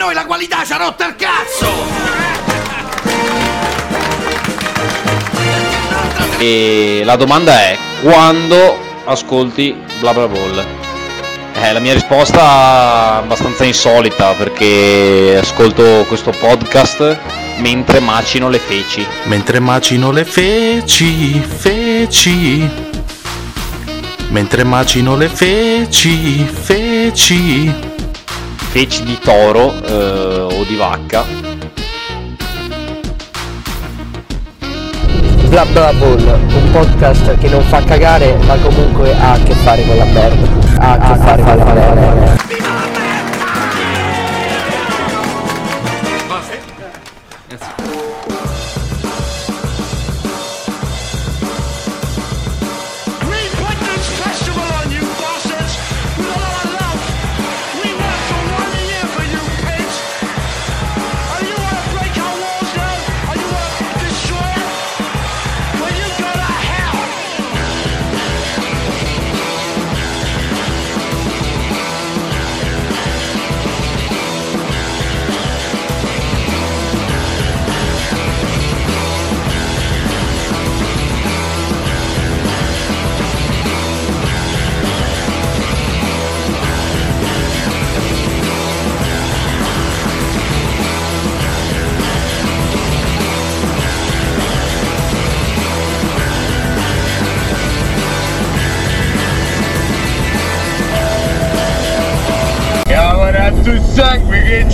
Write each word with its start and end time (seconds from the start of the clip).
noi 0.00 0.14
la 0.14 0.24
qualità 0.24 0.64
ci 0.64 0.72
ha 0.72 0.78
rotto 0.78 1.04
il 1.04 1.14
cazzo! 1.14 1.68
E 6.38 7.02
la 7.04 7.16
domanda 7.16 7.52
è 7.52 7.76
quando 8.00 8.78
ascolti 9.04 9.78
bla 10.00 10.14
bla 10.14 10.26
ball? 10.26 10.64
Eh, 11.52 11.72
la 11.74 11.80
mia 11.80 11.92
risposta 11.92 12.38
è 12.40 13.16
abbastanza 13.18 13.64
insolita 13.64 14.32
perché 14.32 15.36
ascolto 15.38 16.06
questo 16.08 16.30
podcast 16.30 17.18
mentre 17.58 18.00
macino 18.00 18.48
le 18.48 18.58
feci. 18.58 19.06
Mentre 19.24 19.60
macino 19.60 20.12
le 20.12 20.24
feci, 20.24 21.38
feci. 21.40 22.66
Mentre 24.28 24.64
macino 24.64 25.14
le 25.14 25.28
feci, 25.28 26.42
feci. 26.46 27.89
Feci 28.70 29.02
di 29.02 29.18
toro 29.18 29.74
eh, 29.82 30.46
o 30.48 30.62
di 30.62 30.76
vacca. 30.76 31.24
Bla 35.48 35.64
Bla 35.66 35.92
Ball, 35.92 36.38
un 36.54 36.70
podcast 36.70 37.36
che 37.38 37.48
non 37.48 37.62
fa 37.62 37.82
cagare 37.82 38.36
ma 38.46 38.54
comunque 38.58 39.12
ha 39.12 39.32
a 39.32 39.38
che 39.38 39.54
fare 39.54 39.84
con 39.84 39.96
la 39.96 40.04
merda. 40.04 40.46
Ha 40.78 40.92
a 40.92 40.98
che 40.98 41.20
fare 41.20 41.42
con 41.42 41.56
la 41.56 41.64
merda. 41.64 42.89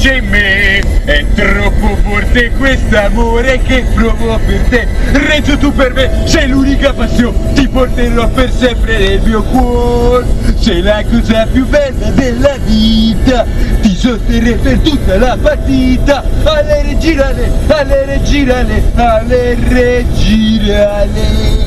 C'è 0.07 0.19
in 0.19 0.29
me. 0.29 0.79
È 1.05 1.25
troppo 1.35 1.97
forte 2.03 2.53
quest'amore 2.53 3.61
che 3.63 3.85
provo 3.93 4.39
per 4.47 4.61
te. 4.69 4.87
Renzo 5.13 5.59
tu 5.59 5.73
per 5.73 5.93
me 5.95 6.23
sei 6.27 6.49
l'unica 6.49 6.93
passione. 6.93 7.53
Ti 7.55 7.67
porterò 7.69 8.29
per 8.29 8.53
sempre 8.53 8.99
nel 8.99 9.21
mio 9.23 9.43
cuore. 9.43 10.27
Sei 10.61 10.81
la 10.81 11.03
cosa 11.11 11.47
più 11.47 11.67
bella 11.67 12.11
della 12.11 12.57
vita. 12.65 13.45
Ti 13.81 13.97
sosterrei 13.97 14.55
per 14.55 14.79
tutta 14.79 15.19
la 15.19 15.37
partita. 15.41 16.23
Ale 16.45 16.83
regirale, 16.83 17.51
ale 17.67 18.05
regirale, 18.05 18.83
ale 18.95 19.57
regirale 19.69 21.66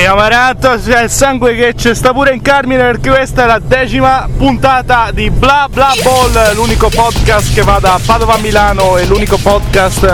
E 0.00 0.06
Amaranto 0.06 0.78
c'è 0.82 1.02
il 1.02 1.10
sangue 1.10 1.54
che 1.54 1.74
c'è 1.74 1.94
sta 1.94 2.14
pure 2.14 2.32
in 2.32 2.40
Carmine 2.40 2.80
perché 2.80 3.10
questa 3.10 3.42
è 3.42 3.46
la 3.46 3.58
decima 3.58 4.26
puntata 4.34 5.10
di 5.12 5.28
Bla 5.28 5.68
Bla 5.70 5.92
Ball, 6.02 6.54
l'unico 6.54 6.88
podcast 6.88 7.52
che 7.52 7.60
va 7.60 7.78
da 7.80 8.00
Padova 8.02 8.36
a 8.36 8.38
Milano 8.38 8.96
e 8.96 9.04
l'unico 9.04 9.36
podcast 9.36 10.04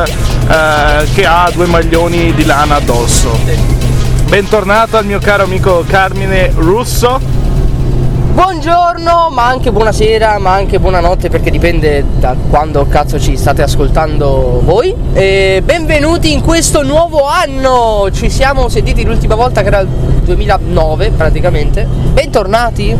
eh, 0.49 1.07
che 1.15 1.25
ha 1.25 1.49
due 1.55 1.67
maglioni 1.67 2.35
di 2.35 2.45
lana 2.45 2.75
addosso. 2.75 3.39
Bentornato 4.25 4.97
al 4.97 5.07
mio 5.07 5.21
caro 5.21 5.45
amico 5.45 5.85
Carmine 5.87 6.51
Russo. 6.57 7.36
Buongiorno, 8.41 9.31
ma 9.33 9.47
anche 9.47 9.73
buonasera, 9.73 10.39
ma 10.39 10.53
anche 10.53 10.79
buonanotte 10.79 11.31
perché 11.31 11.51
dipende 11.51 12.05
da 12.19 12.37
quando 12.51 12.87
cazzo 12.87 13.19
ci 13.19 13.35
state 13.35 13.63
ascoltando 13.63 14.61
voi. 14.63 14.95
E 15.15 15.63
benvenuti 15.65 16.35
in 16.35 16.43
questo 16.43 16.83
nuovo 16.83 17.27
anno! 17.27 18.11
Ci 18.13 18.29
siamo 18.29 18.69
sentiti 18.69 19.07
l'ultima 19.07 19.37
volta 19.37 19.63
che 19.63 19.69
era 19.69 19.79
il 19.81 19.89
2009 19.89 21.13
praticamente. 21.13 21.87
Bentornati! 21.87 22.95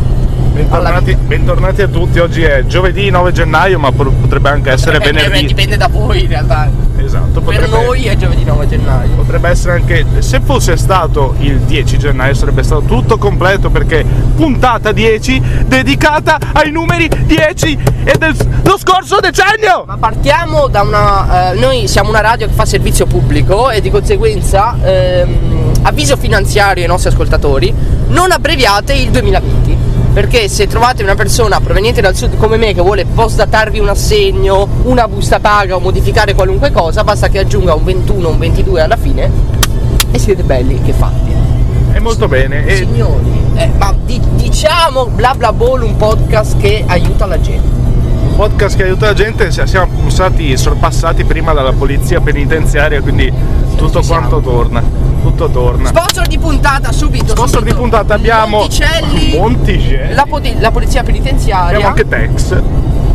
Bentornati, 0.53 1.15
bentornati 1.15 1.81
a 1.83 1.87
tutti, 1.87 2.17
oggi 2.17 2.41
è 2.41 2.65
giovedì 2.65 3.11
9 3.11 3.31
gennaio 3.31 3.77
ma 3.77 3.91
potrebbe 3.91 4.49
anche 4.49 4.71
essere 4.71 4.97
Eh, 4.97 5.07
eh, 5.07 5.11
venerdì. 5.11 5.45
dipende 5.45 5.77
da 5.77 5.87
voi 5.87 6.23
in 6.23 6.29
realtà. 6.29 6.67
Esatto, 7.07 7.39
Per 7.39 7.43
potrebbe, 7.43 7.67
noi 7.69 8.05
è 8.05 8.17
giovedì 8.17 8.43
9 8.43 8.67
gennaio. 8.67 9.15
potrebbe 9.15 9.47
essere 9.47 9.75
anche, 9.75 10.05
se 10.19 10.41
fosse 10.41 10.75
stato 10.75 11.35
il 11.39 11.59
10 11.61 11.97
gennaio 11.97 12.33
sarebbe 12.33 12.63
stato 12.63 12.81
tutto 12.81 13.17
completo 13.17 13.69
perché 13.69 14.03
puntata 14.35 14.91
10 14.91 15.41
dedicata 15.67 16.37
ai 16.51 16.69
numeri 16.69 17.09
10 17.25 17.79
e 18.03 18.17
dello 18.17 18.77
scorso 18.77 19.19
decennio! 19.21 19.85
Ma 19.87 19.95
partiamo 19.95 20.67
da 20.67 20.81
una. 20.81 21.51
eh, 21.51 21.59
noi 21.59 21.87
siamo 21.87 22.09
una 22.09 22.19
radio 22.19 22.45
che 22.45 22.53
fa 22.53 22.65
servizio 22.65 23.05
pubblico 23.05 23.69
e 23.69 23.79
di 23.79 23.89
conseguenza 23.89 24.75
ehm, 24.83 25.71
avviso 25.83 26.17
finanziario 26.17 26.83
ai 26.83 26.89
nostri 26.89 27.09
ascoltatori: 27.09 27.73
non 28.09 28.31
abbreviate 28.33 28.93
il 28.93 29.11
2020. 29.11 29.76
Perché 30.17 30.47
se 30.49 30.65
trovate 30.65 31.03
una 31.03 31.13
persona 31.13 31.59
proveniente 31.59 32.01
dal 32.01 32.15
sud 32.15 32.37
come 32.37 32.57
me 32.57 32.73
che 32.73 32.81
vuole 32.81 33.05
postdatarvi 33.05 33.77
un 33.77 33.89
assegno, 33.89 34.67
una 34.85 35.07
busta 35.07 35.39
paga 35.39 35.75
o 35.75 35.79
modificare 35.79 36.33
qualunque 36.33 36.71
cosa, 36.71 37.03
basta 37.03 37.29
che 37.29 37.37
aggiunga 37.37 37.75
un 37.75 37.83
21 37.83 38.27
o 38.27 38.31
un 38.31 38.39
22 38.39 38.81
alla 38.81 38.97
fine 38.97 39.29
e 40.09 40.17
siete 40.17 40.41
belli 40.41 40.81
che 40.81 40.91
fatti. 40.93 41.31
È 41.91 41.99
molto 41.99 42.27
bene 42.27 42.65
e 42.65 42.77
Signori, 42.77 43.29
eh, 43.57 43.69
ma 43.77 43.93
di- 44.05 44.19
diciamo 44.33 45.05
bla 45.05 45.35
bla 45.35 45.53
ball 45.53 45.83
un 45.83 45.95
podcast 45.97 46.57
che 46.57 46.83
aiuta 46.87 47.27
la 47.27 47.39
gente. 47.39 47.67
un 48.29 48.35
podcast 48.35 48.75
che 48.75 48.85
aiuta 48.85 49.05
la 49.05 49.13
gente, 49.13 49.51
si- 49.51 49.61
siamo 49.67 50.09
stati 50.09 50.57
sorpassati 50.57 51.25
prima 51.25 51.53
dalla 51.53 51.73
polizia 51.73 52.19
penitenziaria 52.21 53.01
quindi 53.01 53.31
tutto 53.75 54.01
quanto 54.01 54.39
torna, 54.39 54.81
tutto 55.29 55.49
torna. 55.49 55.87
Sponsor 55.89 56.27
di 56.27 56.37
puntata 56.37 56.91
subito. 56.91 57.29
Sponsor 57.31 57.61
di 57.63 57.69
subito. 57.69 57.75
puntata 57.79 58.13
abbiamo 58.13 58.57
Monticelli, 58.59 59.37
Monticelli. 59.37 60.13
la, 60.13 60.25
poti- 60.27 60.55
la 60.59 60.71
polizia 60.71 61.03
penitenziaria 61.03 61.65
Abbiamo 61.77 61.87
anche 61.87 62.07
Tex. 62.07 62.61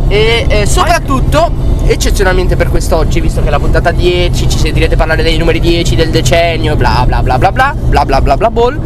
e 0.07 0.45
eh, 0.47 0.65
soprattutto, 0.65 1.49
eccezionalmente 1.85 2.55
per 2.55 2.69
quest'oggi, 2.69 3.19
visto 3.19 3.41
che 3.41 3.47
è 3.47 3.49
la 3.49 3.59
puntata 3.59 3.91
10, 3.91 4.47
ci 4.49 4.57
sentirete 4.57 4.95
parlare 4.95 5.23
dei 5.23 5.37
numeri 5.37 5.59
10 5.59 5.95
del 5.95 6.09
decennio, 6.11 6.75
bla 6.75 7.03
bla 7.07 7.21
bla 7.23 7.37
bla 7.37 7.51
bla 7.51 7.73
bla 7.75 8.05
bla 8.05 8.21
bla 8.21 8.37
bla 8.37 8.49
ball. 8.51 8.79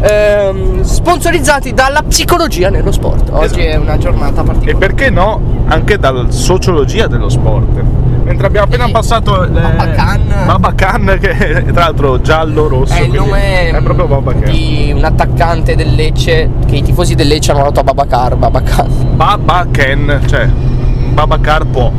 ehm, 0.00 0.82
sponsorizzati 0.82 1.72
dalla 1.72 2.02
psicologia 2.02 2.68
nello 2.70 2.92
sport. 2.92 3.28
Oggi 3.30 3.44
Esatto. 3.60 3.60
è 3.60 3.76
una 3.76 3.96
giornata 3.98 4.40
E 4.42 4.44
particolare. 4.44 4.78
perché 4.78 5.10
no 5.10 5.40
anche 5.66 5.98
dalla 5.98 6.30
sociologia 6.30 7.06
dello 7.06 7.28
sport. 7.28 7.82
Mentre 8.24 8.46
abbiamo 8.46 8.66
appena 8.66 8.88
passato 8.88 9.42
il 9.42 9.50
Babacan. 9.50 10.34
Babacan, 10.46 11.18
che 11.20 11.30
è 11.30 11.62
tra 11.64 11.84
l'altro 11.84 12.20
giallo 12.20 12.68
rosso. 12.68 12.94
È 12.94 13.00
il 13.00 13.12
nome 13.12 13.68
è 13.70 13.82
proprio 13.82 14.06
Babacan. 14.06 14.50
di 14.50 14.92
un 14.94 15.04
attaccante 15.04 15.76
del 15.76 15.94
Lecce 15.94 16.50
che 16.66 16.76
i 16.76 16.82
tifosi 16.82 17.14
del 17.14 17.28
Lecce 17.28 17.52
hanno 17.52 17.64
dato 17.64 17.80
a 17.80 17.82
Babacar, 17.84 18.36
Babacan. 18.36 19.14
Babacan, 19.14 20.22
cioè 20.26 20.46
Babacar 20.46 21.66
può. 21.66 21.92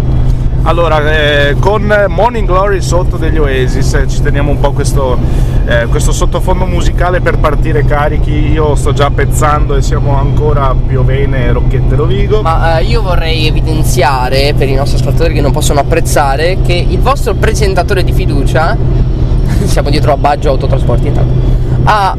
Allora, 0.68 1.00
eh, 1.12 1.56
con 1.60 2.06
Morning 2.10 2.48
Glory 2.48 2.82
sotto 2.82 3.18
degli 3.18 3.38
Oasis 3.38 3.94
eh, 3.94 4.08
ci 4.08 4.20
teniamo 4.20 4.50
un 4.50 4.60
po' 4.60 4.72
questo, 4.72 5.16
eh, 5.68 5.86
questo 5.86 6.12
sottofondo 6.12 6.66
musicale 6.66 7.22
per 7.22 7.38
partire 7.38 7.86
carichi. 7.86 8.32
Io 8.52 8.74
sto 8.74 8.92
già 8.92 9.12
pezzando 9.12 9.76
e 9.76 9.84
siamo 9.84 10.18
ancora 10.18 10.74
Piovene 10.74 11.46
e 11.46 11.52
Rocchette 11.52 11.96
Rovigo. 11.96 12.42
Ma 12.42 12.80
eh, 12.80 12.86
io 12.86 13.04
vorrei 13.04 13.46
evidenziare 13.46 14.56
per 14.58 14.68
i 14.68 14.74
nostri 14.74 14.98
ascoltatori 14.98 15.36
che 15.36 15.42
non 15.42 15.52
possono 15.52 15.82
apprezzare 15.82 16.58
che 16.66 16.74
il 16.74 17.00
vostro 17.00 17.36
presentatore 17.36 18.04
di 18.04 18.12
fiducia, 18.12 18.76
siamo 19.66 19.92
dietro 19.92 20.14
a 20.14 20.18
Baggio 20.18 20.50
Autotrasporti 20.50 21.08
intanto, 21.08 21.45
ha 21.88 22.16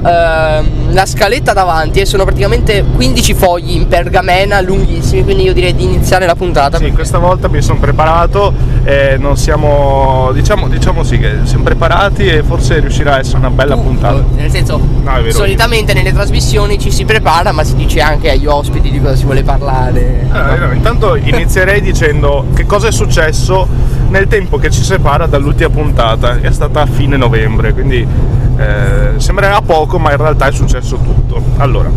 ehm, 0.60 0.94
la 0.94 1.04
scaletta 1.06 1.52
davanti 1.52 2.00
e 2.00 2.06
sono 2.06 2.24
praticamente 2.24 2.84
15 2.84 3.34
fogli 3.34 3.72
in 3.72 3.88
pergamena 3.88 4.60
lunghissimi, 4.60 5.24
quindi 5.24 5.42
io 5.44 5.52
direi 5.52 5.74
di 5.74 5.84
iniziare 5.84 6.24
la 6.26 6.34
puntata. 6.34 6.78
Sì, 6.78 6.92
questa 6.92 7.18
volta 7.18 7.48
mi 7.48 7.60
sono 7.60 7.78
preparato 7.78 8.52
e 8.84 9.16
non 9.18 9.36
siamo. 9.36 10.30
Diciamo, 10.32 10.68
diciamo 10.68 11.02
sì 11.02 11.18
che 11.18 11.38
siamo 11.42 11.64
preparati 11.64 12.26
e 12.26 12.42
forse 12.42 12.78
riuscirà 12.80 13.14
a 13.14 13.18
essere 13.18 13.38
una 13.38 13.50
bella 13.50 13.74
Tu, 13.74 13.82
puntata. 13.82 14.24
Nel 14.36 14.50
senso, 14.50 14.78
No, 14.78 15.12
vero. 15.20 15.30
solitamente 15.32 15.92
nelle 15.92 16.12
trasmissioni 16.12 16.78
ci 16.78 16.90
si 16.90 17.04
prepara, 17.04 17.52
ma 17.52 17.64
si 17.64 17.74
dice 17.74 18.00
anche 18.00 18.30
agli 18.30 18.46
ospiti 18.46 18.90
di 18.90 19.00
cosa 19.00 19.16
si 19.16 19.24
vuole 19.24 19.42
parlare. 19.42 20.26
Allora, 20.30 20.66
no, 20.66 20.72
intanto 20.72 21.16
inizierei 21.16 21.80
dicendo 21.80 22.46
che 22.54 22.64
cosa 22.66 22.88
è 22.88 22.92
successo 22.92 23.66
nel 24.08 24.28
tempo 24.28 24.56
che 24.58 24.70
ci 24.70 24.82
separa 24.84 25.26
dall'ultima 25.26 25.68
puntata, 25.70 26.36
che 26.38 26.48
è 26.48 26.52
stata 26.52 26.82
a 26.82 26.86
fine 26.86 27.16
novembre, 27.16 27.72
quindi 27.72 28.06
eh, 28.56 29.12
sembrerà 29.18 29.60
poco, 29.60 29.98
ma 29.98 30.10
in 30.12 30.16
realtà 30.16 30.46
è 30.46 30.52
successo 30.52 30.96
tutto. 30.96 31.42
Allora, 31.58 31.90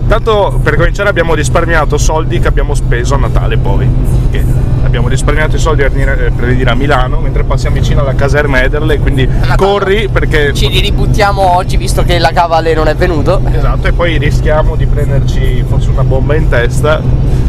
intanto 0.00 0.60
per 0.62 0.76
cominciare 0.76 1.08
abbiamo 1.08 1.34
risparmiato 1.34 1.98
soldi 1.98 2.38
che 2.38 2.48
abbiamo 2.48 2.74
speso 2.74 3.14
a 3.14 3.18
Natale 3.18 3.56
poi, 3.56 3.88
che 4.30 4.44
abbiamo 4.84 5.08
risparmiato 5.08 5.56
i 5.56 5.58
soldi 5.58 5.82
per 5.82 5.90
venire, 5.90 6.14
per 6.34 6.46
venire 6.46 6.70
a 6.70 6.74
Milano, 6.74 7.18
mentre 7.18 7.44
passiamo 7.44 7.76
vicino 7.76 8.00
alla 8.00 8.14
caserma 8.14 8.62
Ederle, 8.62 8.98
quindi 8.98 9.26
Natale. 9.26 9.56
corri 9.56 10.08
perché... 10.08 10.54
Ci 10.54 10.68
ributtiamo 10.80 11.56
oggi 11.56 11.76
visto 11.76 12.02
che 12.02 12.18
la 12.18 12.30
cavale 12.30 12.72
non 12.72 12.86
è 12.88 12.94
venuto. 12.94 13.40
Esatto, 13.52 13.88
e 13.88 13.92
poi 13.92 14.16
rischiamo 14.18 14.76
di 14.76 14.86
prenderci 14.86 15.64
forse 15.68 15.90
una 15.90 16.04
bomba 16.04 16.34
in 16.34 16.48
testa, 16.48 17.00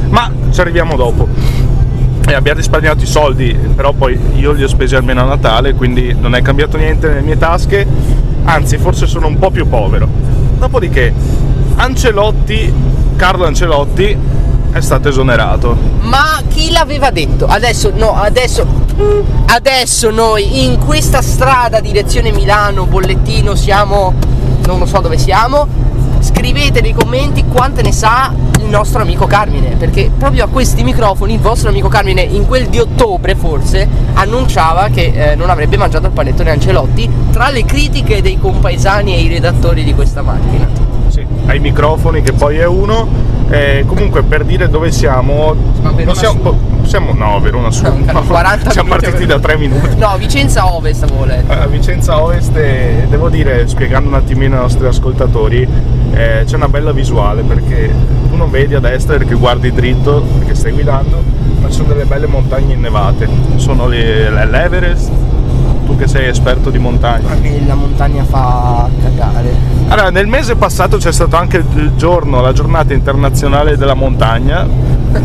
ma 0.09 0.31
ci 0.51 0.59
arriviamo 0.59 0.95
dopo. 0.95 1.27
E 2.29 2.33
abbiamo 2.33 2.57
risparmiato 2.57 3.03
i 3.03 3.07
soldi, 3.07 3.53
però 3.53 3.93
poi 3.93 4.19
io 4.35 4.51
li 4.51 4.61
ho 4.61 4.67
spesi 4.67 4.95
almeno 4.95 5.21
a 5.21 5.25
Natale, 5.25 5.73
quindi 5.73 6.13
non 6.19 6.35
è 6.35 6.41
cambiato 6.41 6.75
niente 6.75 7.07
nelle 7.07 7.21
mie 7.21 7.37
tasche, 7.37 7.87
anzi 8.43 8.77
forse 8.77 9.07
sono 9.07 9.27
un 9.27 9.39
po' 9.39 9.49
più 9.49 9.65
povero. 9.67 10.09
Dopodiché 10.57 11.13
Ancelotti, 11.75 12.73
Carlo 13.15 13.45
Ancelotti, 13.45 14.17
è 14.71 14.81
stato 14.81 15.07
esonerato. 15.07 15.77
Ma 16.01 16.41
chi 16.49 16.69
l'aveva 16.71 17.11
detto? 17.11 17.45
Adesso, 17.45 17.93
no, 17.95 18.15
adesso. 18.15 18.65
Adesso 19.45 20.09
noi 20.09 20.65
in 20.65 20.79
questa 20.79 21.21
strada 21.21 21.79
direzione 21.79 22.31
Milano, 22.31 22.85
bollettino, 22.87 23.55
siamo. 23.55 24.13
Non 24.65 24.79
lo 24.79 24.85
so 24.85 24.99
dove 24.99 25.17
siamo. 25.17 25.65
Scrivete 26.19 26.81
nei 26.81 26.93
commenti 26.93 27.45
quante 27.45 27.81
ne 27.81 27.93
sa 27.93 28.33
nostro 28.69 29.01
amico 29.01 29.25
Carmine. 29.25 29.75
Perché 29.77 30.11
proprio 30.17 30.45
a 30.45 30.47
questi 30.47 30.83
microfoni 30.83 31.33
il 31.33 31.39
vostro 31.39 31.69
amico 31.69 31.87
Carmine, 31.87 32.21
in 32.21 32.45
quel 32.45 32.67
di 32.67 32.79
ottobre 32.79 33.35
forse, 33.35 33.87
annunciava 34.13 34.87
che 34.89 35.31
eh, 35.31 35.35
non 35.35 35.49
avrebbe 35.49 35.77
mangiato 35.77 36.07
il 36.07 36.11
panettone 36.13 36.51
Ancelotti. 36.51 37.09
Tra 37.31 37.49
le 37.49 37.65
critiche 37.65 38.21
dei 38.21 38.37
compaesani 38.39 39.15
e 39.15 39.21
i 39.21 39.27
redattori 39.27 39.83
di 39.83 39.93
questa 39.93 40.21
macchina. 40.21 40.67
Sì, 41.07 41.25
ai 41.45 41.59
microfoni 41.59 42.21
che 42.21 42.33
poi 42.33 42.57
è 42.57 42.65
uno. 42.65 43.35
Eh, 43.49 43.85
comunque 43.87 44.23
per 44.23 44.43
dire 44.43 44.67
dove 44.67 44.91
siamo, 44.91 45.55
non 45.81 46.15
siamo, 46.15 46.59
siamo 46.83 47.13
no, 47.13 47.39
Verona 47.39 47.71
Sud. 47.71 48.09
No, 48.11 48.21
40 48.21 48.71
siamo 48.71 48.89
partiti 48.89 49.25
da 49.25 49.37
Verona. 49.37 49.39
tre 49.39 49.57
minuti. 49.57 49.95
No, 49.95 50.17
Vicenza 50.17 50.73
Ovest 50.73 51.03
avevo 51.03 51.23
letto. 51.23 51.53
A 51.53 51.65
Vicenza 51.67 52.21
Ovest 52.21 52.55
e 52.57 53.05
devo 53.09 53.29
dire, 53.29 53.65
spiegando 53.67 54.09
un 54.09 54.15
attimino 54.15 54.55
ai 54.55 54.61
nostri 54.63 54.85
ascoltatori, 54.85 55.65
eh, 56.13 56.43
c'è 56.45 56.55
una 56.55 56.67
bella 56.69 56.91
visuale 56.91 57.41
perché 57.43 57.91
tu 58.29 58.35
non 58.35 58.49
vedi 58.49 58.73
a 58.75 58.79
destra 58.79 59.17
perché 59.17 59.35
guardi 59.35 59.71
dritto 59.71 60.21
perché 60.39 60.55
stai 60.55 60.71
guidando, 60.71 61.21
ma 61.61 61.67
ci 61.69 61.75
sono 61.75 61.89
delle 61.89 62.05
belle 62.05 62.27
montagne 62.27 62.73
innevate. 62.73 63.27
Sono 63.55 63.87
le- 63.87 64.29
l'Everest, 64.45 65.11
tu 65.85 65.95
che 65.95 66.07
sei 66.07 66.27
esperto 66.27 66.69
di 66.69 66.79
montagna. 66.79 67.27
Ma 67.29 67.39
che 67.41 67.61
la 67.65 67.75
montagna 67.75 68.23
fa 68.23 68.89
cagare. 69.01 69.53
Allora, 69.89 70.09
nel 70.09 70.27
mese 70.27 70.55
passato 70.55 70.97
c'è 70.97 71.11
stato 71.11 71.35
anche 71.35 71.57
il 71.75 71.93
giorno, 71.95 72.41
la 72.41 72.51
giornata 72.53 72.93
internazionale 72.93 73.77
della 73.77 73.93
montagna, 73.93 74.65
eh, 74.65 75.19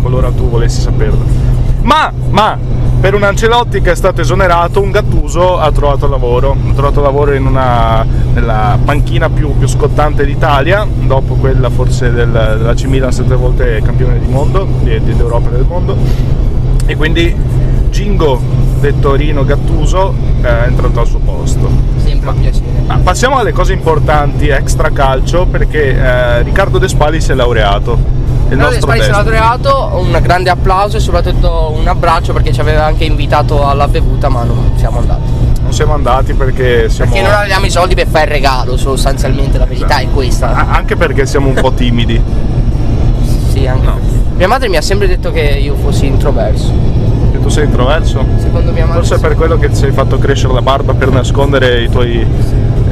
qualora 0.00 0.30
tu 0.30 0.48
volessi 0.48 0.80
saperlo. 0.80 1.50
Ma, 1.82 2.12
ma, 2.30 2.58
per 3.00 3.14
un 3.14 3.24
Ancelotti 3.24 3.80
che 3.80 3.90
è 3.90 3.94
stato 3.96 4.20
esonerato, 4.20 4.80
un 4.80 4.90
Gattuso 4.90 5.58
ha 5.58 5.70
trovato 5.72 6.06
lavoro. 6.06 6.52
Ha 6.52 6.72
trovato 6.72 7.00
lavoro 7.00 7.34
in 7.34 7.46
una, 7.46 8.06
nella 8.32 8.78
panchina 8.82 9.28
più, 9.28 9.56
più 9.58 9.66
scottante 9.66 10.24
d'Italia, 10.24 10.86
dopo 10.86 11.34
quella 11.34 11.68
forse 11.68 12.12
del, 12.12 12.30
della 12.30 12.74
C 12.74 12.84
Milan, 12.84 13.12
sette 13.12 13.34
volte 13.34 13.82
campione 13.82 14.20
di 14.20 14.26
mondo, 14.26 14.66
di, 14.82 15.02
di- 15.02 15.16
d'Europa 15.16 15.48
e 15.48 15.52
del 15.52 15.64
mondo. 15.66 15.96
E 16.86 16.96
quindi 16.96 17.34
Gingo, 17.90 18.40
detto 18.80 19.14
Rino 19.14 19.44
Gattuso, 19.44 20.14
è 20.40 20.64
entrato 20.66 21.00
al 21.00 21.06
suo 21.06 21.18
posto. 21.18 21.68
Sempre 21.96 22.30
un 22.30 22.40
piacere. 22.40 22.64
Ma 22.86 22.98
passiamo 22.98 23.38
alle 23.38 23.52
cose 23.52 23.72
importanti, 23.72 24.48
extra 24.48 24.90
calcio, 24.90 25.46
perché 25.46 25.96
eh, 25.96 26.42
Riccardo 26.42 26.78
De 26.78 26.88
Spali 26.88 27.20
si 27.20 27.32
è 27.32 27.34
laureato. 27.34 28.21
Il 28.52 28.58
Allora, 28.58 28.74
nostro 28.74 28.90
Spari 28.90 29.02
si 29.02 29.08
è 29.08 29.12
destro. 29.12 29.30
laureato, 29.30 29.98
un 29.98 30.18
grande 30.22 30.50
applauso 30.50 30.96
e 30.98 31.00
soprattutto 31.00 31.72
un 31.74 31.88
abbraccio 31.88 32.32
perché 32.34 32.52
ci 32.52 32.60
aveva 32.60 32.84
anche 32.84 33.04
invitato 33.04 33.66
alla 33.66 33.88
bevuta 33.88 34.28
ma 34.28 34.42
non 34.44 34.72
siamo 34.76 34.98
andati. 34.98 35.20
Non 35.62 35.72
siamo 35.72 35.94
andati 35.94 36.34
perché 36.34 36.90
siamo. 36.90 37.12
Perché 37.12 37.26
non 37.26 37.34
avevamo 37.38 37.64
i 37.66 37.70
soldi 37.70 37.94
per 37.94 38.06
fare 38.08 38.24
il 38.26 38.30
regalo, 38.30 38.76
sostanzialmente 38.76 39.56
la 39.56 39.64
verità 39.64 39.98
è 39.98 40.08
questa. 40.12 40.50
A- 40.54 40.66
Anche 40.76 40.96
perché 40.96 41.24
siamo 41.24 41.48
un 41.48 41.54
po' 41.54 41.72
timidi. 41.74 42.20
Sì, 43.52 43.66
anche. 43.66 43.86
No. 43.86 43.98
Mia 44.36 44.48
madre 44.48 44.68
mi 44.68 44.76
ha 44.76 44.82
sempre 44.82 45.06
detto 45.06 45.30
che 45.30 45.40
io 45.40 45.74
fossi 45.76 46.06
introverso. 46.06 46.72
Che 47.32 47.40
tu 47.40 47.48
sei 47.48 47.64
introverso? 47.64 48.24
Secondo 48.38 48.70
mia 48.72 48.84
madre. 48.86 49.00
Forse 49.00 49.14
è 49.14 49.18
per 49.18 49.34
quello 49.36 49.56
che 49.56 49.68
ti 49.70 49.76
sei 49.76 49.92
fatto 49.92 50.18
crescere 50.18 50.52
la 50.52 50.62
barba 50.62 50.92
per 50.94 51.10
nascondere 51.10 51.82
i 51.82 51.88
tuoi, 51.88 52.26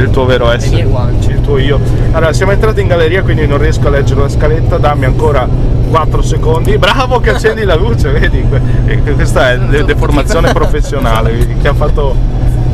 il 0.02 0.10
tuo 0.10 0.24
vero 0.24 0.50
essere. 0.50 0.80
Il 0.80 1.40
tuo 1.42 1.58
io. 1.58 1.78
Allora, 2.12 2.32
siamo 2.32 2.52
entrati 2.52 2.80
in 2.80 2.88
galleria, 2.88 3.22
quindi 3.22 3.46
non 3.46 3.58
riesco 3.58 3.86
a 3.86 3.90
leggere 3.90 4.22
la 4.22 4.28
scaletta. 4.28 4.78
Dammi 4.78 5.04
ancora 5.04 5.46
4 5.90 6.22
secondi. 6.22 6.76
Bravo 6.78 7.20
che 7.20 7.30
accendi 7.30 7.64
la 7.64 7.74
luce, 7.76 8.10
vedi? 8.10 8.44
Que- 8.48 9.12
Questa 9.14 9.52
è 9.52 9.58
de- 9.58 9.84
deformazione 9.84 10.52
professionale. 10.52 11.32
vedi? 11.32 11.56
Chi 11.58 11.66
ha, 11.68 11.74
fatto, 11.74 12.14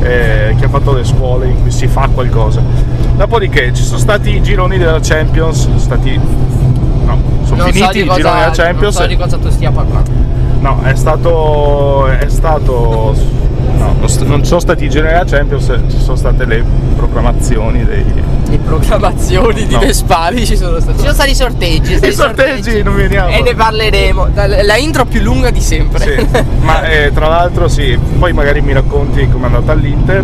eh, 0.01 0.53
chi 0.57 0.63
ha 0.63 0.69
fatto 0.69 0.93
le 0.93 1.03
scuole 1.03 1.47
in 1.47 1.61
cui 1.61 1.71
si 1.71 1.87
fa 1.87 2.07
qualcosa. 2.13 2.61
Dopodiché 3.15 3.71
ci 3.73 3.83
sono 3.83 3.97
stati 3.97 4.35
i 4.35 4.41
gironi 4.43 4.77
della 4.77 4.99
Champions, 5.01 5.61
sono 5.63 5.79
stati. 5.79 6.15
No, 6.15 7.17
sono 7.43 7.55
Non 7.63 7.67
so 7.67 7.71
finiti 7.73 7.91
di 7.93 7.99
i 7.99 8.01
gironi 8.03 8.21
cosa, 8.21 8.33
della 8.33 8.45
non 8.45 8.53
Champions. 8.53 8.95
so 8.95 9.05
di 9.07 9.15
cosa 9.17 9.37
tu 9.37 9.49
stia 9.49 9.71
parlando. 9.71 10.11
No, 10.59 10.81
è 10.83 10.95
stato. 10.95 12.07
È 12.07 12.27
stato. 12.29 13.15
No, 13.77 13.95
non, 14.25 14.45
sono 14.45 14.59
stati 14.59 14.85
i 14.85 14.89
gironi 14.89 15.11
della 15.11 15.25
Champions, 15.25 15.65
ci 15.89 15.99
sono 15.99 16.15
state 16.15 16.45
le 16.45 16.63
proclamazioni 16.95 17.85
dei. 17.85 18.05
Le 18.49 18.57
proclamazioni 18.57 19.65
di 19.65 19.73
No. 19.73 19.79
Vespali 19.79 20.45
ci 20.45 20.57
sono 20.57 20.79
stati. 20.79 20.97
Ci 20.97 21.03
sono 21.03 21.13
stati 21.13 21.31
i 21.31 21.35
sorteggi. 21.35 21.93
I 21.93 22.11
sorteggi, 22.11 22.81
non 22.81 22.95
veniamo. 22.95 23.29
E 23.29 23.41
ne 23.41 23.53
parleremo. 23.53 24.29
La 24.33 24.77
intro 24.77 25.05
più 25.05 25.21
lunga 25.21 25.51
di 25.51 25.61
sempre. 25.61 25.99
Sì, 25.99 26.27
ma 26.61 26.87
eh, 26.87 27.11
tra 27.13 27.27
l'altro 27.27 27.67
sì, 27.67 27.97
poi 28.17 28.33
magari 28.33 28.61
mi 28.61 28.73
racconti 28.73 29.27
com'è 29.29 29.45
andata 29.45 29.71
all'Inter. 29.71 30.23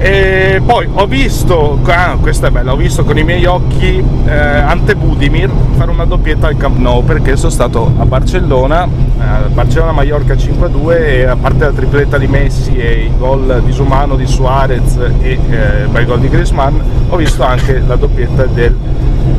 E 0.00 0.62
poi 0.64 0.88
ho 0.92 1.06
visto, 1.06 1.80
ah, 1.86 2.16
questa 2.20 2.46
è 2.46 2.50
bella, 2.50 2.72
ho 2.72 2.76
visto 2.76 3.04
con 3.04 3.18
i 3.18 3.24
miei 3.24 3.44
occhi 3.46 4.02
eh, 4.26 4.32
Ante 4.32 4.94
Budimir 4.94 5.50
fare 5.76 5.90
una 5.90 6.04
doppietta 6.04 6.46
al 6.46 6.56
Camp 6.56 6.78
Nou 6.78 7.02
perché 7.04 7.36
sono 7.36 7.50
stato 7.50 7.92
a 7.98 8.04
Barcellona, 8.06 8.84
eh, 8.84 9.48
Barcellona-Mallorca 9.48 10.34
5-2 10.34 10.90
e 10.96 11.24
a 11.24 11.34
parte 11.34 11.64
la 11.64 11.72
tripletta 11.72 12.16
di 12.16 12.28
Messi 12.28 12.76
e 12.76 13.06
il 13.06 13.16
gol 13.18 13.60
disumano 13.64 14.14
di 14.14 14.26
Suarez 14.28 14.96
e 15.20 15.30
eh, 15.50 15.82
il 15.82 15.88
bel 15.90 16.06
gol 16.06 16.20
di 16.20 16.28
Griezmann, 16.28 16.76
ho 17.08 17.16
visto 17.16 17.42
anche 17.42 17.82
la 17.84 17.96
doppietta 17.96 18.44
del- 18.46 18.76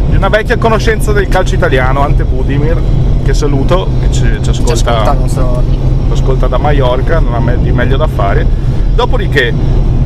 di 0.09 0.15
una 0.17 0.27
vecchia 0.27 0.57
conoscenza 0.57 1.13
del 1.13 1.29
calcio 1.29 1.55
italiano, 1.55 2.01
Ante 2.01 2.25
Budimir, 2.25 2.77
che 3.23 3.33
saluto, 3.33 3.87
che 4.01 4.11
ci, 4.11 4.23
ci 4.23 4.39
Ci 4.41 4.49
ascolta 4.49 4.73
ascolta 4.73 5.13
nostro 5.13 5.57
amico. 5.59 5.81
lo 6.09 6.13
ascolta 6.13 6.47
da 6.47 6.57
Mallorca, 6.57 7.19
non 7.19 7.33
ha 7.33 7.39
me- 7.39 7.57
di 7.61 7.71
meglio 7.71 7.95
da 7.95 8.07
fare. 8.07 8.45
Dopodiché 8.93 9.53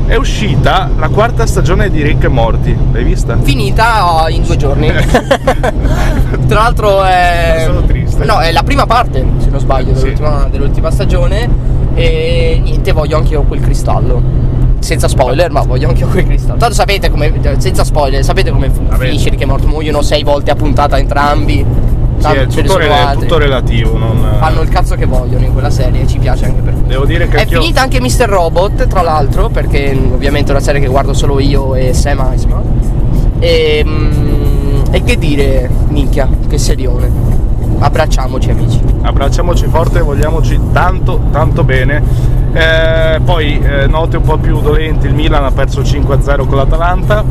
è 0.05 0.15
uscita 0.15 0.89
la 0.98 1.07
quarta 1.10 1.45
stagione 1.45 1.89
di 1.89 2.01
Rick 2.03 2.24
e 2.25 2.27
Morty, 2.27 2.77
l'hai 2.91 3.03
vista? 3.03 3.38
Finita 3.41 4.25
in 4.29 4.43
due 4.43 4.57
giorni. 4.57 4.91
Tra 6.48 6.60
l'altro 6.62 7.03
è. 7.03 7.63
Sono 7.65 7.83
triste. 7.83 8.25
No, 8.25 8.39
è 8.39 8.51
la 8.51 8.63
prima 8.63 8.86
parte, 8.86 9.25
se 9.38 9.50
non 9.50 9.60
sbaglio, 9.60 9.95
Sì. 9.95 10.01
dell'ultima, 10.03 10.48
dell'ultima 10.50 10.91
stagione. 10.91 11.72
E 11.95 12.60
niente, 12.62 12.91
voglio 12.91 13.17
anche 13.17 13.33
io 13.33 13.43
quel 13.43 13.62
cristallo. 13.62 14.22
Senza 14.79 15.07
spoiler, 15.07 15.50
ma 15.50 15.62
voglio 15.62 15.88
anche 15.88 16.01
io 16.01 16.07
quel 16.10 16.25
cristallo. 16.25 16.57
Tanto 16.60 16.75
sapete 16.75 17.10
come. 17.10 17.31
Senza 17.57 17.83
spoiler, 17.83 18.24
sapete 18.24 18.51
come 18.51 18.69
Vabbè. 18.69 19.05
finisce 19.05 19.29
Rick 19.29 19.41
e 19.41 19.45
Morty? 19.45 19.65
Muoiono 19.67 20.01
sei 20.01 20.24
volte 20.24 20.51
a 20.51 20.55
puntata 20.55 20.98
entrambi. 20.98 21.65
Sì, 22.23 22.29
Tanto 22.29 22.39
è 22.39 22.45
ne 22.45 22.53
tutto, 22.53 22.67
sono 22.71 22.77
re- 22.85 22.89
altri. 22.93 23.19
tutto 23.27 23.37
relativo. 23.37 23.97
non- 23.97 24.35
Fanno 24.39 24.61
il 24.61 24.69
cazzo 24.69 24.95
che 24.95 25.05
vogliono 25.05 25.43
in 25.45 25.51
quella 25.51 25.69
serie 25.69 26.01
e 26.03 26.07
ci 26.07 26.19
piace 26.19 26.45
anche 26.45 26.61
per 26.61 26.71
questo. 26.73 26.89
Devo 26.89 27.05
dire 27.05 27.27
che 27.27 27.35
È 27.37 27.39
anch'io- 27.41 27.59
finita 27.61 27.81
anche 27.81 27.99
Mr. 27.99 28.25
Robot, 28.27 28.87
tra 28.87 29.01
l'altro, 29.01 29.49
perché 29.49 29.93
mm, 29.93 30.13
ovviamente 30.13 30.49
è 30.51 30.55
una 30.55 30.63
serie 30.63 30.79
che 30.79 30.87
guardo 30.87 31.13
solo 31.13 31.39
io 31.39 31.75
e 31.75 31.93
Sam 31.93 32.19
Eisman. 32.31 32.61
E, 33.39 33.83
mm, 33.85 34.81
e 34.91 35.03
che 35.03 35.17
dire, 35.17 35.69
minchia, 35.89 36.27
che 36.47 36.57
serione. 36.57 37.11
Abbracciamoci 37.79 38.49
amici. 38.51 38.79
abbracciamoci 39.01 39.65
forte, 39.65 39.99
vogliamoci 39.99 40.57
tanto 40.71 41.19
tanto 41.31 41.63
bene 41.65 42.01
Eh, 42.53 43.19
poi 43.25 43.59
eh, 43.59 43.87
note 43.87 44.17
un 44.17 44.23
po' 44.23 44.37
più 44.37 44.61
dolenti, 44.61 45.07
il 45.07 45.13
Milan 45.15 45.43
ha 45.43 45.51
perso 45.51 45.81
5-0 45.81 46.45
con 46.45 46.55
l'Atalanta, 46.57 47.23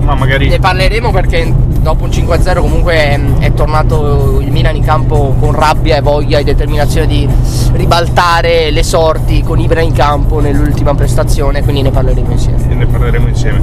ma 0.00 0.14
magari 0.16 0.48
Ne 0.48 0.58
parleremo 0.58 1.10
perché 1.12 1.54
dopo 1.84 2.04
un 2.04 2.10
5-0 2.10 2.60
comunque 2.60 2.94
è, 2.94 3.20
è 3.40 3.52
tornato 3.52 4.40
il 4.40 4.50
Milan 4.50 4.74
in 4.74 4.82
campo 4.82 5.36
con 5.38 5.52
rabbia 5.52 5.96
e 5.96 6.00
voglia 6.00 6.38
e 6.38 6.42
determinazione 6.44 7.06
di 7.06 7.28
ribaltare 7.72 8.70
le 8.70 8.82
sorti 8.82 9.42
con 9.42 9.60
Ibra 9.60 9.82
in 9.82 9.92
campo 9.92 10.40
nell'ultima 10.40 10.94
prestazione, 10.94 11.62
quindi 11.62 11.82
ne 11.82 11.90
parleremo 11.90 12.32
insieme. 12.32 12.74
ne 12.74 12.86
parleremo 12.86 13.28
insieme. 13.28 13.62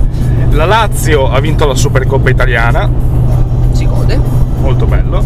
La 0.52 0.66
Lazio 0.66 1.32
ha 1.32 1.40
vinto 1.40 1.66
la 1.66 1.74
Supercoppa 1.74 2.30
italiana, 2.30 2.88
Si 3.72 3.88
gode. 3.88 4.20
molto 4.60 4.86
bello. 4.86 5.24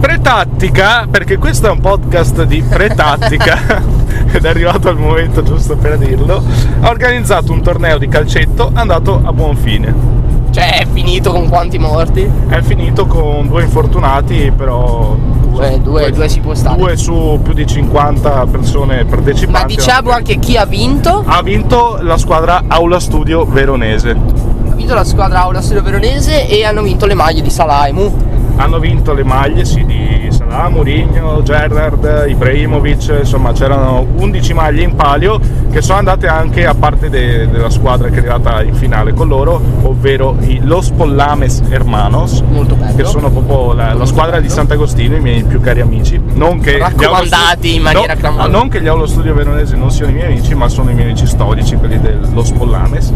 Pretattica, 0.00 1.06
perché 1.10 1.36
questo 1.36 1.66
è 1.66 1.70
un 1.70 1.80
podcast 1.80 2.44
di 2.44 2.62
pretattica, 2.62 3.82
ed 4.32 4.42
è 4.42 4.48
arrivato 4.48 4.88
il 4.88 4.96
momento 4.96 5.42
giusto 5.42 5.76
per 5.76 5.98
dirlo, 5.98 6.42
ha 6.80 6.88
organizzato 6.88 7.52
un 7.52 7.60
torneo 7.60 7.98
di 7.98 8.08
calcetto 8.08 8.70
andato 8.72 9.20
a 9.22 9.30
buon 9.34 9.56
fine. 9.56 10.19
Cioè 10.50 10.80
è 10.80 10.86
finito 10.92 11.30
con 11.30 11.48
quanti 11.48 11.78
morti? 11.78 12.28
È 12.48 12.60
finito 12.62 13.06
con 13.06 13.46
due 13.46 13.62
infortunati, 13.62 14.52
però 14.54 15.16
Cioè, 15.54 15.78
due- 15.78 16.10
due 16.10 16.28
si 16.28 16.40
può 16.40 16.54
stare. 16.54 16.76
Due 16.76 16.96
su 16.96 17.38
più 17.42 17.52
di 17.52 17.66
50 17.66 18.46
persone 18.46 19.04
partecipanti. 19.04 19.74
Ma 19.74 19.80
diciamo 19.80 20.10
anche 20.10 20.38
chi 20.38 20.56
ha 20.56 20.64
vinto? 20.64 21.22
Ha 21.24 21.40
vinto 21.42 21.98
la 22.00 22.16
squadra 22.16 22.64
Aula 22.66 22.98
Studio 22.98 23.44
Veronese. 23.44 24.10
Ha 24.10 24.74
vinto 24.74 24.94
la 24.94 25.04
squadra 25.04 25.42
Aula 25.42 25.60
Studio 25.60 25.82
Veronese 25.82 26.48
e 26.48 26.64
hanno 26.64 26.82
vinto 26.82 27.06
le 27.06 27.14
maglie 27.14 27.42
di 27.42 27.50
Salaimu. 27.50 28.16
Hanno 28.56 28.78
vinto 28.80 29.12
le 29.12 29.22
maglie 29.24 29.64
sì, 29.64 29.84
di 29.86 30.09
Salah, 30.50 30.68
Mourinho, 30.68 31.42
Gerrard, 31.44 32.24
Ibrahimovic, 32.26 33.18
insomma 33.20 33.52
c'erano 33.52 34.04
11 34.16 34.52
maglie 34.52 34.82
in 34.82 34.96
palio 34.96 35.38
che 35.70 35.80
sono 35.80 35.98
andate 35.98 36.26
anche 36.26 36.66
a 36.66 36.74
parte 36.74 37.08
de- 37.08 37.48
della 37.48 37.70
squadra 37.70 38.08
che 38.08 38.16
è 38.16 38.18
arrivata 38.18 38.60
in 38.60 38.74
finale 38.74 39.12
con 39.12 39.28
loro, 39.28 39.60
ovvero 39.82 40.34
i 40.40 40.58
Los 40.64 40.90
Pollames 40.90 41.62
Hermanos, 41.68 42.40
bello. 42.40 42.76
che 42.96 43.04
sono 43.04 43.30
proprio 43.30 43.74
la, 43.74 43.94
la 43.94 44.04
squadra 44.06 44.40
di 44.40 44.48
Sant'Agostino, 44.48 45.14
i 45.14 45.20
miei 45.20 45.44
più 45.44 45.60
cari 45.60 45.82
amici. 45.82 46.20
Non 46.34 46.58
che 46.58 46.78
Raccomandati 46.78 47.68
Stu- 47.68 47.76
in 47.76 47.82
maniera 47.82 48.14
no, 48.14 48.18
clamorosa. 48.18 48.48
Non 48.50 48.68
che 48.68 48.82
gli 48.82 48.88
Aulo 48.88 49.06
Studio 49.06 49.32
Veronese 49.34 49.76
non 49.76 49.92
siano 49.92 50.10
i 50.10 50.14
miei 50.14 50.32
amici, 50.32 50.52
ma 50.56 50.68
sono 50.68 50.90
i 50.90 50.94
miei 50.94 51.10
amici 51.10 51.26
storici, 51.28 51.76
quelli 51.76 52.00
del 52.00 52.28
Los 52.32 52.50
Pollames. 52.50 53.12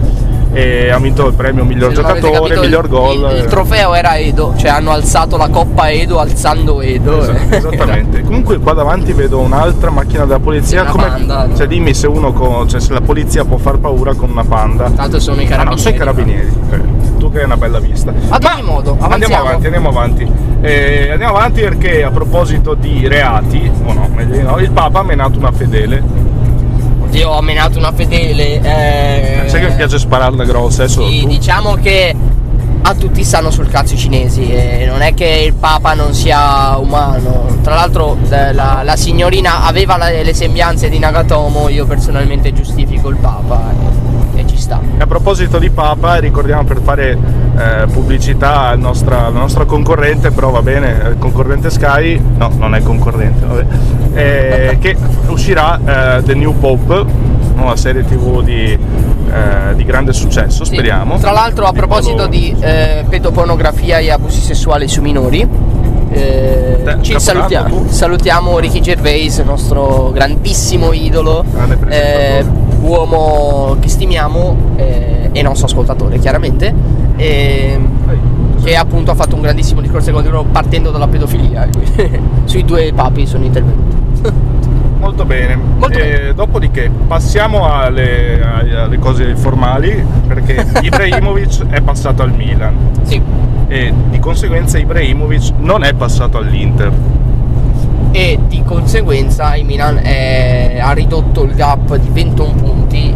E 0.56 0.88
ha 0.90 0.98
vinto 1.00 1.26
il 1.26 1.34
premio 1.34 1.64
miglior 1.64 1.92
giocatore, 1.92 2.56
miglior 2.60 2.84
il- 2.84 2.90
gol. 2.90 3.30
Il, 3.32 3.38
il 3.38 3.44
trofeo 3.46 3.92
era 3.92 4.16
Edo, 4.16 4.54
cioè 4.56 4.70
hanno 4.70 4.92
alzato 4.92 5.36
la 5.36 5.48
coppa 5.48 5.90
Edo 5.90 6.20
alzando 6.20 6.80
Edo. 6.80 7.22
Esatto, 7.22 7.56
esattamente. 7.56 8.22
Comunque 8.22 8.58
qua 8.60 8.72
davanti 8.72 9.12
vedo 9.12 9.40
un'altra 9.40 9.90
macchina 9.90 10.24
della 10.24 10.38
polizia. 10.38 10.84
Come, 10.84 11.06
panda. 11.06 11.48
Cioè 11.56 11.66
dimmi 11.66 11.92
se 11.92 12.06
uno 12.06 12.32
con, 12.32 12.68
cioè, 12.68 12.78
se 12.80 12.92
la 12.92 13.00
polizia 13.00 13.44
può 13.44 13.56
far 13.56 13.78
paura 13.78 14.14
con 14.14 14.30
una 14.30 14.44
panda. 14.44 14.90
Tanto 14.90 15.18
sono 15.18 15.40
i 15.40 15.44
Ah, 15.44 15.48
carabinieri. 15.48 15.74
no, 15.74 15.76
sei 15.76 15.94
carabinieri. 15.94 16.48
ok. 16.70 16.80
Tu 17.18 17.30
che 17.32 17.38
hai 17.38 17.44
una 17.46 17.56
bella 17.56 17.80
vista. 17.80 18.12
Ad 18.28 18.44
ogni 18.44 18.62
modo, 18.62 18.90
andiamo 19.00 19.04
avanziamo. 19.06 19.42
avanti, 19.48 19.64
andiamo 19.66 19.88
avanti. 19.88 20.30
Eh, 20.60 21.10
andiamo 21.10 21.34
avanti 21.36 21.60
perché 21.62 22.04
a 22.04 22.10
proposito 22.10 22.74
di 22.74 23.08
reati, 23.08 23.68
o 23.84 23.92
no, 23.92 24.08
meglio 24.14 24.40
no, 24.42 24.58
il 24.60 24.70
Papa 24.70 25.00
ha 25.00 25.02
menato 25.02 25.36
una 25.38 25.50
fedele. 25.50 26.32
Oddio, 27.14 27.30
ho 27.30 27.40
menato 27.42 27.78
una 27.78 27.92
fedele. 27.92 28.60
eh, 28.60 29.48
Sai 29.48 29.60
che 29.60 29.68
mi 29.68 29.74
piace 29.76 29.98
spararla 30.00 30.42
grossa, 30.42 30.82
adesso 30.82 31.06
Sì, 31.08 31.24
diciamo 31.28 31.74
che 31.74 32.12
a 32.86 32.94
tutti 32.94 33.22
stanno 33.22 33.52
sul 33.52 33.68
cazzo 33.68 33.94
i 33.94 33.96
cinesi 33.96 34.50
e 34.52 34.84
non 34.88 35.00
è 35.00 35.14
che 35.14 35.44
il 35.46 35.54
Papa 35.54 35.94
non 35.94 36.12
sia 36.12 36.76
umano. 36.76 37.46
Tra 37.62 37.76
l'altro 37.76 38.16
eh, 38.28 38.52
la, 38.52 38.80
la 38.82 38.96
signorina 38.96 39.62
aveva 39.64 39.96
la- 39.96 40.10
le 40.10 40.34
sembianze 40.34 40.88
di 40.88 40.98
Nagatomo, 40.98 41.68
io 41.68 41.86
personalmente 41.86 42.52
giustifico 42.52 43.08
il 43.10 43.16
Papa 43.16 43.62
e, 44.34 44.46
ci 44.46 44.56
sta. 44.56 44.80
A 44.98 45.06
proposito 45.06 45.58
di 45.58 45.70
Papa, 45.70 46.16
ricordiamo 46.16 46.64
per 46.64 46.80
fare 46.82 47.18
eh, 47.56 47.86
pubblicità 47.92 48.68
al 48.68 48.78
nostra, 48.78 49.26
alla 49.26 49.38
nostra 49.38 49.64
concorrente, 49.64 50.30
però 50.30 50.50
va 50.50 50.62
bene, 50.62 51.08
il 51.10 51.16
concorrente 51.18 51.70
Sky, 51.70 52.20
no, 52.36 52.50
non 52.56 52.74
è 52.74 52.82
concorrente, 52.82 53.44
vabbè, 53.46 53.64
eh, 54.14 54.78
che 54.80 54.96
uscirà 55.28 56.18
eh, 56.18 56.22
The 56.22 56.34
New 56.34 56.58
Pope, 56.58 57.04
nuova 57.54 57.76
serie 57.76 58.04
tv 58.04 58.42
di, 58.42 58.72
eh, 58.72 59.74
di 59.74 59.84
grande 59.84 60.12
successo, 60.12 60.64
Sì. 60.64 60.72
speriamo. 60.72 61.18
Tra 61.18 61.30
l'altro 61.32 61.66
a 61.66 61.70
Di 61.70 61.78
proposito 61.78 62.16
Paolo- 62.16 62.30
di 62.30 62.54
eh, 62.60 63.04
pedopornografia 63.08 63.98
e 63.98 64.10
abusi 64.10 64.40
sessuali 64.40 64.88
su 64.88 65.00
minori, 65.00 65.48
eh, 66.10 66.96
ci 67.00 67.18
salutiamo, 67.18 67.84
salutiamo 67.88 68.58
Ricky 68.58 68.80
Gervais, 68.80 69.38
nostro 69.38 70.10
grandissimo 70.12 70.92
idolo, 70.92 71.44
presentatore. 71.50 72.38
eh, 72.38 72.44
uomo 72.80 73.76
che 73.80 73.88
stimiamo 73.88 74.56
eh, 74.76 75.30
e 75.32 75.42
nostro 75.42 75.66
ascoltatore 75.66 76.18
chiaramente, 76.18 76.72
e, 77.16 77.80
che 78.62 78.76
appunto 78.76 79.10
ha 79.10 79.14
fatto 79.14 79.34
un 79.34 79.42
grandissimo 79.42 79.80
discorso 79.80 80.12
contro 80.12 80.44
partendo 80.50 80.90
dalla 80.90 81.08
pedofilia, 81.08 81.68
lui. 81.72 82.20
sui 82.44 82.64
due 82.64 82.92
papi 82.94 83.26
sono 83.26 83.44
intervenuti. 83.44 84.02
Molto 85.04 85.24
bene. 85.26 85.54
Molto 85.54 85.98
bene. 85.98 86.32
Dopodiché 86.34 86.90
passiamo 87.06 87.70
alle, 87.70 88.40
alle- 88.42 88.98
cose 88.98 89.36
formali, 89.36 90.02
perché 90.26 90.64
Ibrahimovic 90.80 91.66
è 91.68 91.82
passato 91.82 92.22
al 92.22 92.32
Milan 92.32 92.74
Sì. 93.02 93.20
e 93.68 93.92
di 94.08 94.18
conseguenza 94.18 94.78
Ibrahimovic 94.78 95.52
non 95.58 95.84
è 95.84 95.92
passato 95.92 96.38
all'Inter. 96.38 96.90
E 98.12 98.38
di 98.48 98.62
conseguenza 98.64 99.54
il 99.56 99.66
Milan 99.66 99.98
è- 99.98 100.78
ha 100.80 100.92
ridotto 100.92 101.42
il 101.42 101.54
gap 101.54 101.96
di 101.96 102.08
21 102.10 102.52
punti 102.54 103.14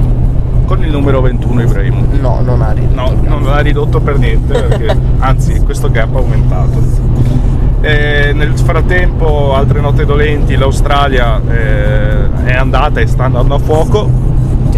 Con 0.67 0.85
il 0.85 0.91
numero 0.91 1.23
21 1.23 1.63
Ibrahimovic. 1.63 2.21
No, 2.21 2.41
non 2.43 2.61
ha 2.61 2.73
ridotto. 2.73 2.95
No, 2.95 3.15
non 3.27 3.45
l'ha 3.45 3.61
ridotto 3.61 4.01
per 4.01 4.19
niente, 4.19 4.61
perché, 4.61 4.95
anzi 5.21 5.59
questo 5.63 5.91
gap 5.91 6.15
ha 6.15 6.19
aumentato. 6.19 6.83
E 7.81 8.33
nel 8.35 8.59
frattempo, 8.59 9.55
altre 9.55 9.81
note 9.81 10.05
dolenti, 10.05 10.57
l'Australia 10.57 11.41
eh, 11.49 12.45
è 12.45 12.55
andata 12.55 13.01
e 13.01 13.07
sta 13.07 13.25
andando 13.25 13.55
a 13.55 13.59
fuoco, 13.59 14.11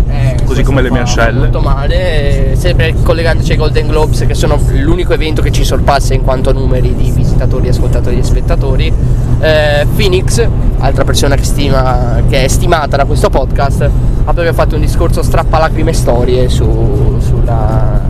Eh, 0.09 0.37
questo 0.45 0.63
come 0.65 0.83
le 0.83 0.91
mie 0.91 1.01
ascelle. 1.01 1.39
Molto 1.39 1.61
male, 1.61 2.53
eh, 2.53 2.57
sempre 2.57 2.95
collegandoci 3.03 3.53
ai 3.53 3.57
Golden 3.57 3.87
Globes 3.87 4.25
che 4.27 4.35
sono 4.35 4.59
l'unico 4.73 5.15
evento 5.15 5.41
che 5.41 5.51
ci 5.51 5.65
sorpassa 5.65 6.13
in 6.13 6.23
quanto 6.23 6.53
numeri 6.53 6.95
di 6.95 7.11
visitatori, 7.11 7.69
ascoltatori 7.69 8.19
e 8.19 8.23
spettatori. 8.23 8.93
Eh, 9.41 9.87
Phoenix, 9.97 10.47
altra 10.79 11.05
persona 11.05 11.37
che, 11.37 11.45
stima, 11.45 12.21
che 12.29 12.45
è 12.45 12.49
stimata 12.49 12.99
da 12.99 13.07
questo 13.07 13.31
podcast, 13.31 13.83
ha 13.83 14.33
proprio 14.33 14.53
fatto 14.53 14.75
un 14.75 14.83
discorso 14.83 15.23
strappalacrime 15.23 15.93
storie 15.95 16.49
su- 16.51 17.17
sulla, 17.21 18.01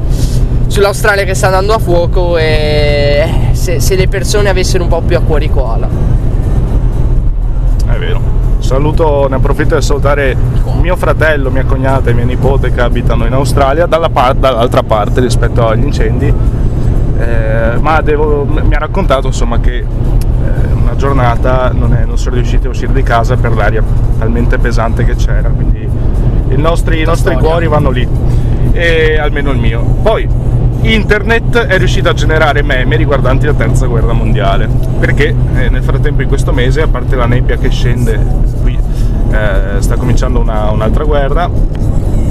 sull'Australia 0.70 1.24
che 1.24 1.34
sta 1.34 1.46
andando 1.46 1.74
a 1.74 1.78
fuoco 1.80 2.38
e 2.38 3.28
se, 3.52 3.80
se 3.80 3.96
le 3.96 4.06
persone 4.06 4.48
avessero 4.48 4.84
un 4.84 4.88
po' 4.88 5.00
più 5.00 5.16
a 5.16 5.20
cuore 5.20 5.44
i 5.46 5.50
koala. 5.50 5.88
è 7.88 7.98
vero. 7.98 8.38
Saluto, 8.60 9.26
ne 9.28 9.34
approfitto 9.36 9.70
per 9.74 9.82
salutare 9.82 10.36
mio 10.80 10.94
fratello, 10.94 11.50
mia 11.50 11.64
cognata 11.64 12.10
e 12.10 12.12
mia 12.12 12.24
nipote 12.24 12.70
che 12.70 12.80
abitano 12.80 13.26
in 13.26 13.32
Australia, 13.32 13.86
dalla 13.86 14.10
par- 14.10 14.36
dall'altra 14.36 14.82
parte 14.84 15.20
rispetto 15.20 15.66
agli 15.66 15.82
incendi. 15.82 16.32
Eh, 17.18 17.76
ma 17.80 18.00
devo- 18.00 18.44
mi 18.44 18.74
ha 18.74 18.78
raccontato 18.78 19.26
insomma 19.26 19.58
che 19.58 19.78
eh, 19.78 19.84
una 20.72 20.94
giornata 20.94 21.72
non, 21.74 21.94
è- 21.94 22.04
non 22.04 22.16
sono 22.16 22.36
riusciti 22.36 22.66
a 22.66 22.70
uscire 22.70 22.92
di 22.92 23.02
casa 23.02 23.34
per 23.36 23.54
l'aria 23.54 23.82
talmente 24.18 24.58
pesante 24.58 25.04
che 25.04 25.16
c'era, 25.16 25.48
quindi 25.48 25.88
i 26.48 26.56
nostri, 26.56 27.00
i 27.00 27.04
nostri 27.04 27.34
cuori 27.36 27.66
vanno 27.66 27.90
lì, 27.90 28.06
e 28.72 29.18
almeno 29.18 29.50
il 29.50 29.58
mio. 29.58 29.80
Poi 30.02 30.28
internet 30.82 31.58
è 31.66 31.78
riuscito 31.78 32.08
a 32.08 32.12
generare 32.12 32.62
meme 32.62 32.96
riguardanti 32.96 33.46
la 33.46 33.54
terza 33.54 33.86
guerra 33.86 34.12
mondiale, 34.12 34.68
perché 34.98 35.34
eh, 35.56 35.68
nel 35.68 35.82
frattempo 35.82 36.22
in 36.22 36.28
questo 36.28 36.52
mese, 36.52 36.82
a 36.82 36.88
parte 36.88 37.16
la 37.16 37.26
nebbia 37.26 37.56
che 37.56 37.68
scende 37.70 38.18
qui, 38.62 38.78
eh, 39.30 39.80
sta 39.80 39.96
cominciando 39.96 40.40
una- 40.40 40.70
un'altra 40.70 41.04
guerra. 41.04 41.50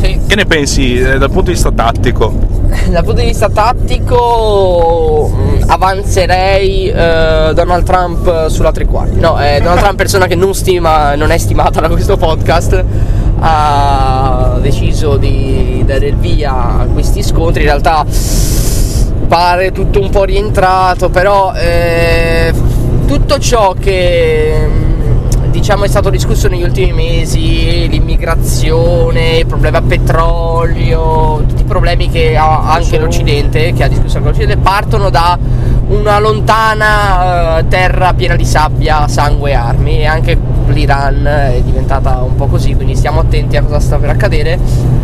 Sì. 0.02 0.20
Che 0.26 0.36
ne 0.36 0.46
pensi 0.46 0.98
eh, 0.98 1.18
dal 1.18 1.30
punto 1.30 1.48
di 1.48 1.52
vista 1.54 1.72
tattico? 1.72 2.32
Dal 2.90 3.04
punto 3.04 3.20
di 3.20 3.28
vista 3.28 3.50
tattico 3.50 5.30
mh, 5.34 5.64
avanzerei 5.68 6.88
eh, 6.90 7.52
Donald 7.54 7.84
Trump 7.84 8.48
sulla 8.48 8.72
tre 8.72 8.86
quarti. 8.86 9.20
No, 9.20 9.42
eh, 9.42 9.60
Donald 9.60 9.80
Trump 9.80 9.96
persona 9.98 10.28
che 10.28 10.36
non 10.36 10.54
stima, 10.54 11.16
non 11.16 11.32
è 11.32 11.38
stimata 11.38 11.82
da 11.82 11.90
questo 11.90 12.16
podcast, 12.16 12.84
ha 13.40 14.58
deciso 14.62 15.18
di 15.18 15.79
dare 15.90 16.08
il 16.10 16.16
via 16.18 16.54
a 16.54 16.86
questi 16.86 17.24
scontri. 17.24 17.64
In 17.64 17.70
realtà 17.70 18.06
pare 19.28 19.72
tutto 19.72 20.00
un 20.00 20.10
po' 20.12 20.24
rientrato, 20.24 21.10
però 21.10 21.52
eh, 21.54 22.54
tutto 23.08 23.40
ciò 23.40 23.74
che 23.74 24.68
diciamo 25.70 25.86
è 25.86 25.90
stato 25.90 26.10
discusso 26.10 26.48
negli 26.48 26.64
ultimi 26.64 26.92
mesi, 26.94 27.88
l'immigrazione, 27.90 29.38
il 29.38 29.46
problema 29.46 29.80
petrolio, 29.84 31.44
tutti 31.48 31.62
i 31.62 31.66
problemi 31.66 32.10
che 32.10 32.36
ha 32.36 32.74
anche 32.74 32.98
l'Occidente, 32.98 33.72
che 33.74 33.84
ha 33.84 33.88
discusso 33.88 34.18
anche 34.18 34.30
l'Occidente, 34.30 34.60
partono 34.60 35.12
da 35.12 35.38
una 35.90 36.18
lontana 36.18 37.60
eh, 37.60 37.68
terra 37.68 38.16
piena 38.16 38.36
di 38.36 38.46
sabbia, 38.46 39.08
sangue 39.08 39.52
e 39.52 39.54
armi 39.54 40.00
e 40.00 40.06
anche 40.08 40.36
l'Iran 40.70 41.28
è 41.28 41.62
diventata 41.64 42.24
un 42.24 42.34
po' 42.34 42.48
così, 42.48 42.74
quindi 42.74 42.96
stiamo 42.96 43.20
attenti 43.20 43.56
a 43.56 43.62
cosa 43.62 43.80
sta 43.80 43.98
per 43.98 44.10
accadere. 44.10 44.58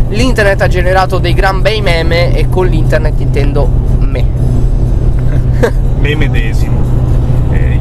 L'internet 0.08 0.62
ha 0.62 0.66
generato 0.66 1.18
dei 1.18 1.32
gran 1.32 1.60
bei 1.62 1.80
meme 1.80 2.34
e 2.34 2.48
con 2.48 2.66
l'internet 2.66 3.20
intendo 3.20 3.68
me. 4.00 4.24
me 6.00 6.16
medesimo. 6.16 6.95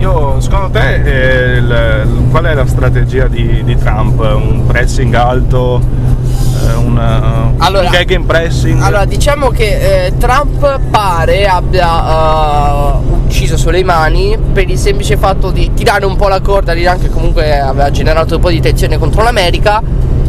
Eh, 0.06 0.08
io, 0.08 0.40
secondo 0.40 0.70
te, 0.70 1.02
eh, 1.04 1.58
il- 1.58 2.28
qual 2.30 2.44
è 2.46 2.54
la 2.54 2.68
strategia 2.68 3.28
di, 3.28 3.64
di 3.64 3.76
Trump? 3.76 4.20
Un 4.20 4.64
pressing 4.68 5.12
alto? 5.16 5.82
eh, 6.68 6.74
una, 6.76 7.54
Allora- 7.58 7.86
un 7.86 7.92
gag 7.92 8.22
pressing? 8.24 8.82
Allora, 8.82 9.06
diciamo 9.06 9.50
che 9.50 10.06
eh, 10.06 10.18
Trump 10.18 10.80
pare 10.92 11.48
abbia 11.48 12.94
eh, 12.98 13.14
ucciso 13.26 13.58
Soleimani 13.58 14.38
per 14.54 14.70
il 14.70 14.78
semplice 14.78 15.18
fatto 15.18 15.50
di 15.52 15.72
tirare 15.74 16.06
un 16.06 16.16
po' 16.16 16.28
la 16.28 16.40
corda 16.40 16.72
all'Iran 16.72 17.00
che 17.00 17.10
comunque 17.10 17.60
aveva 17.60 17.90
generato 17.92 18.36
un 18.36 18.42
po' 18.42 18.50
di 18.50 18.62
tensione 18.62 18.98
contro 19.00 19.24
l'America 19.24 19.82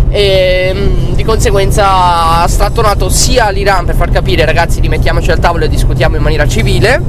e 0.09 0.73
mm, 0.75 1.13
di 1.15 1.23
conseguenza 1.25 2.41
ha 2.43 2.47
strattonato 2.49 3.09
sia 3.11 3.51
l'Iran 3.51 3.85
per 3.85 3.95
far 3.95 4.11
capire 4.11 4.45
ragazzi 4.45 4.81
rimettiamoci 4.81 5.31
al 5.31 5.39
tavolo 5.39 5.65
e 5.65 5.69
discutiamo 5.69 6.17
in 6.17 6.23
maniera 6.23 6.47
civile 6.49 7.01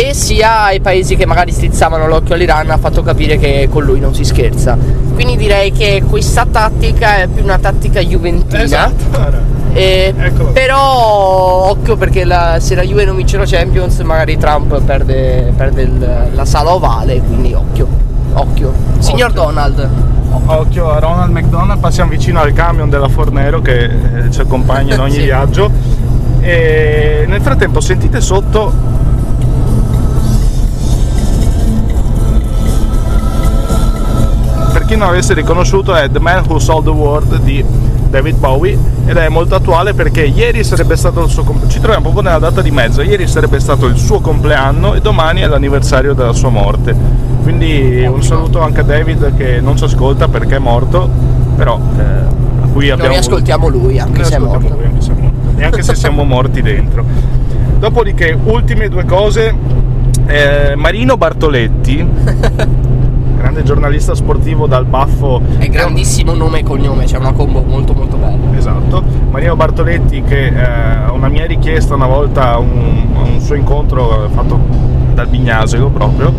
e 0.00 0.14
sia 0.14 0.62
ai 0.64 0.80
paesi 0.80 1.16
che 1.16 1.26
magari 1.26 1.50
strizzavano 1.50 2.06
l'occhio 2.06 2.34
all'Iran 2.34 2.70
ha 2.70 2.76
fatto 2.78 3.02
capire 3.02 3.36
che 3.36 3.68
con 3.68 3.82
lui 3.82 3.98
non 3.98 4.14
si 4.14 4.22
scherza. 4.24 4.76
Quindi 5.14 5.36
direi 5.36 5.72
che 5.72 6.04
questa 6.08 6.46
tattica 6.48 7.16
è 7.16 7.26
più 7.26 7.42
una 7.42 7.58
tattica 7.58 7.98
juventina. 8.00 8.62
Esatto. 8.62 9.46
Eh, 9.72 10.14
però 10.52 11.68
occhio 11.70 11.96
perché 11.96 12.24
la- 12.24 12.58
se 12.60 12.74
la 12.76 12.82
Juve 12.82 13.04
non 13.04 13.16
vince 13.16 13.36
la 13.38 13.44
Champions 13.44 13.98
magari 14.00 14.36
Trump 14.38 14.80
perde, 14.82 15.52
perde 15.56 15.82
il- 15.82 16.28
la 16.32 16.44
sala 16.44 16.72
ovale, 16.74 17.20
quindi 17.20 17.52
occhio, 17.52 17.86
occhio. 18.34 18.72
Signor 19.00 19.30
Occhio. 19.30 19.42
Donald, 19.42 19.88
Occhio 20.46 20.90
a 20.90 20.98
Ronald 21.00 21.32
McDonald, 21.32 21.80
passiamo 21.80 22.10
vicino 22.10 22.38
al 22.40 22.52
camion 22.52 22.88
della 22.88 23.08
Fornero 23.08 23.60
che 23.60 23.84
eh, 23.84 24.30
ci 24.30 24.40
accompagna 24.40 24.94
in 24.94 25.00
ogni 25.00 25.12
Sì. 25.14 25.22
viaggio. 25.22 25.70
E 26.40 27.24
nel 27.26 27.40
frattempo 27.40 27.80
sentite 27.80 28.20
sotto 28.20 28.72
chi 34.88 34.96
non 34.96 35.08
avesse 35.08 35.34
riconosciuto 35.34 35.94
è 35.94 36.08
The 36.10 36.18
Man 36.18 36.44
Who 36.48 36.58
Sold 36.58 36.84
the 36.84 36.90
World 36.90 37.40
di 37.40 37.62
David 38.08 38.36
Bowie 38.38 38.78
ed 39.04 39.18
è 39.18 39.28
molto 39.28 39.54
attuale 39.54 39.92
perché 39.92 40.22
ieri 40.22 40.64
sarebbe 40.64 40.96
stato 40.96 41.24
il 41.24 41.28
suo 41.28 41.42
compleanno, 41.42 41.70
ci 41.70 41.78
troviamo 41.78 42.04
proprio 42.10 42.22
nella 42.22 42.38
data 42.38 42.62
di 42.62 42.70
mezzo, 42.70 43.02
ieri 43.02 43.26
sarebbe 43.28 43.60
stato 43.60 43.84
il 43.84 43.98
suo 43.98 44.20
compleanno 44.20 44.94
e 44.94 45.02
domani 45.02 45.42
è 45.42 45.46
l'anniversario 45.46 46.14
della 46.14 46.32
sua 46.32 46.48
morte. 46.48 46.96
Quindi 47.42 48.02
un 48.10 48.22
saluto 48.22 48.62
anche 48.62 48.80
a 48.80 48.82
David 48.82 49.36
che 49.36 49.60
non 49.60 49.76
ci 49.76 49.84
ascolta 49.84 50.26
perché 50.26 50.56
è 50.56 50.58
morto, 50.58 51.06
però 51.54 51.78
eh, 51.98 52.02
a 52.02 52.66
cui 52.72 52.88
abbiamo 52.88 53.10
noi 53.10 53.18
ascoltiamo 53.18 53.68
lui 53.68 53.98
anche 53.98 54.24
se 54.24 54.36
è 54.36 54.38
morto. 54.38 54.68
lui, 54.68 54.84
anche 54.84 55.00
se 55.02 55.12
è 55.12 55.20
morto. 55.20 55.36
E 55.58 55.64
anche 55.64 55.82
se 55.82 55.94
siamo 55.94 56.24
morti 56.24 56.62
dentro. 56.62 57.04
Dopodiché, 57.78 58.34
ultime 58.42 58.88
due 58.88 59.04
cose. 59.04 59.54
eh, 60.26 60.74
Marino 60.76 61.18
Bartoletti, 61.18 62.06
grande 63.48 63.62
giornalista 63.62 64.14
sportivo 64.14 64.66
dal 64.66 64.84
baffo. 64.84 65.40
È 65.56 65.68
grandissimo 65.68 66.34
nome 66.34 66.58
e 66.58 66.62
cognome, 66.62 67.04
c'è 67.04 67.16
una 67.16 67.32
combo 67.32 67.62
molto 67.62 67.94
molto 67.94 68.18
bella. 68.18 68.36
Esatto, 68.54 69.02
Marino 69.30 69.56
Bartoletti 69.56 70.22
che 70.22 70.48
eh, 70.48 71.10
una 71.10 71.28
mia 71.28 71.46
richiesta 71.46 71.94
una 71.94 72.06
volta 72.06 72.58
un, 72.58 73.06
un 73.14 73.40
suo 73.40 73.54
incontro 73.54 74.26
eh, 74.26 74.28
fatto 74.28 74.60
dal 75.14 75.28
Bignasego 75.28 75.88
proprio, 75.88 76.30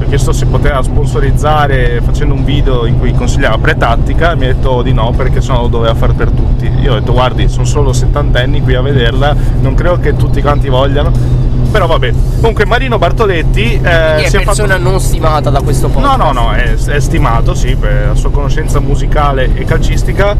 ha 0.00 0.04
chiesto 0.04 0.32
se 0.32 0.44
poteva 0.46 0.82
sponsorizzare 0.82 2.02
facendo 2.02 2.34
un 2.34 2.44
video 2.44 2.84
in 2.84 2.98
cui 2.98 3.14
consigliava 3.14 3.56
pre-tattica 3.56 4.34
mi 4.34 4.44
ha 4.44 4.52
detto 4.52 4.82
di 4.82 4.92
no 4.92 5.12
perché 5.16 5.40
sennò 5.40 5.62
lo 5.62 5.68
doveva 5.68 5.94
fare 5.94 6.12
per 6.12 6.30
tutti. 6.30 6.70
Io 6.82 6.92
ho 6.92 6.98
detto 6.98 7.12
guardi, 7.12 7.48
sono 7.48 7.64
solo 7.64 7.94
settantenni 7.94 8.60
qui 8.60 8.74
a 8.74 8.82
vederla, 8.82 9.34
non 9.62 9.72
credo 9.74 9.98
che 9.98 10.14
tutti 10.14 10.42
quanti 10.42 10.68
vogliano. 10.68 11.48
Però 11.70 11.86
vabbè, 11.86 12.12
comunque 12.40 12.66
Marino 12.66 12.98
Bartoletti 12.98 13.80
eh, 13.82 14.16
è 14.16 14.24
si 14.28 14.36
è 14.36 14.42
fatto... 14.42 14.62
persona 14.62 14.76
non 14.76 15.00
stimata 15.00 15.50
da 15.50 15.60
questo 15.60 15.86
No, 15.86 15.92
podcast. 15.94 16.18
no, 16.18 16.32
no, 16.32 16.52
è, 16.52 16.74
è 16.74 17.00
stimato, 17.00 17.54
sì, 17.54 17.76
per 17.76 18.08
la 18.08 18.14
sua 18.14 18.30
conoscenza 18.30 18.80
musicale 18.80 19.50
e 19.54 19.64
calcistica. 19.64 20.36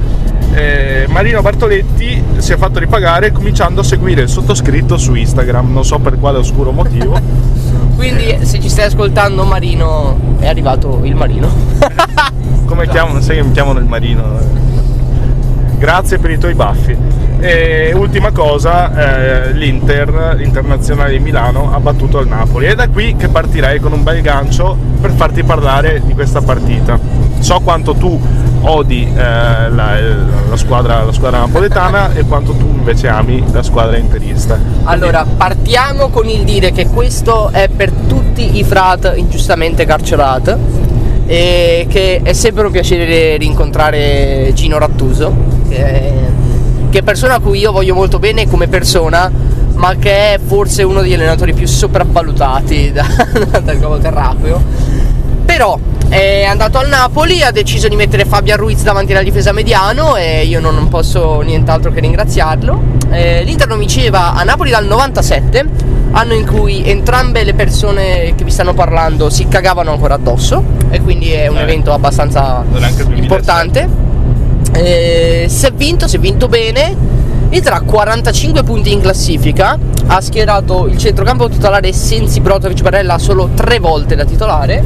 Eh, 0.52 1.06
Marino 1.08 1.40
Bartoletti 1.40 2.22
si 2.38 2.52
è 2.52 2.56
fatto 2.56 2.80
ripagare 2.80 3.30
cominciando 3.30 3.82
a 3.82 3.84
seguire 3.84 4.22
il 4.22 4.28
sottoscritto 4.28 4.98
su 4.98 5.14
Instagram, 5.14 5.72
non 5.72 5.84
so 5.84 5.98
per 6.00 6.18
quale 6.18 6.38
oscuro 6.38 6.72
motivo. 6.72 7.18
Quindi 7.94 8.38
se 8.42 8.60
ci 8.60 8.68
stai 8.68 8.86
ascoltando 8.86 9.44
Marino, 9.44 10.18
è 10.40 10.48
arrivato 10.48 11.00
il 11.04 11.14
Marino. 11.14 11.48
Come 12.66 12.88
chiamano? 12.88 13.20
Sai 13.20 13.36
che 13.36 13.42
mi 13.44 13.52
chiamano 13.52 13.78
il 13.78 13.84
Marino. 13.84 14.38
Grazie 15.78 16.18
per 16.18 16.30
i 16.30 16.38
tuoi 16.38 16.54
baffi. 16.54 16.96
E 17.40 17.92
ultima 17.94 18.32
cosa, 18.32 19.48
eh, 19.48 19.52
l'Inter, 19.52 20.34
l'Internazionale 20.36 21.12
di 21.12 21.20
Milano, 21.20 21.72
ha 21.72 21.80
battuto 21.80 22.20
il 22.20 22.28
Napoli. 22.28 22.66
È 22.66 22.74
da 22.74 22.88
qui 22.88 23.16
che 23.16 23.28
partirei 23.28 23.80
con 23.80 23.92
un 23.92 24.02
bel 24.02 24.20
gancio 24.20 24.76
per 25.00 25.12
farti 25.12 25.42
parlare 25.42 26.02
di 26.04 26.12
questa 26.12 26.42
partita. 26.42 26.98
So 27.38 27.60
quanto 27.60 27.94
tu 27.94 28.20
odi 28.62 29.04
eh, 29.06 29.20
la, 29.20 29.98
la 30.50 30.56
squadra, 30.56 31.02
la 31.02 31.12
squadra 31.12 31.38
napoletana 31.38 32.12
e 32.12 32.24
quanto 32.24 32.52
tu 32.52 32.66
invece 32.66 33.08
ami 33.08 33.42
la 33.52 33.62
squadra 33.62 33.96
interista. 33.96 34.58
Allora, 34.84 35.24
partiamo 35.24 36.08
con 36.08 36.28
il 36.28 36.44
dire 36.44 36.72
che 36.72 36.88
questo 36.88 37.48
è 37.50 37.68
per 37.74 37.90
tutti 37.90 38.58
i 38.58 38.64
frat 38.64 39.14
ingiustamente 39.16 39.86
carcerati 39.86 40.54
e 41.26 41.86
che 41.88 42.20
è 42.22 42.32
sempre 42.32 42.66
un 42.66 42.70
piacere 42.70 43.36
rincontrare 43.38 44.50
Gino 44.52 44.78
Rattuso, 44.78 45.32
che 45.68 45.76
è, 45.76 46.12
che 46.90 46.98
è 46.98 47.02
persona 47.02 47.34
a 47.34 47.38
cui 47.40 47.58
io 47.58 47.72
voglio 47.72 47.94
molto 47.94 48.18
bene 48.18 48.48
come 48.48 48.66
persona, 48.68 49.30
ma 49.74 49.94
che 49.96 50.34
è 50.34 50.38
forse 50.44 50.82
uno 50.82 51.00
degli 51.00 51.14
allenatori 51.14 51.52
più 51.54 51.66
sopravvalutati 51.66 52.92
da- 52.92 53.60
dal 53.62 53.78
globo 53.78 53.98
terracqueo. 53.98 54.62
Però 55.44 55.78
è 56.08 56.44
andato 56.44 56.78
al 56.78 56.88
Napoli, 56.88 57.42
ha 57.42 57.50
deciso 57.50 57.88
di 57.88 57.96
mettere 57.96 58.24
Fabian 58.24 58.56
Ruiz 58.58 58.82
davanti 58.82 59.12
alla 59.12 59.22
difesa 59.22 59.52
mediano 59.52 60.16
e 60.16 60.44
io 60.44 60.60
non 60.60 60.88
posso 60.88 61.40
nient'altro 61.40 61.90
che 61.92 62.00
ringraziarlo. 62.00 62.80
Eh, 63.10 63.42
L'Inter 63.44 63.66
non 63.68 63.78
vinceva 63.78 64.34
a 64.34 64.42
Napoli 64.44 64.70
dal 64.70 64.86
97, 64.86 65.66
anno 66.12 66.34
in 66.34 66.46
cui 66.46 66.88
entrambe 66.88 67.42
le 67.44 67.54
persone 67.54 68.34
che 68.36 68.44
vi 68.44 68.50
stanno 68.50 68.74
parlando 68.74 69.28
si 69.30 69.48
cagavano 69.48 69.90
ancora 69.92 70.14
addosso 70.14 70.62
e 70.90 71.00
quindi 71.00 71.30
è 71.32 71.46
un 71.48 71.58
Eh. 71.58 71.62
evento 71.62 71.92
abbastanza 71.92 72.64
Non 72.68 72.82
è 72.82 72.86
anche 72.86 73.02
il 73.02 73.08
2007. 73.08 73.20
importante. 73.22 73.88
Eh, 74.72 75.46
si 75.48 75.66
è 75.66 75.72
vinto, 75.72 76.08
si 76.08 76.16
è 76.16 76.18
vinto 76.18 76.48
bene. 76.48 76.96
L'Inter 77.50 77.72
ha 77.72 77.80
45 77.80 78.62
punti 78.62 78.92
in 78.92 79.00
classifica, 79.00 79.76
ha 80.06 80.20
schierato 80.20 80.86
il 80.86 80.96
centrocampo 80.96 81.48
titolare 81.48 81.92
Sensi 81.92 82.40
Brotovic 82.40 82.80
Barella 82.80 83.18
solo 83.18 83.50
tre 83.54 83.80
volte 83.80 84.14
da 84.14 84.24
titolare 84.24 84.82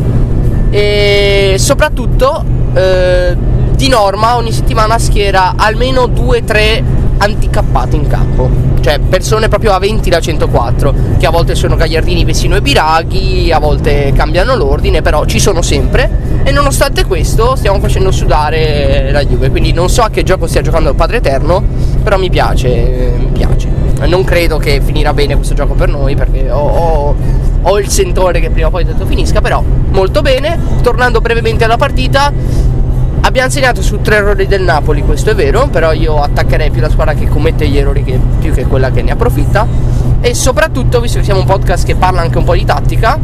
e 0.71 1.57
soprattutto 1.59 2.43
eh, 2.73 3.37
di 3.77 3.89
norma 3.89 4.37
ogni 4.37 4.51
settimana 4.51 4.99
schiera 4.99 5.55
almeno 5.57 6.05
2-3 6.05 6.83
anticappati 7.19 7.97
in 7.97 8.07
campo 8.07 8.74
cioè 8.85 8.99
persone 8.99 9.49
proprio 9.49 9.73
a 9.73 9.79
20 9.79 10.11
da 10.11 10.20
104 10.20 10.94
che 11.18 11.25
a 11.25 11.31
volte 11.31 11.55
sono 11.55 11.75
Gagliardini, 11.75 12.23
Vessino 12.23 12.55
e 12.55 12.61
Biraghi 12.61 13.51
a 13.51 13.59
volte 13.59 14.12
cambiano 14.14 14.55
l'ordine 14.55 15.01
però 15.01 15.25
ci 15.25 15.40
sono 15.40 15.62
sempre. 15.62 16.42
E 16.44 16.51
nonostante 16.51 17.07
questo 17.07 17.57
stiamo 17.57 17.81
facendo 17.81 18.11
sudare 18.11 19.09
la 19.11 19.25
Juve. 19.25 19.49
Quindi 19.49 19.73
non 19.73 19.88
so 19.88 20.03
a 20.03 20.11
che 20.11 20.23
gioco 20.23 20.47
stia 20.47 20.61
giocando 20.61 20.90
il 20.90 20.97
Padre 20.97 21.16
Eterno 21.16 21.64
però 22.03 22.18
mi 22.18 22.29
piace 22.29 23.14
mi 23.16 23.31
piace. 23.33 23.68
Non 24.05 24.23
credo 24.23 24.59
che 24.59 24.83
finirà 24.85 25.14
bene 25.14 25.35
questo 25.35 25.55
gioco 25.55 25.73
per 25.73 25.88
noi 25.88 26.14
perché 26.14 26.51
ho, 26.51 26.59
ho- 26.59 27.14
ho 27.62 27.79
il 27.79 27.88
sentore 27.88 28.40
che 28.40 28.51
prima 28.51 28.66
o 28.66 28.70
poi 28.70 28.85
tutto 28.85 29.07
finisca, 29.07 29.40
però 29.40 29.64
molto 29.92 30.20
bene. 30.20 30.59
Tornando 30.83 31.23
brevemente 31.23 31.64
alla 31.64 31.79
partita, 31.79 32.31
abbiamo 33.25 33.49
segnato 33.49 33.83
su 33.83 34.01
tre 34.01 34.17
errori 34.17 34.47
del 34.47 34.63
Napoli, 34.63 35.03
questo 35.03 35.31
è 35.31 35.35
vero, 35.35 35.67
però 35.69 35.93
io 35.93 36.21
attaccherei 36.21 36.71
più 36.71 36.81
la 36.81 36.91
squadra 36.91 37.15
che 37.15 37.27
commette 37.27 37.67
gli 37.67 37.79
errori 37.79 38.05
che, 38.05 38.19
più 38.39 38.53
che 38.53 38.67
quella 38.67 38.91
che 38.91 39.03
ne 39.03 39.13
approfitta. 39.13 39.67
E 40.21 40.35
soprattutto, 40.35 41.01
visto 41.01 41.19
che 41.19 41.25
siamo 41.25 41.41
un 41.41 41.47
podcast 41.47 41.87
che 41.87 41.95
parla 41.95 42.21
anche 42.21 42.39
un 42.39 42.45
po' 42.45 42.55
di 42.55 42.65
tattica, 42.65 43.19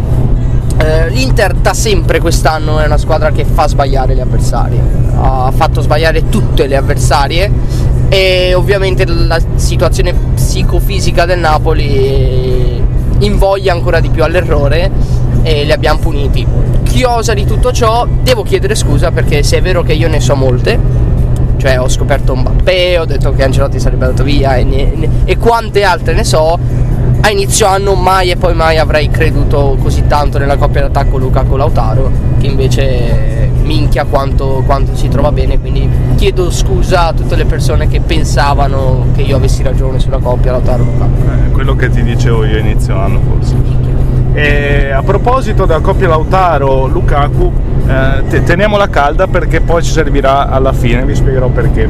eh, 0.79 1.11
l'Inter 1.11 1.55
da 1.55 1.75
sempre 1.75 2.19
quest'anno 2.19 2.79
è 2.79 2.87
una 2.87 2.97
squadra 2.97 3.31
che 3.31 3.45
fa 3.45 3.69
sbagliare 3.69 4.15
gli 4.15 4.21
avversari. 4.21 4.81
Ha 5.15 5.53
fatto 5.55 5.83
sbagliare 5.83 6.29
tutte 6.31 6.67
le 6.67 6.77
avversarie 6.77 7.51
e 8.09 8.55
ovviamente 8.55 9.05
la 9.07 9.39
situazione 9.57 10.15
psicofisica 10.35 11.27
del 11.27 11.39
Napoli 11.39 12.83
invoglia 13.19 13.73
ancora 13.73 14.01
di 14.01 14.09
più 14.09 14.25
all'errore 14.25 14.91
e 15.43 15.65
li 15.65 15.73
abbiamo 15.73 15.99
puniti. 15.99 16.70
Studiosa 16.91 17.35
di 17.35 17.45
tutto 17.45 17.71
ciò, 17.71 18.05
devo 18.21 18.43
chiedere 18.43 18.75
scusa 18.75 19.13
perché 19.13 19.45
se 19.45 19.59
è 19.59 19.63
vero 19.63 19.83
che 19.85 19.93
io 19.93 20.09
ne 20.09 20.19
so 20.19 20.35
molte, 20.35 20.77
cioè 21.57 21.79
ho 21.79 21.89
scoperto 21.89 22.35
Mbappé, 22.35 22.99
ho 22.99 23.05
detto 23.05 23.33
che 23.33 23.45
Ancelotti 23.45 23.79
sarebbe 23.79 24.07
andato 24.07 24.25
via 24.25 24.57
e, 24.57 24.65
ne- 24.65 24.93
ne- 24.97 25.09
e 25.25 25.39
quante 25.39 25.85
altre 25.85 26.15
ne 26.15 26.25
so, 26.25 26.59
a 27.21 27.31
inizio 27.31 27.67
anno 27.67 27.95
mai 27.95 28.31
e 28.31 28.37
poi 28.37 28.55
mai 28.55 28.79
avrei 28.79 29.09
creduto 29.09 29.77
così 29.81 30.07
tanto 30.09 30.39
nella 30.39 30.57
coppia 30.57 30.81
d'attacco 30.81 31.17
Lukaku-Lautaro, 31.17 32.11
che 32.41 32.47
invece 32.49 33.51
minchia 33.63 34.05
quanto, 34.05 34.65
quanto 34.67 34.97
si 34.97 35.07
trova 35.07 35.31
bene, 35.31 35.61
quindi 35.61 35.89
chiedo 36.17 36.51
scusa 36.51 37.07
a 37.07 37.13
tutte 37.13 37.37
le 37.37 37.45
persone 37.45 37.87
che 37.87 38.01
pensavano 38.01 39.07
che 39.15 39.23
io 39.23 39.37
avessi 39.37 39.63
ragione 39.63 40.01
sulla 40.01 40.19
coppia 40.19 40.51
Lautaro-Lukaku. 40.53 41.23
Eh, 41.47 41.51
quello 41.53 41.77
che 41.77 41.89
ti 41.89 42.03
dicevo 42.03 42.45
io 42.45 42.59
inizio 42.59 42.99
anno 42.99 43.21
forse. 43.21 43.55
E 44.33 44.91
a 44.93 45.03
proposito 45.03 45.67
della 45.67 45.81
coppia 45.81 46.09
Lautaro-Lukaku, 46.09 47.53
eh, 47.87 48.23
te- 48.29 48.43
teniamola 48.45 48.89
calda 48.89 49.27
perché 49.27 49.61
poi 49.61 49.83
ci 49.83 49.91
servirà 49.91 50.49
alla 50.49 50.73
fine, 50.73 51.05
vi 51.05 51.15
spiegherò 51.15 51.49
perché. 51.49 51.89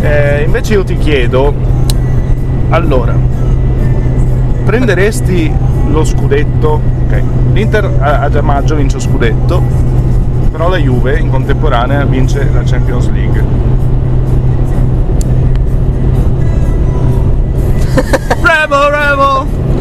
Eh, 0.00 0.42
invece 0.44 0.74
io 0.74 0.84
ti 0.84 0.96
chiedo, 0.96 1.52
allora, 2.68 3.14
prenderesti 4.64 5.52
lo 5.88 6.04
scudetto? 6.04 6.80
Ok, 7.06 7.22
l'Inter 7.52 7.90
a, 7.98 8.20
a 8.32 8.42
maggio 8.42 8.76
vince 8.76 8.96
lo 8.96 9.02
scudetto, 9.02 9.62
però 10.52 10.68
la 10.68 10.76
Juve 10.78 11.18
in 11.18 11.30
contemporanea 11.30 12.04
vince 12.04 12.48
la 12.52 12.62
Champions 12.64 13.10
League. 13.10 13.42
Bravo, 18.40 18.88
bravo! 18.88 19.73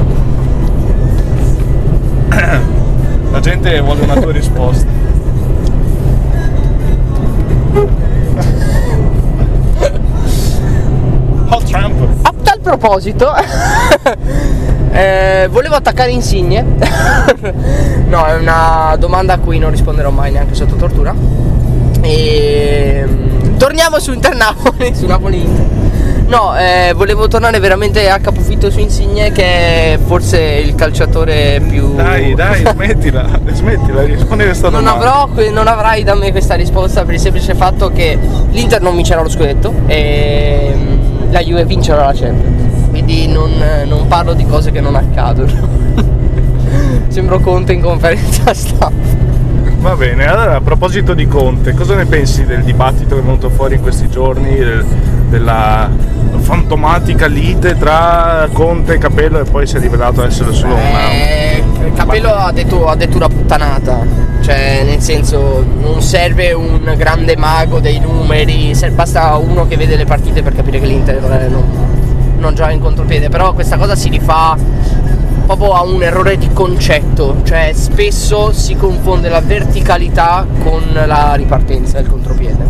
La 3.31 3.39
gente 3.39 3.79
vuole 3.79 4.01
una 4.01 4.15
tua 4.15 4.31
risposta. 4.31 4.85
Hot 11.49 11.63
Trump. 11.63 11.95
A 12.21 12.33
tal 12.43 12.59
proposito, 12.59 13.33
eh, 14.91 15.47
volevo 15.49 15.75
attaccare 15.75 16.11
Insigne. 16.11 16.61
no, 18.07 18.25
è 18.25 18.35
una 18.35 18.95
domanda 18.99 19.33
a 19.33 19.37
cui 19.39 19.57
non 19.57 19.71
risponderò 19.71 20.09
mai 20.09 20.31
neanche 20.31 20.53
sotto 20.53 20.75
tortura. 20.75 21.15
E 22.01 23.07
torniamo 23.57 23.99
su 23.99 24.11
Inter 24.11 24.35
Napoli, 24.35 24.93
su 24.93 25.05
Napoli 25.05 25.39
Inter. 25.39 25.82
No, 26.25 26.57
eh, 26.57 26.93
volevo 26.95 27.27
tornare 27.27 27.59
veramente 27.59 28.09
a 28.09 28.17
capofitto 28.17 28.71
su 28.71 28.79
Insigne 28.79 29.31
che 29.31 29.43
è 29.43 29.99
forse 30.03 30.39
il 30.39 30.73
calciatore 30.73 31.61
più 31.67 31.93
Dai, 31.95 32.33
dai, 32.33 32.63
smettila, 32.65 33.27
smettila 33.51 34.01
di 34.03 34.13
rispondere 34.13 34.49
a 34.49 34.51
questa 34.53 34.69
non, 34.69 34.83
domanda. 34.83 35.23
avrò, 35.23 35.51
non 35.51 35.67
avrai 35.67 36.03
da 36.03 36.15
me 36.15 36.31
questa 36.31 36.55
risposta 36.55 37.03
per 37.03 37.13
il 37.15 37.19
semplice 37.19 37.53
fatto 37.55 37.89
che 37.91 38.17
l'Inter 38.49 38.81
non 38.81 38.95
vincerà 38.95 39.21
lo 39.21 39.29
scudetto 39.29 39.73
e 39.85 40.73
mm, 40.75 41.31
la 41.31 41.41
Juve 41.41 41.65
vincerà 41.65 42.05
la 42.05 42.13
Champions. 42.13 42.89
Quindi 42.89 43.27
non, 43.27 43.51
non 43.85 44.07
parlo 44.07 44.33
di 44.33 44.45
cose 44.45 44.71
che 44.71 44.79
non 44.81 44.95
accadono. 44.95 45.51
Sembro 47.09 47.39
Conte 47.41 47.73
in 47.73 47.81
conferenza 47.81 48.53
stampa. 48.55 49.21
Va 49.79 49.95
bene, 49.97 50.25
allora 50.25 50.55
a 50.55 50.61
proposito 50.61 51.13
di 51.13 51.27
Conte, 51.27 51.73
cosa 51.73 51.95
ne 51.95 52.05
pensi 52.05 52.45
del 52.45 52.63
dibattito 52.63 53.15
che 53.15 53.21
è 53.21 53.23
venuto 53.23 53.49
fuori 53.49 53.75
in 53.75 53.81
questi 53.81 54.09
giorni, 54.09 54.55
del- 54.55 54.85
della 55.33 55.89
fantomatica 56.41 57.25
lite 57.25 57.75
tra 57.75 58.47
Conte 58.53 58.93
e 58.93 58.97
Capello 58.99 59.39
e 59.39 59.43
poi 59.45 59.65
si 59.65 59.77
è 59.77 59.79
rivelato 59.79 60.23
essere 60.23 60.53
solo 60.53 60.75
una... 60.75 61.09
Eh, 61.09 61.63
Capello 61.95 62.29
ha 62.29 62.51
detto, 62.51 62.87
ha 62.87 62.95
detto 62.95 63.17
una 63.17 63.27
puttanata, 63.27 64.05
cioè 64.41 64.83
nel 64.85 65.01
senso 65.01 65.65
non 65.79 66.01
serve 66.01 66.53
un 66.53 66.93
grande 66.95 67.35
mago 67.35 67.79
dei 67.79 67.99
numeri, 67.99 68.73
basta 68.93 69.35
uno 69.37 69.67
che 69.67 69.75
vede 69.75 69.95
le 69.95 70.05
partite 70.05 70.43
per 70.43 70.53
capire 70.53 70.79
che 70.79 70.85
l'Inter 70.85 71.15
eh, 71.15 71.47
non, 71.47 71.63
non 72.37 72.53
gioca 72.53 72.71
in 72.71 72.79
contropiede, 72.79 73.29
però 73.29 73.53
questa 73.53 73.77
cosa 73.77 73.95
si 73.95 74.09
rifà 74.09 74.55
proprio 75.45 75.73
a 75.73 75.81
un 75.83 76.03
errore 76.03 76.37
di 76.37 76.49
concetto, 76.53 77.37
cioè 77.43 77.71
spesso 77.73 78.51
si 78.51 78.75
confonde 78.75 79.29
la 79.29 79.41
verticalità 79.41 80.45
con 80.63 80.83
la 80.93 81.33
ripartenza 81.33 81.97
del 81.97 82.07
contropiede. 82.07 82.62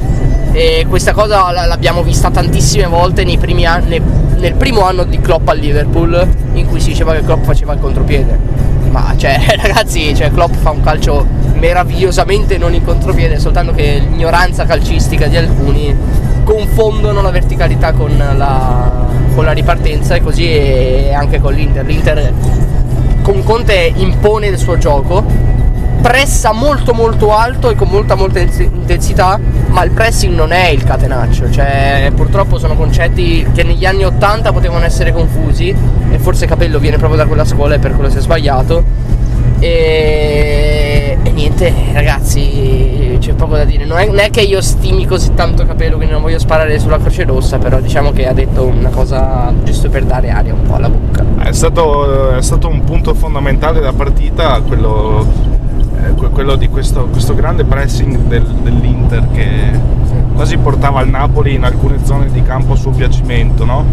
E 0.55 0.85
questa 0.87 1.13
cosa 1.13 1.51
l'abbiamo 1.51 2.03
vista 2.03 2.29
tantissime 2.29 2.85
volte 2.85 3.23
anni, 3.23 3.99
nel 4.37 4.53
primo 4.53 4.85
anno 4.85 5.03
di 5.03 5.19
Klopp 5.19 5.47
al 5.47 5.57
Liverpool, 5.57 6.27
in 6.53 6.67
cui 6.67 6.79
si 6.79 6.89
diceva 6.89 7.13
che 7.13 7.21
Klopp 7.21 7.43
faceva 7.43 7.73
il 7.73 7.79
contropiede. 7.79 8.37
Ma 8.91 9.15
cioè, 9.17 9.39
ragazzi, 9.59 10.15
cioè, 10.15 10.29
Klopp 10.31 10.53
fa 10.53 10.69
un 10.69 10.81
calcio 10.81 11.25
meravigliosamente 11.55 12.59
non 12.59 12.75
in 12.75 12.83
contropiede, 12.83 13.39
soltanto 13.39 13.73
che 13.73 13.99
l'ignoranza 14.07 14.65
calcistica 14.65 15.25
di 15.25 15.37
alcuni 15.37 15.95
confondono 16.43 17.23
la 17.23 17.31
verticalità 17.31 17.93
con 17.93 18.15
la, 18.15 18.91
con 19.33 19.45
la 19.45 19.53
ripartenza 19.53 20.13
e 20.13 20.21
così 20.21 21.09
anche 21.11 21.41
con 21.41 21.53
l'Inter. 21.53 21.83
L'Inter 21.83 22.31
con 23.23 23.43
Conte 23.43 23.91
impone 23.95 24.47
il 24.47 24.59
suo 24.59 24.77
gioco, 24.77 25.23
pressa 26.03 26.51
molto 26.51 26.93
molto 26.93 27.33
alto 27.33 27.69
e 27.69 27.75
con 27.75 27.87
molta 27.87 28.15
molta 28.15 28.39
intensità, 28.39 29.39
ma 29.67 29.85
il 29.85 29.91
pressing 29.91 30.35
non 30.35 30.51
è 30.51 30.67
il 30.67 30.83
catenaccio, 30.83 31.49
cioè 31.49 32.11
purtroppo 32.13 32.57
sono 32.59 32.75
concetti 32.75 33.47
che 33.53 33.63
negli 33.63 33.85
anni 33.85 34.03
80 34.03 34.51
potevano 34.51 34.83
essere 34.83 35.13
confusi 35.13 35.73
e 36.11 36.19
forse 36.19 36.45
Capello 36.45 36.77
viene 36.79 36.97
proprio 36.97 37.17
da 37.17 37.25
quella 37.25 37.45
scuola 37.45 37.75
e 37.75 37.79
per 37.79 37.93
quello 37.93 38.09
si 38.09 38.17
è 38.17 38.19
sbagliato. 38.19 38.83
E, 39.59 41.17
e 41.23 41.31
niente 41.31 41.73
ragazzi 41.93 43.17
c'è 43.21 43.33
poco 43.33 43.55
da 43.55 43.63
dire 43.63 43.85
non 43.85 43.97
è, 43.97 44.05
non 44.05 44.19
è 44.19 44.29
che 44.29 44.41
io 44.41 44.59
stimi 44.61 45.05
così 45.05 45.33
tanto 45.33 45.65
Capello 45.65 45.95
quindi 45.95 46.11
non 46.11 46.21
voglio 46.21 46.39
sparare 46.39 46.77
sulla 46.79 46.97
croce 46.97 47.23
rossa 47.23 47.59
però 47.59 47.79
diciamo 47.79 48.11
che 48.11 48.27
ha 48.27 48.33
detto 48.33 48.65
una 48.65 48.89
cosa 48.89 49.53
giusto 49.63 49.89
per 49.89 50.03
dare 50.03 50.31
aria 50.31 50.53
un 50.53 50.63
po' 50.63 50.75
alla 50.75 50.89
bocca 50.89 51.23
È 51.43 51.53
stato, 51.53 52.35
è 52.35 52.41
stato 52.41 52.67
un 52.67 52.83
punto 52.83 53.13
fondamentale 53.13 53.79
della 53.79 53.93
partita 53.93 54.59
quello, 54.67 55.25
que- 55.39 55.62
quello 56.31 56.55
di 56.55 56.67
questo, 56.69 57.05
questo 57.05 57.33
grande 57.35 57.63
pressing 57.63 58.17
del- 58.27 58.43
dell'Inter 58.43 59.27
che 59.31 59.71
quasi 60.33 60.57
portava 60.57 61.01
il 61.01 61.09
Napoli 61.09 61.53
in 61.55 61.63
alcune 61.63 61.97
zone 62.03 62.29
di 62.31 62.41
campo 62.41 62.73
a 62.73 62.75
suo 62.75 62.91
piacimento, 62.91 63.65
no? 63.65 63.85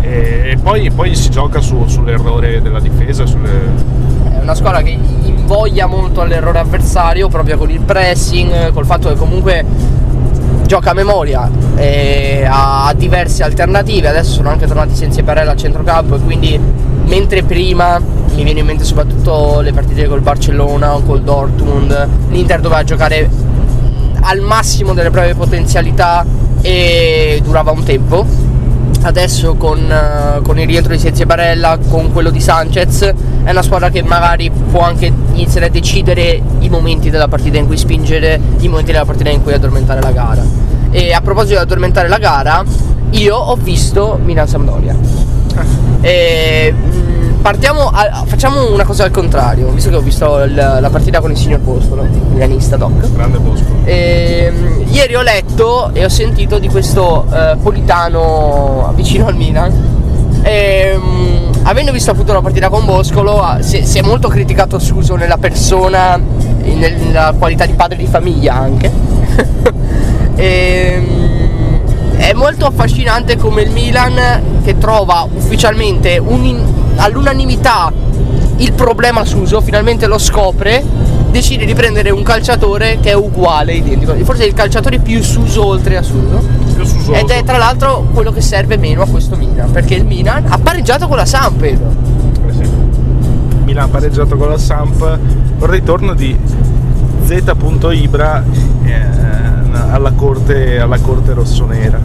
E, 0.00 0.50
e 0.52 0.56
poi, 0.62 0.90
poi 0.90 1.14
si 1.14 1.30
gioca 1.30 1.60
su- 1.60 1.86
sull'errore 1.86 2.60
della 2.62 2.80
difesa, 2.80 3.26
sulle, 3.26 3.94
È 4.38 4.40
una 4.42 4.54
squadra 4.54 4.82
che 4.82 4.90
invoglia 4.90 5.86
molto 5.86 6.20
all'errore 6.20 6.58
avversario 6.60 7.28
proprio 7.28 7.56
con 7.56 7.70
il 7.70 7.80
pressing, 7.80 8.72
col 8.72 8.84
fatto 8.86 9.08
che 9.08 9.14
comunque 9.16 9.64
gioca 10.66 10.90
a 10.90 10.94
memoria 10.94 11.48
e 11.76 12.46
ha 12.48 12.92
diverse 12.96 13.42
alternative. 13.42 14.08
Adesso 14.08 14.32
sono 14.32 14.48
anche 14.50 14.66
tornati 14.66 14.94
senza 14.94 15.22
Barella 15.22 15.52
al 15.52 15.56
centrocampo 15.56 16.16
e 16.16 16.20
quindi 16.20 16.60
mentre 17.06 17.42
prima 17.42 17.98
mi 18.34 18.44
viene 18.44 18.60
in 18.60 18.66
mente 18.66 18.84
soprattutto 18.84 19.60
le 19.60 19.72
partite 19.72 20.06
col 20.06 20.20
Barcellona 20.20 20.94
o 20.94 21.02
col 21.02 21.22
Dortmund, 21.22 22.08
l'Inter 22.28 22.60
doveva 22.60 22.84
giocare 22.84 23.28
al 24.20 24.40
massimo 24.40 24.92
delle 24.92 25.10
proprie 25.10 25.34
potenzialità 25.34 26.24
e 26.60 27.40
durava 27.42 27.70
un 27.70 27.82
tempo. 27.84 28.26
Adesso 29.02 29.54
con, 29.54 29.78
eh, 29.90 30.40
con 30.42 30.58
il 30.58 30.66
rientro 30.66 30.92
di 30.92 30.98
Sensi 30.98 31.22
e 31.22 31.26
Barella, 31.26 31.78
con 31.88 32.12
quello 32.12 32.30
di 32.30 32.40
Sanchez, 32.40 33.14
è 33.44 33.50
una 33.50 33.62
squadra 33.62 33.88
che 33.88 34.02
magari 34.02 34.50
può 34.50 34.80
anche 34.80 35.06
iniziare 35.06 35.66
a 35.66 35.70
decidere 35.70 36.42
i 36.58 36.68
momenti 36.68 37.08
della 37.08 37.28
partita 37.28 37.56
in 37.56 37.66
cui 37.66 37.76
spingere, 37.76 38.40
i 38.58 38.68
momenti 38.68 38.90
della 38.90 39.04
partita 39.04 39.30
in 39.30 39.42
cui 39.42 39.52
addormentare 39.52 40.02
la 40.02 40.10
gara. 40.10 40.44
E 40.90 41.12
a 41.12 41.20
proposito 41.20 41.54
di 41.54 41.60
addormentare 41.60 42.08
la 42.08 42.18
gara, 42.18 42.64
io 43.10 43.36
ho 43.36 43.54
visto 43.54 44.18
Milan 44.22 44.48
Sampdoria. 44.48 45.35
E, 46.00 46.72
mm, 46.74 47.40
partiamo 47.42 47.88
a- 47.92 48.22
facciamo 48.26 48.72
una 48.72 48.84
cosa 48.84 49.04
al 49.04 49.10
contrario, 49.10 49.68
visto 49.70 49.90
che 49.90 49.96
ho 49.96 50.00
visto 50.00 50.42
il- 50.42 50.54
la 50.54 50.88
partita 50.90 51.20
con 51.20 51.30
il 51.30 51.36
signor 51.36 51.60
Boscolo, 51.60 52.06
milanista 52.32 52.76
doc. 52.76 52.92
grande 53.12 53.38
bosco. 53.38 53.64
Ehm, 53.84 54.84
ieri 54.88 55.14
ho 55.14 55.22
letto 55.22 55.90
e 55.92 56.04
ho 56.04 56.08
sentito 56.08 56.58
di 56.58 56.68
questo 56.68 57.26
eh, 57.32 57.56
Politano 57.62 58.92
vicino 58.94 59.26
al 59.26 59.34
Milan. 59.36 59.94
Ehm, 60.42 61.50
avendo 61.64 61.90
visto 61.92 62.10
appunto 62.12 62.32
la 62.32 62.40
partita 62.40 62.68
con 62.68 62.84
Boscolo, 62.84 63.42
si, 63.60 63.84
si 63.84 63.98
è 63.98 64.02
molto 64.02 64.28
criticato 64.28 64.78
Suso 64.78 65.16
nella 65.16 65.38
persona, 65.38 66.14
e 66.62 66.74
nel- 66.74 66.94
nella 66.96 67.34
qualità 67.38 67.64
di 67.66 67.72
padre 67.74 67.96
di 67.96 68.06
famiglia 68.06 68.54
anche. 68.54 68.90
Ehm, 70.38 71.25
è 72.16 72.32
molto 72.32 72.66
affascinante 72.66 73.36
come 73.36 73.62
il 73.62 73.70
Milan, 73.70 74.62
che 74.64 74.78
trova 74.78 75.26
ufficialmente 75.32 76.18
un- 76.18 76.64
all'unanimità 76.96 77.92
il 78.58 78.72
problema 78.72 79.24
Suso, 79.24 79.60
finalmente 79.60 80.06
lo 80.06 80.18
scopre, 80.18 80.82
decide 81.30 81.66
di 81.66 81.74
prendere 81.74 82.10
un 82.10 82.22
calciatore 82.22 82.98
che 83.00 83.10
è 83.10 83.14
uguale, 83.14 83.74
identico, 83.74 84.14
forse 84.24 84.44
è 84.44 84.46
il 84.46 84.54
calciatore 84.54 84.98
più 84.98 85.22
Suso 85.22 85.66
oltre 85.66 85.98
a 85.98 86.02
Suso. 86.02 86.40
Ed 87.12 87.30
è 87.30 87.42
tra 87.44 87.58
l'altro 87.58 88.08
quello 88.12 88.32
che 88.32 88.40
serve 88.40 88.76
meno 88.78 89.02
a 89.02 89.06
questo 89.06 89.36
Milan, 89.36 89.70
perché 89.70 89.94
il 89.94 90.04
Milan 90.04 90.44
ha 90.48 90.58
pareggiato 90.58 91.06
con 91.06 91.16
la 91.16 91.26
Samp. 91.26 91.62
Eh 91.62 91.78
sì. 92.50 92.68
Milan 93.64 93.84
ha 93.84 93.88
pareggiato 93.88 94.36
con 94.36 94.48
la 94.48 94.58
Samp, 94.58 95.18
un 95.58 95.66
ritorno 95.70 96.14
di 96.14 96.36
z.ibra 97.24 98.44
eh, 98.84 99.15
alla, 99.90 100.12
corte, 100.12 100.78
alla 100.78 100.98
corte 100.98 101.32
rossonera. 101.32 101.98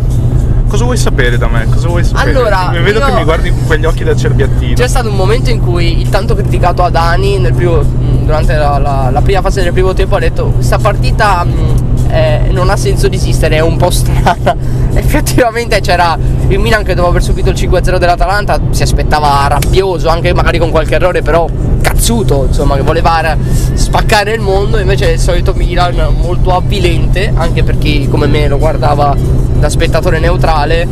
Cosa 0.68 0.84
vuoi 0.86 0.96
sapere 0.98 1.38
da 1.38 1.48
me? 1.48 1.66
Cosa 1.70 1.88
vuoi 1.90 2.04
sapere? 2.04 2.30
Allora, 2.32 2.72
vedo 2.82 3.00
io- 3.00 3.06
che 3.06 3.12
mi 3.12 3.24
guardi 3.26 3.50
con 3.50 3.66
quegli 3.66 3.86
occhi 3.86 4.04
da 4.06 4.16
cerbiattino. 4.16 4.74
C'è 4.76 4.88
stato 4.88 5.10
un 5.10 5.16
momento 5.16 5.50
in 5.50 5.60
cui 5.60 6.00
il 6.00 6.10
tanto 6.10 6.34
criticato 6.36 6.82
Adani 6.84 7.40
nel 7.40 7.54
primo- 7.54 7.84
durante 8.24 8.56
la, 8.56 8.78
la- 8.78 9.10
la 9.12 9.22
prima 9.22 9.42
fase 9.42 9.64
del 9.64 9.74
primo 9.74 9.94
tempo 9.94 10.16
ha 10.16 10.20
detto 10.20 10.46
questa 10.46 10.78
partita 10.78 11.44
mh, 11.44 12.10
eh, 12.10 12.48
non 12.52 12.70
ha 12.70 12.78
senso 12.78 13.10
di 13.10 13.18
esistere, 13.18 13.58
è 13.58 13.60
un 13.60 13.76
po' 13.76 13.90
strana. 13.90 14.56
Effettivamente 14.94 15.82
c'era 15.82 16.18
il 16.48 16.60
Milan 16.60 16.84
che 16.84 16.94
dopo 16.96 17.10
aver 17.10 17.22
subito 17.24 17.50
il 17.50 17.56
5-0 17.56 17.98
dell'Atalanta 17.98 18.58
si 18.70 18.84
aspettava 18.84 19.48
rabbioso, 19.50 20.08
anche 20.08 20.34
magari 20.34 20.58
con 20.58 20.70
qualche 20.72 20.96
errore, 20.96 21.22
però 21.22 21.48
cazzuto, 21.82 22.46
insomma, 22.48 22.76
che 22.76 22.84
voleva 22.84 23.36
spaccare 23.74 24.34
il 24.34 24.42
mondo, 24.42 24.78
invece 24.78 25.12
il 25.12 25.20
solito 25.20 25.54
Milan 25.54 26.16
molto 26.20 26.56
avvilente, 26.56 27.32
anche 27.36 27.64
per 27.64 27.78
chi 27.78 28.08
come 28.08 28.28
me 28.28 28.48
lo 28.48 28.58
guardava 28.58 29.16
da 29.60 29.70
spettatore 29.70 30.20
neutrale, 30.20 30.88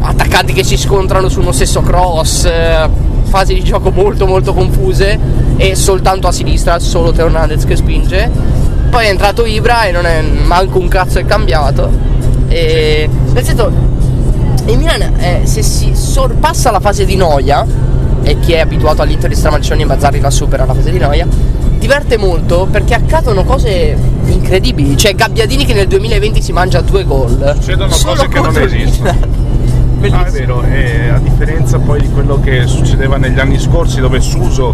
attaccanti 0.00 0.52
che 0.52 0.64
si 0.64 0.76
scontrano 0.76 1.28
su 1.28 1.40
uno 1.40 1.52
stesso 1.52 1.80
cross, 1.80 2.48
fasi 3.24 3.54
di 3.54 3.62
gioco 3.62 3.90
molto 3.90 4.26
molto 4.26 4.54
confuse 4.54 5.18
e 5.56 5.74
soltanto 5.74 6.26
a 6.26 6.32
sinistra 6.32 6.78
solo 6.78 7.12
Teo 7.12 7.26
Hernandez 7.26 7.64
che 7.64 7.76
spinge. 7.76 8.30
Poi 8.90 9.04
è 9.04 9.08
entrato 9.08 9.44
Ibra 9.44 9.84
e 9.84 9.92
non 9.92 10.06
è 10.06 10.22
manco 10.22 10.78
un 10.78 10.88
cazzo 10.88 11.18
è 11.18 11.26
cambiato. 11.26 11.90
E 12.48 13.08
nel 13.32 13.44
senso 13.44 13.70
il 14.66 14.78
Milan 14.78 15.02
eh, 15.18 15.40
se 15.44 15.62
si 15.62 15.94
sorpassa 15.94 16.70
la 16.70 16.80
fase 16.80 17.04
di 17.04 17.16
noia 17.16 17.66
e 18.28 18.38
chi 18.40 18.52
è 18.52 18.60
abituato 18.60 19.02
all'Inter 19.02 19.28
di 19.28 19.34
Stramaccioni 19.34 19.82
e 19.82 19.84
Mazzarri 19.86 20.20
la 20.20 20.30
supera 20.30 20.64
la 20.64 20.74
fase 20.74 20.90
di 20.90 20.98
noia 20.98 21.26
diverte 21.78 22.18
molto 22.18 22.66
perché 22.70 22.94
accadono 22.94 23.44
cose 23.44 23.96
incredibili. 24.26 24.96
Cioè 24.96 25.14
Gabbiadini 25.14 25.64
che 25.64 25.72
nel 25.72 25.86
2020 25.86 26.42
si 26.42 26.52
mangia 26.52 26.80
due 26.80 27.04
gol. 27.04 27.54
Succedono 27.54 27.94
cose 28.02 28.28
che 28.28 28.40
non 28.40 28.56
esistono. 28.58 29.46
Ah, 30.10 30.26
è 30.26 30.30
vero, 30.30 30.62
e 30.62 31.08
a 31.08 31.18
differenza 31.18 31.78
poi 31.78 32.00
di 32.00 32.08
quello 32.10 32.38
che 32.38 32.66
succedeva 32.66 33.16
negli 33.16 33.40
anni 33.40 33.58
scorsi 33.58 33.98
dove 33.98 34.20
Suso 34.20 34.72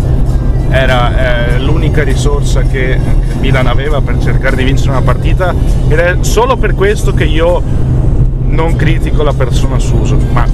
era 0.68 1.54
eh, 1.54 1.58
l'unica 1.60 2.02
risorsa 2.02 2.60
che 2.60 2.74
che 2.74 2.98
il 3.34 3.38
Milan 3.38 3.68
aveva 3.68 4.00
per 4.00 4.18
cercare 4.20 4.56
di 4.56 4.64
vincere 4.64 4.90
una 4.90 5.02
partita 5.02 5.54
ed 5.88 5.98
è 5.98 6.16
solo 6.20 6.56
per 6.56 6.74
questo 6.74 7.14
che 7.14 7.24
io 7.24 7.62
non 8.48 8.74
critico 8.74 9.22
la 9.22 9.32
persona 9.32 9.78
Suso, 9.78 10.18
ma 10.32 10.44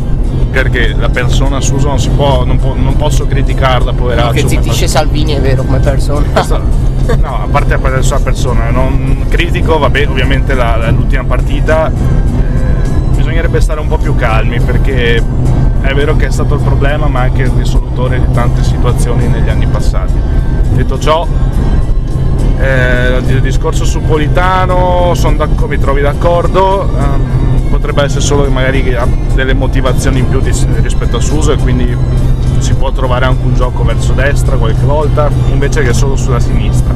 perché 0.50 0.94
la 0.98 1.08
persona 1.08 1.60
Suso 1.60 1.88
non 1.88 1.98
può, 2.16 2.44
non, 2.44 2.58
può- 2.58 2.74
non 2.74 2.96
posso 2.96 3.26
criticarla, 3.26 3.92
poveraccio. 3.92 4.32
che 4.32 4.42
come 4.42 4.54
zittisce 4.62 4.86
fa- 4.86 4.98
Salvini 4.98 5.32
è 5.34 5.40
vero 5.40 5.62
come 5.62 5.78
persona 5.78 6.26
no, 7.20 7.42
a 7.42 7.46
parte 7.50 7.74
la 7.96 8.02
sua 8.02 8.20
persona, 8.20 8.70
non 8.70 9.26
critico, 9.28 9.78
vabbè, 9.78 10.06
ovviamente 10.08 10.54
la- 10.54 10.76
la- 10.76 10.90
l'ultima 10.90 11.24
partita 11.24 11.88
eh, 11.88 12.88
bisognerebbe 13.16 13.60
stare 13.60 13.80
un 13.80 13.88
po' 13.88 13.98
più 13.98 14.14
calmi 14.16 14.60
perché 14.60 15.22
è 15.82 15.94
vero 15.94 16.14
che 16.16 16.26
è 16.26 16.30
stato 16.30 16.54
il 16.54 16.60
problema, 16.60 17.06
ma 17.08 17.20
anche 17.20 17.42
il 17.42 17.50
risolutore 17.56 18.20
di 18.20 18.32
tante 18.32 18.62
situazioni 18.62 19.26
negli 19.28 19.48
anni 19.48 19.66
passati. 19.66 20.12
Detto 20.74 20.98
ciò, 20.98 21.26
eh, 22.58 23.16
il 23.26 23.40
discorso 23.40 23.84
su 23.84 24.02
Politano, 24.02 25.12
mi 25.66 25.78
trovi 25.78 26.02
d'accordo, 26.02 26.82
ehm, 26.96 27.39
potrebbe 27.80 28.02
essere 28.02 28.20
solo 28.20 28.42
che 28.42 28.50
magari 28.50 28.94
ha 28.94 29.08
delle 29.34 29.54
motivazioni 29.54 30.18
in 30.18 30.28
più 30.28 30.40
di- 30.40 30.52
rispetto 30.82 31.16
a 31.16 31.20
Suso 31.20 31.52
e 31.52 31.56
quindi 31.56 31.96
si 32.58 32.74
può 32.74 32.92
trovare 32.92 33.24
anche 33.24 33.42
un 33.42 33.54
gioco 33.54 33.82
verso 33.82 34.12
destra 34.12 34.56
qualche 34.56 34.84
volta 34.84 35.30
invece 35.50 35.82
che 35.82 35.94
solo 35.94 36.14
sulla 36.14 36.40
sinistra. 36.40 36.92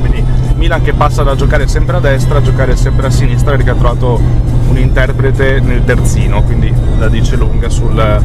Quindi 0.00 0.24
Milan 0.56 0.82
che 0.82 0.92
passa 0.92 1.22
da 1.22 1.36
giocare 1.36 1.68
sempre 1.68 1.96
a 1.96 2.00
destra 2.00 2.38
a 2.38 2.42
giocare 2.42 2.74
sempre 2.74 3.06
a 3.06 3.10
sinistra 3.10 3.52
perché 3.52 3.70
ha 3.70 3.74
trovato 3.74 4.20
un 4.68 4.76
interprete 4.76 5.60
nel 5.60 5.84
terzino, 5.84 6.42
quindi 6.42 6.74
la 6.98 7.08
dice 7.08 7.36
lunga 7.36 7.68
sul, 7.68 8.20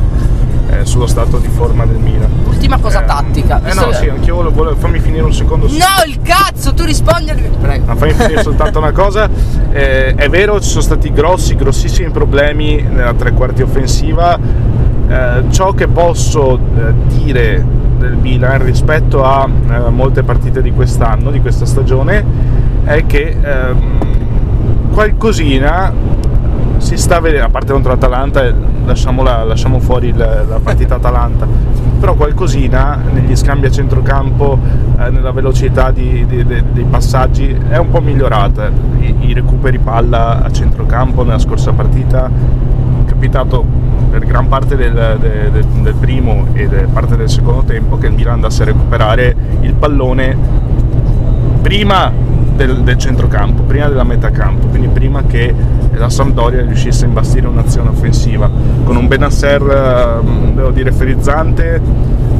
eh, 0.69 0.85
sullo 0.85 1.07
stato 1.07 1.37
di 1.37 1.47
forma 1.47 1.85
del 1.85 1.97
Milan. 1.97 2.29
ultima 2.47 2.77
cosa 2.79 3.03
Eh, 3.03 3.05
tattica 3.05 3.61
Eh 3.63 3.73
no, 3.73 3.91
sì, 3.93 4.07
anch'io 4.09 4.35
volevo, 4.35 4.55
volevo- 4.55 4.75
fammi 4.77 4.99
finire 4.99 5.23
un 5.23 5.33
secondo. 5.33 5.67
no 5.67 5.73
il 6.07 6.19
cazzo 6.21 6.73
tu 6.73 6.83
rispondi 6.83 7.29
al- 7.29 7.37
prego 7.37 7.85
Ma 7.85 7.95
fammi 7.95 8.13
finire 8.13 8.41
soltanto 8.43 8.79
una 8.79 8.91
cosa, 8.91 9.29
eh, 9.71 10.13
è 10.15 10.29
vero 10.29 10.59
ci 10.59 10.69
sono 10.69 10.81
stati 10.81 11.11
grossi, 11.11 11.55
grossissimi 11.55 12.09
problemi 12.11 12.81
nella 12.81 13.13
tre 13.13 13.31
quarti 13.33 13.61
offensiva, 13.61 14.75
Eh, 15.09 15.43
ciò 15.51 15.71
che 15.71 15.87
posso 15.87 16.55
eh, 16.75 16.93
dire 17.15 17.65
del 17.97 18.15
Milan 18.17 18.61
rispetto 18.61 19.23
a 19.23 19.47
eh, 19.69 19.89
molte 19.89 20.21
partite 20.23 20.61
di 20.61 20.71
quest'anno, 20.73 21.31
di 21.31 21.39
questa 21.39 21.65
stagione, 21.65 22.25
è 22.83 23.05
che 23.05 23.37
ehm, 23.41 23.97
qualcosina 24.91 25.93
si 26.77 26.97
sta 26.97 27.19
vedendo, 27.19 27.45
a 27.47 27.49
parte 27.49 27.71
contro 27.73 27.91
l'Atalanta, 27.91 28.43
eh, 28.45 28.53
lasciamo 28.85 29.79
fuori 29.79 30.07
il- 30.09 30.17
la 30.17 30.59
partita 30.61 30.95
Atalanta, 30.95 31.47
però 31.99 32.13
qualcosina 32.15 32.99
negli 33.11 33.35
scambi 33.35 33.65
a 33.65 33.71
centrocampo, 33.71 34.57
eh, 34.99 35.09
nella 35.09 35.31
velocità 35.31 35.91
di- 35.91 36.25
di- 36.27 36.43
de- 36.45 36.63
dei 36.71 36.85
passaggi 36.85 37.55
è 37.69 37.77
un 37.77 37.89
po' 37.89 38.01
migliorata. 38.01 38.69
I, 38.99 39.15
i 39.19 39.33
recuperi 39.33 39.79
palla 39.79 40.43
a 40.43 40.51
centrocampo 40.51 41.23
nella 41.23 41.39
scorsa 41.39 41.71
partita 41.71 42.29
capitato 43.05 43.63
per 44.09 44.25
gran 44.25 44.47
parte 44.47 44.75
del, 44.75 44.93
de- 45.19 45.51
de- 45.51 45.63
del 45.81 45.95
primo 45.95 46.47
e 46.53 46.67
parte 46.91 47.15
del 47.17 47.29
secondo 47.29 47.63
tempo 47.63 47.97
che 47.97 48.07
il 48.07 48.13
Milan 48.13 48.35
andasse 48.35 48.61
a 48.61 48.65
recuperare 48.65 49.35
il 49.61 49.73
pallone 49.73 50.35
prima 51.61 52.11
del, 52.57 52.81
del 52.81 52.97
centrocampo, 52.97 53.61
prima 53.61 53.87
della 53.87 54.03
metà 54.03 54.31
campo, 54.31 54.67
quindi 54.67 54.87
prima 54.87 55.23
che 55.23 55.53
la 55.91 56.09
Sampdoria 56.09 56.63
riuscisse 56.63 57.05
a 57.05 57.07
imbastire 57.07 57.47
un'azione 57.47 57.89
offensiva, 57.89 58.49
con 58.83 58.97
un 58.97 59.07
Benasser, 59.07 59.61
eh, 59.61 60.53
devo 60.53 60.71
dire, 60.71 60.91
frizzante, 60.91 61.75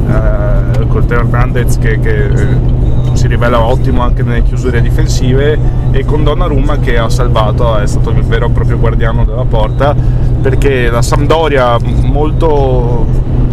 eh, 0.06 0.86
col 0.88 1.06
Teo 1.06 1.20
Hernandez 1.20 1.78
che, 1.78 1.98
che, 2.00 2.26
eh, 2.26 2.76
si 3.12 3.26
rivela 3.26 3.60
ottimo 3.64 4.02
anche 4.02 4.22
nelle 4.22 4.42
chiusure 4.42 4.80
difensive 4.80 5.58
e 5.90 6.04
con 6.04 6.22
Donnarumma 6.22 6.78
che 6.78 6.98
ha 6.98 7.08
salvato, 7.08 7.76
è 7.78 7.86
stato 7.86 8.10
il 8.10 8.22
vero 8.22 8.46
e 8.46 8.50
proprio 8.50 8.78
guardiano 8.78 9.24
della 9.24 9.44
porta, 9.44 9.94
perché 10.40 10.90
la 10.90 11.02
Sampdoria 11.02 11.76
molto, 11.80 13.06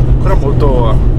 ancora 0.07 0.35
molto 0.35 1.13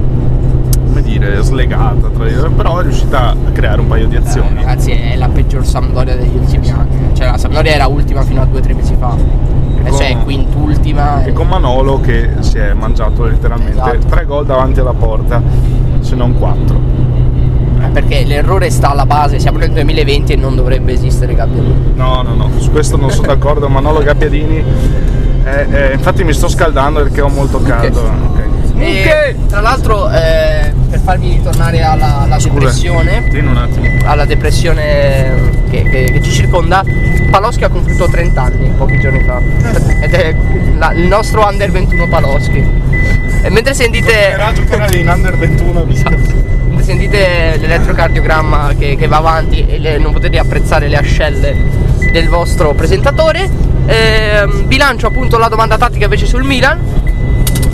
come 0.97 1.01
dire, 1.01 1.41
slegata, 1.43 2.07
tra 2.09 2.49
però 2.49 2.79
è 2.79 2.83
riuscita 2.83 3.29
a 3.29 3.35
creare 3.51 3.81
un 3.81 3.87
paio 3.87 4.07
di 4.07 4.15
azioni. 4.15 4.55
Ragazzi, 4.55 4.91
è 4.91 5.15
la 5.15 5.27
peggior 5.27 5.63
Sampdoria 5.65 6.15
degli 6.15 6.35
ultimi 6.35 6.69
anni. 6.71 7.09
Cioè, 7.13 7.27
la 7.29 7.37
Sampdoria 7.37 7.73
era 7.73 7.85
ultima 7.87 8.23
fino 8.23 8.41
a 8.41 8.45
due 8.45 8.59
o 8.59 8.61
tre 8.61 8.73
mesi 8.73 8.95
fa. 8.97 9.15
E 9.83 9.89
con- 9.89 9.97
cioè, 9.99 10.17
quintultima. 10.23 11.23
E 11.23 11.29
e- 11.29 11.33
con 11.33 11.47
Manolo 11.47 11.99
che 12.01 12.31
si 12.39 12.57
è 12.57 12.73
mangiato 12.73 13.25
letteralmente 13.25 13.73
Esatto. 13.79 14.07
tre 14.07 14.25
gol 14.25 14.45
davanti 14.45 14.79
alla 14.79 14.93
porta, 14.93 15.41
se 15.99 16.15
non 16.15 16.35
quattro. 16.37 16.79
eh, 17.83 17.87
Perché 17.89 18.23
l'errore 18.25 18.71
sta 18.71 18.89
alla 18.89 19.05
base. 19.05 19.37
Siamo 19.39 19.59
nel 19.59 19.71
2020 19.71 20.33
e 20.33 20.35
non 20.35 20.55
dovrebbe 20.55 20.93
esistere 20.93 21.35
Gabbiadini. 21.35 21.91
No, 21.95 22.23
no, 22.23 22.33
no, 22.33 22.49
su 22.57 22.71
questo 22.71 22.97
non 22.97 23.11
sono 23.11 23.27
d'accordo. 23.27 23.67
Manolo 23.69 23.99
Gabbiadini, 24.01 24.63
eh, 25.43 25.67
eh, 25.69 25.93
infatti 25.93 26.23
mi 26.23 26.33
sto 26.33 26.47
scaldando 26.47 27.03
perché 27.03 27.21
ho 27.21 27.29
molto 27.29 27.61
caldo. 27.61 27.99
ok. 27.99 28.45
E, 28.79 29.35
tra 29.47 29.59
l'altro, 29.61 30.09
eh, 30.11 30.71
per 30.89 30.99
farvi 30.99 31.29
ritornare 31.31 31.81
alla, 31.81 32.19
alla 32.21 32.37
depressione. 32.37 33.27
tieni 33.29 33.47
un 33.47 33.57
attimo. 33.57 33.85
alla 34.05 34.25
depressione 34.25 35.51
che, 35.69 35.83
che- 35.83 36.11
che 36.11 36.21
ci 36.21 36.31
circonda, 36.31 36.83
Paloschi 37.29 37.63
ha 37.63 37.69
compiuto 37.69 38.07
30 38.07 38.41
anni 38.41 38.69
pochi 38.77 38.99
giorni 38.99 39.23
fa 39.23 39.39
ed 39.99 40.13
è 40.13 40.35
la- 40.77 40.91
il 40.93 41.07
nostro 41.07 41.45
under 41.45 41.71
21 41.71 42.07
Paloschi. 42.07 42.63
E 43.41 43.49
mentre 43.49 43.73
sentite, 43.73 44.33
in 44.99 45.07
under 45.09 45.37
21 45.37 45.85
mentre 45.85 46.83
sentite 46.83 47.57
l'elettrocardiogramma 47.59 48.73
che, 48.77 48.95
che 48.95 49.07
va 49.07 49.17
avanti 49.17 49.65
e 49.67 49.77
le- 49.79 49.97
non 49.97 50.13
potete 50.13 50.37
apprezzare 50.37 50.87
le 50.87 50.97
ascelle 50.97 51.55
del 52.11 52.29
vostro 52.29 52.73
presentatore, 52.73 53.49
ehm, 53.85 54.65
bilancio 54.67 55.07
appunto 55.07 55.37
la 55.37 55.47
domanda 55.49 55.77
tattica 55.77 56.05
invece 56.05 56.25
sul 56.25 56.43
Milan 56.43 56.79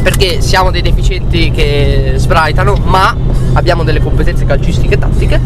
perché 0.04 0.42
siamo 0.42 0.70
dei 0.70 0.82
deficienti 0.82 1.50
che 1.50 2.16
sbraitano, 2.18 2.76
ma 2.84 3.16
abbiamo 3.54 3.84
delle 3.84 4.02
competenze 4.02 4.46
calcistiche 4.46 4.96
e 4.96 4.98
tattiche. 4.98 5.40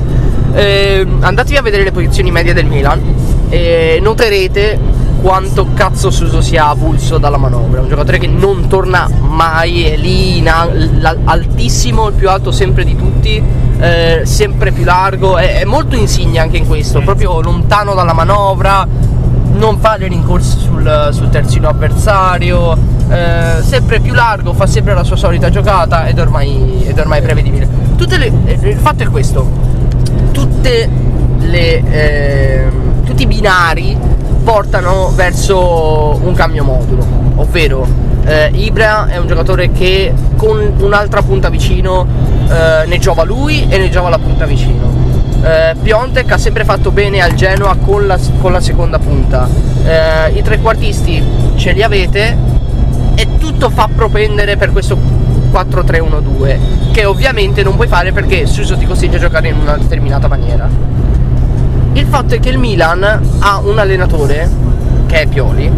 Ehm, 0.54 1.20
andatevi 1.22 1.58
a 1.58 1.62
vedere 1.62 1.84
le 1.84 1.92
posizioni 1.92 2.32
medie 2.32 2.54
del 2.54 2.66
Milan 2.66 3.00
e 3.50 4.00
noterete 4.02 4.80
quanto 5.22 5.68
cazzo 5.74 6.10
Suso 6.10 6.42
sia 6.42 6.70
avulso 6.70 7.20
dalla 7.20 7.38
manovra. 7.38 7.82
Un 7.82 7.90
giocatore 7.90 8.18
che 8.18 8.28
non 8.28 8.68
torna 8.68 9.08
mai, 9.20 9.84
è 9.84 9.96
lì 9.96 10.38
in 10.38 10.50
al- 10.50 11.20
altissimo, 11.24 12.08
il 12.08 12.14
più 12.16 12.28
alto 12.30 12.52
sempre 12.52 12.84
di 12.84 12.96
tutti, 12.96 13.42
eh, 13.80 14.22
sempre 14.24 14.72
più 14.72 14.84
largo, 14.84 15.38
è, 15.38 15.60
è 15.60 15.66
molto 15.66 15.96
insigne 15.96 16.40
anche 16.40 16.58
in 16.58 16.66
questo, 16.66 17.02
proprio 17.02 17.42
lontano 17.42 17.94
dalla 17.94 18.14
manovra, 18.14 18.88
non 19.58 19.80
fa 19.80 19.98
le 19.98 20.08
rincorse 20.08 20.58
sul, 20.60 21.10
sul 21.12 21.30
terzino 21.30 21.68
avversario, 21.68 22.78
eh, 23.10 23.62
sempre 23.62 24.00
più 24.00 24.14
largo, 24.14 24.54
fa 24.54 24.68
sempre 24.68 24.94
la 24.94 25.04
sua 25.04 25.16
solita 25.16 25.50
giocata 25.50 26.08
ed 26.08 26.20
ormai, 26.20 26.84
ed 26.86 26.98
ormai 26.98 27.22
prevedibile. 27.22 27.68
Le- 27.98 28.32
eh, 28.46 28.70
il 28.70 28.78
fatto 28.78 29.04
è 29.04 29.08
questo, 29.08 29.50
le 31.48 31.84
ehm, 31.90 33.04
tutti 33.06 33.24
i 33.24 33.28
binari 33.28 33.98
portano 34.44 35.12
verso 35.16 36.20
un 36.22 36.34
cambio 36.34 36.64
modulo, 36.64 37.06
ovvero 37.36 37.86
eh, 38.26 38.50
Ibra 38.54 39.08
è 39.08 39.18
un 39.18 39.28
giocatore 39.28 39.72
che 39.72 40.14
con 40.36 40.74
un'altra 40.80 41.22
punta 41.22 41.50
vicino 41.50 42.06
eh, 42.50 42.86
ne 42.86 42.98
giova 42.98 43.24
lui 43.24 43.66
e 43.68 43.78
ne 43.78 43.90
giova 43.90 44.10
la 44.10 44.20
punta 44.20 44.46
vicino. 44.46 44.97
Eh, 45.42 45.76
Piontek 45.82 46.32
ha 46.32 46.38
sempre 46.38 46.64
fatto 46.64 46.92
bene 46.92 47.22
al 47.22 47.34
Genoa 47.34 47.76
con 47.76 48.08
la, 48.08 48.20
con 48.40 48.52
la 48.52 48.60
seconda 48.60 49.00
punta. 49.00 49.48
Eh, 49.86 50.38
I 50.38 50.42
trequartisti 50.42 51.24
ce 51.56 51.72
li 51.72 51.84
avete 51.84 52.36
e 53.16 53.28
tutto 53.38 53.70
fa 53.70 53.90
propendere 53.94 54.58
per 54.58 54.72
questo 54.72 54.98
4-3-1-2 55.52 56.58
che 56.92 57.06
ovviamente 57.06 57.64
non 57.64 57.76
puoi 57.76 57.88
fare 57.88 58.12
perché 58.12 58.46
Suso 58.46 58.76
ti 58.78 58.86
costringe 58.86 59.18
a 59.18 59.20
giocare 59.20 59.50
in 59.50 59.58
una 59.60 59.78
determinata 59.78 60.28
maniera. 60.28 60.68
Il 61.94 62.06
fatto 62.06 62.36
è 62.36 62.40
che 62.40 62.50
il 62.50 62.58
Milan 62.58 63.04
ha 63.40 63.60
un 63.60 63.80
allenatore, 63.80 64.50
che 65.08 65.22
è 65.22 65.28
Pioli, 65.28 65.72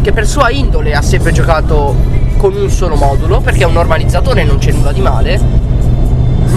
che 0.00 0.12
per 0.12 0.26
sua 0.26 0.50
indole 0.50 0.94
ha 0.94 1.02
sempre 1.02 1.32
giocato 1.32 1.94
con 2.36 2.54
un 2.54 2.68
solo 2.70 2.96
modulo, 2.96 3.40
perché 3.40 3.62
è 3.62 3.66
un 3.66 3.72
normalizzatore 3.72 4.40
e 4.40 4.44
non 4.44 4.58
c'è 4.58 4.72
nulla 4.72 4.92
di 4.92 5.00
male, 5.00 5.40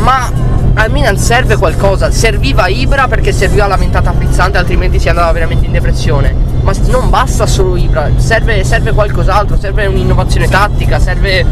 ma 0.02 0.32
al 0.76 0.91
Milan 0.91 1.17
serve 1.17 1.56
qualcosa, 1.58 2.12
serviva 2.12 2.67
Ibra 2.67 3.08
perché 3.08 3.32
serviva 3.32 3.65
la 3.67 3.78
mentata 3.78 4.13
frizzante, 4.13 4.58
altrimenti 4.58 5.00
si 5.00 5.10
andava 5.10 5.32
veramente 5.32 5.65
in 5.65 5.71
depressione. 5.71 6.36
Ma 6.62 6.71
non 6.88 7.10
basta 7.10 7.45
solo 7.47 7.76
Ibra, 7.78 8.10
serve, 8.17 8.63
serve 8.63 8.91
qualcos'altro, 8.91 9.58
serve 9.60 9.86
un'innovazione 9.88 10.47
tattica, 10.47 11.00
serve, 11.00 11.45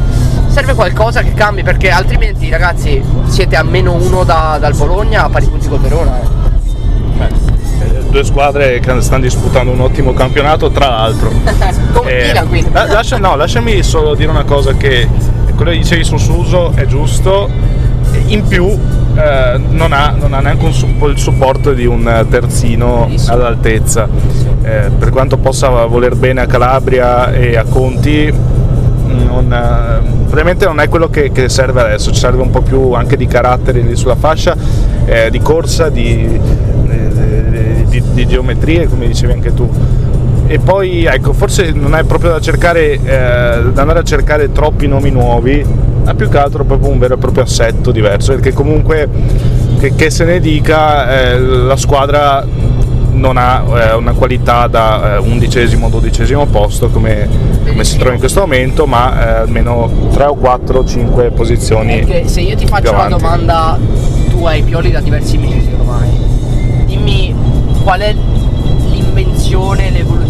serve 0.47 0.73
qualcosa 0.75 1.21
che 1.21 1.33
cambi, 1.33 1.63
perché 1.63 1.89
altrimenti 1.89 2.49
ragazzi 2.49 3.01
siete 3.27 3.55
a 3.55 3.63
meno 3.63 3.93
uno 3.93 4.23
da- 4.23 4.57
dal 4.59 4.75
Bologna 4.75 5.23
a 5.25 5.29
pari 5.29 5.47
punti 5.47 5.67
col 5.69 5.79
Verona. 5.79 6.19
eh. 6.19 7.23
Eh, 7.23 8.03
Due 8.09 8.23
squadre 8.23 8.79
che 8.79 9.01
stanno 9.01 9.23
disputando 9.23 9.71
un 9.71 9.79
ottimo 9.81 10.13
campionato, 10.13 10.69
tra 10.69 10.87
l'altro. 10.89 11.31
Come 11.93 12.11
Eh, 12.11 12.33
la- 12.71 12.85
lascia- 12.85 13.17
no, 13.17 13.35
lasciami 13.35 13.81
solo 13.83 14.15
dire 14.15 14.29
una 14.29 14.43
cosa 14.43 14.73
che 14.75 15.07
quello 15.55 15.71
che 15.71 15.77
dicevi 15.77 16.03
su 16.03 16.17
Suso 16.17 16.71
è 16.75 16.85
giusto. 16.85 17.49
In 18.27 18.47
più 18.47 18.67
eh, 18.67 19.59
non, 19.69 19.93
ha, 19.93 20.13
non 20.17 20.33
ha 20.33 20.39
neanche 20.39 20.65
un 20.65 20.73
suppo- 20.73 21.07
il 21.07 21.17
supporto 21.17 21.73
di 21.73 21.85
un 21.85 22.25
terzino 22.29 23.07
all'altezza. 23.27 24.07
Eh, 24.63 24.89
per 24.97 25.09
quanto 25.11 25.37
possa 25.37 25.69
voler 25.85 26.15
bene 26.15 26.41
a 26.41 26.45
Calabria 26.47 27.31
e 27.31 27.55
a 27.55 27.63
Conti, 27.63 28.33
non, 29.05 29.53
eh, 29.53 29.99
probabilmente 30.23 30.65
non 30.65 30.79
è 30.79 30.89
quello 30.89 31.07
che, 31.09 31.31
che 31.31 31.49
serve 31.49 31.81
adesso, 31.81 32.11
ci 32.11 32.19
serve 32.19 32.41
un 32.41 32.49
po' 32.49 32.61
più 32.61 32.93
anche 32.93 33.15
di 33.15 33.27
carattere 33.27 33.79
lì 33.81 33.95
sulla 33.95 34.15
fascia, 34.15 34.55
eh, 35.05 35.29
di 35.29 35.39
corsa, 35.39 35.89
di, 35.89 36.39
di- 36.83 37.83
di- 37.87 38.03
di 38.13 38.27
geometrie, 38.27 38.87
come 38.87 39.07
dicevi 39.07 39.33
anche 39.33 39.53
tu. 39.53 39.69
E 40.47 40.59
poi 40.59 41.05
ecco, 41.05 41.33
forse 41.33 41.71
non 41.71 41.95
è 41.95 42.03
proprio 42.03 42.31
da 42.31 42.39
cercare, 42.39 42.93
eh, 42.93 42.99
da 43.71 43.81
andare 43.81 43.99
a 43.99 44.03
cercare 44.03 44.51
troppi 44.51 44.87
nomi 44.87 45.09
nuovi, 45.09 45.65
ma 46.03 46.13
più 46.13 46.29
che 46.29 46.37
altro 46.37 46.63
proprio 46.63 46.91
un 46.91 46.99
vero 46.99 47.15
e 47.15 47.17
proprio 47.17 47.43
assetto 47.43 47.91
diverso, 47.91 48.33
perché 48.33 48.53
comunque 48.53 49.09
che, 49.79 49.95
che 49.95 50.09
se 50.11 50.23
ne 50.23 50.39
dica 50.39 51.31
eh, 51.31 51.39
la 51.39 51.75
squadra 51.75 52.45
non 53.15 53.37
ha 53.37 53.63
eh, 53.63 53.93
una 53.93 54.13
qualità 54.13 54.67
da 54.67 55.15
eh, 55.15 55.17
undicesimo, 55.17 55.89
dodicesimo 55.89 56.45
posto 56.45 56.89
come, 56.89 57.27
come 57.65 57.83
si 57.83 57.97
trova 57.97 58.13
in 58.13 58.19
questo 58.19 58.41
momento, 58.41 58.85
ma 58.85 59.19
eh, 59.19 59.29
almeno 59.39 60.09
3 60.13 60.25
o 60.25 60.35
4 60.35 60.85
5 60.85 61.31
posizioni. 61.31 62.03
Perché 62.05 62.27
se 62.27 62.41
io 62.41 62.55
ti 62.55 62.67
faccio 62.67 62.93
una 62.93 63.07
domanda, 63.07 63.79
tu 64.29 64.45
hai 64.45 64.61
Pioli 64.61 64.91
da 64.91 64.99
diversi 64.99 65.37
mesi 65.37 65.69
ormai, 65.79 66.09
dimmi 66.85 67.33
qual 67.81 68.01
è 68.01 68.13
l'invenzione, 68.91 69.89
l'evoluzione 69.89 70.24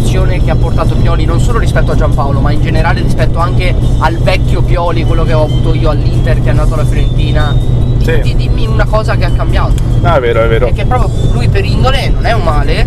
che 0.46 0.50
ha 0.50 0.56
portato 0.56 0.94
Pioli 0.94 1.24
non 1.24 1.40
solo 1.40 1.58
rispetto 1.58 1.92
a 1.92 1.94
Giampaolo, 1.94 2.40
ma 2.40 2.50
in 2.50 2.62
generale 2.62 3.02
rispetto 3.02 3.38
anche 3.38 3.74
al 3.98 4.16
vecchio 4.16 4.62
Pioli, 4.62 5.04
quello 5.04 5.24
che 5.24 5.34
ho 5.34 5.42
avuto 5.42 5.74
io 5.74 5.90
all'Inter, 5.90 6.40
che 6.40 6.46
è 6.46 6.50
andato 6.50 6.74
alla 6.74 6.84
Fiorentina. 6.84 7.54
Sì. 7.98 8.20
Di- 8.20 8.36
Dimmi 8.36 8.66
una 8.66 8.86
cosa 8.86 9.16
che 9.16 9.24
ha 9.24 9.30
cambiato. 9.30 9.74
No, 10.00 10.14
è 10.14 10.20
vero, 10.20 10.42
è 10.42 10.48
vero. 10.48 10.66
Perché 10.66 10.86
proprio 10.86 11.10
lui 11.32 11.48
per 11.48 11.64
indole 11.64 12.08
non 12.08 12.24
è 12.24 12.32
un 12.32 12.42
male, 12.42 12.86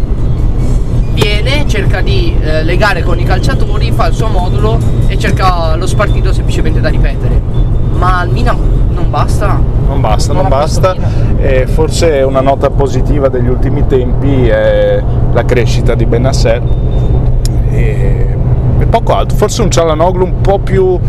viene, 1.14 1.68
cerca 1.68 2.02
di 2.02 2.36
eh, 2.42 2.64
legare 2.64 3.04
con 3.04 3.20
i 3.20 3.24
calciatori, 3.24 3.92
fa 3.92 4.08
il 4.08 4.14
suo 4.16 4.28
modulo 4.28 4.80
e 5.08 5.18
cerca 5.18 5.76
lo 5.76 5.86
spartito 5.86 6.34
semplicemente 6.34 6.80
da 6.80 6.90
ripetere. 6.90 7.42
Ma 7.92 8.20
al 8.20 8.30
Milan 8.30 8.58
non 8.92 9.10
basta. 9.10 9.62
Non 9.88 10.02
basta, 10.02 10.34
non 10.34 10.48
questo 10.48 10.80
basta. 10.82 10.96
E 11.38 11.68
forse 11.68 12.22
una 12.22 12.42
nota 12.42 12.70
positiva 12.70 13.28
degli 13.28 13.50
ultimi 13.50 13.86
tempi 13.86 14.48
è 14.48 15.04
la 15.32 15.46
crescita 15.46 15.94
di 15.94 16.06
Benasser 16.06 16.62
e, 17.80 18.38
e 18.80 18.86
poco 18.86 19.16
altro. 19.16 19.38
Forse 19.38 19.62
un 19.62 19.72
Cialanoglu 19.72 20.24
un 20.24 20.42
po' 20.42 20.60
più 20.60 21.00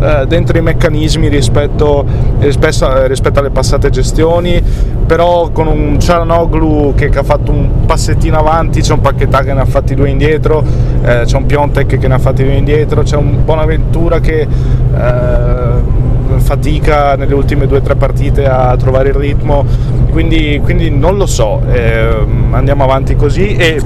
eh, 0.00 0.26
dentro 0.26 0.56
i 0.56 0.62
meccanismi 0.62 1.28
rispetto, 1.28 2.04
rispetto, 2.38 3.06
rispetto 3.06 3.40
alle 3.40 3.50
passate 3.50 3.90
gestioni, 3.90 4.62
però 5.06 5.50
con 5.50 5.66
un 5.66 6.00
Cialanoglu 6.00 6.94
che, 6.94 7.08
che 7.08 7.18
ha 7.18 7.22
fatto 7.22 7.50
un 7.50 7.84
passettino 7.84 8.38
avanti, 8.38 8.80
c'è 8.80 8.92
un 8.92 9.00
Paquetà 9.00 9.42
che 9.42 9.52
ne 9.52 9.60
ha 9.60 9.66
fatti 9.66 9.94
due 9.94 10.08
indietro, 10.08 10.64
eh, 11.02 11.22
c'è 11.24 11.36
un 11.36 11.46
Piontek 11.46 11.98
che 11.98 12.08
ne 12.08 12.14
ha 12.14 12.18
fatti 12.18 12.44
due 12.44 12.54
indietro, 12.54 13.02
c'è 13.02 13.16
un 13.16 13.44
Bonaventura 13.44 14.20
che 14.20 14.40
eh, 14.40 15.98
fatica 16.36 17.16
nelle 17.16 17.34
ultime 17.34 17.66
due 17.66 17.78
o 17.78 17.80
tre 17.82 17.96
partite 17.96 18.46
a 18.46 18.76
trovare 18.76 19.10
il 19.10 19.14
ritmo, 19.14 19.64
quindi, 20.10 20.60
quindi 20.62 20.90
non 20.90 21.16
lo 21.16 21.26
so, 21.26 21.60
eh, 21.70 22.26
andiamo 22.52 22.84
avanti 22.84 23.16
così 23.16 23.54
e 23.56 23.80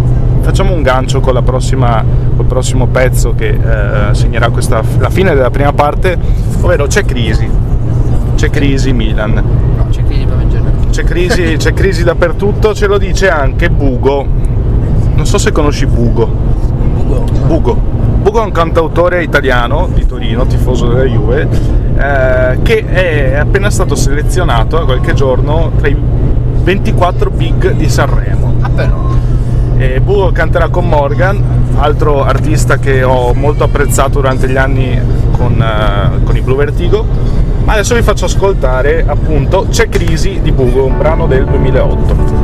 facciamo 0.44 0.74
un 0.74 0.82
gancio 0.82 1.20
con 1.20 1.32
la 1.32 1.40
prossima, 1.40 2.04
col 2.36 2.44
prossimo 2.44 2.86
pezzo 2.86 3.34
che 3.34 3.48
eh, 3.48 4.14
segnerà 4.14 4.50
questa, 4.50 4.82
la 4.98 5.08
fine 5.08 5.34
della 5.34 5.50
prima 5.50 5.72
parte, 5.72 6.16
ovvero 6.60 6.86
c'è 6.86 7.04
crisi, 7.04 7.48
c'è 8.36 8.50
crisi 8.50 8.92
Milan, 8.92 9.32
No, 9.76 9.86
c'è 9.90 10.04
crisi 10.04 10.24
proprio 10.26 10.42
in 10.46 10.50
genere. 10.50 10.72
c'è 10.90 11.02
crisi, 11.02 11.56
c'è 11.58 11.72
crisi 11.72 12.04
dappertutto, 12.04 12.74
ce 12.74 12.86
lo 12.86 12.98
dice 12.98 13.30
anche 13.30 13.70
Bugo, 13.70 14.26
non 15.14 15.26
so 15.26 15.38
se 15.38 15.50
conosci 15.50 15.86
Bugo. 15.86 16.30
Ugo. 16.98 17.24
Bugo. 17.46 17.92
Bugo 18.20 18.40
è 18.42 18.44
un 18.44 18.52
cantautore 18.52 19.22
italiano 19.22 19.88
di 19.92 20.04
Torino, 20.06 20.46
tifoso 20.46 20.88
della 20.88 21.04
Juve, 21.04 21.48
eh, 21.96 22.58
che 22.62 22.84
è 22.86 23.34
appena 23.36 23.70
stato 23.70 23.94
selezionato 23.94 24.78
a 24.78 24.84
qualche 24.84 25.14
giorno 25.14 25.72
tra 25.78 25.88
i 25.88 25.96
24 26.62 27.30
big 27.30 27.72
di 27.72 27.88
Sanremo. 27.88 28.54
Ah 28.60 28.68
però. 28.70 29.32
E 29.76 30.00
Bugo 30.00 30.30
canterà 30.32 30.68
con 30.68 30.88
Morgan, 30.88 31.42
altro 31.78 32.24
artista 32.24 32.78
che 32.78 33.02
ho 33.02 33.34
molto 33.34 33.64
apprezzato 33.64 34.20
durante 34.20 34.48
gli 34.48 34.56
anni 34.56 35.00
con, 35.32 35.60
eh, 35.60 36.24
con 36.24 36.36
i 36.36 36.40
Blue 36.40 36.56
Vertigo. 36.56 37.04
Ma 37.64 37.72
adesso 37.72 37.94
vi 37.94 38.02
faccio 38.02 38.26
ascoltare 38.26 39.04
appunto 39.06 39.66
C'è 39.70 39.88
crisi 39.88 40.40
di 40.42 40.52
Bugo, 40.52 40.84
un 40.84 40.98
brano 40.98 41.26
del 41.26 41.46
2008. 41.46 42.43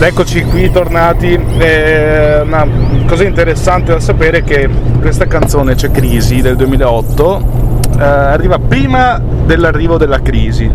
Ed 0.00 0.06
eccoci 0.06 0.42
qui 0.44 0.70
tornati. 0.70 1.38
Eh, 1.58 2.40
una 2.40 2.66
cosa 3.06 3.22
interessante 3.22 3.92
da 3.92 4.00
sapere 4.00 4.38
è 4.38 4.42
che 4.42 4.66
questa 4.98 5.26
canzone 5.26 5.74
C'è 5.74 5.90
Crisi 5.90 6.40
del 6.40 6.56
2008 6.56 7.42
eh, 7.98 8.02
arriva 8.02 8.58
prima 8.58 9.20
dell'arrivo 9.20 9.98
della 9.98 10.22
crisi. 10.22 10.70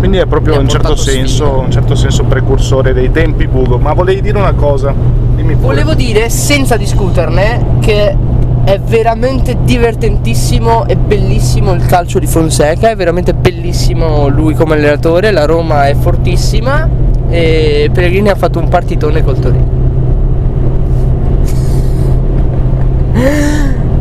Quindi 0.00 0.16
è 0.16 0.26
proprio 0.26 0.58
in 0.58 0.68
certo, 0.68 0.96
senso, 0.96 1.62
in 1.64 1.70
certo 1.70 1.94
senso 1.94 2.24
precursore 2.24 2.92
dei 2.92 3.12
tempi 3.12 3.46
Bugo. 3.46 3.78
Ma 3.78 3.92
volevi 3.92 4.20
dire 4.20 4.36
una 4.36 4.54
cosa? 4.54 4.92
Dimmi 5.36 5.54
pure. 5.54 5.66
Volevo 5.68 5.94
dire, 5.94 6.28
senza 6.28 6.76
discuterne, 6.76 7.76
che 7.78 8.16
è 8.64 8.80
veramente 8.80 9.58
divertentissimo 9.62 10.88
e 10.88 10.96
bellissimo 10.96 11.72
il 11.72 11.86
calcio 11.86 12.18
di 12.18 12.26
Fonseca, 12.26 12.90
è 12.90 12.96
veramente 12.96 13.32
bellissimo 13.32 14.26
lui 14.26 14.54
come 14.54 14.74
allenatore, 14.74 15.30
la 15.30 15.44
Roma 15.44 15.86
è 15.86 15.94
fortissima 15.94 16.95
e 17.28 17.90
Pellegrini 17.92 18.28
ha 18.28 18.34
fatto 18.34 18.58
un 18.58 18.68
partitone 18.68 19.22
col 19.22 19.38
Torino. 19.38 19.74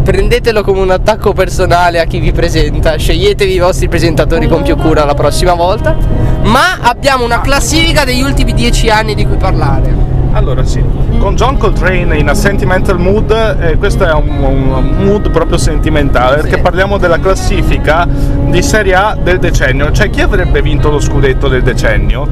Prendetelo 0.03 0.61
come 0.61 0.81
un 0.81 0.91
attacco 0.91 1.33
personale 1.33 1.99
a 1.99 2.05
chi 2.05 2.19
vi 2.19 2.31
presenta, 2.31 2.95
sceglietevi 2.95 3.53
i 3.53 3.59
vostri 3.59 3.87
presentatori 3.87 4.47
con 4.47 4.61
più 4.61 4.75
cura 4.75 5.03
la 5.03 5.15
prossima 5.15 5.55
volta, 5.55 5.95
ma 6.43 6.77
abbiamo 6.81 7.25
una 7.25 7.41
classifica 7.41 8.03
degli 8.03 8.21
ultimi 8.21 8.53
dieci 8.53 8.89
anni 8.89 9.15
di 9.15 9.25
cui 9.25 9.37
parlare. 9.37 10.03
Allora 10.33 10.63
sì, 10.65 10.83
con 11.17 11.35
John 11.35 11.57
Coltrane 11.57 12.17
in 12.17 12.27
a 12.27 12.35
sentimental 12.35 12.99
mood, 12.99 13.31
eh, 13.31 13.77
questo 13.77 14.05
è 14.05 14.11
un, 14.11 14.27
un 14.43 14.95
mood 15.05 15.31
proprio 15.31 15.57
sentimentale, 15.57 16.41
perché 16.41 16.57
Sì. 16.57 16.61
parliamo 16.61 16.97
della 16.97 17.19
classifica 17.19 18.05
di 18.05 18.61
Serie 18.61 18.93
A 18.93 19.17
del 19.19 19.39
decennio, 19.39 19.91
cioè 19.91 20.09
chi 20.09 20.21
avrebbe 20.21 20.61
vinto 20.61 20.91
lo 20.91 20.99
scudetto 20.99 21.47
del 21.47 21.63
decennio? 21.63 22.27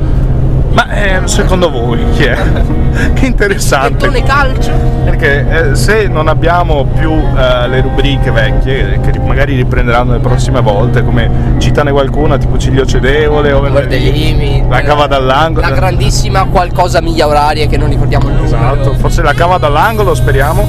Ma 0.73 0.89
eh, 0.89 1.27
secondo 1.27 1.69
voi 1.69 2.03
chi 2.13 2.23
è? 2.23 2.35
che 3.13 3.25
interessante. 3.25 4.07
Pettone 4.07 4.23
calcio. 4.23 4.71
Perché 5.03 5.71
eh, 5.71 5.75
se 5.75 6.07
non 6.07 6.27
abbiamo 6.27 6.85
più 6.85 7.11
eh, 7.11 7.67
le 7.67 7.81
rubriche 7.81 8.31
vecchie, 8.31 8.99
che 9.01 9.11
ri- 9.11 9.19
magari 9.19 9.55
riprenderanno 9.55 10.13
le 10.13 10.19
prossime 10.19 10.61
volte, 10.61 11.03
come 11.03 11.55
citane 11.59 11.91
qualcuna, 11.91 12.37
tipo 12.37 12.57
Ciglio 12.57 12.85
Cedevole 12.85 13.51
o 13.51 13.59
Guardellimi, 13.59 14.65
la 14.67 14.81
cava 14.81 15.05
dall'angolo. 15.05 15.67
La 15.67 15.75
grandissima 15.75 16.45
qualcosa 16.45 17.01
miglia 17.01 17.27
orarie 17.27 17.67
che 17.67 17.77
non 17.77 17.89
ricordiamo 17.89 18.29
il 18.29 18.35
numero. 18.35 18.55
Esatto, 18.55 18.93
forse 18.95 19.21
la 19.21 19.33
cava 19.33 19.57
dall'angolo, 19.57 20.15
speriamo. 20.15 20.67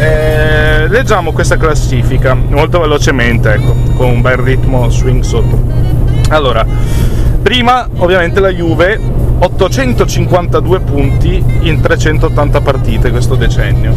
Eh, 0.00 0.86
leggiamo 0.88 1.32
questa 1.32 1.56
classifica 1.56 2.34
molto 2.34 2.80
velocemente, 2.80 3.52
ecco, 3.52 3.74
con 3.94 4.10
un 4.10 4.20
bel 4.20 4.36
ritmo 4.36 4.88
swing 4.88 5.22
sotto. 5.22 5.60
Allora, 6.28 6.64
prima 7.48 7.88
ovviamente 7.96 8.40
la 8.40 8.50
Juve, 8.50 9.00
852 9.38 10.80
punti 10.80 11.42
in 11.60 11.80
380 11.80 12.60
partite 12.60 13.10
questo 13.10 13.36
decennio. 13.36 13.94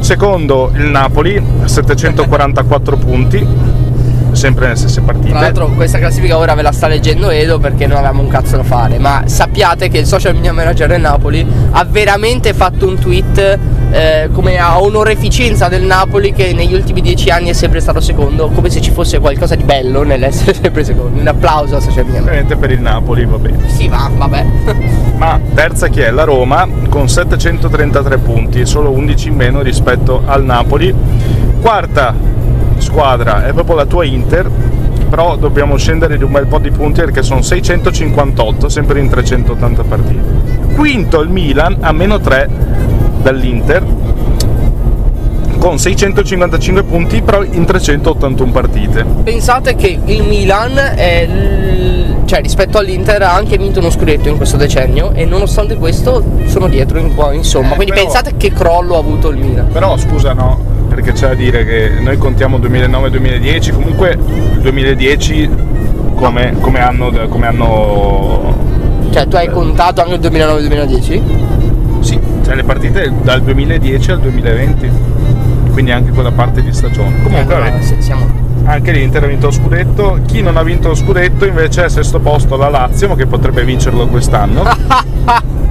Secondo 0.00 0.70
il 0.74 0.86
Napoli, 0.86 1.38
744 1.64 2.96
punti, 2.96 3.46
sempre 4.32 4.68
nelle 4.68 4.78
stesse 4.78 5.02
partite. 5.02 5.28
Tra 5.28 5.40
l'altro 5.40 5.66
questa 5.66 5.98
classifica 5.98 6.38
ora 6.38 6.54
ve 6.54 6.62
la 6.62 6.72
sta 6.72 6.86
leggendo 6.86 7.28
Edo 7.28 7.58
perché 7.58 7.86
non 7.86 7.98
avevamo 7.98 8.22
un 8.22 8.28
cazzo 8.28 8.56
da 8.56 8.62
fare, 8.62 8.98
ma 8.98 9.24
sappiate 9.26 9.90
che 9.90 9.98
il 9.98 10.06
social 10.06 10.32
media 10.32 10.54
manager 10.54 10.88
del 10.88 11.02
Napoli 11.02 11.46
ha 11.72 11.84
veramente 11.84 12.54
fatto 12.54 12.86
un 12.86 12.98
tweet 12.98 13.58
eh, 13.92 14.30
come 14.32 14.56
a 14.56 14.80
onoreficenza 14.80 15.68
del 15.68 15.82
Napoli 15.82 16.32
che 16.32 16.54
negli 16.54 16.72
ultimi 16.72 17.02
dieci 17.02 17.28
anni 17.28 17.50
è 17.50 17.52
sempre 17.52 17.78
stato 17.80 18.00
secondo, 18.00 18.48
come 18.48 18.70
se 18.70 18.80
ci 18.80 18.90
fosse 18.90 19.20
qualcosa 19.20 19.54
di 19.54 19.64
bello 19.64 20.02
nell'essere 20.02 20.54
sempre 20.60 20.82
secondo. 20.82 21.20
Un 21.20 21.28
applauso 21.28 21.76
media 21.76 22.02
manager. 22.02 22.20
Ovviamente 22.20 22.56
per 22.56 22.70
il 22.70 22.80
Napoli, 22.80 23.26
va 23.26 23.38
bene. 23.38 23.68
Sì, 23.68 23.88
va, 23.88 24.10
vabbè. 24.12 24.46
Ma 25.16 25.38
terza 25.54 25.88
chi 25.88 26.00
è? 26.00 26.10
La 26.10 26.24
Roma 26.24 26.66
con 26.88 27.08
733 27.08 28.18
punti, 28.18 28.64
solo 28.66 28.90
11 28.90 29.28
in 29.28 29.34
meno 29.34 29.60
rispetto 29.60 30.22
al 30.24 30.42
Napoli. 30.42 30.94
Quarta 31.60 32.14
squadra 32.78 33.46
è 33.46 33.52
proprio 33.52 33.76
la 33.76 33.86
tua 33.86 34.04
Inter, 34.04 34.50
però 35.08 35.36
dobbiamo 35.36 35.76
scendere 35.76 36.16
di 36.16 36.24
un 36.24 36.32
bel 36.32 36.46
po' 36.46 36.58
di 36.58 36.70
punti 36.70 37.00
perché 37.00 37.22
sono 37.22 37.42
658, 37.42 38.68
sempre 38.68 39.00
in 39.00 39.08
380 39.08 39.82
partite. 39.84 40.50
Quinto 40.74 41.20
il 41.20 41.28
Milan 41.28 41.76
a 41.80 41.92
meno 41.92 42.18
3 42.18 42.48
dall'Inter 43.22 43.82
con 45.58 45.78
655 45.78 46.82
punti 46.82 47.22
però 47.22 47.44
in 47.44 47.64
381 47.64 48.50
partite. 48.50 49.04
Pensate 49.22 49.76
che 49.76 49.96
il 50.04 50.24
Milan 50.24 50.76
è 50.76 51.24
l- 51.26 52.16
cioè 52.24 52.40
rispetto 52.40 52.78
all'Inter 52.78 53.22
ha 53.22 53.32
anche 53.34 53.56
vinto 53.58 53.78
uno 53.78 53.90
scudetto 53.90 54.28
in 54.28 54.36
questo 54.38 54.56
decennio 54.56 55.12
e 55.12 55.24
nonostante 55.24 55.76
questo 55.76 56.22
sono 56.46 56.66
dietro 56.66 56.98
in 56.98 57.14
qua, 57.14 57.32
insomma. 57.32 57.72
Eh, 57.72 57.76
Quindi 57.76 57.92
però- 57.92 58.04
pensate 58.06 58.34
che 58.36 58.50
crollo 58.52 58.96
ha 58.96 58.98
avuto 58.98 59.28
il 59.28 59.36
Milan. 59.36 59.68
Però 59.72 59.96
scusa 59.98 60.32
no, 60.32 60.58
perché 60.88 61.12
c'è 61.12 61.28
da 61.28 61.34
dire 61.34 61.64
che 61.64 61.90
noi 62.00 62.16
contiamo 62.18 62.58
2009-2010, 62.58 63.72
comunque 63.72 64.18
il 64.54 64.60
2010 64.60 65.48
come, 66.16 66.54
come 66.60 66.80
anno, 66.80 67.12
come 67.28 67.46
anno 67.46 68.54
Cioè 69.12 69.28
tu 69.28 69.36
hai 69.36 69.48
contato 69.48 70.00
anche 70.02 70.14
il 70.14 70.20
2009-2010? 70.20 71.20
Cioè 72.52 72.60
le 72.60 72.66
partite 72.66 73.10
dal 73.22 73.40
2010 73.40 74.10
al 74.10 74.20
2020, 74.20 74.90
quindi 75.72 75.90
anche 75.90 76.10
quella 76.10 76.32
parte 76.32 76.62
di 76.62 76.70
stagione. 76.70 77.22
Comunque, 77.22 77.54
Allora, 77.54 77.80
siamo 77.80 78.26
anche 78.66 78.92
l'Inter 78.92 79.24
ha 79.24 79.26
vinto 79.26 79.46
lo 79.46 79.52
scudetto. 79.52 80.20
Chi 80.26 80.42
non 80.42 80.58
ha 80.58 80.62
vinto 80.62 80.88
lo 80.88 80.94
scudetto 80.94 81.46
invece 81.46 81.86
è 81.86 81.88
sesto 81.88 82.20
posto 82.20 82.56
la 82.56 82.68
Lazio, 82.68 83.08
ma 83.08 83.14
che 83.14 83.24
potrebbe 83.24 83.64
vincerlo 83.64 84.06
quest'anno. 84.06 84.64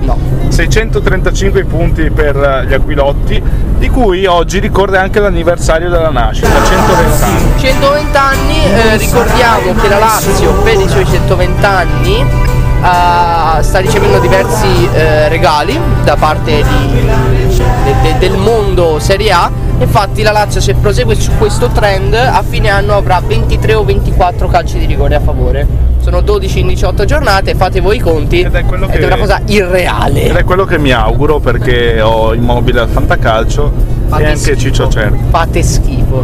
no. 0.01 0.17
635 0.47 1.65
punti 1.65 2.09
per 2.09 2.35
eh, 2.35 2.65
gli 2.65 2.73
Aquilotti, 2.73 3.39
di 3.77 3.89
cui 3.89 4.25
oggi 4.25 4.57
ricorda 4.57 5.01
anche 5.01 5.19
l'anniversario 5.19 5.87
della 5.87 6.09
nascita, 6.09 6.47
120 6.63 7.23
anni. 7.23 7.59
120 7.59 8.17
anni, 8.17 8.63
eh, 8.63 8.97
ricordiamo 8.97 9.73
che 9.79 9.87
la 9.87 9.99
Lazio 9.99 10.51
per 10.63 10.79
i 10.79 10.89
suoi 10.89 11.05
120 11.05 11.63
anni 11.63 12.50
ah, 12.81 13.59
sta 13.61 13.79
ricevendo 13.79 14.19
diversi 14.19 14.89
eh, 14.93 15.27
regali 15.29 15.79
da 16.03 16.15
parte 16.15 16.63
di- 16.63 17.01
de- 17.83 17.95
de- 18.01 18.17
del 18.19 18.37
mondo 18.37 18.99
Serie 18.99 19.31
A. 19.31 19.51
Infatti 19.79 20.21
la 20.21 20.31
Lazio 20.31 20.61
se 20.61 20.75
prosegue 20.75 21.15
su 21.15 21.31
questo 21.39 21.67
trend 21.69 22.13
a 22.13 22.43
fine 22.47 22.69
anno 22.69 22.95
avrà 22.95 23.19
23 23.25 23.73
o 23.73 23.83
24 23.83 24.47
calci 24.47 24.77
di 24.77 24.85
rigore 24.85 25.15
a 25.15 25.19
favore. 25.19 25.65
Sono 26.01 26.21
12 26.21 26.59
in 26.59 26.67
18 26.67 27.05
giornate, 27.05 27.55
fate 27.55 27.79
voi 27.81 27.97
i 27.97 27.99
conti. 27.99 28.41
Ed 28.41 28.53
è 28.53 28.59
ed 28.59 28.67
che- 28.89 28.99
è 28.99 29.05
una 29.05 29.17
cosa 29.17 29.39
irreale. 29.45 30.23
Ed 30.23 30.35
è 30.35 30.43
quello 30.43 30.65
che 30.65 30.77
mi 30.77 30.91
auguro 30.91 31.39
perché 31.39 31.99
ho 32.01 32.33
immobile 32.33 32.79
al 32.81 32.89
fantacalcio 32.89 33.71
Fate 34.07 34.21
e 34.21 34.25
anche 34.25 34.37
schifo. 34.39 34.59
Ciccio 34.59 34.87
Certo. 34.89 35.17
Fate 35.29 35.63
schifo. 35.63 36.23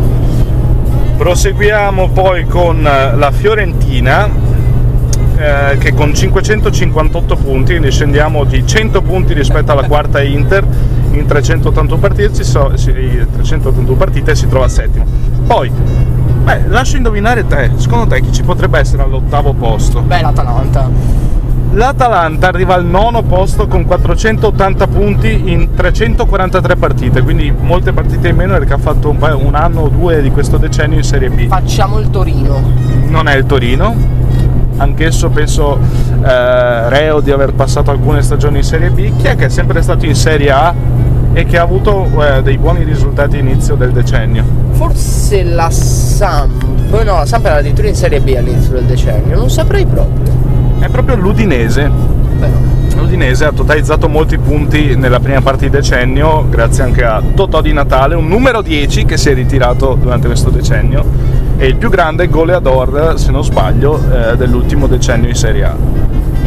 Proseguiamo 1.17 2.09
poi 2.09 2.45
con 2.45 2.81
la 2.83 3.31
Fiorentina 3.31 4.29
eh, 5.37 5.77
che 5.77 5.93
con 5.93 6.13
558 6.13 7.35
punti, 7.35 7.71
quindi 7.71 7.91
scendiamo 7.91 8.43
di 8.43 8.65
100 8.65 9.01
punti 9.01 9.33
rispetto 9.33 9.71
alla 9.71 9.83
quarta 9.87 10.21
Inter 10.21 10.65
in 11.11 11.25
381 11.25 11.99
partite, 11.99 12.33
si 12.33 12.43
so- 12.43 12.71
si- 12.75 12.91
381 12.91 13.93
partite 13.97 14.35
si 14.35 14.47
trova 14.47 14.67
settima. 14.67 15.05
Poi, 15.45 15.69
beh, 15.71 16.67
lascio 16.67 16.97
indovinare 16.97 17.45
te, 17.47 17.71
secondo 17.75 18.07
te 18.07 18.21
chi 18.21 18.31
ci 18.31 18.43
potrebbe 18.43 18.79
essere 18.79 19.03
all'ottavo 19.03 19.53
posto? 19.53 20.01
Beh, 20.01 20.21
l'Atalanta. 20.21 20.89
L'Atalanta 21.73 22.47
arriva 22.47 22.73
al 22.75 22.85
nono 22.85 23.21
posto 23.23 23.67
con 23.67 23.85
480 23.85 24.87
punti 24.87 25.51
in 25.51 25.73
343 25.75 26.75
partite, 26.77 27.21
quindi 27.21 27.51
molte 27.55 27.93
partite 27.93 28.29
in 28.29 28.35
meno 28.35 28.53
perché 28.57 28.73
ha 28.73 28.77
fatto 28.77 29.09
un, 29.09 29.17
paio- 29.17 29.43
un 29.45 29.53
anno 29.53 29.81
o 29.81 29.87
due 29.89 30.21
di 30.21 30.31
questo 30.31 30.57
decennio 30.57 30.97
in 30.97 31.03
Serie 31.03 31.29
B. 31.29 31.45
Facciamo 31.47 31.99
il 31.99 32.09
Torino. 32.09 32.61
Non 33.09 33.27
è 33.27 33.35
il 33.35 33.45
Torino, 33.45 33.93
anch'esso 34.77 35.29
penso 35.29 35.77
eh, 36.23 36.89
reo 36.89 37.19
di 37.19 37.31
aver 37.31 37.53
passato 37.53 37.91
alcune 37.91 38.21
stagioni 38.21 38.57
in 38.57 38.63
Serie 38.63 38.89
B. 38.89 39.15
Chi 39.17 39.27
è 39.27 39.35
che 39.35 39.45
è 39.45 39.49
sempre 39.49 39.81
stato 39.81 40.05
in 40.05 40.15
Serie 40.15 40.51
A 40.51 40.73
e 41.33 41.45
che 41.45 41.57
ha 41.57 41.61
avuto 41.61 42.09
eh, 42.23 42.41
dei 42.41 42.57
buoni 42.57 42.83
risultati 42.83 43.37
all'inizio 43.37 43.75
del 43.75 43.91
decennio? 43.91 44.43
Forse 44.71 45.43
la 45.43 45.69
Samp. 45.69 46.63
No, 46.89 47.03
la 47.03 47.25
Samp 47.25 47.45
era 47.45 47.57
addirittura 47.57 47.87
in 47.87 47.95
Serie 47.95 48.19
B 48.21 48.33
all'inizio 48.37 48.73
del 48.73 48.85
decennio. 48.85 49.37
Non 49.37 49.49
saprei 49.49 49.85
proprio. 49.85 50.33
È 50.79 50.87
proprio 50.89 51.15
l'Udinese. 51.15 51.89
Beh, 52.39 52.47
no. 52.47 52.75
L'Udinese 52.97 53.45
ha 53.45 53.51
totalizzato 53.51 54.09
molti 54.09 54.39
punti 54.39 54.95
nella 54.95 55.19
prima 55.19 55.41
parte 55.41 55.65
di 55.65 55.69
decennio, 55.69 56.47
grazie 56.49 56.83
anche 56.83 57.03
a 57.03 57.21
Totò 57.35 57.61
di 57.61 57.71
Natale, 57.71 58.15
un 58.15 58.27
numero 58.27 58.63
10 58.63 59.05
che 59.05 59.17
si 59.17 59.29
è 59.29 59.35
ritirato 59.35 59.95
durante 60.01 60.25
questo 60.25 60.49
decennio 60.49 61.05
e 61.57 61.65
il 61.65 61.75
più 61.75 61.89
grande 61.89 62.27
goleador, 62.27 63.13
se 63.17 63.31
non 63.31 63.43
sbaglio, 63.43 63.99
eh, 64.11 64.37
dell'ultimo 64.37 64.87
decennio 64.87 65.29
in 65.29 65.35
Serie 65.35 65.63
A. 65.63 65.75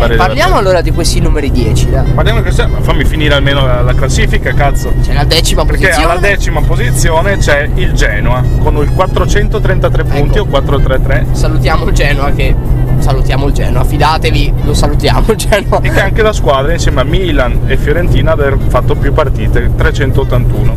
Eh, 0.02 0.16
Parliamo 0.16 0.56
allora 0.56 0.80
di 0.80 0.92
questi 0.92 1.20
numeri 1.20 1.50
10, 1.50 1.90
dai. 1.90 2.10
Parliamo 2.12 2.38
di 2.38 2.44
questa, 2.44 2.66
ma 2.66 2.80
fammi 2.80 3.04
finire 3.04 3.34
almeno 3.34 3.66
la, 3.66 3.82
la 3.82 3.92
classifica, 3.94 4.52
cazzo. 4.54 4.92
C'è 5.02 5.12
la 5.12 5.24
decima 5.24 5.64
Perché 5.66 5.88
posizione. 5.88 6.10
alla 6.12 6.20
decima 6.20 6.60
posizione 6.62 7.36
c'è 7.36 7.68
il 7.74 7.92
Genoa 7.92 8.42
con 8.62 8.76
il 8.76 8.90
433 8.94 10.04
punti 10.04 10.38
Ecco. 10.38 10.46
o 10.46 10.50
433 10.50 11.26
Salutiamo 11.32 11.84
il 11.86 11.92
Genoa 11.94 12.30
che. 12.30 12.54
Salutiamo 13.00 13.46
il 13.46 13.52
Genoa, 13.54 13.82
fidatevi, 13.84 14.52
lo 14.64 14.74
salutiamo 14.74 15.24
il 15.30 15.36
Genoa. 15.36 15.80
e 15.80 15.90
che 15.90 16.00
anche 16.02 16.20
la 16.22 16.32
squadra 16.34 16.72
insieme 16.72 17.00
a 17.00 17.04
Milan 17.04 17.60
e 17.66 17.76
Fiorentina 17.78 18.32
aver 18.32 18.56
fatto 18.68 18.94
più 18.94 19.12
partite, 19.12 19.70
381. 19.74 20.76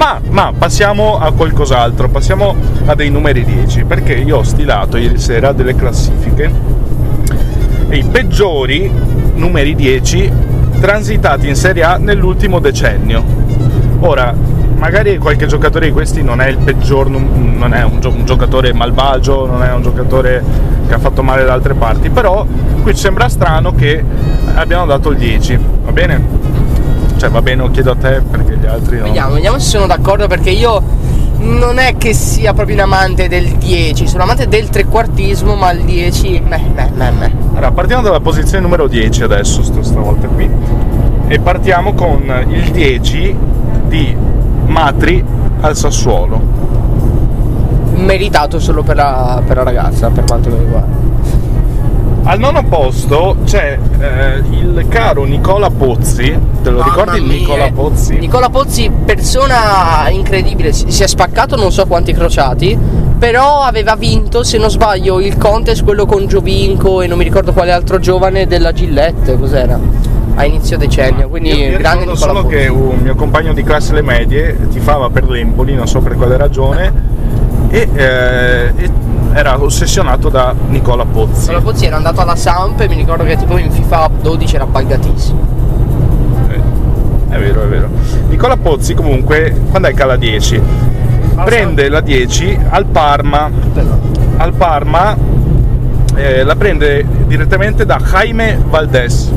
Ma, 0.00 0.18
ma 0.30 0.50
passiamo 0.56 1.18
a 1.18 1.30
qualcos'altro, 1.32 2.08
passiamo 2.08 2.56
a 2.86 2.94
dei 2.94 3.10
numeri 3.10 3.44
10, 3.44 3.84
perché 3.84 4.14
io 4.14 4.38
ho 4.38 4.42
stilato 4.42 4.96
ieri 4.96 5.18
sera 5.18 5.52
delle 5.52 5.74
classifiche 5.74 6.50
e 7.86 7.98
i 7.98 8.04
peggiori 8.04 8.90
numeri 9.34 9.74
10 9.74 10.32
transitati 10.80 11.48
in 11.48 11.54
Serie 11.54 11.82
A 11.82 11.98
nell'ultimo 11.98 12.60
decennio. 12.60 13.22
Ora, 14.00 14.34
magari 14.78 15.18
qualche 15.18 15.44
giocatore 15.44 15.88
di 15.88 15.92
questi 15.92 16.22
non 16.22 16.40
è 16.40 16.46
il 16.46 16.56
peggior, 16.56 17.10
non 17.10 17.74
è 17.74 17.84
un, 17.84 18.00
gio- 18.00 18.08
un 18.08 18.24
giocatore 18.24 18.72
malvagio, 18.72 19.44
non 19.44 19.62
è 19.62 19.70
un 19.70 19.82
giocatore 19.82 20.42
che 20.88 20.94
ha 20.94 20.98
fatto 20.98 21.22
male 21.22 21.44
da 21.44 21.52
altre 21.52 21.74
parti, 21.74 22.08
però 22.08 22.46
qui 22.80 22.96
sembra 22.96 23.28
strano 23.28 23.74
che 23.74 24.02
abbiano 24.54 24.86
dato 24.86 25.10
il 25.10 25.18
10, 25.18 25.58
va 25.84 25.92
bene? 25.92 26.69
Cioè 27.20 27.28
va 27.28 27.42
bene, 27.42 27.60
lo 27.60 27.70
chiedo 27.70 27.90
a 27.90 27.96
te 27.96 28.22
perché 28.22 28.56
gli 28.56 28.64
altri 28.64 28.96
no. 28.96 29.02
Vediamo, 29.04 29.34
vediamo 29.34 29.58
se 29.58 29.68
sono 29.68 29.86
d'accordo 29.86 30.26
perché 30.26 30.48
io 30.48 30.82
non 31.40 31.76
è 31.76 31.98
che 31.98 32.14
sia 32.14 32.54
proprio 32.54 32.76
un 32.76 32.80
amante 32.80 33.28
del 33.28 33.56
10, 33.58 34.08
sono 34.08 34.22
amante 34.22 34.48
del 34.48 34.70
trequartismo, 34.70 35.54
ma 35.54 35.70
il 35.70 35.82
10. 35.82 36.42
Meh, 36.48 36.62
meh, 36.74 36.90
meh, 36.94 37.10
meh. 37.10 37.32
Allora, 37.50 37.72
partiamo 37.72 38.00
dalla 38.00 38.20
posizione 38.20 38.62
numero 38.62 38.88
10 38.88 39.22
adesso, 39.22 39.62
sto- 39.62 39.82
stavolta 39.82 40.28
qui. 40.28 40.48
E 41.28 41.38
partiamo 41.40 41.92
con 41.92 42.22
il 42.48 42.70
10 42.70 43.36
di 43.88 44.16
Matri 44.64 45.22
al 45.60 45.76
Sassuolo. 45.76 46.40
Meritato 47.96 48.58
solo 48.58 48.82
per 48.82 48.96
la, 48.96 49.42
per 49.46 49.56
la 49.58 49.62
ragazza, 49.62 50.08
per 50.08 50.24
quanto 50.24 50.48
mi 50.48 50.56
riguarda. 50.58 51.09
Al 52.30 52.38
nono 52.38 52.62
posto 52.62 53.38
c'è 53.44 53.76
eh, 53.98 54.36
il 54.50 54.86
caro 54.88 55.24
Nicola 55.24 55.68
Pozzi. 55.68 56.38
Te 56.62 56.70
lo 56.70 56.78
Mamma 56.78 56.84
ricordi 56.84 57.20
mia. 57.22 57.38
Nicola 57.38 57.72
Pozzi? 57.72 58.18
Nicola 58.18 58.48
Pozzi, 58.48 58.88
persona 59.04 60.08
incredibile, 60.10 60.72
si 60.72 61.02
è 61.02 61.08
spaccato 61.08 61.56
non 61.56 61.72
so 61.72 61.88
quanti 61.88 62.12
crociati, 62.12 62.78
però 63.18 63.62
aveva 63.62 63.96
vinto, 63.96 64.44
se 64.44 64.58
non 64.58 64.70
sbaglio, 64.70 65.18
il 65.18 65.38
contest, 65.38 65.82
quello 65.82 66.06
con 66.06 66.28
Giovinco 66.28 67.02
e 67.02 67.08
non 67.08 67.18
mi 67.18 67.24
ricordo 67.24 67.52
quale 67.52 67.72
altro 67.72 67.98
giovane 67.98 68.46
della 68.46 68.70
Gillette, 68.70 69.36
cos'era? 69.36 69.76
A 70.36 70.44
inizio 70.44 70.78
decennio, 70.78 71.28
quindi 71.28 71.48
Io 71.48 71.70
mi 71.70 71.76
grande 71.78 72.04
Nicola 72.04 72.16
solo 72.16 72.42
Pozzi. 72.42 72.54
che 72.54 72.68
un 72.68 72.98
mio 73.02 73.16
compagno 73.16 73.52
di 73.52 73.64
classe 73.64 73.90
alle 73.90 74.02
medie 74.02 74.56
tifava 74.70 75.10
per 75.10 75.28
l'Empoli, 75.28 75.74
non 75.74 75.88
so 75.88 75.98
per 75.98 76.14
quale 76.14 76.36
ragione, 76.36 76.92
e, 77.70 77.88
eh, 77.92 78.72
e 78.76 78.90
era 79.32 79.60
ossessionato 79.60 80.28
da 80.28 80.54
Nicola 80.68 81.04
Pozzi. 81.04 81.40
Nicola 81.48 81.60
Pozzi 81.60 81.86
era 81.86 81.96
andato 81.96 82.20
alla 82.20 82.36
Samp 82.36 82.80
e 82.80 82.88
mi 82.88 82.96
ricordo 82.96 83.24
che 83.24 83.36
tipo 83.36 83.56
in 83.58 83.70
FIFA 83.70 84.10
12 84.20 84.54
era 84.56 84.66
buggatissimo. 84.66 85.40
Eh, 86.48 87.34
È 87.34 87.38
vero, 87.38 87.62
è 87.62 87.66
vero. 87.66 87.88
Nicola 88.28 88.56
Pozzi 88.56 88.94
comunque, 88.94 89.54
quando 89.70 89.88
è 89.88 89.94
che 89.94 90.02
ha 90.02 90.06
la 90.06 90.16
10? 90.16 90.60
Prende 91.44 91.88
la 91.88 92.00
10 92.00 92.58
al 92.70 92.84
Parma. 92.86 93.50
Al 94.36 94.52
Parma 94.52 95.16
eh, 96.14 96.42
la 96.42 96.56
prende 96.56 97.06
direttamente 97.26 97.86
da 97.86 97.98
Jaime 97.98 98.60
Valdés, 98.68 99.30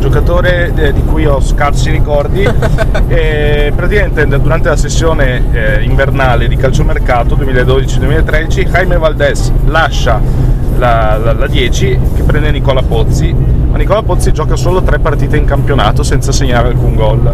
giocatore 0.00 0.72
eh, 0.74 0.92
di 0.92 1.04
cui 1.04 1.26
ho 1.26 1.40
scarsi 1.40 1.90
ricordi. 1.90 2.42
e 3.06 3.72
praticamente 3.74 4.26
durante 4.40 4.68
la 4.68 4.76
sessione 4.76 5.44
eh, 5.52 5.82
invernale 5.82 6.48
di 6.48 6.56
calciomercato 6.56 7.36
2012-2013 7.36 8.68
Jaime 8.68 8.98
Valdés 8.98 9.52
lascia 9.66 10.20
la, 10.78 11.16
la- 11.22 11.32
la 11.34 11.46
10 11.46 11.98
che 12.16 12.22
prende 12.22 12.50
Nicola 12.50 12.82
Pozzi, 12.82 13.32
ma 13.32 13.76
Nicola 13.76 14.02
Pozzi 14.02 14.32
gioca 14.32 14.56
solo 14.56 14.82
tre 14.82 14.98
partite 14.98 15.36
in 15.36 15.44
campionato 15.44 16.02
senza 16.02 16.32
segnare 16.32 16.68
alcun 16.68 16.94
gol. 16.94 17.32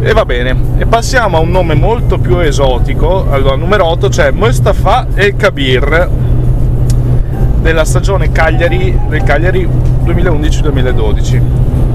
E 0.00 0.12
va 0.12 0.24
bene, 0.24 0.56
e 0.78 0.86
passiamo 0.86 1.36
a 1.36 1.40
un 1.40 1.50
nome 1.50 1.74
molto 1.74 2.18
più 2.18 2.38
esotico. 2.38 3.30
Allora, 3.30 3.54
numero 3.54 3.86
8 3.86 4.08
c'è 4.08 4.30
Mustafa 4.32 5.06
El 5.14 5.36
Kabir 5.36 6.08
della 7.62 7.84
stagione 7.84 8.32
Cagliari 8.32 8.98
del 9.08 9.22
Cagliari 9.22 9.66
2011-2012. 10.04 11.40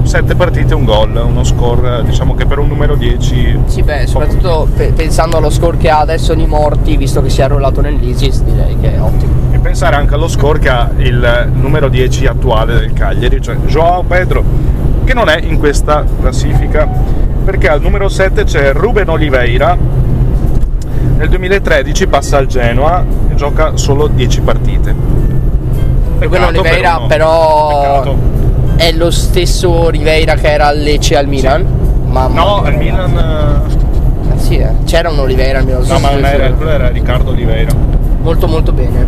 Sette 0.02 0.34
partite, 0.34 0.74
un 0.74 0.84
gol, 0.84 1.22
uno 1.22 1.44
score 1.44 2.02
diciamo 2.04 2.34
che 2.34 2.46
per 2.46 2.58
un 2.58 2.68
numero 2.68 2.96
10 2.96 3.60
Sì, 3.66 3.82
beh, 3.82 4.06
soprattutto 4.06 4.66
pe- 4.74 4.92
pensando 4.96 5.36
allo 5.36 5.50
score 5.50 5.76
che 5.76 5.90
ha 5.90 5.98
adesso 6.00 6.32
di 6.32 6.46
morti, 6.46 6.96
visto 6.96 7.20
che 7.20 7.28
si 7.28 7.42
è 7.42 7.44
arruolato 7.44 7.82
nell'ISIS, 7.82 8.42
direi 8.42 8.78
che 8.80 8.94
è 8.94 9.00
ottimo. 9.00 9.30
e 9.50 9.58
pensare 9.58 9.96
anche 9.96 10.14
allo 10.14 10.28
score 10.28 10.58
che 10.58 10.70
ha 10.70 10.90
il 10.96 11.50
numero 11.52 11.90
10 11.90 12.26
attuale 12.26 12.78
del 12.78 12.92
Cagliari, 12.94 13.42
cioè 13.42 13.56
Joao 13.66 14.02
Pedro, 14.02 14.42
che 15.04 15.12
non 15.12 15.28
è 15.28 15.38
in 15.42 15.58
questa 15.58 16.04
classifica, 16.20 16.88
perché 17.44 17.68
al 17.68 17.82
numero 17.82 18.08
7 18.08 18.44
c'è 18.44 18.72
Ruben 18.72 19.10
Oliveira, 19.10 19.76
nel 21.18 21.28
2013 21.28 22.06
passa 22.06 22.38
al 22.38 22.46
Genoa 22.46 23.04
e 23.28 23.34
gioca 23.34 23.76
solo 23.76 24.06
10 24.06 24.40
partite. 24.40 25.26
Peccato 26.18 26.46
Oliveira, 26.60 26.96
per 26.98 27.06
però, 27.06 27.80
Peccato. 28.02 28.16
è 28.76 28.92
lo 28.92 29.10
stesso 29.10 29.70
Oliveira 29.70 30.34
che 30.34 30.50
era 30.50 30.66
al 30.66 30.78
Lecce 30.78 31.16
al 31.16 31.26
Milan. 31.26 31.64
Mamma 32.06 32.40
No, 32.40 32.62
al 32.62 32.76
Milan... 32.76 33.16
eh, 33.18 34.32
Eh, 34.34 34.38
sì, 34.38 34.56
eh. 34.56 34.70
c'era 34.84 35.10
un 35.10 35.18
Oliveira 35.18 35.58
al 35.58 35.64
Milan. 35.64 35.84
No, 35.86 35.98
ma 35.98 36.10
non 36.10 36.24
era, 36.24 36.50
quello 36.52 36.70
era 36.70 36.88
Riccardo 36.88 37.30
Oliveira. 37.30 37.72
Molto 38.22 38.46
molto 38.48 38.72
bene. 38.72 39.06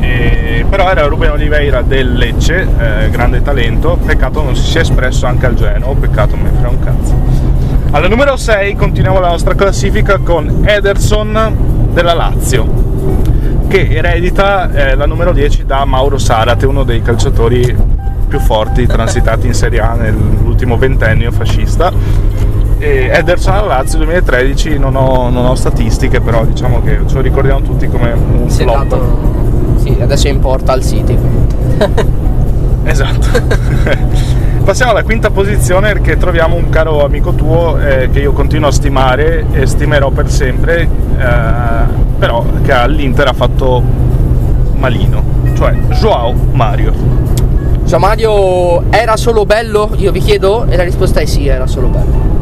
E- 0.00 0.64
però 0.68 0.88
era 0.88 1.04
Ruben 1.06 1.30
Oliveira 1.32 1.82
del 1.82 2.14
Lecce, 2.14 2.66
eh, 2.78 3.10
grande 3.10 3.42
talento, 3.42 3.98
peccato 4.04 4.42
non 4.42 4.54
si 4.56 4.70
sia 4.70 4.80
espresso 4.80 5.26
anche 5.26 5.46
al 5.46 5.54
Genoa, 5.54 5.94
peccato 5.94 6.36
me 6.36 6.48
frega 6.50 6.68
un 6.68 6.78
cazzo. 6.78 7.14
Alla 7.90 8.06
numero 8.08 8.36
6 8.36 8.76
continuiamo 8.76 9.18
la 9.18 9.28
nostra 9.30 9.54
classifica 9.54 10.18
con 10.22 10.62
Ederson 10.64 11.88
della 11.92 12.14
Lazio, 12.14 12.66
che 13.70 13.86
eredita 13.88 14.68
eh, 14.72 14.96
la 14.96 15.06
numero 15.06 15.32
10 15.32 15.64
da 15.64 15.84
Mauro 15.84 16.18
Sarate, 16.18 16.66
uno 16.66 16.82
dei 16.82 17.02
calciatori 17.02 17.76
più 18.26 18.40
forti 18.40 18.84
transitati 18.84 19.46
in 19.46 19.54
Serie 19.54 19.78
A 19.78 19.94
nell'ultimo 19.94 20.76
ventennio 20.76 21.30
fascista. 21.30 21.92
E 22.78 23.10
Ederson 23.12 23.54
alla 23.54 23.66
Lazio 23.76 23.98
2013 23.98 24.76
non 24.76 24.96
ho, 24.96 25.30
non 25.30 25.46
ho 25.46 25.54
statistiche, 25.54 26.20
però 26.20 26.44
diciamo 26.44 26.82
che 26.82 26.98
ce 27.06 27.14
lo 27.14 27.20
ricordiamo 27.20 27.60
tutti 27.62 27.86
come 27.86 28.10
un 28.10 28.50
Si 28.50 28.62
è 28.62 28.64
flop. 28.64 28.86
dato. 28.88 29.18
Sì, 29.76 29.96
adesso 30.00 30.26
è 30.26 30.30
in 30.30 30.40
porta 30.40 30.72
al 30.72 30.84
City. 30.84 31.16
Esatto. 32.82 33.28
Passiamo 34.64 34.92
alla 34.92 35.02
quinta 35.02 35.30
posizione 35.30 35.92
perché 35.92 36.16
troviamo 36.16 36.54
un 36.54 36.68
caro 36.68 37.04
amico 37.04 37.32
tuo 37.32 37.78
eh, 37.78 38.08
che 38.10 38.20
io 38.20 38.32
continuo 38.32 38.68
a 38.68 38.72
stimare 38.72 39.44
e 39.52 39.66
stimerò 39.66 40.10
per 40.10 40.30
sempre, 40.30 40.82
eh, 40.82 41.28
però 42.18 42.44
che 42.62 42.72
all'Inter 42.72 43.26
ha 43.26 43.32
fatto 43.32 43.82
malino, 44.74 45.22
cioè 45.56 45.72
Joao 45.72 46.34
Mario. 46.52 46.92
Cioè 47.84 47.98
Mario 47.98 48.90
era 48.90 49.16
solo 49.16 49.44
bello? 49.44 49.90
Io 49.96 50.12
vi 50.12 50.20
chiedo? 50.20 50.66
E 50.68 50.76
la 50.76 50.84
risposta 50.84 51.18
è 51.18 51.24
sì, 51.24 51.48
era 51.48 51.66
solo 51.66 51.88
bello. 51.88 52.39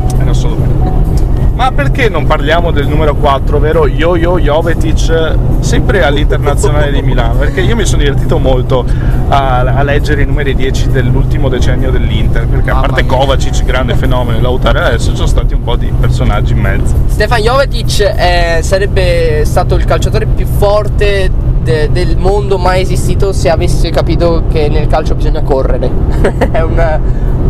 Ma 1.59 1.73
perché 1.73 2.09
non 2.09 2.25
parliamo 2.25 2.71
del 2.71 2.87
numero 2.87 3.17
4, 3.17 3.57
ovvero 3.57 3.89
Jojo 3.89 4.39
Jovetic, 4.39 5.35
sempre 5.59 6.05
all'Internazionale 6.05 6.93
di 6.93 7.03
Milano? 7.03 7.35
Perché 7.35 7.63
io 7.63 7.75
mi 7.75 7.85
sono 7.85 8.01
divertito 8.01 8.39
molto 8.39 8.85
a, 9.27 9.59
a 9.59 9.83
leggere 9.83 10.23
i 10.23 10.25
numeri 10.25 10.55
10 10.55 10.91
dell'ultimo 10.91 11.49
decennio 11.49 11.91
dell'Inter, 11.91 12.47
perché 12.47 12.71
a 12.71 12.79
parte 12.79 13.03
mia. 13.03 13.13
Kovacic, 13.13 13.65
grande 13.65 13.97
fenomeno, 13.97 14.41
Lautaro, 14.41 14.79
adesso 14.79 15.11
ci 15.11 15.17
sono 15.17 15.27
stati 15.27 15.55
un 15.55 15.65
po' 15.65 15.75
di 15.75 15.93
personaggi 15.99 16.53
in 16.53 16.61
mezzo. 16.61 16.95
Stefan 17.09 17.41
Jovetic 17.41 18.01
eh, 18.03 18.61
sarebbe 18.63 19.43
stato 19.45 19.75
il 19.75 19.85
calciatore 19.85 20.27
più 20.27 20.47
forte 20.47 21.29
de- 21.69 21.91
del 21.93 22.17
mondo 22.17 22.57
mai 22.57 22.81
esistito 22.81 23.33
se 23.35 23.51
avesse 23.51 23.91
capito 23.91 24.45
che 24.51 24.71
nel 24.71 24.87
calcio 24.87 25.15
bisogna 25.15 25.43
correre. 25.43 25.91
È 26.51 26.61
una- 26.61 26.99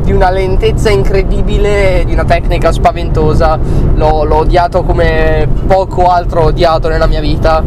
di 0.02 0.12
una 0.12 0.30
lentezza 0.30 0.90
incredibile, 0.90 2.02
di 2.04 2.12
una 2.14 2.24
tecnica 2.24 2.72
spaventosa. 2.72 3.58
L'ho, 3.94 4.24
l'ho 4.24 4.36
odiato 4.36 4.82
come 4.82 5.46
poco 5.66 6.06
altro 6.06 6.44
odiato 6.46 6.88
nella 6.88 7.06
mia 7.06 7.20
vita. 7.20 7.62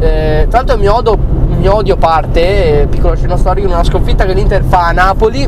Eh, 0.00 0.46
tra 0.48 0.58
l'altro 0.58 0.74
il 0.74 0.80
mio, 0.80 0.94
odio, 0.96 1.16
mio 1.58 1.76
odio 1.76 1.96
parte, 1.96 2.82
eh, 2.82 2.86
piccolo 2.86 3.14
scena 3.14 3.36
storico, 3.36 3.68
in 3.68 3.72
una 3.74 3.84
sconfitta 3.84 4.24
che 4.24 4.32
l'Inter 4.32 4.64
fa 4.64 4.88
a 4.88 4.92
Napoli 4.92 5.46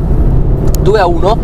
2 0.79 0.99
a 0.99 1.07
1 1.07 1.37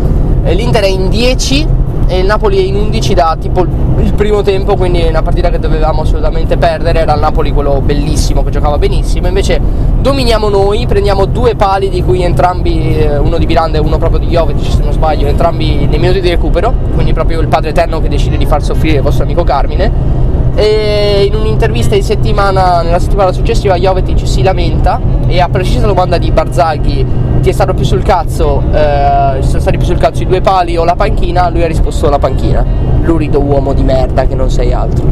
e 0.44 0.54
l'Inter 0.54 0.84
è 0.84 0.88
in 0.88 1.08
10 1.08 1.66
e 2.06 2.18
il 2.18 2.26
Napoli 2.26 2.58
è 2.58 2.62
in 2.62 2.76
11 2.76 3.14
da 3.14 3.36
tipo 3.40 3.62
il 3.62 4.12
primo 4.14 4.42
tempo 4.42 4.76
quindi 4.76 5.00
è 5.00 5.08
una 5.08 5.22
partita 5.22 5.50
che 5.50 5.58
dovevamo 5.58 6.02
assolutamente 6.02 6.56
perdere. 6.56 7.00
Era 7.00 7.14
il 7.14 7.20
Napoli 7.20 7.52
quello 7.52 7.80
bellissimo 7.80 8.42
che 8.42 8.50
giocava 8.50 8.78
benissimo. 8.78 9.26
Invece 9.26 9.60
dominiamo 10.00 10.48
noi 10.48 10.86
prendiamo 10.86 11.24
due 11.24 11.54
pali 11.54 11.88
di 11.88 12.02
cui 12.02 12.22
entrambi 12.22 12.96
eh, 12.96 13.18
uno 13.18 13.38
di 13.38 13.46
Miranda 13.46 13.78
e 13.78 13.80
uno 13.80 13.98
proprio 13.98 14.18
di 14.18 14.26
Jovetic 14.26 14.72
se 14.72 14.82
non 14.82 14.92
sbaglio. 14.92 15.26
Entrambi 15.26 15.86
nei 15.86 15.98
minuti 15.98 16.20
di 16.20 16.28
recupero. 16.28 16.72
Quindi 16.92 17.12
proprio 17.12 17.40
il 17.40 17.48
padre 17.48 17.70
eterno 17.70 18.00
che 18.00 18.08
decide 18.08 18.36
di 18.36 18.46
far 18.46 18.62
soffrire 18.62 18.96
il 18.96 19.02
vostro 19.02 19.24
amico 19.24 19.44
Carmine 19.44 20.23
e 20.54 21.28
in 21.28 21.34
un'intervista 21.34 21.94
in 21.94 22.02
settimana, 22.02 22.82
nella 22.82 22.98
settimana 22.98 23.32
successiva 23.32 23.76
Jovetic 23.76 24.26
si 24.26 24.42
lamenta 24.42 25.00
e 25.26 25.40
a 25.40 25.48
precisa 25.48 25.86
domanda 25.86 26.16
di 26.18 26.30
Barzaghi 26.30 27.06
ti 27.40 27.48
è 27.48 27.52
stato 27.52 27.74
più 27.74 27.84
sul 27.84 28.02
cazzo, 28.02 28.62
eh, 28.72 29.38
sono 29.40 29.60
stati 29.60 29.76
più 29.76 29.86
sul 29.86 29.98
cazzo 29.98 30.22
i 30.22 30.26
due 30.26 30.40
pali 30.40 30.76
o 30.76 30.84
la 30.84 30.94
panchina, 30.94 31.50
lui 31.50 31.62
ha 31.62 31.66
risposto 31.66 32.08
la 32.08 32.18
panchina. 32.18 32.64
Lurido 33.02 33.42
uomo 33.42 33.74
di 33.74 33.82
merda 33.82 34.26
che 34.26 34.34
non 34.34 34.48
sei 34.48 34.72
altro. 34.72 35.04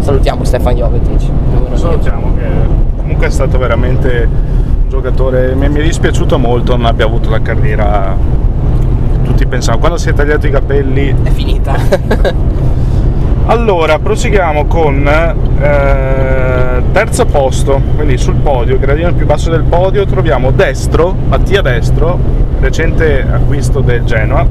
Salutiamo 0.00 0.42
Stefan 0.42 0.74
Jovetic. 0.74 1.30
Salutiamo 1.74 2.34
che 2.34 2.46
comunque 2.96 3.26
è 3.26 3.30
stato 3.30 3.58
veramente 3.58 4.28
un 4.82 4.88
giocatore, 4.88 5.54
mi 5.54 5.66
è 5.66 5.82
dispiaciuto 5.82 6.38
molto 6.38 6.74
non 6.74 6.86
abbia 6.86 7.04
avuto 7.04 7.30
la 7.30 7.40
carriera 7.40 8.16
tutti 9.22 9.46
pensavano. 9.46 9.78
Quando 9.78 9.98
si 9.98 10.08
è 10.08 10.12
tagliato 10.12 10.46
i 10.46 10.50
capelli 10.50 11.14
È 11.22 11.30
finita. 11.30 11.76
Allora, 13.46 13.98
proseguiamo 13.98 14.66
con 14.66 15.06
eh, 15.08 16.82
terzo 16.92 17.24
posto, 17.26 17.80
quindi 17.96 18.16
sul 18.16 18.36
podio, 18.36 18.78
gradino 18.78 19.12
più 19.12 19.26
basso 19.26 19.50
del 19.50 19.64
podio, 19.64 20.06
troviamo 20.06 20.50
Destro, 20.52 21.14
Mattia 21.28 21.60
Destro, 21.60 22.18
recente 22.60 23.26
acquisto 23.28 23.80
del 23.80 24.04
Genoa, 24.04 24.46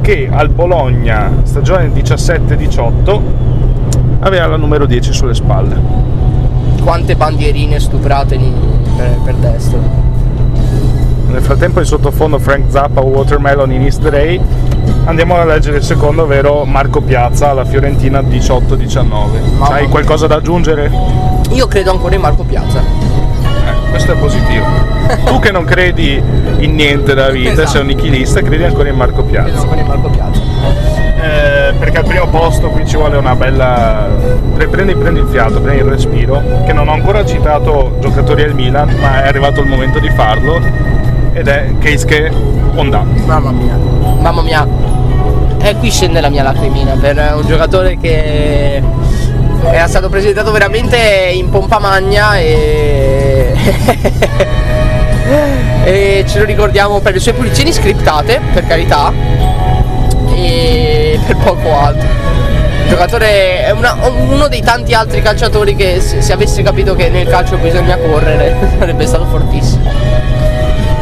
che 0.00 0.28
al 0.30 0.48
Bologna, 0.48 1.30
stagione 1.42 1.88
17-18, 1.88 3.20
aveva 4.20 4.46
la 4.46 4.56
numero 4.56 4.86
10 4.86 5.12
sulle 5.12 5.34
spalle. 5.34 5.76
Quante 6.82 7.14
bandierine 7.14 7.78
stuprate 7.78 8.38
per, 8.96 9.18
per 9.24 9.34
destro. 9.34 10.07
Nel 11.28 11.42
frattempo 11.42 11.78
in 11.80 11.84
sottofondo 11.86 12.38
Frank 12.38 12.64
Zappa 12.70 13.00
Watermelon 13.00 13.70
in 13.72 13.82
East 13.82 14.02
Ray. 14.04 14.40
Andiamo 15.04 15.36
a 15.36 15.44
leggere 15.44 15.76
il 15.78 15.82
secondo, 15.82 16.22
ovvero 16.22 16.64
Marco 16.64 17.00
Piazza 17.00 17.50
alla 17.50 17.64
Fiorentina 17.64 18.20
18-19. 18.20 19.02
Mamma 19.02 19.74
Hai 19.74 19.82
mia. 19.82 19.90
qualcosa 19.90 20.26
da 20.26 20.36
aggiungere? 20.36 20.90
Io 21.50 21.66
credo 21.66 21.90
ancora 21.92 22.14
in 22.14 22.20
Marco 22.22 22.44
Piazza. 22.44 22.78
Eh, 22.80 23.90
questo 23.90 24.12
è 24.12 24.16
positivo. 24.16 24.64
tu 25.26 25.38
che 25.38 25.50
non 25.50 25.64
credi 25.64 26.20
in 26.58 26.74
niente 26.74 27.14
da 27.14 27.28
vita, 27.30 27.52
Esatto. 27.52 27.68
sei 27.68 27.80
un 27.82 27.86
nichilista, 27.88 28.40
credi 28.42 28.64
ancora 28.64 28.88
in 28.88 28.96
Marco 28.96 29.22
Credo 29.24 29.30
Piazza. 29.44 29.60
ancora 29.60 29.80
in 29.80 29.86
Marco 29.86 30.08
Piazza. 30.08 30.40
Eh, 31.20 31.72
perché 31.78 31.98
al 31.98 32.04
primo 32.04 32.26
posto 32.28 32.68
qui 32.68 32.86
ci 32.86 32.96
vuole 32.96 33.16
una 33.16 33.34
bella. 33.34 34.06
Pre- 34.54 34.68
Prendi, 34.68 34.94
prendi 34.94 35.20
il 35.20 35.26
fiato, 35.28 35.60
prendi 35.60 35.82
il 35.82 35.88
respiro. 35.88 36.42
Che 36.66 36.72
non 36.72 36.88
ho 36.88 36.92
ancora 36.92 37.24
citato 37.24 37.96
giocatori 38.00 38.42
al 38.42 38.54
Milan, 38.54 38.94
ma 39.00 39.24
è 39.24 39.28
arrivato 39.28 39.60
il 39.60 39.66
momento 39.68 39.98
di 39.98 40.10
farlo. 40.10 40.60
Ed 41.38 41.46
è 41.46 41.70
Keisuke 41.78 42.32
Honda. 42.74 43.04
Mamma 43.24 43.52
mia, 43.52 43.76
mamma 43.76 44.42
mia. 44.42 44.66
E 45.60 45.76
qui 45.76 45.88
scende 45.88 46.20
la 46.20 46.30
mia 46.30 46.42
lacrimina 46.42 46.96
per 47.00 47.34
un 47.36 47.46
giocatore 47.46 47.96
che 47.96 48.82
era 49.70 49.86
stato 49.86 50.08
presentato 50.08 50.50
veramente 50.50 50.96
in 51.32 51.48
pompa 51.48 51.78
magna 51.78 52.36
e... 52.38 53.54
e 55.84 56.24
ce 56.26 56.38
lo 56.40 56.44
ricordiamo 56.44 56.98
per 56.98 57.12
le 57.12 57.20
sue 57.20 57.34
punizioni 57.34 57.72
scriptate, 57.72 58.40
per 58.52 58.66
carità, 58.66 59.12
e 60.34 61.20
per 61.24 61.36
poco 61.36 61.72
altro. 61.72 62.08
Il 62.82 62.88
giocatore 62.88 63.64
è 63.64 63.70
una- 63.70 63.96
uno 64.28 64.48
dei 64.48 64.62
tanti 64.62 64.92
altri 64.92 65.22
calciatori 65.22 65.76
che 65.76 66.00
se, 66.00 66.20
se 66.20 66.32
avesse 66.32 66.62
capito 66.62 66.96
che 66.96 67.10
nel 67.10 67.28
calcio 67.28 67.58
bisogna 67.58 67.96
correre 67.96 68.56
sarebbe 68.76 69.06
stato 69.06 69.24
fortissimo. 69.26 69.88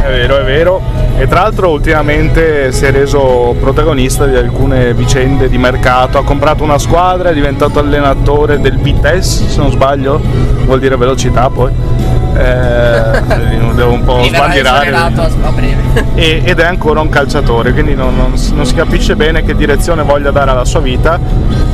È 0.07 0.09
vero, 0.09 0.37
è 0.37 0.43
vero. 0.43 0.81
E 1.17 1.27
tra 1.27 1.41
l'altro 1.41 1.69
ultimamente 1.69 2.71
si 2.71 2.85
è 2.85 2.91
reso 2.91 3.53
protagonista 3.59 4.25
di 4.25 4.37
alcune 4.37 4.93
vicende 4.93 5.49
di 5.49 5.57
mercato. 5.57 6.17
Ha 6.17 6.23
comprato 6.23 6.63
una 6.63 6.77
squadra, 6.77 7.29
è 7.29 7.33
diventato 7.33 7.79
allenatore 7.79 8.61
del 8.61 8.77
Vitesse, 8.77 9.49
se 9.49 9.59
non 9.59 9.69
sbaglio, 9.69 10.21
vuol 10.63 10.79
dire 10.79 10.95
velocità 10.95 11.49
poi. 11.49 11.71
Eh, 12.37 13.21
devo 13.73 13.91
un 13.91 14.03
po' 14.05 14.23
sbandierare. 14.29 14.91
E- 16.15 16.41
ed 16.45 16.59
è 16.59 16.65
ancora 16.65 17.01
un 17.01 17.09
calciatore, 17.09 17.73
quindi 17.73 17.93
non, 17.93 18.15
non 18.15 18.37
si 18.37 18.53
non 18.53 18.65
si 18.65 18.75
capisce 18.75 19.17
bene 19.17 19.43
che 19.43 19.55
direzione 19.55 20.03
voglia 20.03 20.31
dare 20.31 20.51
alla 20.51 20.65
sua 20.65 20.79
vita. 20.79 21.19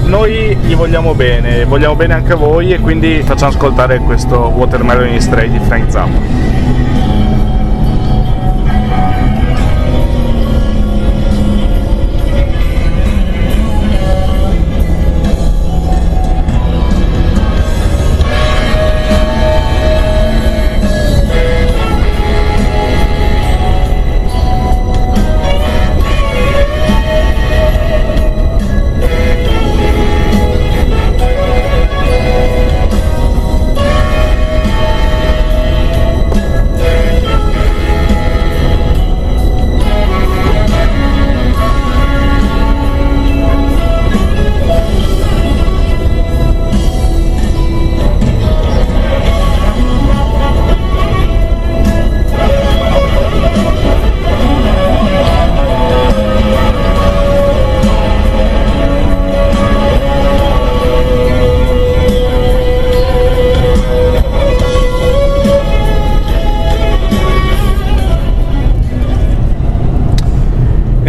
Noi 0.06 0.56
gli 0.56 0.76
vogliamo 0.76 1.14
bene, 1.14 1.66
vogliamo 1.66 1.96
bene 1.96 2.16
anche 2.16 2.34
a 2.34 2.36
voi 2.36 2.74
e 2.74 2.80
quindi 2.80 3.22
facciamo 3.24 3.52
ascoltare 3.52 4.00
questo 4.00 4.38
Watermelon 4.56 5.10
in 5.10 5.22
Stray 5.22 5.52
di 5.52 5.60
Frank 5.60 5.92
Zappa. 5.92 6.43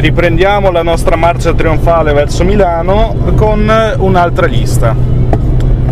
Riprendiamo 0.05 0.71
la 0.71 0.83
nostra 0.83 1.17
marcia 1.17 1.55
trionfale 1.55 2.13
verso 2.13 2.45
Milano 2.45 3.15
con 3.37 3.73
un'altra 3.97 4.45
lista. 4.45 4.95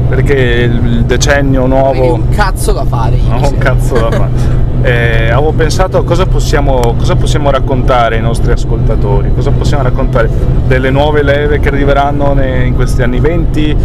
Perché 0.07 0.35
il 0.35 1.05
decennio 1.07 1.65
nuovo. 1.65 2.13
un 2.13 2.29
cazzo 2.29 2.73
da 2.73 2.85
fare. 2.85 3.19
ho 3.27 3.49
un 3.49 3.57
cazzo 3.57 3.95
da 3.95 4.11
fare. 4.11 4.61
Eh, 4.83 5.31
avevo 5.31 5.53
pensato 5.53 5.97
a 5.97 6.03
cosa 6.03 6.27
possiamo, 6.27 6.97
cosa 6.99 7.15
possiamo 7.15 7.53
raccontare 7.53 8.17
ai 8.17 8.21
nostri 8.21 8.51
ascoltatori, 8.51 9.33
cosa 9.33 9.53
possiamo 9.53 9.85
raccontare 9.85 10.29
delle 10.67 10.91
nuove 10.91 11.23
leve 11.23 11.61
che 11.61 11.69
arriveranno 11.69 12.33
ne- 12.33 12.65
in 12.67 12.75
questi 12.75 13.01
anni 13.01 13.21
20, 13.21 13.77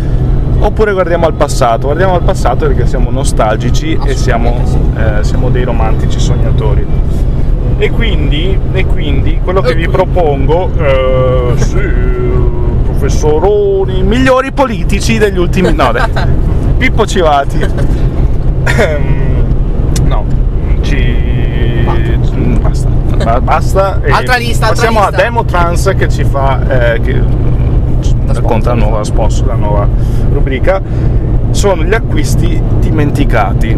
oppure 0.58 0.94
guardiamo 0.94 1.28
al 1.28 1.34
passato. 1.34 1.86
Guardiamo 1.86 2.16
al 2.16 2.24
passato 2.24 2.66
perché 2.66 2.88
siamo 2.88 3.12
nostalgici 3.12 3.98
e 4.04 4.16
siamo, 4.16 4.60
eh, 4.96 5.24
siamo 5.24 5.52
dei 5.52 5.64
romantici 5.64 6.20
sognatori. 6.20 6.86
E 7.80 7.92
quindi, 7.92 8.58
e 8.72 8.86
quindi 8.86 9.40
quello 9.44 9.62
che 9.62 9.76
vi 9.76 9.88
propongo, 9.88 10.72
eh, 10.78 11.54
sì, 11.62 11.80
professoroni, 12.84 14.02
migliori 14.02 14.52
politici 14.52 15.18
degli 15.20 15.38
ultimi... 15.38 15.74
No, 15.74 15.92
dai. 15.92 16.10
Pippo 16.78 17.06
Civati. 17.06 17.60
Ehm, 18.64 19.46
no, 20.06 20.26
ci... 20.82 21.86
Basta. 22.62 22.90
Ba- 22.90 23.42
Basta. 23.42 24.02
e 24.02 24.12
Altra 24.12 24.38
lista, 24.38 24.68
altra 24.68 24.86
Passiamo 24.88 25.00
lista. 25.08 25.16
a 25.16 25.22
Demo 25.24 25.46
Trans 25.46 25.94
che 25.98 26.10
ci 26.10 26.24
fa... 26.24 26.94
eh, 26.94 27.00
che 27.02 27.22
racconta 28.28 28.74
la 28.74 28.76
nuova 28.76 29.04
sponsor, 29.04 29.48
la 29.48 29.56
nuova 29.56 29.88
rubrica. 30.32 30.82
Sono 31.52 31.84
gli 31.84 31.94
acquisti 31.94 32.60
dimenticati. 32.80 33.78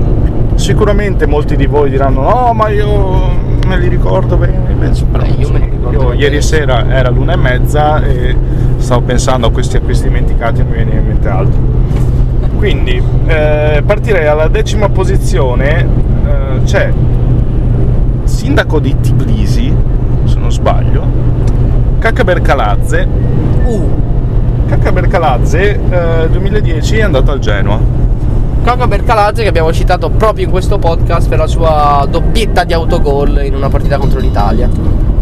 Sicuramente 0.56 1.26
molti 1.26 1.56
di 1.56 1.66
voi 1.68 1.90
diranno 1.90 2.22
no 2.22 2.54
ma 2.54 2.68
io 2.70 3.48
me 3.70 3.78
li 3.78 3.88
ricordo 3.88 4.36
bene, 4.36 4.72
invece 4.72 5.06
però, 5.06 5.24
Eh, 5.24 5.36
io 5.38 5.92
io 5.92 6.14
ieri 6.14 6.42
sera 6.42 6.88
era 6.90 7.10
l'una 7.10 7.34
e 7.34 7.38
mezza 7.38 8.02
e 8.02 8.36
stavo 8.78 9.02
pensando 9.02 9.48
a 9.48 9.52
questi 9.52 9.78
acquisti 9.78 10.08
dimenticati 10.08 10.62
e 10.62 10.64
non 10.64 10.72
mi 10.72 10.84
viene 10.84 11.00
in 11.00 11.08
mente 11.08 11.28
altro. 11.30 11.60
Quindi 12.58 13.02
eh, 13.28 13.84
partirei 13.86 14.28
alla 14.28 14.48
decima 14.48 14.90
posizione, 14.90 15.88
eh, 16.26 16.64
c'è 16.64 16.92
sindaco 18.24 18.80
di 18.80 18.96
Tbilisi, 19.00 19.74
se 20.26 20.40
non 20.40 20.52
sbaglio, 20.52 21.06
Cacca 22.00 22.24
Bercalazze. 22.24 23.08
Uh, 23.66 23.90
Cacca 24.68 24.92
Bercalazze 24.92 25.80
eh, 25.90 26.30
2010 26.30 26.98
è 26.98 27.02
andato 27.02 27.32
al 27.32 27.40
Genoa. 27.40 27.80
Coca 28.64 28.88
Bercalazze 28.88 29.42
che 29.42 29.48
abbiamo 29.48 29.72
citato 29.74 30.10
proprio 30.10 30.46
in 30.46 30.52
questo 30.52 30.78
podcast 30.78 31.28
per 31.28 31.40
la 31.40 31.48
sua 31.48 32.06
doppietta 32.10 32.64
di 32.64 32.74
autogol 32.74 33.44
in 33.44 33.56
una 33.56 33.70
partita 33.70 33.98
contro 33.98 34.20
l'Italia. 34.20 34.70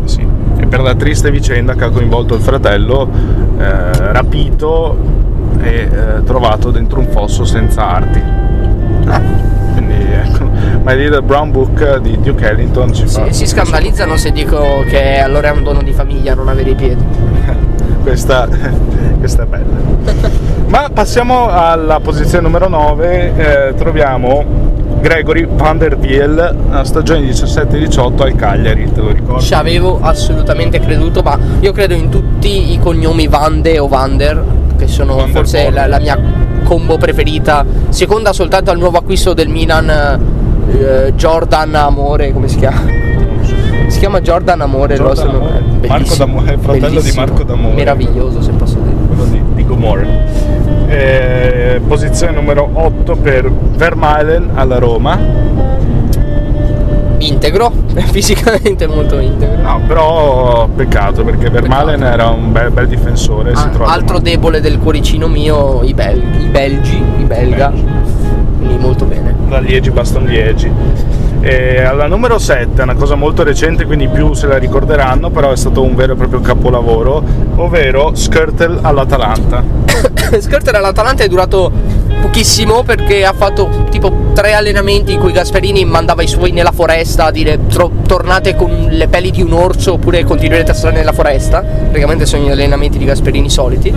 Sì. 0.05 0.25
E 0.57 0.65
per 0.65 0.81
la 0.81 0.95
triste 0.95 1.31
vicenda 1.31 1.75
che 1.75 1.85
ha 1.85 1.89
coinvolto 1.89 2.35
il 2.35 2.41
fratello, 2.41 3.09
eh, 3.57 4.11
rapito 4.11 4.97
e 5.61 5.89
eh, 5.91 6.23
trovato 6.23 6.71
dentro 6.71 6.99
un 6.99 7.07
fosso 7.07 7.45
senza 7.45 7.87
arti. 7.87 8.21
Quindi 9.73 9.93
ecco, 9.93 10.49
My 10.83 10.95
Little 10.95 11.21
Brown 11.21 11.51
Book 11.51 11.97
di 11.99 12.19
Duke 12.19 12.49
Ellington 12.49 12.93
ci 12.93 13.07
Si, 13.07 13.19
fa 13.19 13.31
si 13.31 13.45
scandalizzano 13.45 14.17
se 14.17 14.31
dico 14.31 14.83
che 14.87 15.19
allora 15.19 15.49
è 15.49 15.51
un 15.51 15.63
dono 15.63 15.81
di 15.83 15.93
famiglia 15.93 16.33
non 16.33 16.47
avere 16.47 16.71
i 16.71 16.75
piedi. 16.75 17.03
questa, 18.07 18.47
questa 19.19 19.43
è 19.43 19.45
bella. 19.45 19.75
Ma 20.67 20.89
passiamo 20.93 21.49
alla 21.49 21.99
posizione 21.99 22.43
numero 22.43 22.69
9, 22.69 23.33
eh, 23.35 23.73
troviamo 23.75 24.45
Gregory 25.01 25.45
Van 25.49 25.77
der 25.77 25.95
Wiel, 25.97 26.55
a 26.69 26.83
stagione 26.85 27.21
17-18 27.21 28.21
al 28.21 28.35
Cagliari, 28.35 28.91
te 28.91 29.01
lo 29.01 29.11
ricordi? 29.11 29.43
Ci 29.43 29.53
avevo 29.53 29.99
assolutamente 30.01 30.79
creduto, 30.79 31.21
ma 31.21 31.37
io 31.59 31.71
credo 31.73 31.93
in 31.93 32.09
tutti 32.09 32.71
i 32.73 32.79
cognomi 32.79 33.27
Vande 33.27 33.77
o 33.77 33.87
Vander, 33.87 34.41
che 34.77 34.87
sono 34.87 35.15
Van 35.15 35.29
forse 35.29 35.69
la, 35.69 35.85
la 35.87 35.99
mia 35.99 36.17
combo 36.63 36.97
preferita, 36.97 37.65
seconda 37.89 38.31
soltanto 38.31 38.71
al 38.71 38.77
nuovo 38.77 38.97
acquisto 38.97 39.33
del 39.33 39.49
Milan, 39.49 39.89
eh, 40.69 41.13
Jordan 41.13 41.75
Amore, 41.75 42.31
come 42.31 42.47
si 42.47 42.57
chiama? 42.57 42.83
Si 43.87 43.99
chiama 43.99 44.21
Jordan 44.21 44.61
Amore, 44.61 44.95
Jordan 44.95 45.13
vostro 45.13 45.29
Amore. 45.29 45.66
Marco 45.87 46.15
D'Amore, 46.15 46.53
il 46.53 46.59
fratello 46.59 46.99
di 47.01 47.11
Marco 47.15 47.43
D'Amore. 47.43 47.75
Meraviglioso, 47.75 48.41
se 48.41 48.51
posso 48.51 48.77
dire. 48.79 48.95
quello 49.07 49.23
di, 49.25 49.41
di 49.53 49.65
Gomorra. 49.65 50.05
Eh, 50.87 51.81
posizione 51.87 52.33
numero 52.33 52.69
8 52.73 53.15
per 53.15 53.51
Vermaelen 53.51 54.51
alla 54.53 54.77
Roma. 54.79 55.17
Integro, 57.19 57.71
fisicamente 58.11 58.85
molto 58.87 59.17
integro. 59.19 59.61
No, 59.61 59.81
però 59.87 60.67
peccato 60.67 61.23
perché 61.23 61.49
Vermaelen 61.49 62.03
era 62.03 62.29
un 62.29 62.51
bel, 62.51 62.71
bel 62.71 62.87
difensore. 62.87 63.55
si 63.55 63.63
Ah, 63.65 63.69
trova 63.69 63.91
altro 63.91 64.19
debole 64.19 64.61
del 64.61 64.77
cuoricino 64.77 65.27
mio, 65.27 65.81
i, 65.83 65.93
bel- 65.93 66.21
i 66.39 66.45
belgi, 66.47 66.95
i 67.19 67.23
belga. 67.23 67.69
Belgi. 67.69 67.85
Quindi 68.57 68.77
molto 68.77 69.05
bene. 69.05 69.35
da 69.49 69.59
Liegi 69.59 69.89
Baston 69.89 70.25
Liegi. 70.25 70.71
E 71.39 71.81
alla 71.81 72.07
numero 72.07 72.39
7 72.39 72.81
è 72.81 72.83
una 72.83 72.95
cosa 72.95 73.15
molto 73.15 73.43
recente, 73.43 73.85
quindi 73.85 74.07
più 74.07 74.33
se 74.33 74.47
la 74.47 74.57
ricorderanno, 74.57 75.29
però 75.29 75.51
è 75.51 75.57
stato 75.57 75.83
un 75.83 75.95
vero 75.95 76.13
e 76.13 76.15
proprio 76.15 76.41
capolavoro, 76.41 77.23
ovvero 77.55 78.13
Skirtle 78.15 78.79
all'Atalanta. 78.81 79.63
Skirter 80.39 80.75
all'Atalanta 80.75 81.23
è 81.23 81.27
durato 81.27 81.71
pochissimo 82.19 82.81
perché 82.83 83.23
ha 83.23 83.33
fatto 83.33 83.69
tipo 83.91 84.11
tre 84.33 84.53
allenamenti 84.53 85.13
in 85.13 85.19
cui 85.19 85.31
Gasperini 85.31 85.85
mandava 85.85 86.23
i 86.23 86.27
suoi 86.27 86.51
nella 86.51 86.71
foresta 86.71 87.25
a 87.25 87.31
dire 87.31 87.67
"Tro- 87.67 87.91
tornate 88.07 88.55
con 88.55 88.87
le 88.89 89.07
pelli 89.07 89.29
di 89.29 89.41
un 89.43 89.53
orso 89.53 89.93
oppure 89.93 90.23
continuerete 90.23 90.71
a 90.71 90.73
stare 90.73 90.97
nella 90.97 91.13
foresta. 91.13 91.61
Praticamente 91.61 92.25
sono 92.25 92.43
gli 92.43 92.51
allenamenti 92.51 92.97
di 92.97 93.05
Gasperini 93.05 93.49
soliti. 93.49 93.93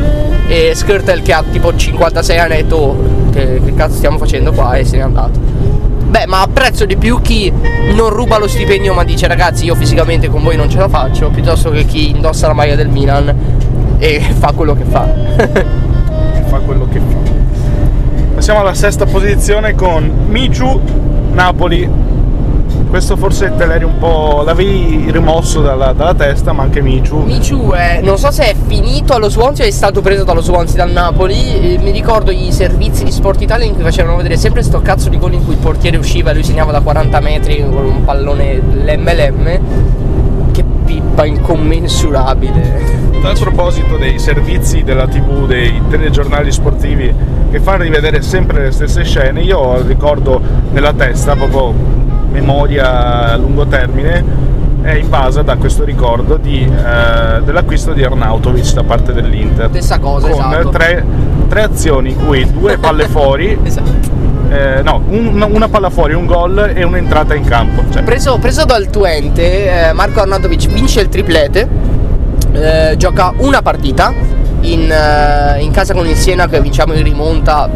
E 0.46 0.72
Skirtle 0.74 1.22
che 1.22 1.32
ha 1.32 1.42
tipo 1.50 1.74
56 1.74 2.38
anni 2.38 2.52
ha 2.52 2.56
detto 2.56 2.76
"Oh, 2.76 2.96
che, 3.32 3.60
che 3.64 3.74
cazzo 3.74 3.96
stiamo 3.96 4.18
facendo 4.18 4.52
qua? 4.52 4.74
E 4.74 4.84
se 4.84 4.96
n'è 4.96 5.02
andato 5.02 5.49
Beh, 6.10 6.26
ma 6.26 6.40
apprezzo 6.42 6.86
di 6.86 6.96
più 6.96 7.20
chi 7.20 7.52
non 7.94 8.10
ruba 8.10 8.36
lo 8.36 8.48
stipendio 8.48 8.92
ma 8.92 9.04
dice 9.04 9.28
ragazzi 9.28 9.64
io 9.66 9.76
fisicamente 9.76 10.28
con 10.28 10.42
voi 10.42 10.56
non 10.56 10.68
ce 10.68 10.78
la 10.78 10.88
faccio, 10.88 11.28
piuttosto 11.30 11.70
che 11.70 11.84
chi 11.84 12.10
indossa 12.10 12.48
la 12.48 12.52
maglia 12.52 12.74
del 12.74 12.88
Milan 12.88 13.32
e 13.96 14.20
fa 14.36 14.50
quello 14.50 14.74
che 14.74 14.82
fa. 14.82 15.06
fa 16.48 16.58
quello 16.58 16.88
che 16.90 16.98
fa. 16.98 17.18
Passiamo 18.34 18.58
alla 18.58 18.74
sesta 18.74 19.06
posizione 19.06 19.76
con 19.76 20.26
Michu 20.26 20.80
Napoli. 21.30 21.88
Questo 22.90 23.16
forse 23.16 23.54
te 23.56 23.66
l'eri 23.66 23.84
un 23.84 23.98
po'. 23.98 24.42
l'avevi 24.44 25.12
rimosso 25.12 25.60
dalla, 25.60 25.92
dalla 25.92 26.12
testa, 26.12 26.52
ma 26.52 26.64
anche 26.64 26.82
Michu. 26.82 27.18
Michu 27.18 27.70
è, 27.70 28.00
non 28.02 28.18
so 28.18 28.32
se 28.32 28.50
è 28.50 28.54
finito 28.66 29.14
allo 29.14 29.28
Swansea 29.28 29.64
o 29.64 29.68
è 29.68 29.70
stato 29.70 30.00
preso 30.00 30.24
dallo 30.24 30.40
Swansea 30.40 30.84
dal 30.84 30.90
Napoli. 30.90 31.74
Eh, 31.74 31.78
mi 31.78 31.92
ricordo 31.92 32.32
i 32.32 32.50
servizi 32.50 33.04
di 33.04 33.12
Sport 33.12 33.42
Italia 33.42 33.64
in 33.64 33.74
cui 33.74 33.84
facevano 33.84 34.16
vedere 34.16 34.36
sempre 34.36 34.64
sto 34.64 34.82
cazzo 34.82 35.08
di 35.08 35.18
gol 35.18 35.34
in 35.34 35.44
cui 35.44 35.52
il 35.54 35.60
portiere 35.60 35.98
usciva 35.98 36.32
e 36.32 36.34
lui 36.34 36.42
segnava 36.42 36.72
da 36.72 36.80
40 36.80 37.20
metri 37.20 37.60
con 37.60 37.84
un 37.84 38.04
pallone 38.04 38.56
l'MLM. 38.56 39.60
Che 40.50 40.64
pippa 40.84 41.24
incommensurabile. 41.24 42.98
A 43.22 43.32
proposito 43.34 43.98
dei 43.98 44.18
servizi 44.18 44.82
della 44.82 45.06
TV, 45.06 45.46
dei 45.46 45.80
telegiornali 45.88 46.50
sportivi 46.50 47.14
che 47.52 47.60
fanno 47.60 47.84
rivedere 47.84 48.20
sempre 48.20 48.64
le 48.64 48.70
stesse 48.72 49.04
scene, 49.04 49.42
io 49.42 49.80
ricordo 49.82 50.40
nella 50.72 50.92
testa, 50.92 51.36
proprio 51.36 52.08
memoria 52.30 53.32
a 53.32 53.36
lungo 53.36 53.66
termine, 53.66 54.24
è 54.82 54.92
in 54.92 55.08
base 55.08 55.44
da 55.44 55.56
questo 55.56 55.84
ricordo 55.84 56.36
di, 56.36 56.62
eh, 56.64 57.42
dell'acquisto 57.42 57.92
di 57.92 58.02
Arnautovic 58.02 58.72
da 58.72 58.82
parte 58.82 59.12
dell'Inter. 59.12 59.68
Stessa 59.70 59.98
cosa, 59.98 60.28
con 60.28 60.40
esatto. 60.52 60.68
tre, 60.70 61.04
tre 61.48 61.62
azioni 61.62 62.10
in 62.12 62.24
cui 62.24 62.50
due 62.50 62.78
palle 62.78 63.06
fuori, 63.08 63.58
Esatto. 63.62 63.90
eh, 64.48 64.80
no, 64.82 65.02
un- 65.08 65.46
una 65.50 65.68
palla 65.68 65.90
fuori, 65.90 66.14
un 66.14 66.24
gol 66.26 66.72
e 66.74 66.82
un'entrata 66.82 67.34
in 67.34 67.44
campo. 67.44 67.82
Cioè, 67.90 68.02
Preso, 68.02 68.38
preso 68.38 68.64
dal 68.64 68.86
Twente, 68.88 69.88
eh, 69.88 69.92
Marco 69.92 70.20
Arnautovic 70.20 70.66
vince 70.68 71.00
il 71.00 71.08
triplete, 71.10 71.68
eh, 72.52 72.94
gioca 72.96 73.32
una 73.38 73.60
partita 73.62 74.12
in, 74.62 74.90
eh, 74.90 75.60
in 75.62 75.70
casa 75.72 75.92
con 75.92 76.06
il 76.06 76.16
Siena 76.16 76.46
che 76.48 76.60
vinciamo 76.60 76.94
in 76.94 77.02
rimonta 77.02 77.68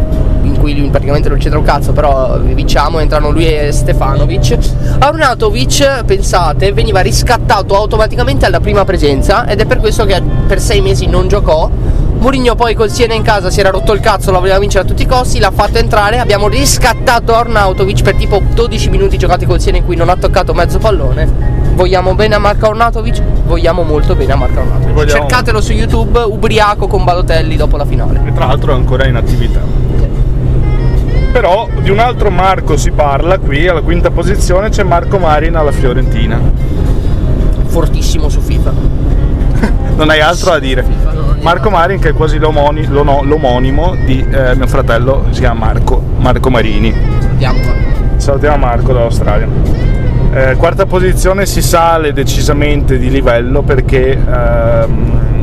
cui 0.65 0.75
lui 0.79 0.89
praticamente 0.89 1.29
non 1.29 1.37
c'entra 1.37 1.59
un 1.59 1.65
cazzo 1.65 1.93
però 1.93 2.39
vinciamo, 2.39 2.99
entrano 2.99 3.29
lui 3.29 3.47
e 3.47 3.71
Stefanovic 3.71 4.59
Arnautovic, 4.99 6.05
pensate, 6.05 6.73
veniva 6.73 7.01
riscattato 7.01 7.77
automaticamente 7.77 8.47
alla 8.47 8.61
prima 8.61 8.83
presenza 8.87 9.47
ed 9.47 9.61
è 9.61 9.67
per 9.67 9.79
questo 9.79 10.07
che 10.07 10.23
per 10.47 10.61
sei 10.61 10.81
mesi 10.81 11.07
non 11.07 11.29
giocò 11.29 11.71
Mourinho 12.17 12.55
poi 12.55 12.75
col 12.75 12.91
Siena 12.91 13.13
in 13.13 13.23
casa 13.23 13.51
si 13.51 13.61
era 13.61 13.69
rotto 13.69 13.93
il 13.93 14.01
cazzo, 14.01 14.31
la 14.31 14.39
voleva 14.39 14.59
vincere 14.59 14.85
a 14.85 14.87
tutti 14.87 15.03
i 15.03 15.07
costi, 15.07 15.39
l'ha 15.39 15.51
fatto 15.51 15.77
entrare, 15.77 16.19
abbiamo 16.19 16.49
riscattato 16.49 17.35
Arnautovic 17.35 18.03
per 18.03 18.15
tipo 18.15 18.41
12 18.55 18.89
minuti 18.89 19.19
giocati 19.19 19.45
col 19.45 19.61
Siena 19.61 19.77
in 19.77 19.85
cui 19.85 19.97
non 19.97 20.09
ha 20.09 20.17
toccato 20.17 20.55
mezzo 20.55 20.79
pallone. 20.79 21.29
Vogliamo 21.75 22.15
bene 22.15 22.37
a 22.37 22.39
Marco 22.39 22.69
Arnautovic? 22.69 23.21
Vogliamo 23.45 23.83
molto 23.83 24.15
bene 24.15 24.33
a 24.33 24.37
Marco 24.37 24.61
Arnautovic. 24.61 24.95
Vogliamo- 24.95 25.21
Cercatelo 25.21 25.61
su 25.61 25.73
YouTube, 25.73 26.19
ubriaco 26.21 26.87
con 26.87 27.05
Balotelli 27.05 27.57
dopo 27.57 27.77
la 27.77 27.85
finale. 27.85 28.23
e 28.25 28.33
tra 28.33 28.47
l'altro 28.47 28.73
è 28.73 28.75
ancora 28.75 29.07
in 29.07 29.17
attività. 29.17 29.84
Però 31.35 31.69
di 31.81 31.91
un 31.91 31.99
altro 31.99 32.31
Marco 32.31 32.77
si 32.77 32.93
parla 32.93 33.39
qui, 33.39 33.67
alla 33.67 33.81
quinta 33.81 34.13
posizione 34.13 34.69
c'è 34.69 34.85
Marco 34.85 35.19
Marin 35.19 35.57
alla 35.57 35.73
Fiorentina. 35.73 36.41
Fortissimo 37.67 38.29
su 38.29 38.41
FIFA. 38.41 38.73
Non 39.97 40.11
hai 40.11 40.21
altro 40.21 40.53
da 40.53 40.61
dire. 40.61 40.85
Marco 41.41 41.71
Marin 41.71 41.99
che 41.99 42.11
è 42.11 42.13
quasi 42.13 42.39
l'omoni- 42.39 42.87
l'omonimo 42.87 43.97
di 44.05 44.25
eh, 44.29 44.55
mio 44.55 44.69
fratello, 44.69 45.27
si 45.31 45.41
chiama 45.41 45.67
Marco, 45.67 46.01
Marco 46.19 46.51
Marini. 46.51 46.95
Andiamo. 47.31 47.59
Salutiamo 48.15 48.57
Marco 48.57 48.93
dall'Australia. 48.93 49.49
Eh, 50.33 50.55
quarta 50.55 50.87
posizione 50.87 51.47
si 51.47 51.63
sale 51.63 52.13
decisamente 52.13 52.97
di 52.97 53.11
livello 53.11 53.63
perché 53.63 54.13
ehm, 54.13 55.34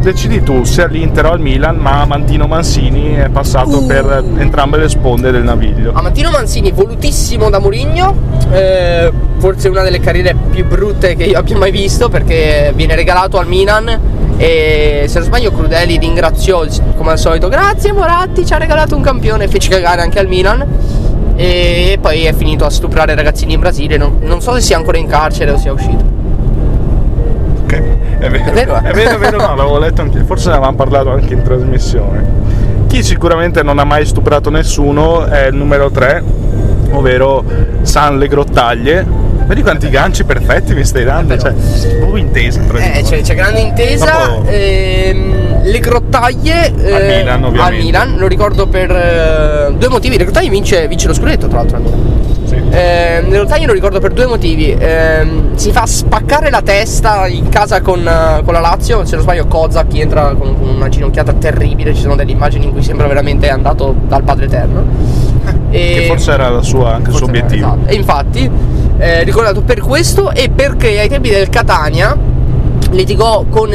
decidi 0.00 0.42
tu 0.42 0.64
se 0.64 0.82
all'Inter 0.82 1.26
o 1.26 1.30
al 1.30 1.40
Milan, 1.40 1.76
ma 1.76 2.04
Mantino 2.04 2.46
Mansini 2.46 3.14
è 3.14 3.28
passato 3.28 3.78
Uh. 3.78 3.86
per 3.86 4.24
entrambe 4.36 4.78
le 4.78 4.88
sponde 4.88 5.30
del 5.30 5.42
naviglio. 5.42 5.92
Amantino 5.94 6.30
Manzini, 6.30 6.72
volutissimo 6.72 7.50
da 7.50 7.58
Mourinho, 7.60 8.14
eh, 8.50 9.12
forse 9.38 9.68
una 9.68 9.82
delle 9.82 10.00
carriere 10.00 10.34
più 10.50 10.66
brutte 10.66 11.14
che 11.14 11.24
io 11.24 11.38
abbia 11.38 11.56
mai 11.56 11.70
visto 11.70 12.08
perché 12.08 12.72
viene 12.74 12.94
regalato 12.94 13.38
al 13.38 13.46
Milan 13.46 14.18
E 14.36 15.04
se 15.06 15.18
non 15.18 15.26
sbaglio 15.26 15.52
Crudeli 15.52 15.98
ringraziò 15.98 16.64
come 16.96 17.10
al 17.10 17.18
solito, 17.18 17.48
grazie 17.48 17.92
Moratti, 17.92 18.46
ci 18.46 18.54
ha 18.54 18.56
regalato 18.56 18.96
un 18.96 19.02
campione, 19.02 19.48
fece 19.48 19.68
cagare 19.68 20.00
anche 20.00 20.18
al 20.18 20.28
Milan. 20.28 20.66
E 21.36 21.98
poi 22.00 22.24
è 22.24 22.32
finito 22.32 22.64
a 22.64 22.70
stuprare 22.70 23.14
ragazzini 23.14 23.52
in 23.52 23.60
Brasile, 23.60 23.98
non, 23.98 24.16
non 24.22 24.40
so 24.40 24.54
se 24.54 24.62
sia 24.62 24.78
ancora 24.78 24.96
in 24.96 25.06
carcere 25.06 25.50
o 25.50 25.58
sia 25.58 25.72
uscito. 25.72 26.19
Ok, 27.70 28.18
è 28.18 28.28
vero. 28.28 28.44
È 28.44 28.52
vero? 28.52 28.74
È 28.80 28.92
vero, 28.92 29.10
è 29.14 29.18
vero, 29.18 29.36
no, 29.38 29.54
l'avevo 29.54 29.78
letto 29.78 30.02
anche, 30.02 30.22
forse 30.24 30.48
ne 30.48 30.54
avevamo 30.56 30.76
parlato 30.76 31.10
anche 31.10 31.34
in 31.34 31.42
trasmissione. 31.42 32.24
Chi 32.88 33.02
sicuramente 33.04 33.62
non 33.62 33.78
ha 33.78 33.84
mai 33.84 34.04
stuprato 34.04 34.50
nessuno 34.50 35.24
è 35.26 35.46
il 35.46 35.54
numero 35.54 35.90
3, 35.90 36.22
ovvero 36.90 37.44
San 37.82 38.18
Le 38.18 38.26
Grottaglie. 38.26 39.06
Vedi 39.46 39.62
quanti 39.62 39.88
ganci 39.88 40.24
perfetti 40.24 40.74
mi 40.74 40.84
stai 40.84 41.04
dando? 41.04 41.34
Eh. 41.34 41.38
Cioè, 41.38 41.52
proprio 41.98 42.16
intesa 42.16 42.60
Eh, 42.60 43.02
c'è, 43.02 43.20
c'è 43.20 43.34
grande 43.34 43.60
intesa. 43.60 44.04
Dopo- 44.04 44.44
ehm, 44.48 45.49
le 45.62 45.78
grottaglie 45.78 46.72
eh, 46.74 46.92
Al 46.92 47.04
Milan, 47.04 47.58
al 47.58 47.74
Milan, 47.74 48.16
lo 48.16 48.26
ricordo 48.26 48.66
per 48.66 48.90
eh, 48.90 49.74
due 49.76 49.88
motivi. 49.88 50.16
Le 50.16 50.24
grottaglie 50.24 50.48
vince, 50.48 50.86
vince 50.88 51.06
lo 51.06 51.14
scudetto, 51.14 51.48
tra 51.48 51.58
l'altro. 51.58 51.76
al 51.76 51.82
Milan. 51.82 52.18
Sì. 52.44 52.54
Ehm, 52.56 53.28
le 53.28 53.36
grottaglie 53.36 53.66
lo 53.66 53.72
ricordo 53.72 54.00
per 54.00 54.12
due 54.12 54.26
motivi. 54.26 54.74
Ehm, 54.76 55.54
si 55.54 55.70
fa 55.70 55.86
spaccare 55.86 56.50
la 56.50 56.62
testa 56.62 57.26
in 57.28 57.48
casa 57.48 57.80
con, 57.80 58.00
eh, 58.06 58.42
con 58.44 58.52
la 58.54 58.60
Lazio. 58.60 59.04
Se 59.04 59.14
non 59.14 59.22
sbaglio, 59.24 59.46
Kozak 59.46 59.94
entra 59.94 60.34
con, 60.34 60.58
con 60.58 60.68
una 60.68 60.88
ginocchiata 60.88 61.32
terribile. 61.34 61.94
Ci 61.94 62.00
sono 62.02 62.16
delle 62.16 62.32
immagini 62.32 62.64
in 62.66 62.72
cui 62.72 62.82
sembra 62.82 63.06
veramente 63.06 63.48
andato 63.50 63.94
dal 64.06 64.22
Padre 64.22 64.46
Eterno. 64.46 65.28
Che 65.70 66.02
E- 66.02 66.06
forse 66.06 66.32
era 66.32 66.48
la 66.48 66.62
sua, 66.62 66.94
anche 66.94 67.10
il 67.10 67.16
suo 67.16 67.26
obiettivo. 67.26 67.66
esatto. 67.76 67.88
E 67.90 67.94
infatti, 67.94 68.50
eh, 68.98 69.22
ricordato 69.22 69.62
per 69.62 69.80
questo 69.80 70.32
e 70.32 70.50
perché 70.50 70.98
ai 70.98 71.08
tempi 71.08 71.30
del 71.30 71.48
Catania 71.48 72.16
litigò 72.90 73.44
con 73.48 73.70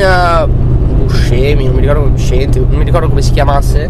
eh, 1.06 1.12
Buscemi, 1.12 1.66
non 1.66 1.76
mi 1.76 1.82
ricordo 1.82 2.02
Buscenti, 2.10 2.60
non 2.60 2.78
mi 2.78 2.84
ricordo 2.84 3.08
come 3.08 3.22
si 3.22 3.32
chiamasse 3.32 3.90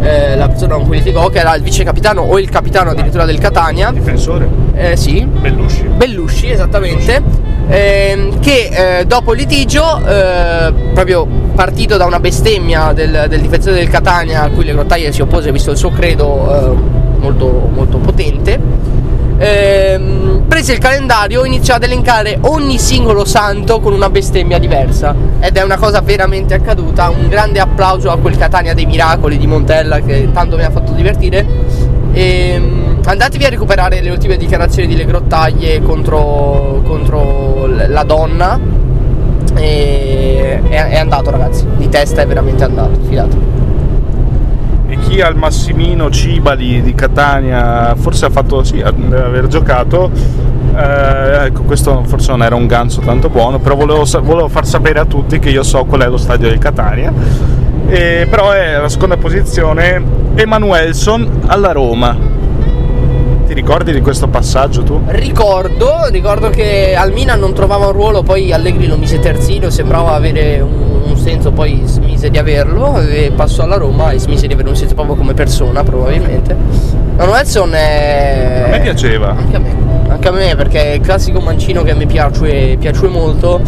eh, 0.00 0.36
la 0.36 0.48
persona 0.48 0.74
con 0.74 0.86
cui 0.86 0.96
litigò, 0.98 1.28
che 1.28 1.38
era 1.38 1.54
il 1.54 1.62
vice 1.62 1.84
capitano 1.84 2.22
o 2.22 2.38
il 2.38 2.48
capitano 2.48 2.90
addirittura 2.90 3.24
del 3.24 3.38
Catania. 3.38 3.90
Difensore, 3.92 4.48
Eh, 4.74 4.96
sì, 4.96 5.24
Bellusci. 5.24 5.82
Bellusci, 5.84 6.50
esattamente. 6.50 7.22
ehm, 7.68 8.40
che 8.40 8.98
eh, 9.00 9.04
dopo 9.06 9.32
il 9.32 9.38
litigio, 9.40 9.98
eh, 10.06 10.72
proprio 10.94 11.26
partito 11.54 11.96
da 11.96 12.06
una 12.06 12.20
bestemmia 12.20 12.92
del, 12.92 13.26
del 13.28 13.40
difensore 13.40 13.76
del 13.76 13.88
Catania 13.88 14.42
a 14.44 14.48
cui 14.48 14.64
le 14.64 14.72
grottaglie 14.72 15.12
si 15.12 15.20
oppose, 15.20 15.50
visto 15.52 15.70
il 15.72 15.76
suo 15.76 15.90
credo 15.90 16.72
eh, 16.74 17.18
molto, 17.18 17.68
molto 17.72 17.98
potente, 17.98 18.58
ehm, 19.38 20.44
prese 20.48 20.72
il 20.72 20.78
calendario 20.78 21.44
e 21.44 21.46
iniziò 21.46 21.74
ad 21.74 21.84
elencare 21.84 22.38
ogni 22.42 22.78
singolo 22.78 23.24
santo 23.24 23.80
con 23.80 23.92
una 23.92 24.10
bestemmia 24.10 24.58
diversa. 24.58 25.14
Ed 25.40 25.56
è 25.56 25.62
una 25.62 25.76
cosa 25.76 26.00
veramente 26.00 26.54
accaduta. 26.54 27.08
Un 27.08 27.28
grande 27.28 27.60
applauso 27.60 28.10
a 28.10 28.18
quel 28.18 28.36
Catania 28.36 28.74
dei 28.74 28.86
miracoli 28.86 29.38
di 29.38 29.46
Montella 29.46 30.00
che 30.00 30.28
tanto 30.32 30.56
mi 30.56 30.64
ha 30.64 30.70
fatto 30.70 30.92
divertire. 30.92 31.46
Ehm, 32.12 33.00
andatevi 33.04 33.44
a 33.44 33.48
recuperare 33.48 34.00
le 34.00 34.10
ultime 34.10 34.36
dichiarazioni 34.36 34.88
di 34.88 34.96
Le 34.96 35.04
Grottaglie 35.04 35.80
contro, 35.82 36.82
contro 36.84 37.66
la 37.66 38.02
donna. 38.02 38.58
E 39.54 40.60
è, 40.68 40.84
è 40.88 40.98
andato, 40.98 41.30
ragazzi. 41.30 41.64
Di 41.76 41.88
testa 41.88 42.22
è 42.22 42.26
veramente 42.26 42.64
andato. 42.64 42.98
Fidate. 43.08 43.57
E 44.88 44.96
chi 44.98 45.20
al 45.20 45.36
Massimino 45.36 46.08
Cibali 46.10 46.80
di 46.80 46.94
Catania 46.94 47.94
forse 47.94 48.24
ha 48.24 48.30
fatto 48.30 48.64
sì, 48.64 48.78
deve 48.78 49.22
aver 49.22 49.46
giocato. 49.46 50.10
eh, 50.74 51.44
ecco, 51.46 51.62
questo 51.62 52.02
forse 52.06 52.30
non 52.30 52.42
era 52.42 52.54
un 52.54 52.66
ganzo 52.66 53.00
tanto 53.00 53.28
buono, 53.28 53.58
però 53.58 53.74
volevo, 53.74 54.04
volevo 54.22 54.48
far 54.48 54.66
sapere 54.66 54.98
a 54.98 55.04
tutti 55.04 55.38
che 55.38 55.50
io 55.50 55.62
so 55.62 55.84
qual 55.84 56.00
è 56.00 56.08
lo 56.08 56.16
stadio 56.16 56.48
del 56.48 56.58
Catania. 56.58 57.12
E, 57.86 58.26
però 58.30 58.50
è 58.52 58.78
la 58.78 58.88
seconda 58.88 59.16
posizione 59.16 60.02
Emanuelson 60.34 61.40
alla 61.46 61.72
Roma. 61.72 62.16
Ti 63.46 63.54
ricordi 63.54 63.92
di 63.92 64.00
questo 64.00 64.28
passaggio 64.28 64.82
tu? 64.82 65.02
Ricordo, 65.06 66.06
ricordo 66.10 66.50
che 66.50 66.94
al 66.94 67.12
Milan 67.12 67.40
non 67.40 67.54
trovava 67.54 67.86
un 67.86 67.92
ruolo, 67.92 68.22
poi 68.22 68.52
Allegri 68.52 68.86
lo 68.86 68.96
mise 68.96 69.18
terzino, 69.18 69.70
sembrava 69.70 70.12
avere 70.12 70.60
un 70.60 71.16
senso, 71.28 71.52
poi 71.52 71.82
smise 71.84 72.30
di 72.30 72.38
averlo 72.38 72.98
e 73.00 73.30
passò 73.34 73.64
alla 73.64 73.76
Roma 73.76 74.12
e 74.12 74.18
smise 74.18 74.46
di 74.46 74.54
avere 74.54 74.70
un 74.70 74.76
senso 74.76 74.94
proprio 74.94 75.14
come 75.14 75.34
persona 75.34 75.82
probabilmente. 75.82 76.56
Manuelson 77.16 77.74
è... 77.74 78.62
A 78.64 78.68
me 78.70 78.80
piaceva. 78.80 79.30
Anche 79.36 79.56
a 79.56 79.58
me, 79.58 79.74
anche 80.08 80.28
a 80.28 80.32
me 80.32 80.56
perché 80.56 80.82
è 80.82 80.94
il 80.94 81.00
classico 81.00 81.40
mancino 81.40 81.82
che 81.82 81.92
me 81.92 82.06
piace, 82.06 82.76
piace 82.78 83.08
molto, 83.08 83.60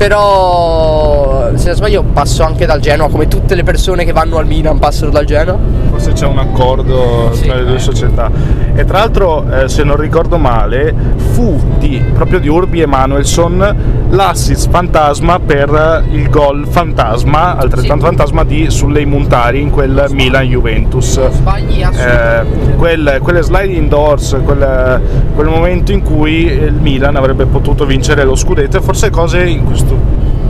però 0.00 1.50
se 1.56 1.66
non 1.66 1.74
sbaglio 1.76 2.02
passo 2.02 2.42
anche 2.42 2.64
dal 2.64 2.80
Genoa, 2.80 3.10
come 3.10 3.28
tutte 3.28 3.54
le 3.54 3.62
persone 3.62 4.06
che 4.06 4.12
vanno 4.12 4.38
al 4.38 4.46
Milan 4.46 4.78
passano 4.78 5.10
dal 5.10 5.26
Genoa. 5.26 5.58
Forse 5.90 6.12
c'è 6.12 6.24
un 6.24 6.38
accordo 6.38 7.30
Sì, 7.34 7.42
tra 7.44 7.56
le 7.56 7.64
due 7.66 7.78
società. 7.78 8.30
E 8.74 8.84
tra 8.86 9.00
l'altro, 9.00 9.44
eh, 9.50 9.68
se 9.68 9.82
non 9.82 9.96
ricordo 9.96 10.38
male, 10.38 10.94
fu 11.32 11.60
di, 11.78 12.02
proprio 12.14 12.38
di 12.38 12.48
Urbi 12.48 12.80
Emanuelson 12.80 13.98
l'assist 14.08 14.70
fantasma 14.70 15.38
per 15.38 16.04
il 16.10 16.30
gol 16.30 16.66
fantasma, 16.66 17.56
altrettanto 17.58 18.06
Sì. 18.06 18.14
fantasma 18.16 18.44
di 18.44 18.70
Sullei 18.70 19.04
Montari 19.04 19.60
in 19.60 19.70
quel 19.70 20.06
Milan-Juventus. 20.10 21.16
Non 21.18 21.32
sbagli 21.32 21.82
Eh, 21.82 22.44
quel- 22.76 23.18
quelle 23.22 23.42
sliding 23.42 23.88
doors, 23.88 24.34
quel, 24.44 25.00
quel 25.34 25.46
momento 25.48 25.92
in 25.92 26.02
cui 26.02 26.44
il 26.46 26.72
Milan 26.80 27.16
avrebbe 27.16 27.44
potuto 27.44 27.84
vincere 27.84 28.24
lo 28.24 28.34
scudetto 28.34 28.78
e 28.78 28.80
forse 28.80 29.10
cose 29.10 29.42
in 29.44 29.64
questo 29.64 29.89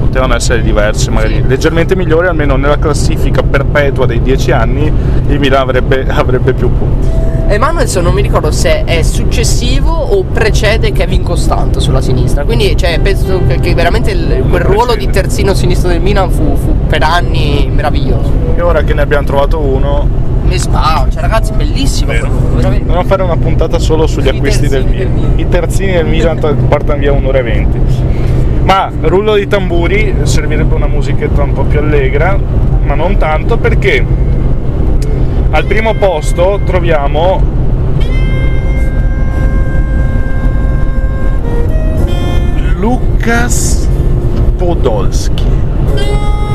potevano 0.00 0.34
essere 0.34 0.62
diverse, 0.62 1.10
magari 1.10 1.42
leggermente 1.46 1.94
migliori, 1.94 2.26
almeno 2.26 2.56
nella 2.56 2.78
classifica 2.78 3.42
perpetua 3.42 4.06
dei 4.06 4.20
10 4.22 4.50
anni 4.52 4.92
il 5.28 5.38
Milan 5.38 5.62
avrebbe, 5.62 6.06
avrebbe 6.08 6.52
più 6.52 6.70
punti. 6.76 7.08
Emanuelson 7.48 8.04
non 8.04 8.14
mi 8.14 8.22
ricordo 8.22 8.52
se 8.52 8.84
è 8.84 9.02
successivo 9.02 9.90
o 9.90 10.22
precede 10.22 10.92
Kevin 10.92 11.24
Costanto 11.24 11.80
sulla 11.80 12.00
sinistra. 12.00 12.44
Quindi 12.44 12.76
cioè, 12.76 13.00
penso 13.00 13.40
che, 13.60 13.74
veramente 13.74 14.12
il- 14.12 14.44
quel 14.48 14.62
ruolo 14.62 14.94
di 14.94 15.08
terzino 15.10 15.52
sinistro 15.52 15.88
del 15.88 16.00
Milan 16.00 16.30
fu, 16.30 16.54
fu 16.56 16.76
per 16.86 17.02
anni 17.02 17.68
meraviglioso. 17.74 18.30
E 18.54 18.60
ora 18.62 18.82
che 18.82 18.94
ne 18.94 19.02
abbiamo 19.02 19.26
trovato 19.26 19.58
uno, 19.58 20.06
Mi 20.44 20.58
sparo, 20.58 21.10
cioè 21.10 21.20
ragazzi, 21.22 21.52
bellissimo. 21.52 22.12
Dobbiamo 22.60 23.04
fare 23.04 23.22
una 23.22 23.36
puntata 23.36 23.78
solo 23.78 24.06
sugli 24.08 24.26
I 24.26 24.30
acquisti 24.30 24.66
del 24.68 24.84
terzini 24.84 24.98
del 24.98 25.08
Milan. 25.08 25.24
Milan. 25.24 25.38
I 25.38 25.48
terzini 25.48 25.92
del 25.92 26.06
Milan 26.06 26.38
portano 26.68 26.98
via 27.00 27.12
un'ora 27.12 27.38
e 27.38 27.42
venti. 27.42 27.78
Ma 28.70 28.88
rullo 29.00 29.34
di 29.34 29.48
tamburi 29.48 30.14
servirebbe 30.22 30.76
una 30.76 30.86
musichetta 30.86 31.42
un 31.42 31.52
po' 31.54 31.64
più 31.64 31.80
allegra, 31.80 32.38
ma 32.82 32.94
non 32.94 33.16
tanto 33.16 33.58
perché 33.58 34.06
al 35.50 35.64
primo 35.64 35.94
posto 35.94 36.60
troviamo 36.64 37.42
Lukas 42.76 43.88
Podolski. 44.56 45.46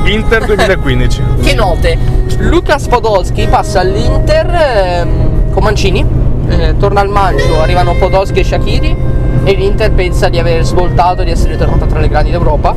Inter 0.05 0.45
2015. 0.45 1.21
Che 1.43 1.53
note? 1.53 1.97
Lucas 2.37 2.87
Podolski 2.87 3.45
passa 3.47 3.81
all'Inter 3.81 4.47
ehm, 4.47 5.51
con 5.51 5.63
Mancini, 5.63 6.05
eh, 6.47 6.75
torna 6.79 7.01
al 7.01 7.09
Mancio, 7.09 7.59
arrivano 7.59 7.93
Podolski 7.95 8.39
e 8.39 8.43
Shakiri 8.45 9.04
e 9.45 9.53
l'Inter 9.53 9.91
pensa 9.91 10.27
di 10.27 10.39
aver 10.39 10.65
svoltato 10.65 11.21
e 11.21 11.25
di 11.25 11.31
essere 11.31 11.55
tornata 11.55 11.85
tra 11.85 11.99
le 11.99 12.07
grandi 12.07 12.31
d'Europa. 12.31 12.75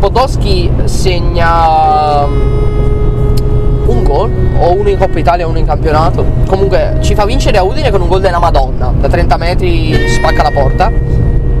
Podolski 0.00 0.68
segna 0.84 2.26
mm, 2.26 3.86
un 3.86 4.02
gol, 4.02 4.32
o 4.58 4.74
uno 4.74 4.88
in 4.88 4.98
Coppa 4.98 5.20
Italia 5.20 5.44
e 5.44 5.48
uno 5.48 5.58
in 5.58 5.66
campionato. 5.66 6.24
Comunque 6.48 6.98
ci 7.00 7.14
fa 7.14 7.24
vincere 7.24 7.58
a 7.58 7.62
Udine 7.62 7.92
con 7.92 8.00
un 8.00 8.08
gol 8.08 8.20
della 8.20 8.40
Madonna, 8.40 8.92
da 8.98 9.06
30 9.06 9.36
metri 9.36 10.08
spacca 10.08 10.42
la 10.42 10.50
porta 10.50 10.90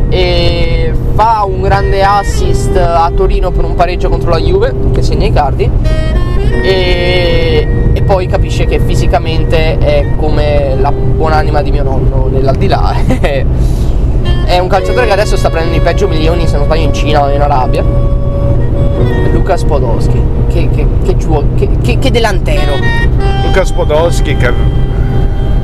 e 0.08 0.92
fa 1.14 1.44
un 1.46 1.62
grande 1.62 2.02
assist 2.02 2.76
a 2.76 3.10
Torino 3.14 3.52
per 3.52 3.64
un 3.64 3.74
pareggio 3.74 4.08
contro 4.08 4.30
la 4.30 4.38
Juve 4.38 4.74
che 4.92 5.02
segna 5.02 5.26
i 5.26 5.32
cardi 5.32 5.68
e, 6.62 7.66
e 7.92 8.02
poi 8.02 8.26
capisce 8.26 8.66
che 8.66 8.80
fisicamente 8.80 9.78
è 9.78 10.06
come 10.16 10.76
la 10.78 10.92
buonanima 10.92 11.62
di 11.62 11.70
mio 11.70 11.82
nonno 11.82 12.28
nell'aldilà 12.28 12.94
è 14.44 14.58
un 14.58 14.68
calciatore 14.68 15.06
che 15.06 15.12
adesso 15.12 15.36
sta 15.36 15.50
prendendo 15.50 15.78
i 15.78 15.80
peggio 15.80 16.08
milioni 16.08 16.46
se 16.46 16.56
non 16.56 16.64
sbaglio 16.66 16.84
in 16.84 16.92
Cina 16.92 17.22
o 17.24 17.30
in 17.30 17.40
Arabia. 17.40 17.82
Lucas 19.32 19.64
Podolski. 19.64 20.20
Che, 20.48 20.68
che, 20.70 20.86
che, 21.04 21.68
che, 21.82 21.98
che- 21.98 22.10
delantero 22.12 22.74
Lukas 23.44 23.72
Podolski 23.72 24.36
che 24.36 24.46
è 24.48 24.52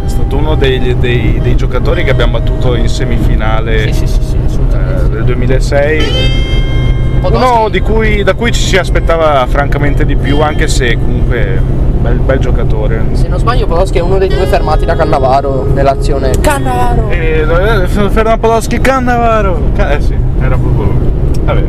stato 0.07 0.37
uno 0.37 0.57
dei, 0.57 0.97
dei- 0.99 1.39
dei 1.41 1.55
giocatori 1.55 2.03
che 2.03 2.11
abbiamo 2.11 2.39
battuto 2.39 2.75
in 2.75 2.89
semifinale 2.89 3.93
sì 3.93 4.07
sì 4.09 4.21
sì, 4.21 4.37
eh, 4.73 5.09
del 5.11 5.23
2006 5.25 5.99
uno 6.01 7.21
Podolski- 7.21 7.71
di 7.71 7.81
cui, 7.81 8.23
da 8.25 8.35
cui 8.35 8.51
ci 8.51 8.61
si 8.63 8.77
aspettava 8.79 9.47
francamente 9.47 10.05
di 10.05 10.17
più 10.17 10.41
anche 10.41 10.67
se 10.67 10.95
comunque 10.95 11.63
bel, 12.01 12.19
bel 12.19 12.39
giocatore. 12.39 13.05
Se 13.13 13.29
non 13.29 13.39
sbaglio 13.39 13.67
Podolski 13.67 13.99
è 13.99 14.03
uno 14.03 14.19
dei 14.19 14.29
due 14.29 14.47
fermati 14.47 14.85
da 14.85 14.97
Cannavaro 14.97 15.67
nell'azione. 15.73 16.31
Cannavaro! 16.41 17.09
E 17.11 17.47
eh, 17.49 17.87
Fernando 17.87 18.39
Podolski 18.39 18.81
Cannavaro! 18.81 19.61
Ca- 19.75 19.91
eh 19.93 20.01
sì 20.01 20.15
era 20.41 20.57
proprio 20.57 20.85
lui 20.85 21.11
vabbè. 21.45 21.65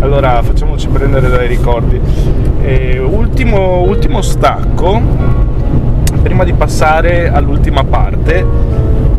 Allora 0.00 0.42
facciamoci 0.42 0.88
prendere 0.88 1.28
dai 1.28 1.48
ricordi. 1.48 1.98
E 2.62 2.98
ultimo, 2.98 3.80
ultimo 3.80 4.20
stacco, 4.20 5.00
prima 6.22 6.44
di 6.44 6.52
passare 6.52 7.30
all'ultima 7.30 7.84
parte, 7.84 8.44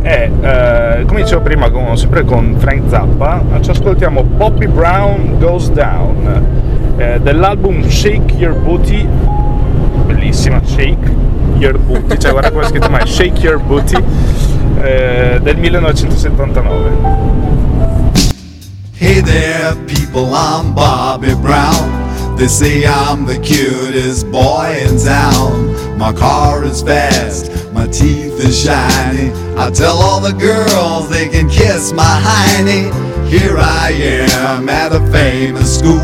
è, 0.01 0.29
eh, 0.41 1.05
come 1.07 1.21
dicevo 1.21 1.41
prima, 1.41 1.71
con- 1.71 1.97
sempre 1.97 2.23
con 2.23 2.55
Frank 2.59 2.83
Zappa, 2.87 3.41
ci 3.61 3.71
ascoltiamo 3.71 4.21
Bobby 4.23 4.67
Brown 4.67 5.37
Goes 5.39 5.71
Down 5.71 6.43
eh, 6.97 7.19
dell'album 7.19 7.87
Shake 7.87 8.33
Your 8.35 8.53
Booty, 8.53 9.07
bellissima, 10.05 10.61
Shake 10.65 11.13
Your 11.57 11.77
Booty, 11.77 12.17
cioè 12.17 12.31
guarda 12.31 12.51
come 12.51 12.63
è 12.63 12.67
scritto 12.67 12.89
mai, 12.89 13.05
Shake 13.07 13.39
Your 13.41 13.59
Booty, 13.59 13.97
eh, 14.81 15.39
del 15.41 15.57
1979. 15.57 17.33
Hey 18.97 19.21
there, 19.21 19.75
people, 19.85 20.33
I'm 20.33 20.73
Bobby 20.73 21.35
Brown. 21.35 22.03
They 22.37 22.47
say 22.47 22.85
I'm 22.85 23.25
the 23.25 23.39
cutest 23.39 24.29
boy 24.29 24.77
in 24.87 24.97
town. 24.97 25.97
My 25.97 26.11
car 26.11 26.63
is 26.65 26.81
fast, 26.81 27.49
my 27.73 27.87
teeth 27.87 28.43
are 28.43 28.51
shiny. 28.51 29.31
I 29.57 29.71
tell 29.71 29.97
all 29.97 30.19
the 30.19 30.33
girls 30.33 31.09
they 31.09 31.29
can 31.29 31.49
kiss 31.49 31.93
my 31.93 32.03
hiney. 32.03 32.91
Here 33.27 33.57
I 33.57 33.91
am 33.91 34.67
at 34.69 34.93
a 34.93 34.99
famous 35.11 35.79
school. 35.79 36.03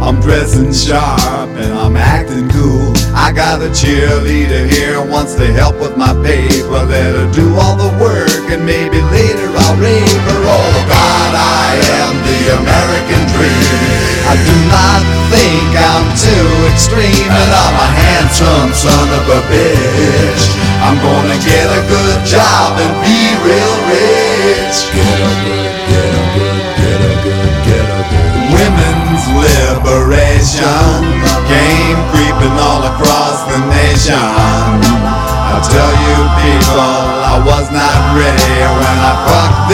I'm 0.00 0.18
dressing 0.20 0.72
sharp 0.72 1.50
and 1.60 1.72
I'm 1.76 1.96
acting 1.96 2.48
cool. 2.48 2.92
I 3.12 3.32
got 3.32 3.60
a 3.60 3.68
cheerleader 3.68 4.64
here 4.68 4.98
wants 5.04 5.34
to 5.34 5.46
help 5.52 5.76
with 5.76 5.96
my 5.96 6.16
paper. 6.24 6.82
Let 6.88 7.14
her 7.14 7.28
do 7.32 7.54
all 7.60 7.76
the 7.76 7.92
work 8.00 8.48
and 8.48 8.64
maybe 8.64 8.96
later 9.12 9.48
I'll 9.52 9.76
rape 9.76 10.24
her. 10.24 10.40
Oh 10.48 10.76
God, 10.88 11.32
I 11.36 11.76
am 12.00 12.14
the 12.16 12.40
American 12.64 13.22
dream. 13.36 14.10
I 14.24 14.34
do 14.40 14.56
not 14.72 15.00
think 15.28 15.68
I'm 15.74 16.06
too 16.16 16.48
extreme, 16.70 17.28
and 17.28 17.50
I'm 17.50 17.76
a 17.76 17.90
handsome 17.92 18.72
son 18.72 19.08
of 19.10 19.24
a 19.26 19.40
bitch. 19.50 20.42
I'm 20.80 20.96
gonna 21.02 21.38
get 21.44 21.66
a 21.66 21.82
good 21.88 22.18
job 22.24 22.78
and 22.78 22.94
be 23.04 23.18
real 23.44 23.76
rich. 23.90 24.19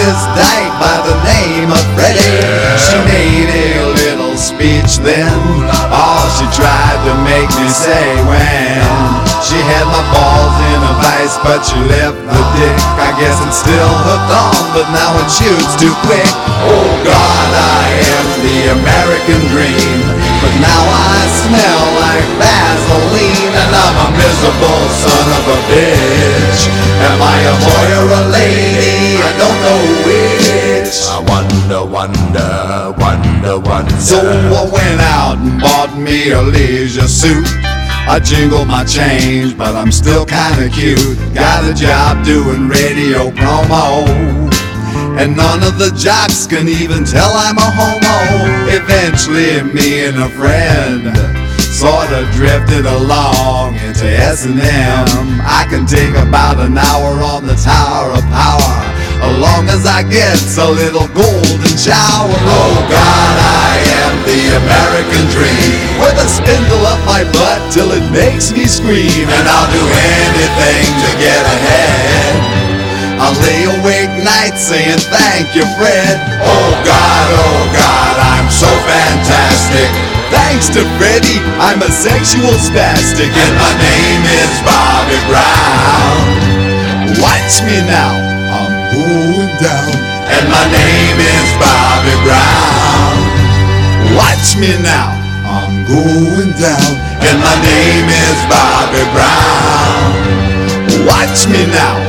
This 0.06 0.22
dyke 0.38 0.74
by 0.78 0.96
the 1.02 1.18
name 1.26 1.66
of 1.74 1.82
Freddie. 1.98 2.38
She 2.78 2.94
made 3.10 3.50
a 3.50 3.90
little 3.90 4.38
speech 4.38 5.02
then, 5.02 5.34
all 5.90 6.26
she 6.38 6.46
tried 6.54 7.00
to 7.10 7.12
make 7.26 7.50
me 7.58 7.66
say 7.66 8.06
when 8.30 8.78
she 9.42 9.58
had 9.66 9.82
my 9.90 10.04
balls 10.14 10.56
in 10.70 10.78
a 10.78 10.94
vice, 11.02 11.36
but 11.42 11.58
she 11.66 11.78
left 11.90 12.22
the 12.22 12.42
dick. 12.54 12.78
I 13.02 13.10
guess 13.18 13.34
it's 13.50 13.58
still 13.58 13.94
hooked 14.06 14.30
on, 14.30 14.62
but 14.78 14.86
now 14.94 15.10
it 15.18 15.26
shoots 15.26 15.74
too 15.74 15.94
quick. 16.06 16.30
Oh 16.70 16.86
God, 17.02 17.50
I 17.50 17.86
am 18.14 18.26
the 18.46 18.58
American 18.78 19.40
dream, 19.50 19.98
now 20.60 20.82
I 20.86 21.18
smell 21.42 21.84
like 22.00 22.28
Vaseline, 22.40 23.54
and 23.56 23.72
I'm 23.72 23.96
a 23.96 24.08
miserable 24.16 24.84
son 25.02 25.26
of 25.38 25.44
a 25.56 25.58
bitch. 25.70 26.60
Am 27.08 27.20
I 27.20 27.38
a 27.44 27.54
boy 27.60 27.86
or 28.00 28.08
a 28.20 28.24
lady? 28.32 29.20
I 29.20 29.30
don't 29.36 29.58
know 29.66 29.82
which. 30.06 30.96
I 31.08 31.18
wonder, 31.28 31.82
wonder, 31.84 32.94
wonder, 32.98 33.58
wonder. 33.60 33.96
So 34.00 34.18
I 34.20 34.64
went 34.70 35.00
out 35.00 35.38
and 35.38 35.60
bought 35.60 35.96
me 35.98 36.30
a 36.30 36.42
leisure 36.42 37.08
suit. 37.08 37.46
I 38.08 38.20
jingled 38.20 38.68
my 38.68 38.84
change, 38.84 39.58
but 39.58 39.74
I'm 39.74 39.90
still 39.90 40.24
kinda 40.24 40.68
cute. 40.70 41.18
Got 41.34 41.64
a 41.64 41.74
job 41.74 42.24
doing 42.24 42.68
radio 42.68 43.30
promo. 43.30 44.06
And 45.16 45.36
none 45.36 45.62
of 45.62 45.78
the 45.78 45.90
jocks 45.96 46.46
can 46.46 46.68
even 46.68 47.04
tell 47.04 47.32
I'm 47.32 47.56
a 47.56 47.70
homo. 47.72 48.16
Eventually, 48.68 49.62
me 49.72 50.04
and 50.04 50.18
a 50.20 50.28
friend 50.28 51.08
sorta 51.76 52.24
drifted 52.32 52.84
along 52.84 53.76
into 53.80 54.08
S&M. 54.08 55.08
I 55.44 55.68
can 55.68 55.84
take 55.84 56.12
about 56.16 56.60
an 56.60 56.76
hour 56.76 57.20
on 57.20 57.44
the 57.44 57.56
Tower 57.56 58.12
of 58.12 58.24
Power, 58.32 58.76
as 59.20 59.34
long 59.40 59.68
as 59.68 59.84
I 59.84 60.00
get 60.04 60.40
a 60.56 60.68
little 60.68 61.08
golden 61.12 61.74
shower. 61.76 62.32
Oh 62.48 62.76
God, 62.88 63.34
I 63.40 63.76
am 64.04 64.14
the 64.24 64.42
American 64.56 65.24
dream, 65.32 66.00
with 66.00 66.16
a 66.16 66.28
spindle 66.28 66.84
up 66.88 67.00
my 67.04 67.24
butt 67.32 67.60
till 67.72 67.92
it 67.92 68.04
makes 68.12 68.52
me 68.52 68.64
scream, 68.64 69.28
and 69.28 69.44
I'll 69.48 69.68
do 69.72 69.84
anything 69.84 70.84
to 70.92 71.10
get 71.20 71.40
ahead. 71.44 72.56
I'll 73.16 73.32
lay 73.40 73.64
awake 73.64 73.95
nights 74.26 74.66
saying 74.66 74.98
thank 75.06 75.54
you, 75.54 75.62
Fred. 75.78 76.18
Oh 76.42 76.70
God, 76.82 77.26
oh 77.30 77.62
God, 77.70 78.14
I'm 78.18 78.50
so 78.50 78.66
fantastic. 78.82 79.86
Thanks 80.34 80.66
to 80.74 80.82
Freddie, 80.98 81.38
I'm 81.62 81.78
a 81.78 81.90
sexual 81.94 82.50
spastic, 82.58 83.30
and 83.30 83.54
my 83.54 83.72
name 83.78 84.22
is 84.26 84.52
Bobby 84.66 85.20
Brown. 85.30 86.18
Watch 87.22 87.62
me 87.62 87.78
now, 87.86 88.18
I'm 88.50 88.74
going 88.90 89.54
down, 89.62 89.94
and 90.34 90.44
my 90.50 90.66
name 90.74 91.18
is 91.22 91.48
Bobby 91.62 92.16
Brown. 92.26 93.14
Watch 94.18 94.58
me 94.58 94.74
now, 94.82 95.14
I'm 95.46 95.86
going 95.86 96.50
down, 96.58 96.90
and 97.22 97.36
my 97.38 97.56
name 97.62 98.08
is 98.10 98.38
Bobby 98.50 99.06
Brown. 99.14 100.10
Watch 101.06 101.46
me 101.46 101.70
now. 101.70 102.05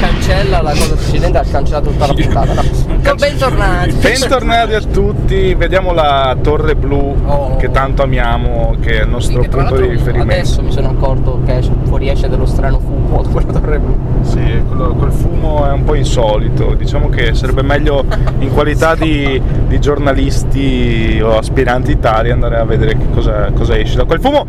Cancella 0.00 0.60
la 0.60 0.70
cosa 0.72 0.94
precedente, 0.94 1.38
ha 1.38 1.44
cancellato 1.50 1.90
tutta 1.90 2.06
la 2.06 2.12
puntata. 2.12 2.54
No. 2.54 3.14
Bentornati. 3.14 3.92
Bentornati 3.92 4.74
a 4.74 4.80
tutti, 4.80 5.54
vediamo 5.54 5.92
la 5.92 6.36
torre 6.40 6.74
blu 6.74 7.16
Oh. 7.24 7.56
che 7.56 7.70
tanto 7.70 8.02
amiamo, 8.02 8.76
che 8.80 9.00
è 9.00 9.02
il 9.04 9.08
nostro 9.08 9.42
tra 9.48 9.62
punto 9.64 9.80
di 9.80 9.88
riferimento. 9.88 10.32
Adesso 10.32 10.62
mi 10.62 10.70
sono 10.72 10.88
accorto 10.90 11.40
che 11.46 11.58
esce- 11.58 11.72
fuoriesce 11.84 12.28
dello 12.28 12.46
strano 12.46 12.78
fumo 12.78 13.22
quella 13.32 13.52
torre 13.52 13.78
blu. 13.78 13.96
Sì, 14.22 14.62
quello- 14.66 14.94
quel 14.94 15.12
fumo 15.12 15.66
è 15.66 15.72
un 15.72 15.84
po' 15.84 15.94
insolito, 15.94 16.74
diciamo 16.74 17.08
che 17.08 17.32
sarebbe 17.34 17.62
meglio 17.62 18.04
in 18.40 18.52
qualità 18.52 18.94
di, 18.94 19.40
di 19.66 19.80
giornalisti 19.80 21.20
o 21.22 21.38
aspiranti 21.38 21.98
tali 21.98 22.30
andare 22.30 22.58
a 22.58 22.64
vedere 22.64 22.96
che 22.98 23.08
cosa, 23.14 23.50
cosa 23.54 23.78
esce 23.78 23.96
da 23.96 24.04
quel 24.04 24.20
fumo. 24.20 24.44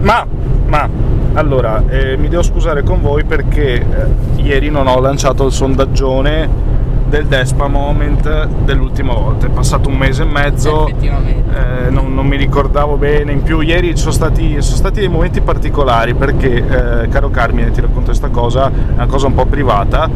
Ma, 0.00 0.24
ma, 0.66 0.88
allora, 1.34 1.84
eh, 1.88 2.16
mi 2.16 2.28
devo 2.28 2.42
scusare 2.42 2.82
con 2.82 3.00
voi 3.00 3.24
perché 3.24 3.74
eh, 3.74 4.40
ieri 4.40 4.70
non 4.70 4.86
ho 4.86 4.98
lanciato 5.00 5.46
il 5.46 5.52
sondaggione 5.52 6.68
del 7.08 7.26
Despa 7.26 7.68
Moment 7.68 8.46
dell'ultima 8.64 9.14
volta, 9.14 9.46
è 9.46 9.50
passato 9.50 9.88
un 9.88 9.96
mese 9.96 10.22
e 10.22 10.26
mezzo. 10.26 10.86
Eh, 10.88 11.90
non, 11.90 12.12
non 12.14 12.26
mi 12.26 12.36
ricordavo 12.36 12.96
bene. 12.96 13.32
In 13.32 13.42
più, 13.42 13.60
ieri 13.60 13.96
sono 13.96 14.12
stati, 14.12 14.60
sono 14.60 14.76
stati 14.76 15.00
dei 15.00 15.08
momenti 15.08 15.40
particolari 15.40 16.14
perché, 16.14 17.02
eh, 17.02 17.08
caro 17.08 17.30
Carmine, 17.30 17.70
ti 17.70 17.80
racconto 17.80 18.06
questa 18.06 18.28
cosa, 18.28 18.70
è 18.70 18.92
una 18.92 19.06
cosa 19.06 19.26
un 19.26 19.34
po' 19.34 19.46
privata, 19.46 20.08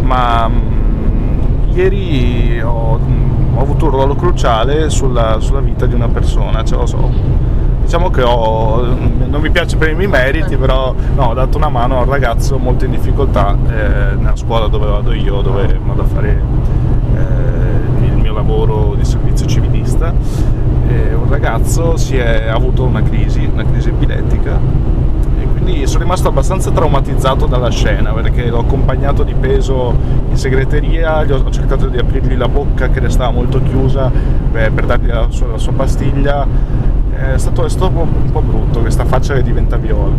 ma 0.00 0.48
mm, 0.48 1.72
ieri 1.74 2.60
ho, 2.62 2.98
mm, 2.98 3.56
ho 3.56 3.60
avuto 3.60 3.84
un 3.86 3.90
ruolo 3.90 4.14
cruciale 4.14 4.88
sulla, 4.88 5.36
sulla 5.40 5.60
vita 5.60 5.86
di 5.86 5.94
una 5.94 6.08
persona. 6.08 6.64
Cioè, 6.64 6.78
lo 6.78 6.86
so, 6.86 7.10
diciamo 7.82 8.10
che 8.10 8.22
ho, 8.22 8.84
non 8.84 9.40
mi 9.40 9.50
piace 9.50 9.76
prendermi 9.76 10.04
i 10.04 10.08
meriti, 10.08 10.56
però 10.56 10.94
no, 11.14 11.26
ho 11.26 11.34
dato 11.34 11.56
una 11.56 11.68
mano 11.68 11.98
a 11.98 12.02
un 12.02 12.08
ragazzo 12.08 12.58
molto 12.58 12.84
in 12.84 12.92
difficoltà 12.92 13.56
eh, 13.68 14.14
nella 14.16 14.36
scuola 14.36 14.68
dove 14.68 14.86
vado 14.86 15.12
io, 15.12 15.40
dove 15.40 15.78
vado 15.84 16.02
a 16.02 16.06
fare 16.06 16.42
eh, 17.14 18.04
il 18.06 18.16
mio 18.16 18.32
lavoro 18.32 18.94
di 18.96 19.04
servizio 19.04 19.46
civilista. 19.46 20.12
E 20.88 21.14
un 21.14 21.28
ragazzo 21.28 21.96
si 21.96 22.16
è 22.16 22.48
avuto 22.48 22.82
una 22.84 23.02
crisi, 23.02 23.48
una 23.52 23.64
crisi 23.64 23.90
epilettica 23.90 24.58
quindi 25.62 25.86
sono 25.86 26.02
rimasto 26.02 26.28
abbastanza 26.28 26.70
traumatizzato 26.70 27.46
dalla 27.46 27.70
scena 27.70 28.12
perché 28.12 28.48
l'ho 28.48 28.60
accompagnato 28.60 29.22
di 29.22 29.34
peso 29.34 29.94
in 30.28 30.36
segreteria, 30.36 31.22
gli 31.24 31.32
ho, 31.32 31.42
ho 31.44 31.50
cercato 31.50 31.86
di 31.86 31.98
aprirgli 31.98 32.36
la 32.36 32.48
bocca 32.48 32.88
che 32.88 32.98
restava 33.00 33.30
molto 33.30 33.62
chiusa 33.62 34.10
eh, 34.52 34.70
per 34.70 34.86
dargli 34.86 35.08
la 35.08 35.26
sua, 35.28 35.48
la 35.48 35.58
sua 35.58 35.72
pastiglia. 35.72 36.46
È 37.20 37.38
stato, 37.38 37.68
stato 37.68 37.90
un 37.98 38.30
po' 38.32 38.40
brutto 38.40 38.80
questa 38.80 39.04
faccia 39.04 39.34
che 39.34 39.42
diventa 39.42 39.76
viola. 39.76 40.12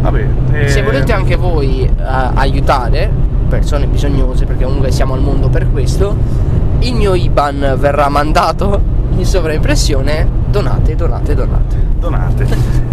Vabbè, 0.00 0.26
eh, 0.52 0.68
Se 0.68 0.82
volete 0.82 1.12
anche 1.12 1.36
voi 1.36 1.82
eh, 1.84 1.92
aiutare 2.34 3.10
persone 3.48 3.86
bisognose, 3.86 4.44
perché 4.44 4.64
comunque 4.64 4.90
siamo 4.90 5.14
al 5.14 5.20
mondo 5.20 5.48
per 5.48 5.70
questo, 5.70 6.14
il 6.80 6.94
mio 6.94 7.14
IBAN 7.14 7.76
verrà 7.78 8.08
mandato 8.08 8.80
in 9.16 9.24
sovraimpressione. 9.24 10.28
Donate, 10.48 10.94
donate, 10.94 11.34
donate. 11.34 11.76
donate. 11.98 12.46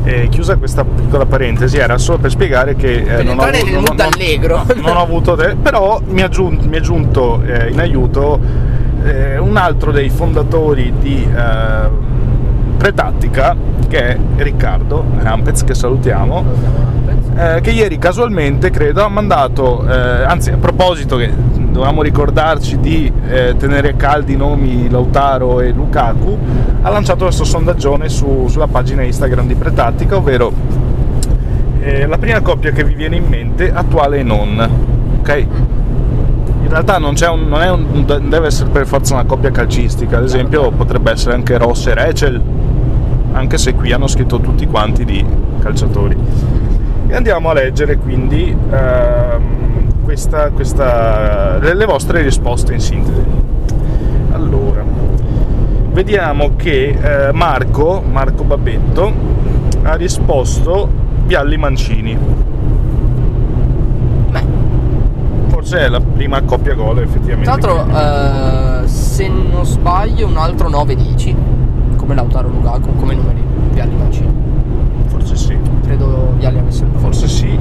Eh, 0.03 0.30
chiusa 0.30 0.55
questa 0.57 0.84
piccola 0.84 1.26
parentesi, 1.26 1.78
era 1.78 1.97
solo 1.97 2.20
per 2.20 2.30
spiegare 2.32 2.76
che 2.76 2.97
eh, 2.97 3.03
Per 3.03 3.26
non, 3.26 3.39
ho, 3.39 3.45
nel 3.49 3.66
non- 3.74 3.99
allegro. 3.99 4.63
non 4.82 4.95
ho 4.97 5.01
avuto, 5.01 5.36
de- 5.36 5.55
però 5.61 5.99
mi 6.07 6.22
è 6.22 6.30
giunto, 6.30 6.68
mi 6.68 6.78
è 6.78 6.82
giunto, 6.82 7.41
eh, 7.43 7.70
in 7.72 7.80
aiuto 7.80 8.74
un 9.39 9.55
altro 9.55 9.91
dei 9.91 10.09
fondatori 10.09 10.91
di 10.99 11.30
Pretattica, 12.78 13.55
che 13.88 13.99
è 14.07 14.17
Riccardo 14.38 15.03
Rampez, 15.17 15.63
che 15.63 15.73
salutiamo, 15.73 16.43
eh, 17.38 17.59
che 17.61 17.71
ieri 17.71 17.97
casualmente, 17.97 18.69
credo, 18.69 19.03
ha 19.03 19.09
mandato, 19.09 19.86
eh, 19.88 20.23
anzi 20.23 20.51
a 20.51 20.57
proposito 20.57 21.17
che 21.17 21.32
dovevamo 21.32 22.01
ricordarci 22.01 22.80
di 22.80 23.11
eh, 23.28 23.55
tenere 23.57 23.95
caldi 23.95 24.34
i 24.34 24.38
nomi 24.38 24.89
Lautaro 24.89 25.59
e 25.61 25.71
Lukaku, 25.71 26.38
ha 26.82 26.89
lanciato 26.89 27.26
questo 27.26 27.43
sondaggione 27.43 28.07
su- 28.09 28.47
sulla 28.47 28.67
pagina 28.67 29.01
Instagram 29.03 29.47
di 29.47 29.55
Pretattica, 29.55 30.15
ovvero 30.17 30.51
eh, 31.82 32.05
la 32.05 32.17
prima 32.17 32.41
coppia 32.41 32.71
che 32.71 32.84
vi 32.84 32.93
viene 32.95 33.15
in 33.17 33.26
mente, 33.28 33.71
attuale 33.73 34.19
e 34.19 34.23
non, 34.23 34.69
ok? 35.19 35.47
In 36.63 36.69
realtà 36.71 36.97
non, 36.97 37.13
un- 37.19 37.47
non 37.47 37.88
un- 37.91 38.30
deve 38.30 38.47
essere 38.47 38.69
per 38.69 38.88
forza 38.88 39.13
una 39.13 39.26
coppia 39.26 39.51
calcistica, 39.51 40.17
ad 40.17 40.23
esempio 40.23 40.71
potrebbe 40.71 41.11
essere 41.11 41.36
anche 41.36 41.57
Ross 41.57 41.86
e 41.88 41.93
Rachel, 41.93 42.41
anche 43.36 43.57
se 43.57 43.73
qui 43.73 43.91
hanno 43.91 44.07
scritto 44.07 44.39
tutti 44.39 44.65
quanti 44.65 45.03
di 45.03 45.23
calciatori. 45.59 46.15
E 47.07 47.13
andiamo 47.13 47.49
a 47.49 47.53
leggere 47.53 47.97
quindi 47.97 48.55
ehm, 48.71 50.03
questa, 50.03 50.49
questa- 50.51 51.57
le, 51.59 51.86
vostre 51.86 52.21
risposte 52.21 52.73
in 52.73 52.79
sintesi. 52.79 53.23
Allora, 54.31 54.83
vediamo 55.91 56.55
che 56.55 56.97
eh, 57.27 57.31
Marco, 57.33 58.01
Marco 58.09 58.43
Babetto, 58.43 59.13
ha 59.83 59.95
risposto 59.95 60.89
Vialli 61.25 61.57
Mancini. 61.57 62.17
Beh, 64.29 64.43
Forse 65.47 65.79
è 65.79 65.89
la 65.89 65.99
prima 65.99 66.41
coppia 66.41 66.73
gol 66.73 66.99
effettivamente. 66.99 67.59
tra 67.59 67.73
l'altro, 67.73 68.83
eh, 68.83 68.88
se 68.88 69.27
non 69.27 69.65
sbaglio, 69.65 70.25
un 70.25 70.38
altro 70.38 70.69
9-10, 70.69 71.36
come 72.05 72.15
Lautaro 72.15 72.49
Lukaku, 72.49 72.95
come 72.97 73.15
numeri, 73.15 73.41
Vialli 73.71 73.95
Mancini. 73.95 74.31
Forse 75.07 75.35
sì, 75.35 75.57
Credo 75.83 76.33
Vialli 76.37 76.59
avesse 76.59 76.83
il 76.83 76.89
forse 76.97 77.27
sì. 77.27 77.57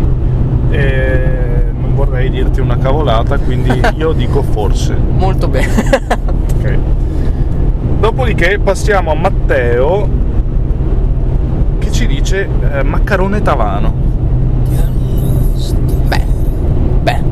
Eh, 0.69 1.73
non 1.81 1.95
vorrei 1.95 2.29
dirti 2.29 2.61
una 2.61 2.77
cavolata, 2.77 3.39
quindi 3.39 3.81
io 3.97 4.13
dico 4.13 4.43
forse. 4.43 4.95
Molto 4.97 5.49
bene. 5.49 5.73
Ok. 6.59 6.79
Dopodiché 8.01 8.59
passiamo 8.59 9.13
a 9.13 9.15
Matteo 9.15 10.09
che 11.79 11.91
ci 11.91 12.07
dice 12.07 12.47
eh, 12.73 12.83
Maccarone 12.83 13.41
Tavano. 13.41 13.95
beh, 16.07 16.25
beh. 17.03 17.23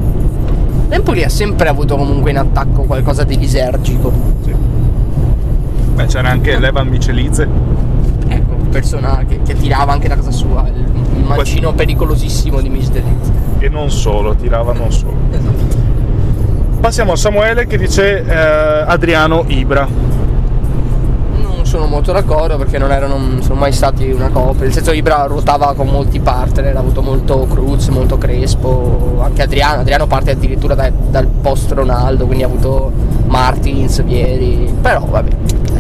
L'Empoli 0.89 1.25
ha 1.25 1.29
sempre 1.29 1.69
avuto 1.69 1.97
comunque 1.97 2.31
in 2.31 2.39
attacco 2.39 2.85
qualcosa 2.85 3.25
di 3.25 3.37
lisergico. 3.37 4.11
Sì. 4.45 4.72
Beh, 5.95 6.07
c'era 6.07 6.31
anche 6.31 6.59
Levan 6.59 6.89
Micelize. 6.89 7.49
Ecco, 8.29 8.55
persona 8.71 9.25
che, 9.29 9.41
che 9.43 9.55
tirava 9.55 9.93
anche 9.93 10.09
da 10.09 10.17
casa 10.17 10.31
sua, 10.31 10.67
il, 10.69 10.85
il 11.17 11.25
mancino 11.25 11.73
pericolosissimo 11.73 12.61
di 12.61 12.69
Misdeliz. 12.69 13.31
E 13.59 13.69
non 13.69 13.91
solo, 13.91 14.35
tirava 14.35 14.73
non 14.73 14.91
solo. 14.91 15.15
Esatto. 15.31 15.91
Passiamo 16.81 17.13
a 17.13 17.17
Samuele 17.17 17.67
che 17.67 17.79
dice 17.79 18.25
eh, 18.25 18.35
Adriano 18.35 19.45
Ibra. 19.47 19.87
Non 21.41 21.65
sono 21.65 21.87
molto 21.87 22.11
d'accordo 22.11 22.57
perché 22.57 22.77
non 22.79 22.91
erano 22.91 23.19
non 23.19 23.41
sono 23.43 23.61
mai 23.61 23.73
stati 23.73 24.11
una 24.11 24.31
coppia. 24.31 24.65
Nel 24.65 24.73
senso 24.73 24.91
Ibra 24.93 25.25
ruotava 25.27 25.75
con 25.75 25.87
molti 25.87 26.19
partner, 26.19 26.75
ha 26.75 26.81
avuto 26.81 27.01
molto 27.03 27.47
Cruz, 27.49 27.87
molto 27.89 28.19
Crespo, 28.19 29.21
anche 29.23 29.43
Adriano. 29.43 29.83
Adriano 29.83 30.07
parte 30.07 30.33
addirittura 30.33 30.75
da- 30.75 30.91
dal 30.91 31.27
post 31.27 31.71
Ronaldo, 31.71 32.25
quindi 32.27 32.43
ha 32.43 32.47
avuto 32.47 32.91
Martins, 33.27 34.03
Vieri. 34.03 34.75
Però 34.81 35.05
vabbè. 35.09 35.31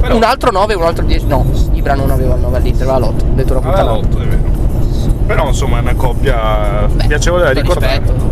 Però- 0.02 0.16
Un 0.16 0.22
altro 0.24 0.50
9 0.50 0.74
un 0.74 0.82
altro 0.82 1.04
10. 1.04 1.26
No, 1.26 1.46
Ibra 1.72 1.94
non 1.94 2.10
aveva 2.10 2.34
il 2.34 2.40
9 2.40 2.56
all'Inter, 2.58 2.88
aveva 2.88 3.06
l'8. 3.06 3.22
Detto 3.34 3.56
una 3.56 3.60
Alla 3.62 3.70
puttana. 3.70 3.90
lotto, 3.92 4.20
è 4.20 4.26
vero. 4.26 4.60
Però 5.26 5.46
insomma 5.46 5.78
è 5.78 5.80
una 5.80 5.94
coppia 5.94 6.88
Beh, 6.92 7.06
piacevole 7.06 7.44
da 7.44 7.50
ricordare. 7.52 7.98
rispetto. 8.00 8.30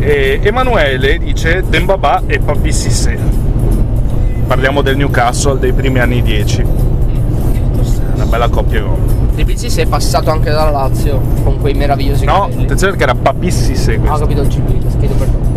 E 0.00 0.40
Emanuele 0.42 1.18
dice 1.18 1.62
Dembabà 1.68 2.22
e 2.26 2.38
Papi 2.40 2.72
Sissé. 2.72 3.16
Parliamo 4.46 4.82
del 4.82 4.96
Newcastle 4.96 5.58
dei 5.58 5.72
primi 5.72 6.00
anni 6.00 6.22
10. 6.22 6.64
Una 8.14 8.24
bella 8.26 8.48
coppia 8.48 8.80
gol. 8.82 8.98
Di 9.34 9.44
Pizzi 9.44 9.70
si 9.70 9.80
è 9.80 9.86
passato 9.86 10.30
anche 10.30 10.50
dalla 10.50 10.70
Lazio 10.70 11.20
con 11.44 11.58
quei 11.60 11.72
meravigliosi 11.74 12.24
No, 12.24 12.40
capelli. 12.42 12.62
attenzione 12.64 12.96
che 12.96 13.02
era 13.04 13.14
Papi 13.14 13.50
Sissé 13.50 13.98
Ah, 14.04 14.14
ho 14.14 14.18
capito 14.18 14.40
il 14.42 14.48
GB, 14.48 14.98
chiedo 14.98 15.14
perdono. 15.14 15.48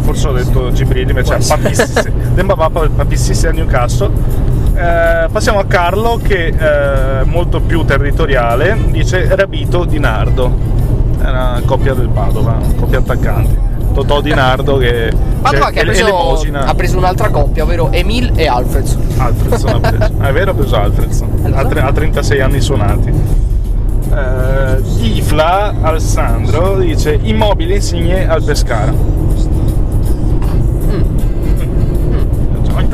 Forse 0.00 0.28
ho 0.28 0.32
detto 0.32 0.72
Gibril 0.72 1.08
invece 1.08 1.36
è 1.36 1.46
Papi. 1.46 1.74
Sissé. 1.74 2.12
Dembabà 2.34 2.70
Papi 2.70 3.16
Sissé 3.16 3.48
a 3.48 3.52
Newcastle. 3.52 4.10
Eh, 4.76 5.28
passiamo 5.30 5.60
a 5.60 5.64
Carlo 5.66 6.18
che 6.22 6.48
è 6.48 7.22
molto 7.24 7.60
più 7.60 7.84
territoriale, 7.84 8.76
dice 8.88 9.34
Rabito 9.34 9.84
Di 9.84 9.98
Nardo. 10.00 10.72
È 11.18 11.28
una 11.28 11.62
coppia 11.64 11.94
del 11.94 12.08
Padova, 12.08 12.56
una 12.60 12.74
coppia 12.76 12.98
attaccanti. 12.98 13.56
Totò 13.94 14.20
Di 14.20 14.34
Nardo 14.34 14.76
che 14.78 15.12
Padova 15.40 15.70
che 15.70 15.80
ha 15.80 15.84
preso, 15.84 16.42
ha 16.52 16.74
preso 16.74 16.98
un'altra 16.98 17.28
coppia, 17.30 17.62
ovvero 17.62 17.92
Emil 17.92 18.32
e 18.34 18.48
Alfredson. 18.48 19.06
Alfredson 19.18 19.74
ha 19.74 19.78
preso. 19.90 20.12
Ah, 20.18 20.28
è 20.28 20.32
vero, 20.32 20.50
ha 20.50 20.54
preso 20.54 20.76
Alfredson. 20.76 21.28
Eh, 21.44 21.48
lo 21.48 21.56
Ha, 21.56 21.60
so. 21.62 21.68
tre- 21.68 21.80
ha 21.80 21.92
36 21.92 22.40
anni 22.40 22.60
suonati. 22.60 23.12
Eh, 24.12 24.82
Tifla 24.98 25.74
Alessandro 25.82 26.78
dice 26.78 27.18
Immobile 27.22 27.76
insigne 27.76 28.28
al 28.28 28.42
Pescara. 28.42 28.92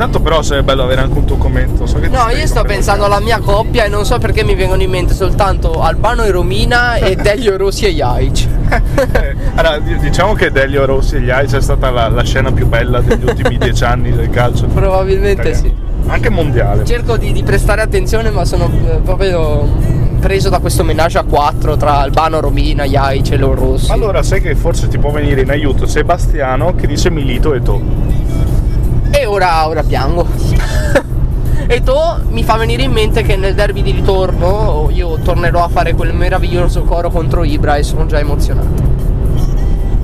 Mm. 0.01 0.03
Ogni 0.03 0.11
tanto 0.11 0.19
però 0.19 0.41
sarebbe 0.41 0.65
bello 0.65 0.83
avere 0.83 1.01
anche 1.01 1.17
un 1.17 1.25
tuo 1.25 1.37
commento. 1.37 1.85
So 1.85 1.99
No, 1.99 2.29
io 2.29 2.47
sto 2.47 2.63
pensando 2.63 3.05
alla 3.05 3.19
mia 3.19 3.39
coppia 3.39 3.85
e 3.85 3.87
non 3.87 4.05
so 4.05 4.17
perché 4.17 4.43
mi 4.43 4.55
vengono 4.55 4.81
in 4.81 4.89
mente 4.89 5.13
soltanto 5.13 5.81
Albano 5.81 6.23
e 6.23 6.31
Romina 6.31 6.95
e 6.95 7.15
Delio 7.21 7.55
Rossi 7.57 7.85
e 7.85 7.93
Jaic. 7.93 8.47
Eh, 8.71 9.35
allora, 9.55 9.79
di- 9.79 9.97
diciamo 9.97 10.33
che 10.33 10.49
Delio 10.49 10.85
Rossi 10.85 11.17
e 11.17 11.31
Aici 11.31 11.57
è 11.57 11.61
stata 11.61 11.91
la, 11.91 12.07
la 12.07 12.23
scena 12.23 12.51
più 12.51 12.67
bella 12.67 12.99
degli 13.01 13.23
ultimi 13.23 13.57
dieci 13.59 13.83
anni 13.83 14.11
del 14.11 14.29
calcio. 14.29 14.65
Probabilmente 14.67 15.53
sì. 15.53 15.71
Anche 16.07 16.29
mondiale. 16.29 16.83
Cerco 16.85 17.17
di, 17.17 17.31
di 17.31 17.43
prestare 17.43 17.81
attenzione, 17.81 18.31
ma 18.31 18.43
sono 18.43 18.71
eh, 18.87 18.95
proprio 19.03 19.67
preso 20.19 20.49
da 20.49 20.59
questo 20.59 20.83
menage 20.83 21.19
a 21.19 21.23
quattro 21.23 21.77
tra 21.77 21.99
Albano, 21.99 22.39
Romina, 22.39 22.85
Jaic 22.85 23.31
e 23.31 23.37
Leo 23.37 23.53
Rossi. 23.53 23.91
Allora, 23.91 24.23
sai 24.23 24.41
che 24.41 24.55
forse 24.55 24.87
ti 24.87 24.97
può 24.97 25.11
venire 25.11 25.41
in 25.41 25.49
aiuto 25.49 25.85
Sebastiano 25.85 26.73
che 26.73 26.87
dice 26.87 27.09
Milito 27.09 27.53
e 27.53 27.61
tu. 27.61 27.81
E 29.21 29.27
ora, 29.27 29.67
ora 29.67 29.83
piango. 29.83 30.25
e 31.67 31.83
tu 31.83 31.93
mi 32.29 32.43
fa 32.43 32.57
venire 32.57 32.81
in 32.81 32.91
mente 32.91 33.21
che 33.21 33.35
nel 33.35 33.53
derby 33.53 33.83
di 33.83 33.91
ritorno 33.91 34.89
io 34.91 35.19
tornerò 35.19 35.63
a 35.63 35.67
fare 35.67 35.93
quel 35.93 36.11
meraviglioso 36.11 36.81
coro 36.81 37.11
contro 37.11 37.43
Ibra 37.43 37.75
e 37.75 37.83
sono 37.83 38.07
già 38.07 38.17
emozionato. 38.17 38.81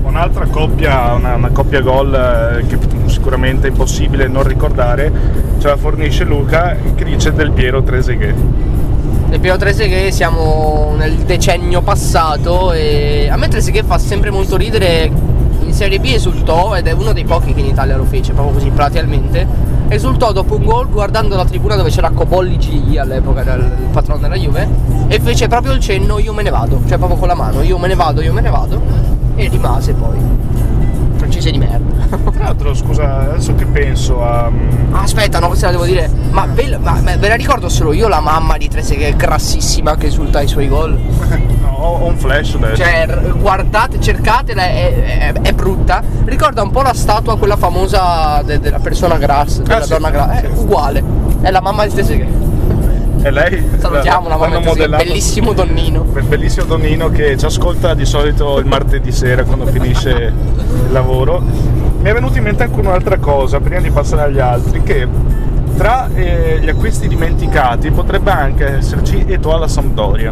Un'altra 0.03 0.45
coppia, 0.45 1.13
una, 1.13 1.33
una 1.33 1.49
coppia 1.49 1.81
gol 1.81 2.13
eh, 2.13 2.67
che 2.67 2.77
sicuramente 3.07 3.65
è 3.65 3.69
impossibile 3.71 4.27
non 4.27 4.43
ricordare, 4.43 5.11
ce 5.57 5.67
la 5.67 5.77
fornisce 5.77 6.23
Luca 6.23 6.75
che 6.93 7.03
dice 7.03 7.33
Del 7.33 7.49
Piero 7.49 7.81
Trezeguet. 7.81 8.35
Nel 9.29 9.39
Piero 9.39 9.57
Trezeguet 9.57 10.11
siamo 10.11 10.93
nel 10.95 11.15
decennio 11.23 11.81
passato 11.81 12.71
e 12.71 13.29
a 13.31 13.35
me 13.35 13.47
Trezeguet 13.47 13.83
fa 13.83 13.97
sempre 13.97 14.29
molto 14.29 14.57
ridere. 14.57 15.36
In 15.67 15.73
Serie 15.73 15.99
B 15.99 16.05
esultò 16.05 16.75
ed 16.75 16.87
è 16.87 16.91
uno 16.93 17.11
dei 17.13 17.25
pochi 17.25 17.53
che 17.53 17.59
in 17.59 17.65
Italia 17.67 17.97
lo 17.97 18.05
fece, 18.05 18.31
proprio 18.33 18.53
così 18.55 18.69
platealmente. 18.69 19.45
Esultò 19.89 20.31
dopo 20.31 20.55
un 20.55 20.63
gol 20.63 20.89
guardando 20.89 21.35
la 21.35 21.45
tribuna 21.45 21.75
dove 21.75 21.89
c'era 21.89 22.09
Cobolli 22.09 22.57
G 22.57 22.95
all'epoca, 22.97 23.41
era 23.41 23.53
il 23.55 23.69
patrono 23.91 24.19
della 24.19 24.35
Juve, 24.35 24.67
e 25.07 25.19
fece 25.19 25.47
proprio 25.47 25.73
il 25.73 25.79
cenno 25.79 26.19
io 26.19 26.33
me 26.33 26.41
ne 26.43 26.49
vado, 26.49 26.81
cioè 26.87 26.97
proprio 26.97 27.17
con 27.19 27.27
la 27.27 27.35
mano, 27.35 27.61
io 27.61 27.77
me 27.77 27.87
ne 27.87 27.95
vado, 27.95 28.21
io 28.21 28.33
me 28.33 28.41
ne 28.41 28.49
vado, 28.49 28.81
e 29.35 29.47
rimase 29.49 29.93
poi. 29.93 30.17
Francese 31.17 31.51
di 31.51 31.57
merda. 31.57 32.05
Tra 32.31 32.43
l'altro, 32.43 32.73
scusa, 32.73 33.31
adesso 33.31 33.53
che 33.55 33.65
penso 33.65 34.23
a... 34.23 34.49
mm, 34.49 34.93
Ah, 34.93 35.01
Aspetta, 35.01 35.39
no, 35.39 35.47
questa 35.47 35.65
la 35.67 35.71
devo 35.73 35.85
dire. 35.85 36.09
Ma 36.31 36.45
ve, 36.45 36.77
ma- 36.81 36.99
ma 37.03 37.15
ve 37.17 37.27
la 37.27 37.35
ricordo 37.35 37.67
solo 37.69 37.91
io 37.91 38.07
la 38.07 38.19
mamma 38.21 38.55
di 38.57 38.67
Trezeguet 38.69 39.15
grassissima 39.17 39.95
che 39.95 40.07
esulta 40.07 40.39
ai 40.39 40.47
suoi 40.47 40.67
gol? 40.69 40.97
ho 41.87 42.05
un 42.05 42.17
flash 42.17 42.55
adesso. 42.55 42.75
Cioè, 42.83 43.07
guardate, 43.37 43.99
cercatela, 43.99 44.63
è, 44.63 45.31
è- 45.33 45.41
è 45.41 45.51
brutta. 45.53 46.01
Ricorda 46.25 46.61
un 46.63 46.71
po' 46.71 46.81
la 46.81 46.93
statua, 46.93 47.37
quella 47.37 47.55
famosa 47.57 48.41
de- 48.43 48.59
della 48.59 48.79
persona 48.79 49.17
grassa, 49.17 49.61
della 49.61 49.77
Ah, 49.77 49.81
sì, 49.83 49.89
donna 49.89 50.09
grassa. 50.09 50.41
È 50.41 50.49
sì. 50.53 50.61
uguale. 50.61 51.03
È 51.41 51.51
la 51.51 51.61
mamma 51.61 51.85
di 51.85 51.93
Trezeguet. 51.93 52.45
E 53.23 53.31
lei? 53.31 53.67
Salutiamo 53.77 54.29
la 54.29 54.37
mamma 54.37 54.59
di 54.73 54.87
bellissimo 54.87 55.51
donnino. 55.53 56.03
Quel 56.03 56.23
bellissimo 56.25 56.65
Donino 56.65 57.09
che 57.09 57.35
ci 57.35 57.45
ascolta 57.45 57.93
di 57.95 58.05
solito 58.05 58.57
il 58.59 58.65
martedì 58.65 59.11
sera 59.11 59.43
quando 59.43 59.65
finisce 59.65 60.09
il 60.11 60.91
lavoro. 60.91 61.41
Mi 61.41 62.09
è 62.09 62.13
venuta 62.13 62.37
in 62.37 62.43
mente 62.43 62.63
anche 62.63 62.79
un'altra 62.79 63.17
cosa, 63.17 63.59
prima 63.59 63.81
di 63.81 63.89
passare 63.89 64.21
agli 64.23 64.39
altri, 64.39 64.81
che 64.83 65.07
tra 65.75 66.07
eh, 66.13 66.59
gli 66.61 66.69
acquisti 66.69 67.07
dimenticati 67.07 67.89
potrebbe 67.91 68.31
anche 68.31 68.77
esserci 68.77 69.25
Eto'o 69.27 69.55
alla 69.55 69.67
Sampdoria. 69.67 70.31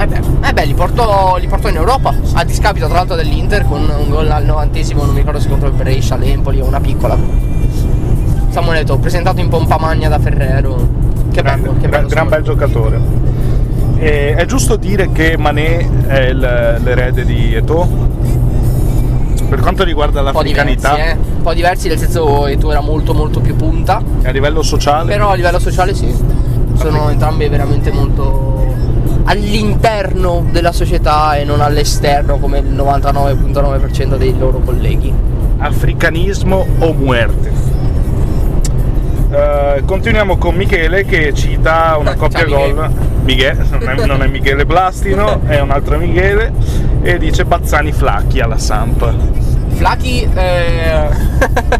Eh 0.00 0.06
beh, 0.06 0.20
eh 0.48 0.52
beh, 0.54 0.64
li, 0.64 0.72
portò, 0.74 1.36
li 1.36 1.46
portò 1.46 1.68
in 1.68 1.76
Europa, 1.76 2.14
a 2.32 2.42
discapito 2.44 2.86
tra 2.86 2.96
l'altro 2.96 3.16
dell'Inter 3.16 3.66
con 3.66 3.82
un 3.82 4.08
gol 4.08 4.30
al 4.30 4.44
novantesimo, 4.46 5.02
non 5.04 5.12
mi 5.12 5.18
ricordo 5.18 5.40
se 5.40 5.48
contro 5.48 5.68
il 5.68 5.74
Brescia, 5.74 6.16
l'Empoli 6.16 6.58
o 6.60 6.64
una 6.64 6.80
piccola. 6.80 7.18
Samuele 8.48 8.80
Eto'o, 8.80 8.96
presentato 8.98 9.40
in 9.40 9.48
pompa 9.48 9.76
magna 9.78 10.08
da 10.08 10.18
Ferrero. 10.18 10.88
Che 11.30 11.42
grande, 11.42 11.68
bello, 11.68 11.80
che 11.80 11.88
gran, 11.88 11.90
bello. 11.90 12.06
gran 12.08 12.28
bel 12.28 12.42
giocatore. 12.42 13.00
E 13.98 14.34
è 14.34 14.46
giusto 14.46 14.76
dire 14.76 15.12
che 15.12 15.36
Mané 15.36 16.06
è 16.06 16.18
il- 16.20 16.78
l'erede 16.82 17.24
di 17.26 17.54
Eto'o? 17.54 17.86
Per 19.50 19.60
quanto 19.60 19.84
riguarda 19.84 20.22
un 20.22 20.30
po' 20.32 20.42
diversi, 20.42 20.66
l'africanità, 20.82 21.10
eh. 21.10 21.12
Un 21.36 21.42
po' 21.42 21.52
diversi, 21.52 21.88
nel 21.88 21.98
senso 21.98 22.46
Eto'o 22.46 22.70
era 22.70 22.80
molto 22.80 23.12
molto 23.12 23.40
più 23.40 23.54
punta. 23.54 24.02
a 24.24 24.30
livello 24.30 24.62
sociale, 24.62 25.12
Però 25.12 25.28
a 25.28 25.34
livello 25.34 25.58
sociale 25.58 25.92
sì. 25.94 26.12
Sono 26.74 27.10
entrambi 27.10 27.46
veramente 27.48 27.92
molto 27.92 28.59
all'interno 29.30 30.44
della 30.50 30.72
società 30.72 31.36
e 31.36 31.44
non 31.44 31.60
all'esterno 31.60 32.38
come 32.38 32.58
il 32.58 32.74
99.9% 32.74 34.16
dei 34.16 34.36
loro 34.36 34.58
colleghi. 34.58 35.12
africanismo 35.58 36.66
o 36.80 36.92
muerte. 36.92 37.52
Eh, 39.30 39.82
continuiamo 39.86 40.36
con 40.36 40.56
Michele 40.56 41.04
che 41.04 41.32
cita 41.32 41.96
una 41.96 42.14
coppia 42.18 42.40
Ciao, 42.40 42.48
Michele. 42.48 42.72
gol. 42.74 42.90
Michele, 43.22 43.64
non 43.70 43.88
è, 43.88 44.06
non 44.06 44.22
è 44.22 44.26
Michele 44.26 44.66
Blastino, 44.66 45.40
è 45.46 45.60
un 45.60 45.70
altro 45.70 45.96
Michele. 45.98 46.52
E 47.02 47.16
dice 47.18 47.44
Bazzani 47.44 47.92
Flacchi 47.92 48.40
alla 48.40 48.58
Samp. 48.58 49.14
Flacchi 49.74 50.28
eh, 50.34 51.06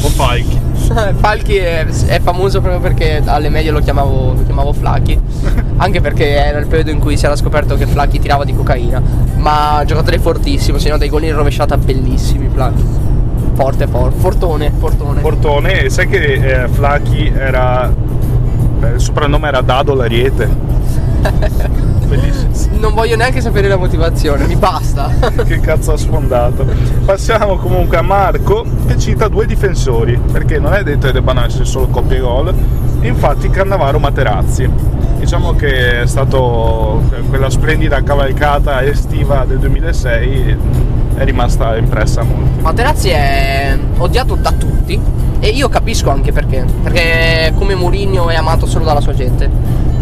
O 0.00 0.08
Falchi. 0.10 0.60
Falchi 1.18 1.56
è, 1.56 1.84
è 1.84 2.20
famoso 2.20 2.60
proprio 2.60 2.80
perché 2.80 3.22
alle 3.24 3.48
medie 3.48 3.70
lo 3.70 3.80
chiamavo, 3.80 4.34
lo 4.34 4.42
chiamavo 4.44 4.72
Flacchi. 4.72 5.18
Anche 5.76 6.00
perché 6.00 6.28
era 6.34 6.58
il 6.58 6.66
periodo 6.66 6.90
in 6.90 6.98
cui 6.98 7.16
si 7.16 7.24
era 7.24 7.36
scoperto 7.36 7.76
che 7.76 7.86
Flacchi 7.86 8.18
tirava 8.18 8.44
di 8.44 8.54
cocaina. 8.54 9.00
Ma 9.36 9.82
giocatore 9.86 10.18
fortissimo, 10.18 10.78
segnò 10.78 10.96
dei 10.96 11.08
gol 11.08 11.24
in 11.24 11.34
rovesciata 11.34 11.76
bellissimi 11.76 12.48
Flacchi. 12.52 12.84
Forte, 13.54 13.86
forte, 13.86 14.18
fortone, 14.18 14.72
fortone. 14.76 15.20
Portone, 15.20 15.82
e 15.82 15.90
sai 15.90 16.08
che 16.08 16.62
eh, 16.62 16.68
Flacchi 16.68 17.32
era. 17.34 17.92
beh, 17.92 18.90
il 18.90 19.00
soprannome 19.00 19.48
era 19.48 19.60
Dado 19.60 19.94
l'Ariete. 19.94 20.48
Bellissimo. 22.08 22.78
non 22.78 22.94
voglio 22.94 23.16
neanche 23.16 23.40
sapere 23.40 23.68
la 23.68 23.76
motivazione, 23.76 24.46
mi 24.46 24.56
basta. 24.56 25.10
che 25.44 25.60
cazzo 25.60 25.92
ha 25.92 25.96
sfondato. 25.96 26.66
Passiamo 27.04 27.56
comunque 27.56 27.96
a 27.96 28.02
Marco 28.02 28.64
che 28.86 28.98
cita 28.98 29.28
due 29.28 29.46
difensori, 29.46 30.18
perché 30.32 30.58
non 30.58 30.74
è 30.74 30.82
detto 30.82 31.06
che 31.06 31.12
debbano 31.12 31.44
essere 31.44 31.64
solo 31.64 31.88
coppie 31.88 32.20
gol. 32.20 32.54
Infatti 33.00 33.50
Cannavaro 33.50 33.98
Materazzi. 33.98 34.68
Diciamo 35.18 35.54
che 35.54 36.02
è 36.02 36.06
stato 36.06 37.02
quella 37.28 37.50
splendida 37.50 38.02
cavalcata 38.02 38.82
estiva 38.84 39.44
del 39.44 39.58
2006 39.58 40.56
è 41.18 41.24
rimasta 41.24 41.76
impressa 41.76 42.20
a 42.20 42.24
molti. 42.24 42.60
Materazzi 42.60 43.08
è 43.08 43.76
odiato 43.98 44.36
da 44.36 44.52
tutti 44.52 44.98
e 45.40 45.48
io 45.48 45.68
capisco 45.68 46.10
anche 46.10 46.32
perché, 46.32 46.64
perché 46.82 47.52
come 47.56 47.74
Mourinho 47.74 48.28
è 48.30 48.36
amato 48.36 48.66
solo 48.66 48.84
dalla 48.84 49.00
sua 49.00 49.14
gente. 49.14 49.50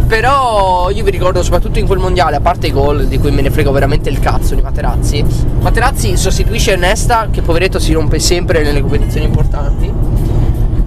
Però 0.07 0.89
io 0.91 1.03
vi 1.03 1.11
ricordo 1.11 1.43
soprattutto 1.43 1.81
in 1.81 1.87
quel 1.87 1.99
mondiale, 1.99 2.37
a 2.37 2.41
parte 2.41 2.69
i 2.69 2.73
gol 2.73 3.07
di 3.07 3.19
cui 3.19 3.33
me 3.33 3.43
ne 3.43 3.51
frego 3.51 3.73
veramente 3.73 4.09
il 4.09 4.21
cazzo 4.21 4.55
di 4.55 4.63
Materazzi, 4.63 5.25
Materazzi 5.61 6.17
sostituisce 6.17 6.77
Nesta 6.77 7.27
che 7.31 7.43
poveretto 7.43 7.81
si 7.81 7.93
rompe 7.93 8.21
sempre 8.21 8.63
nelle 8.63 8.81
competizioni 8.81 9.27
importanti. 9.27 9.93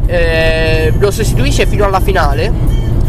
Eh, 0.06 0.94
lo 0.98 1.12
sostituisce 1.12 1.66
fino 1.66 1.84
alla 1.84 2.00
finale 2.00 2.52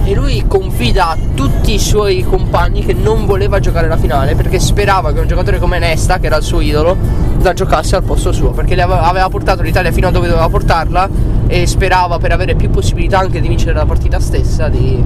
e 0.05 0.15
lui 0.15 0.45
confida 0.49 1.11
a 1.11 1.17
tutti 1.35 1.75
i 1.75 1.79
suoi 1.79 2.25
compagni 2.25 2.85
che 2.85 2.93
non 2.93 3.25
voleva 3.25 3.61
giocare 3.61 3.87
la 3.87 3.97
finale 3.97 4.35
perché 4.35 4.59
sperava 4.59 5.13
che 5.13 5.21
un 5.21 5.29
giocatore 5.29 5.61
come 5.61 5.79
Nesta, 5.79 6.19
che 6.19 6.27
era 6.27 6.37
il 6.37 6.43
suo 6.43 6.61
idolo, 6.61 6.97
la 7.41 7.53
giocasse 7.53 7.95
al 7.95 8.03
posto 8.03 8.33
suo 8.33 8.51
perché 8.51 8.75
aveva 8.81 9.29
portato 9.29 9.63
l'Italia 9.63 9.93
fino 9.93 10.09
a 10.09 10.11
dove 10.11 10.27
doveva 10.27 10.49
portarla 10.49 11.09
e 11.47 11.67
sperava 11.67 12.19
per 12.19 12.33
avere 12.33 12.57
più 12.57 12.69
possibilità 12.69 13.21
anche 13.21 13.41
di 13.41 13.47
vincere 13.47 13.73
la 13.73 13.87
partita 13.87 14.19
stessa 14.19 14.69
di, 14.69 15.03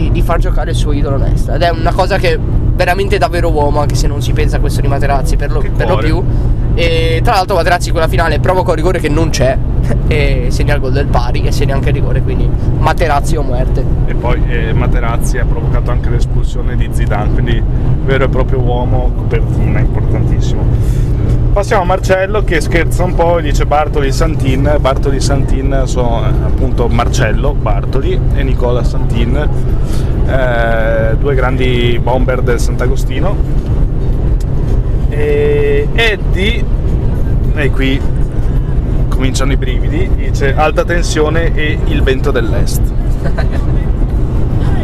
di- 0.00 0.10
di 0.10 0.22
far 0.22 0.38
giocare 0.38 0.70
il 0.70 0.76
suo 0.76 0.92
idolo 0.92 1.18
Nesta 1.18 1.54
ed 1.54 1.62
è 1.62 1.70
una 1.70 1.92
cosa 1.92 2.16
che 2.16 2.38
veramente 2.74 3.18
davvero 3.18 3.50
uomo 3.50 3.80
anche 3.80 3.94
se 3.94 4.06
non 4.06 4.22
si 4.22 4.32
pensa 4.32 4.56
a 4.56 4.60
questo 4.60 4.80
di 4.80 4.88
Materazzi 4.88 5.36
per 5.36 5.52
lo, 5.52 5.62
per 5.76 5.88
lo 5.88 5.96
più. 5.98 6.22
E 6.74 7.20
tra 7.22 7.34
l'altro 7.34 7.56
Materazzi 7.56 7.90
quella 7.90 8.08
finale 8.08 8.40
provoca 8.40 8.70
un 8.70 8.76
rigore 8.76 9.00
che 9.00 9.10
non 9.10 9.28
c'è 9.28 9.56
e 10.06 10.46
segna 10.48 10.74
il 10.74 10.80
gol 10.80 10.92
del 10.92 11.06
pari 11.06 11.42
e 11.42 11.52
segna 11.52 11.74
anche 11.74 11.90
il 11.90 11.96
rigore 11.96 12.22
quindi 12.22 12.48
Materazzi 12.78 13.36
o 13.36 13.42
muerte. 13.42 13.84
E 14.06 14.14
poi 14.14 14.42
eh, 14.48 14.72
Materazzi 14.72 15.36
ha 15.38 15.44
provocato 15.44 15.90
anche 15.90 16.08
l'espulsione 16.08 16.76
di 16.76 16.88
Zidane, 16.90 17.32
quindi 17.32 17.62
vero 18.04 18.24
e 18.24 18.28
proprio 18.28 18.60
uomo, 18.60 19.12
copertina, 19.14 19.80
importantissimo. 19.80 21.09
Passiamo 21.52 21.82
a 21.82 21.84
Marcello 21.84 22.44
che 22.44 22.60
scherza 22.60 23.02
un 23.02 23.16
po' 23.16 23.38
e 23.38 23.42
dice 23.42 23.66
Bartoli 23.66 24.12
Santin. 24.12 24.76
Bartoli 24.78 25.20
Santin 25.20 25.82
sono 25.86 26.24
eh, 26.24 26.28
appunto 26.44 26.86
Marcello 26.86 27.54
Bartoli 27.54 28.18
e 28.34 28.42
Nicola 28.44 28.84
Santin, 28.84 29.36
eh, 30.26 31.16
due 31.18 31.34
grandi 31.34 31.98
bomber 32.00 32.42
del 32.42 32.60
Sant'Agostino. 32.60 33.36
E 35.08 35.88
Eddie, 35.92 36.64
e 37.56 37.70
qui 37.70 38.00
cominciano 39.08 39.50
i 39.50 39.56
brividi, 39.56 40.08
dice 40.14 40.54
alta 40.54 40.84
tensione 40.84 41.52
e 41.52 41.78
il 41.86 42.02
vento 42.04 42.30
dell'est. 42.30 42.80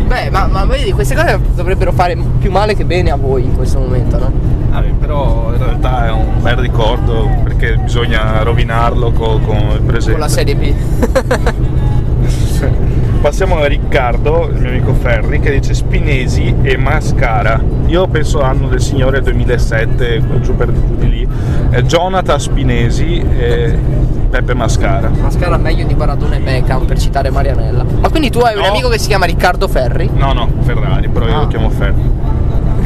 beh 0.09 0.30
ma, 0.30 0.47
ma 0.47 0.64
vedi 0.64 0.90
queste 0.90 1.14
cose 1.14 1.38
dovrebbero 1.55 1.93
fare 1.93 2.16
più 2.38 2.51
male 2.51 2.74
che 2.74 2.84
bene 2.84 3.12
a 3.12 3.16
voi 3.16 3.44
in 3.44 3.55
questo 3.55 3.78
momento 3.78 4.18
no? 4.18 4.65
Vabbè, 4.81 4.89
però 4.98 5.53
in 5.53 5.59
realtà 5.59 6.07
è 6.07 6.11
un 6.12 6.43
bel 6.43 6.57
ricordo 6.57 7.28
perché 7.43 7.77
bisogna 7.77 8.43
rovinarlo 8.43 9.11
co- 9.12 9.39
con 9.44 9.57
il 9.73 9.81
presente. 9.82 10.12
con 10.12 10.20
la 10.20 10.28
serie 10.28 10.55
B 10.55 10.74
Passiamo 13.20 13.57
a 13.57 13.66
Riccardo, 13.66 14.48
il 14.53 14.61
mio 14.61 14.69
amico 14.69 14.93
Ferri, 14.94 15.40
che 15.40 15.51
dice 15.51 15.74
Spinesi 15.74 16.55
e 16.62 16.77
Mascara. 16.77 17.61
Io 17.86 18.07
penso 18.07 18.40
anno 18.40 18.69
del 18.69 18.81
Signore 18.81 19.20
2007, 19.20 20.23
giù 20.43 20.55
per 20.55 20.70
giù 20.73 20.94
di 20.97 21.09
lì. 21.09 21.28
Eh, 21.70 21.82
Jonathan 21.85 22.39
Spinesi 22.39 23.19
e 23.36 23.77
Peppe 24.31 24.55
Mascara. 24.55 25.09
Mascara 25.09 25.57
meglio 25.57 25.85
di 25.86 25.94
Baradona 25.94 26.36
e 26.36 26.40
Beckham 26.40 26.85
per 26.85 26.98
citare 26.98 27.31
Marianella 27.31 27.85
ma 28.01 28.09
quindi 28.11 28.28
tu 28.31 28.40
hai 28.40 28.55
un 28.55 28.62
No. 28.62 28.69
amico 28.69 28.89
che 28.89 28.98
si 28.98 29.07
chiama 29.09 29.24
Riccardo 29.24 29.66
Ferri 29.69 30.11
No, 30.15 30.32
no, 30.32 30.48
Ferrari, 30.61 31.09
però 31.09 31.27
io 31.27 31.36
Ah. 31.36 31.40
lo 31.40 31.47
chiamo 31.48 31.70
Ferri. 31.70 32.11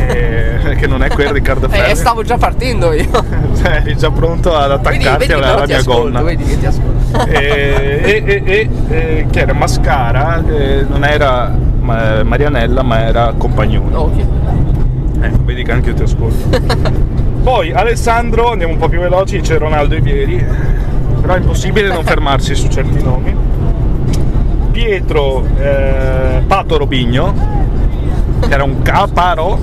Eh, 0.07 0.75
che 0.77 0.87
non 0.87 1.03
è 1.03 1.09
quel 1.09 1.29
Riccardo 1.31 1.69
Ferri. 1.71 1.91
eh 1.91 1.95
stavo 1.95 2.23
già 2.23 2.37
partendo 2.39 2.93
io 2.93 3.09
eri 3.63 3.97
già 3.97 4.11
pronto 4.11 4.55
ad 4.55 4.69
vedi, 4.83 5.05
attaccarti 5.07 5.19
vedi 5.27 5.33
alla, 5.33 5.43
però 5.47 5.57
alla 5.59 5.67
mia 5.67 5.77
ascolto 5.79 6.01
gonna. 6.03 6.23
vedi 6.23 6.45
che 6.45 6.59
ti 6.59 6.67
ascolto 6.67 7.27
e, 7.31 8.01
e, 8.03 8.23
e- 8.25 8.43
e- 8.45 8.69
e- 8.89 9.27
che 9.31 9.41
era 9.41 9.53
Mascara, 9.53 10.43
eh, 10.47 10.85
non 10.89 11.05
era 11.05 11.53
ma- 11.81 12.23
Marianella, 12.23 12.83
ma 12.83 13.01
era 13.03 13.33
Compagnone. 13.37 13.95
ok 13.97 14.13
Ecco, 15.23 15.39
vedi 15.45 15.63
che 15.65 15.73
anche 15.73 15.91
io 15.91 15.97
ti 15.97 16.03
ascolto. 16.03 16.49
Poi 17.43 17.73
Alessandro, 17.73 18.53
andiamo 18.53 18.73
un 18.73 18.79
po' 18.79 18.89
più 18.89 19.01
veloci, 19.01 19.39
dice 19.39 19.59
Ronaldo 19.59 19.95
e 19.95 20.01
Vieri, 20.01 20.43
però 21.21 21.35
è 21.35 21.37
impossibile 21.39 21.89
non 21.89 22.05
fermarsi 22.05 22.55
su 22.55 22.69
certi 22.69 23.03
nomi. 23.03 23.37
Pietro 24.71 25.45
eh, 25.59 26.43
Pato 26.47 26.79
Robigno, 26.79 27.35
che 28.41 28.55
era 28.55 28.65
un 28.65 28.81
caparo. 28.83 29.59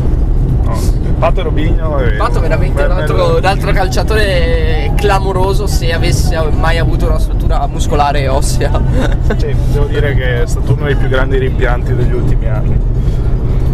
Pato 1.20 1.42
Robigno 1.42 1.98
è 1.98 2.16
Fatto 2.16 2.40
veramente 2.40 2.84
un 2.84 2.92
altro, 2.92 3.38
un 3.38 3.46
altro 3.46 3.72
calciatore 3.72 4.92
clamoroso 4.96 5.66
se 5.66 5.92
avesse 5.92 6.40
mai 6.52 6.78
avuto 6.78 7.08
una 7.08 7.18
struttura 7.18 7.66
muscolare 7.68 8.22
e 8.22 8.28
ossea. 8.28 8.80
Sì, 9.38 9.56
devo 9.72 9.86
dire 9.86 10.14
che 10.16 10.44
è 10.44 10.48
stato 10.48 10.74
uno 10.74 10.86
dei 10.86 10.96
più 10.96 11.08
grandi 11.10 11.38
rimpianti 11.38 11.96
degli 11.96 12.14
ultimi 12.14 12.48
anni. 12.48 12.80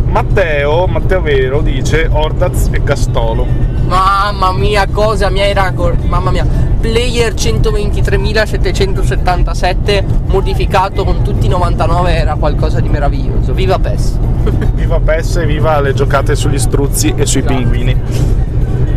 Matteo, 0.05 0.87
Matteo 0.87 1.21
Vero 1.21 1.61
dice 1.61 2.07
Ordaz 2.09 2.69
e 2.71 2.83
Castolo. 2.83 3.45
Mamma 3.87 4.51
mia, 4.53 4.87
cosa 4.91 5.29
mi 5.29 5.41
hai 5.41 5.53
raccontato? 5.53 6.07
Mamma 6.07 6.31
mia, 6.31 6.45
player 6.83 7.33
123.777 7.33 10.03
modificato 10.25 11.05
con 11.05 11.23
tutti 11.23 11.45
i 11.45 11.49
99 11.49 12.13
era 12.13 12.35
qualcosa 12.35 12.81
di 12.81 12.89
meraviglioso. 12.89 13.53
Viva 13.53 13.79
PES! 13.79 14.19
Viva 14.75 14.99
PES 14.99 15.37
e 15.37 15.45
viva 15.45 15.79
le 15.79 15.93
giocate 15.93 16.35
sugli 16.35 16.59
struzzi 16.59 17.13
e 17.15 17.25
sui 17.25 17.39
Esatto. 17.39 17.55
pinguini. 17.55 17.97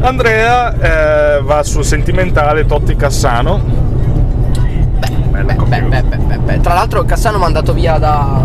Andrea 0.01 1.37
eh, 1.37 1.43
va 1.43 1.63
sul 1.63 1.85
sentimentale 1.85 2.67
Totti 2.67 2.97
Cassano. 2.97 3.85
Beh, 5.31 5.45
beh, 5.45 5.83
beh. 6.39 6.61
Tra 6.61 6.75
l'altro 6.75 7.05
Cassano 7.05 7.39
mandato 7.39 7.73
via 7.73 7.99
da, 7.99 8.45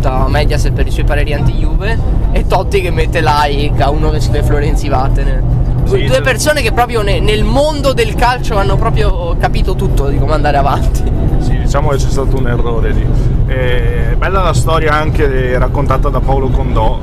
da 0.00 0.26
Mediaset 0.26 0.72
per 0.72 0.88
i 0.88 0.90
suoi 0.90 1.04
pareri 1.04 1.34
anti-Juve 1.34 1.96
e 2.32 2.44
Totti 2.48 2.80
che 2.80 2.90
mette 2.90 3.22
like 3.22 3.80
a 3.80 3.90
uno 3.90 4.10
che 4.10 4.18
scrive 4.18 4.42
Florenzi 4.42 4.88
Vattene. 4.88 5.65
Due, 5.84 5.98
Sì, 6.00 6.06
due 6.06 6.20
persone 6.20 6.62
che 6.62 6.72
proprio 6.72 7.02
ne- 7.02 7.20
nel 7.20 7.44
mondo 7.44 7.92
del 7.92 8.14
calcio 8.14 8.56
hanno 8.56 8.76
proprio 8.76 9.36
capito 9.38 9.74
tutto 9.76 10.08
di 10.08 10.18
come 10.18 10.32
andare 10.32 10.56
avanti. 10.56 11.02
Sì, 11.38 11.56
diciamo 11.58 11.90
che 11.90 11.96
c'è 11.96 12.08
stato 12.08 12.36
un 12.36 12.48
errore 12.48 12.90
lì. 12.90 13.06
Eh, 13.46 14.14
bella 14.18 14.42
la 14.42 14.52
storia 14.54 14.92
anche 14.94 15.56
raccontata 15.58 16.08
da 16.08 16.18
Paolo 16.20 16.48
Condò, 16.48 16.98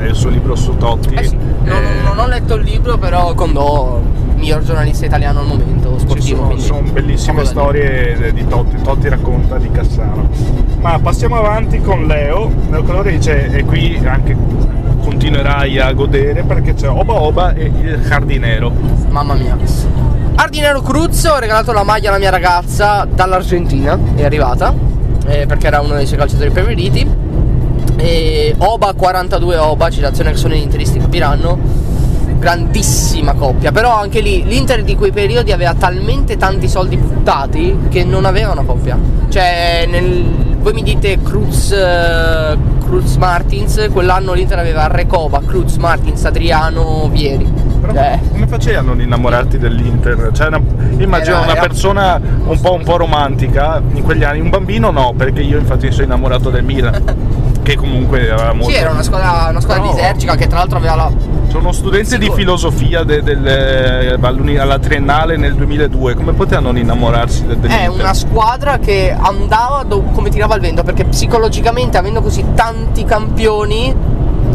eh, 0.00 0.06
il 0.08 0.14
suo 0.14 0.30
libro 0.30 0.54
su 0.54 0.76
Totti. 0.76 1.14
Eh 1.14 1.24
sì, 1.24 1.36
non, 1.64 1.76
Eh, 1.82 2.02
non 2.04 2.18
ho 2.18 2.26
letto 2.28 2.54
il 2.54 2.62
libro, 2.62 2.96
però 2.98 3.34
Condò 3.34 4.00
miglior 4.36 4.62
giornalista 4.62 5.04
italiano 5.06 5.40
al 5.40 5.46
momento 5.46 5.94
Ci 5.94 6.00
sportivo. 6.00 6.36
sono, 6.36 6.46
quindi 6.46 6.62
sono 6.62 6.80
bellissime 6.92 7.44
storie 7.44 8.32
di 8.32 8.46
Totti, 8.46 8.80
Totti 8.80 9.08
racconta 9.08 9.58
di 9.58 9.70
Cassano. 9.72 10.28
Ma 10.80 10.98
passiamo 11.02 11.36
avanti 11.36 11.80
con 11.80 12.06
Leo. 12.06 12.50
Leo 12.70 12.82
Calore 12.84 13.10
dice, 13.10 13.50
e 13.50 13.64
qui 13.64 14.00
anche 14.04 14.36
continuerai 15.00 15.78
a 15.78 15.92
godere 15.92 16.42
perché 16.44 16.74
c'è 16.74 16.88
Oba 16.88 17.20
Oba 17.20 17.54
e 17.54 17.64
il 17.64 18.00
Cardinero. 18.08 18.70
dire. 18.70 19.08
Mamma 19.08 19.34
mia. 19.34 19.56
Ardinero 20.36 20.80
Cruz 20.80 21.24
ho 21.24 21.38
regalato 21.38 21.72
la 21.72 21.82
maglia 21.82 22.08
alla 22.08 22.18
mia 22.18 22.30
ragazza 22.30 23.06
dall'Argentina, 23.12 23.98
è 24.14 24.24
arrivata, 24.24 24.72
eh, 25.26 25.44
perché 25.46 25.66
era 25.66 25.80
uno 25.80 25.94
dei 25.94 26.06
suoi 26.06 26.18
calciatori 26.18 26.50
preferiti. 26.50 27.06
E 27.96 28.54
Oba 28.56 28.94
42 28.94 29.56
Oba, 29.58 29.90
citazione 29.90 30.30
che 30.30 30.38
sono 30.38 30.54
gli 30.54 30.62
interisti 30.62 30.98
capiranno. 30.98 31.58
Grandissima 32.38 33.34
coppia, 33.34 33.70
però 33.70 33.94
anche 33.94 34.20
lì 34.20 34.42
l'Inter 34.44 34.82
di 34.82 34.96
quei 34.96 35.12
periodi 35.12 35.52
aveva 35.52 35.74
talmente 35.74 36.38
tanti 36.38 36.70
soldi 36.70 36.96
buttati 36.96 37.76
che 37.90 38.02
non 38.02 38.24
aveva 38.24 38.52
una 38.52 38.62
coppia. 38.64 38.98
Cioè, 39.28 39.84
nel, 39.86 40.24
voi 40.60 40.72
mi 40.72 40.82
dite 40.82 41.20
Cruz, 41.22 41.70
eh, 41.72 42.56
Cruz 42.90 43.14
Martins, 43.18 43.88
quell'anno 43.92 44.32
l'Inter 44.32 44.58
aveva 44.58 44.88
Recoba, 44.88 45.40
Cruz 45.46 45.76
Martins, 45.76 46.24
Adriano, 46.24 47.08
Vieri. 47.08 47.46
Però 47.80 47.92
Cioè, 47.92 48.18
come 48.32 48.48
facevi 48.48 48.76
a 48.78 48.80
non 48.80 49.00
innamorarti 49.00 49.58
dell'Inter? 49.58 50.30
Cioè, 50.32 50.48
una- 50.48 50.60
immagino 50.98 51.36
Era- 51.36 51.44
una 51.44 51.52
era- 51.52 51.60
persona 51.60 52.20
un 52.46 52.60
po', 52.60 52.74
un 52.74 52.82
po' 52.82 52.96
romantica 52.96 53.80
in 53.92 54.02
quegli 54.02 54.24
anni, 54.24 54.40
un 54.40 54.50
bambino 54.50 54.90
no, 54.90 55.14
perché 55.16 55.40
io 55.40 55.56
infatti 55.58 55.88
sono 55.92 56.02
innamorato 56.06 56.50
del 56.50 56.64
Milan, 56.64 57.00
che 57.70 57.76
comunque 57.76 58.26
era 58.28 58.52
molto... 58.52 58.70
Sì, 58.70 58.76
era 58.76 58.90
una 58.90 59.02
squadra, 59.02 59.46
una 59.50 59.60
squadra 59.60 59.82
Però- 59.82 59.94
disergica 59.94 60.34
che 60.34 60.46
tra 60.46 60.58
l'altro 60.58 60.78
aveva 60.78 60.94
la. 60.96 61.10
Sono 61.48 61.72
studente 61.72 62.16
di 62.16 62.24
Sicuro. 62.24 62.38
filosofia 62.38 63.02
de- 63.02 63.22
del- 63.22 63.46
eh, 63.46 64.58
alla 64.58 64.78
triennale 64.78 65.36
nel 65.36 65.54
2002, 65.54 66.14
come 66.14 66.32
poteva 66.32 66.60
non 66.60 66.76
innamorarsi 66.76 67.44
del, 67.46 67.56
È 67.56 67.60
dell'Inter? 67.60 67.90
una 67.90 68.14
squadra 68.14 68.78
che 68.78 69.14
andava 69.18 69.82
do- 69.86 70.02
come 70.12 70.30
tirava 70.30 70.54
il 70.54 70.60
vento, 70.60 70.82
perché 70.82 71.04
psicologicamente 71.04 71.98
avendo 71.98 72.20
così 72.22 72.44
tanti 72.54 73.04
campioni 73.04 73.94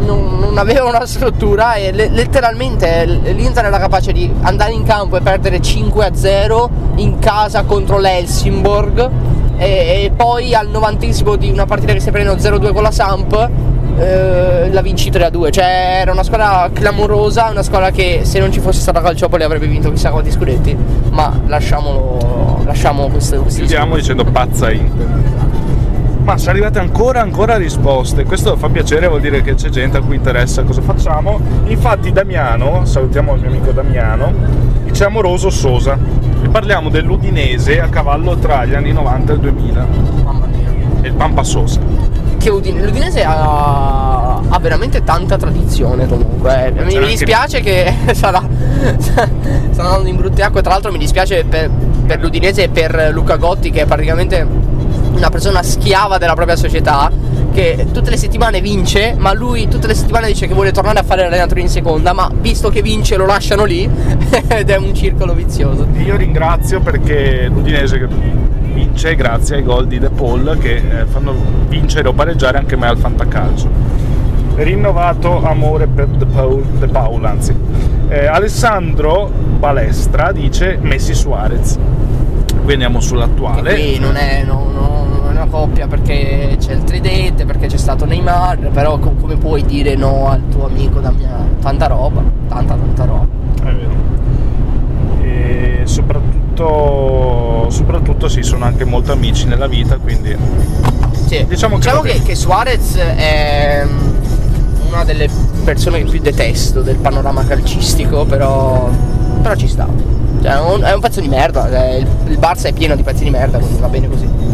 non, 0.05 0.37
non 0.39 0.57
aveva 0.57 0.85
una 0.87 1.05
struttura 1.05 1.75
e 1.75 1.91
le- 1.91 2.09
letteralmente 2.09 3.05
l'Inter 3.05 3.65
era 3.65 3.77
capace 3.79 4.11
di 4.13 4.31
andare 4.41 4.71
in 4.73 4.83
campo 4.83 5.17
e 5.17 5.21
perdere 5.21 5.61
5 5.61 6.05
a 6.05 6.13
0 6.15 6.69
in 6.95 7.19
casa 7.19 7.63
contro 7.63 7.97
l'Helsingborg 7.99 9.09
e, 9.57 10.03
e 10.05 10.11
poi 10.15 10.53
al 10.53 10.69
novantesimo 10.69 11.35
di 11.35 11.49
una 11.49 11.65
partita 11.65 11.93
che 11.93 11.99
si 11.99 12.11
prende 12.11 12.33
0-2 12.33 12.73
con 12.73 12.83
la 12.83 12.91
Samp 12.91 13.49
eh, 13.97 14.69
la 14.71 14.81
vinci 14.81 15.09
3 15.09 15.25
a 15.25 15.29
2 15.29 15.51
cioè 15.51 15.99
era 16.01 16.11
una 16.11 16.23
squadra 16.23 16.69
clamorosa 16.73 17.49
una 17.49 17.63
squadra 17.63 17.91
che 17.91 18.21
se 18.23 18.39
non 18.39 18.51
ci 18.51 18.59
fosse 18.59 18.81
stata 18.81 19.01
Calciopoli 19.01 19.43
avrebbe 19.43 19.67
vinto 19.67 19.89
chissà 19.91 20.11
quanti 20.11 20.31
scudetti. 20.31 20.75
Ma 21.11 21.39
lasciamolo 21.45 22.63
lasciamo 22.65 23.07
questo 23.09 23.43
Chiudiamo 23.45 23.95
dicendo 23.95 24.23
pazza 24.25 24.71
Inter. 24.71 25.07
Ma 26.23 26.37
sono 26.37 26.51
arrivate 26.51 26.79
ancora 26.79 27.21
ancora 27.21 27.55
risposte, 27.55 28.23
questo 28.23 28.57
fa 28.57 28.67
piacere, 28.69 29.07
vuol 29.07 29.21
dire 29.21 29.43
che 29.43 29.53
c'è 29.53 29.69
gente 29.69 29.97
a 29.97 30.01
cui 30.01 30.15
interessa 30.15 30.63
cosa 30.63 30.81
facciamo. 30.81 31.39
Infatti 31.65 32.11
Damiano, 32.11 32.83
salutiamo 32.83 33.35
il 33.35 33.41
mio 33.41 33.49
amico 33.49 33.71
Damiano, 33.71 34.33
dice 34.85 35.03
amoroso 35.03 35.51
Sosa 35.51 35.95
parliamo 36.55 36.87
dell'Udinese 36.87 37.81
a 37.81 37.89
cavallo 37.89 38.37
tra 38.37 38.63
gli 38.63 38.73
anni 38.73 38.93
90 38.93 39.31
e 39.33 39.35
il 39.35 39.41
2000 39.41 39.87
mamma 40.23 40.45
mia 40.45 40.69
e 41.01 41.07
il 41.09 41.13
Pampa 41.13 41.43
Sosa. 41.43 41.81
che 42.37 42.49
Udine- 42.49 42.81
l'Udinese 42.81 43.25
ha, 43.25 44.35
ha 44.37 44.59
veramente 44.61 45.03
tanta 45.03 45.35
tradizione 45.35 46.07
comunque. 46.07 46.67
eh. 46.67 46.71
Mi, 46.71 46.85
mi 46.85 46.95
anche- 46.95 47.07
dispiace 47.09 47.59
che 47.59 47.93
sarà, 48.15 48.41
sta 48.99 49.27
andando 49.83 50.07
in 50.07 50.15
brutte 50.15 50.43
acque. 50.43 50.61
Tra 50.61 50.71
l'altro 50.71 50.93
mi 50.93 50.97
dispiace 50.97 51.43
per, 51.43 51.69
per 52.07 52.21
l'Udinese 52.21 52.63
e 52.63 52.69
per 52.69 53.09
Luca 53.11 53.35
Gotti 53.35 53.69
che 53.69 53.81
è 53.81 53.85
praticamente 53.85 54.47
una 55.13 55.29
persona 55.29 55.61
schiava 55.61 56.17
della 56.17 56.35
propria 56.35 56.55
società 56.55 57.11
che 57.55 57.87
tutte 57.93 58.09
le 58.09 58.17
settimane 58.17 58.59
vince, 58.59 59.15
ma 59.17 59.33
lui 59.33 59.69
tutte 59.69 59.87
le 59.87 59.95
settimane 59.95 60.27
dice 60.27 60.45
che 60.45 60.53
vuole 60.53 60.73
tornare 60.73 60.99
a 60.99 61.03
fare 61.03 61.21
l'allenatore 61.21 61.61
in 61.61 61.69
seconda, 61.69 62.11
ma 62.11 62.29
visto 62.41 62.69
che 62.69 62.81
vince 62.81 63.15
lo 63.15 63.25
lasciano 63.25 63.63
lì 63.63 63.89
ed 64.49 64.69
è 64.69 64.75
un 64.75 64.93
circolo 64.93 65.33
vizioso. 65.33 65.87
Io 66.03 66.17
ringrazio 66.17 66.81
perché 66.81 67.47
l'Udinese 67.47 67.97
che 67.97 68.07
vince 68.07 69.15
grazie 69.15 69.55
ai 69.55 69.63
gol 69.63 69.87
di 69.87 69.99
De 69.99 70.09
Paul 70.09 70.57
che 70.59 70.75
eh, 70.75 71.05
fanno 71.05 71.33
vincere 71.69 72.09
o 72.09 72.13
pareggiare 72.13 72.57
anche 72.57 72.75
me 72.75 72.87
al 72.87 72.97
fantacalcio. 72.97 73.69
Rinnovato 74.55 75.41
amore 75.45 75.87
per 75.87 76.07
De 76.07 76.25
Paul, 76.25 76.61
De 76.61 76.87
Paul, 76.87 77.23
anzi. 77.23 77.55
Eh, 78.09 78.25
Alessandro 78.25 79.31
Balestra 79.31 80.33
dice 80.33 80.77
Messi 80.81 81.13
Suarez. 81.13 81.77
Qui 82.63 82.73
andiamo 82.73 82.99
sull'attuale. 82.99 83.73
Qui 83.73 83.97
non 83.97 84.17
è, 84.17 84.43
no- 84.43 84.71
no- 84.73 85.04
una 85.45 85.47
coppia 85.47 85.87
perché 85.87 86.57
c'è 86.59 86.73
il 86.73 86.83
tridente, 86.83 87.45
perché 87.45 87.67
c'è 87.67 87.77
stato 87.77 88.05
Neymar, 88.05 88.69
però 88.71 88.97
co- 88.97 89.13
come 89.19 89.37
puoi 89.37 89.63
dire 89.63 89.95
no 89.95 90.27
al 90.29 90.41
tuo 90.49 90.65
amico 90.65 90.99
Damiano? 90.99 91.47
Tanta 91.61 91.87
roba, 91.87 92.21
tanta 92.47 92.75
tanta 92.75 93.05
roba. 93.05 93.27
È 93.63 93.73
vero. 93.73 94.13
E 95.21 95.81
soprattutto, 95.85 97.67
soprattutto 97.69 98.27
sì, 98.27 98.43
sono 98.43 98.65
anche 98.65 98.83
molto 98.83 99.11
amici 99.11 99.45
nella 99.45 99.67
vita, 99.67 99.97
quindi 99.97 100.35
Sì. 101.27 101.45
Diciamo 101.47 101.77
che 101.77 101.91
va 101.91 102.01
che, 102.01 102.13
bene. 102.13 102.23
che 102.23 102.35
Suarez 102.35 102.95
è 102.97 103.83
mm, 103.85 104.87
una 104.89 105.03
delle 105.03 105.27
persone 105.63 106.03
che 106.03 106.09
più 106.09 106.19
detesto 106.19 106.81
del 106.81 106.97
panorama 106.97 107.45
calcistico, 107.45 108.25
però, 108.25 108.89
però 109.41 109.55
ci 109.55 109.67
sta. 109.67 109.87
Cioè, 110.41 110.51
è 110.51 110.93
un, 110.93 110.99
pezzo 110.99 111.21
di 111.21 111.27
merda, 111.27 111.67
il 111.97 112.37
Barça 112.39 112.67
è 112.67 112.73
pieno 112.73 112.95
di 112.95 113.01
pezzi 113.01 113.23
di 113.23 113.31
merda, 113.31 113.57
quindi 113.57 113.79
va 113.79 113.87
bene 113.87 114.07
così. 114.07 114.44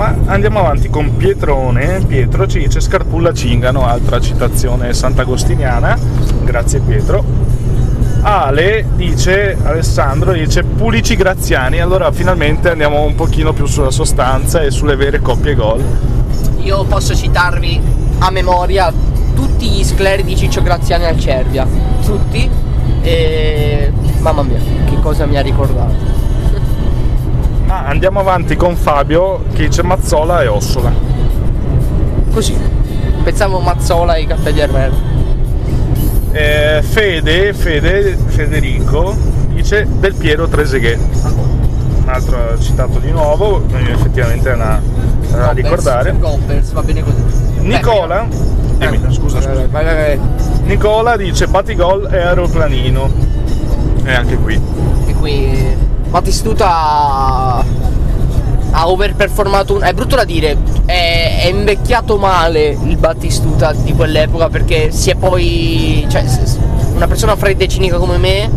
Ma 0.00 0.14
andiamo 0.28 0.60
avanti 0.60 0.88
con 0.88 1.14
Pietrone. 1.14 2.02
Pietro 2.06 2.46
ci 2.46 2.58
dice 2.58 2.80
Scarpulla 2.80 3.34
Cingano, 3.34 3.86
altra 3.86 4.18
citazione 4.18 4.94
sant'agostiniana. 4.94 5.94
Grazie 6.42 6.80
Pietro. 6.80 7.22
Ale 8.22 8.86
dice, 8.96 9.58
Alessandro 9.62 10.32
dice 10.32 10.62
Pulici 10.62 11.16
Graziani. 11.16 11.80
Allora 11.80 12.10
finalmente 12.12 12.70
andiamo 12.70 13.02
un 13.02 13.14
pochino 13.14 13.52
più 13.52 13.66
sulla 13.66 13.90
sostanza 13.90 14.62
e 14.62 14.70
sulle 14.70 14.96
vere 14.96 15.20
coppie 15.20 15.54
gol. 15.54 15.84
Io 16.60 16.82
posso 16.84 17.14
citarvi 17.14 17.78
a 18.20 18.30
memoria 18.30 18.90
tutti 19.34 19.68
gli 19.68 19.84
scleri 19.84 20.24
di 20.24 20.34
Ciccio 20.34 20.62
Graziani 20.62 21.04
al 21.04 21.20
Cervia, 21.20 21.66
tutti, 22.02 22.48
e 23.02 23.92
mamma 24.20 24.44
mia, 24.44 24.60
che 24.86 24.98
cosa 25.02 25.26
mi 25.26 25.36
ha 25.36 25.42
ricordato. 25.42 26.19
Ma 27.70 27.84
andiamo 27.84 28.18
avanti 28.18 28.56
con 28.56 28.74
Fabio 28.74 29.44
che 29.52 29.68
dice 29.68 29.84
Mazzola 29.84 30.42
e 30.42 30.48
Ossola. 30.48 30.92
Così, 32.32 32.58
pensavo 33.22 33.60
Mazzola 33.60 34.14
e 34.16 34.22
i 34.22 34.26
caffè 34.26 34.52
di 34.52 34.58
Ermel. 34.58 34.92
Eh, 36.32 36.82
Fede, 36.82 37.52
Fede, 37.52 38.18
Federico 38.26 39.14
dice 39.50 39.86
Del 39.88 40.14
Piero 40.14 40.48
Trezeguet. 40.48 40.98
Un 42.02 42.08
altro 42.08 42.58
citato 42.58 42.98
di 42.98 43.12
nuovo, 43.12 43.62
eh, 43.72 43.92
effettivamente 43.92 44.50
è 44.50 44.54
una 44.54 44.82
da 45.30 45.52
ricordare. 45.52 46.16
Gobbers, 46.18 46.72
va 46.72 46.82
bene 46.82 47.04
così. 47.04 47.22
Nicola, 47.60 48.26
Beh, 48.78 48.90
dimmi, 48.90 49.14
scusa, 49.14 49.38
vai, 49.38 49.46
scusa. 49.46 49.66
vai, 49.70 49.84
vai, 49.84 49.94
vai. 49.94 50.20
Nicola 50.64 51.16
dice 51.16 51.46
Batigol 51.46 52.08
e 52.12 52.18
aeroplanino. 52.18 53.29
E 54.10 54.14
anche 54.14 54.36
qui. 54.36 54.60
E 55.06 55.14
qui 55.14 55.76
Batistuta 56.08 57.64
ha, 58.72 58.88
overperformato 58.88 59.74
un... 59.74 59.82
È 59.82 59.92
brutto 59.92 60.16
da 60.16 60.24
dire, 60.24 60.56
è, 60.84 61.42
è 61.42 61.46
invecchiato 61.46 62.16
male 62.16 62.76
il 62.82 62.96
Battistuta 62.96 63.72
di 63.72 63.92
quell'epoca 63.94 64.48
perché 64.48 64.90
si 64.90 65.10
è 65.10 65.14
poi... 65.14 66.04
Cioè, 66.08 66.24
una 66.94 67.06
persona 67.06 67.36
fredda 67.36 67.62
e 67.62 67.68
cinica 67.68 67.98
come 67.98 68.18
me 68.18 68.50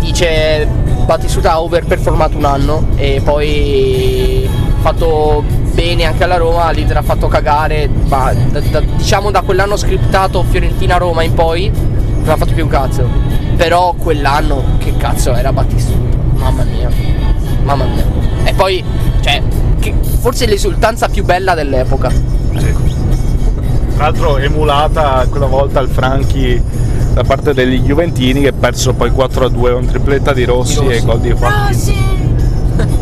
dice 0.00 0.66
Battistuta 1.06 1.52
ha 1.52 1.60
overperformato 1.60 2.36
un 2.36 2.44
anno 2.44 2.88
e 2.96 3.20
poi 3.22 4.48
fatto 4.80 5.44
bene 5.72 6.04
anche 6.04 6.24
alla 6.24 6.36
Roma, 6.36 6.68
l'Inter 6.72 6.96
ha 6.96 7.02
fatto 7.02 7.28
cagare, 7.28 7.88
ma 8.08 8.32
da- 8.32 8.60
da- 8.60 8.80
diciamo 8.80 9.30
da 9.30 9.42
quell'anno 9.42 9.76
scriptato 9.76 10.42
Fiorentina-Roma 10.42 11.22
in 11.22 11.34
poi 11.34 11.70
non 11.70 12.28
ha 12.28 12.36
fatto 12.36 12.52
più 12.52 12.64
un 12.64 12.70
cazzo. 12.70 13.27
Però 13.58 13.92
quell'anno 13.98 14.62
che 14.78 14.96
cazzo 14.96 15.34
era 15.34 15.52
Battistuta, 15.52 16.16
mamma 16.36 16.62
mia, 16.62 16.88
mamma 17.64 17.84
mia. 17.84 18.04
E 18.44 18.54
poi, 18.54 18.82
cioè, 19.20 19.42
che- 19.80 19.94
forse 20.20 20.46
l'esultanza 20.46 21.08
più 21.08 21.24
bella 21.24 21.54
dell'epoca. 21.54 22.08
Sì. 22.08 22.72
Tra 23.96 24.04
l'altro 24.06 24.38
emulata 24.38 25.26
quella 25.28 25.46
volta 25.46 25.80
al 25.80 25.88
Franchi 25.88 26.62
da 27.12 27.24
parte 27.24 27.52
degli 27.52 27.80
Juventini 27.80 28.40
che 28.42 28.52
persero 28.52 28.94
poi 28.94 29.10
4-2 29.10 29.72
con 29.72 29.86
tripletta 29.86 30.32
di 30.32 30.44
Rossi, 30.44 30.78
Di 30.80 30.86
Rossi. 30.86 30.96
e 30.98 31.04
gol 31.04 31.20
di 31.20 31.32
Joaquin. 31.32 32.06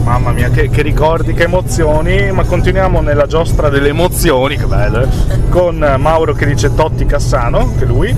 Mamma 0.05 0.31
mia, 0.31 0.49
che, 0.49 0.71
che 0.71 0.81
ricordi, 0.83 1.35
che 1.35 1.43
emozioni, 1.43 2.31
ma 2.33 2.45
continuiamo 2.45 3.01
nella 3.03 3.27
giostra 3.27 3.69
delle 3.69 3.89
emozioni, 3.89 4.57
che 4.57 4.65
bello, 4.65 5.07
con 5.51 5.77
Mauro 5.99 6.33
che 6.33 6.47
dice 6.47 6.73
Totti 6.75 7.05
Cassano, 7.05 7.73
che 7.77 7.85
lui, 7.85 8.17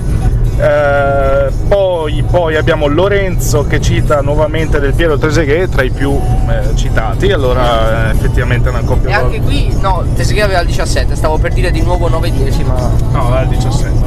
Eh, 0.59 1.51
poi, 1.69 2.21
poi 2.29 2.57
abbiamo 2.57 2.87
Lorenzo 2.87 3.65
che 3.65 3.79
cita 3.79 4.19
nuovamente 4.21 4.81
Del 4.81 4.93
Piero 4.93 5.17
Trezeguet 5.17 5.69
tra 5.69 5.83
i 5.83 5.89
più 5.89 6.11
eh, 6.11 6.75
citati, 6.75 7.31
allora 7.31 8.07
eh, 8.07 8.11
effettivamente 8.11 8.67
è 8.67 8.71
una 8.71 8.81
coppia 8.81 9.09
E 9.09 9.13
anche 9.13 9.39
qui, 9.41 9.73
no, 9.79 10.03
Teseghe 10.15 10.41
aveva 10.41 10.59
il 10.59 10.67
17, 10.67 11.15
stavo 11.15 11.37
per 11.37 11.53
dire 11.53 11.71
di 11.71 11.81
nuovo 11.81 12.09
9-10, 12.09 12.65
ma... 12.65 12.91
No, 13.11 13.37
è 13.37 13.43
il 13.43 13.47
17. 13.47 13.97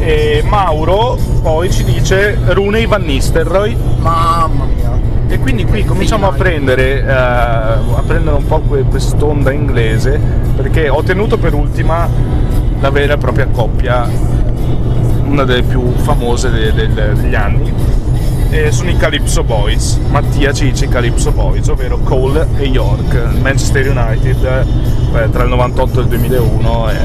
E 0.00 0.44
Mauro 0.46 1.18
poi 1.40 1.70
ci 1.70 1.82
dice 1.82 2.38
Rooney 2.44 2.86
Van 2.86 3.02
Nistelrooy 3.02 3.74
Mamma 3.98 4.64
mia. 4.64 4.90
e 5.28 5.38
quindi 5.38 5.64
qui 5.64 5.82
cominciamo 5.84 6.28
a 6.28 6.32
prendere, 6.32 7.00
eh, 7.02 7.10
a 7.10 8.02
prendere 8.06 8.36
un 8.36 8.46
po' 8.46 8.60
que- 8.60 8.82
quest'onda 8.82 9.50
inglese 9.50 10.20
perché 10.54 10.90
ho 10.90 11.02
tenuto 11.02 11.38
per 11.38 11.54
ultima 11.54 12.06
la 12.80 12.90
vera 12.90 13.14
e 13.14 13.16
propria 13.16 13.46
coppia, 13.46 14.06
una 15.26 15.44
delle 15.44 15.62
più 15.62 15.92
famose 15.96 16.50
de- 16.50 16.72
de- 16.72 16.92
degli 16.92 17.34
anni. 17.34 17.72
E 18.50 18.70
sono 18.70 18.90
i 18.90 18.96
Calypso 18.96 19.42
Boys, 19.42 19.98
Mattia 20.08 20.52
ci 20.52 20.70
dice 20.70 20.88
Calypso 20.88 21.32
Boys, 21.32 21.66
ovvero 21.68 21.98
Cole 21.98 22.46
e 22.56 22.64
York, 22.64 23.38
Manchester 23.40 23.90
United 23.90 24.66
eh, 25.14 25.30
tra 25.30 25.42
il 25.42 25.48
98 25.48 25.98
e 25.98 26.02
il 26.02 26.08
2001 26.08 26.88
è, 26.88 27.00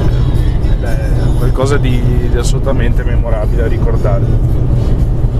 ed 0.72 0.84
è 0.84 1.10
qualcosa 1.38 1.78
di, 1.78 2.30
di 2.30 2.38
assolutamente 2.38 3.04
memorabile 3.04 3.64
da 3.64 3.68
ricordare. 3.68 4.24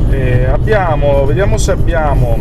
E 0.10 0.46
abbiamo, 0.46 1.26
vediamo 1.26 1.58
se 1.58 1.72
abbiamo, 1.72 2.38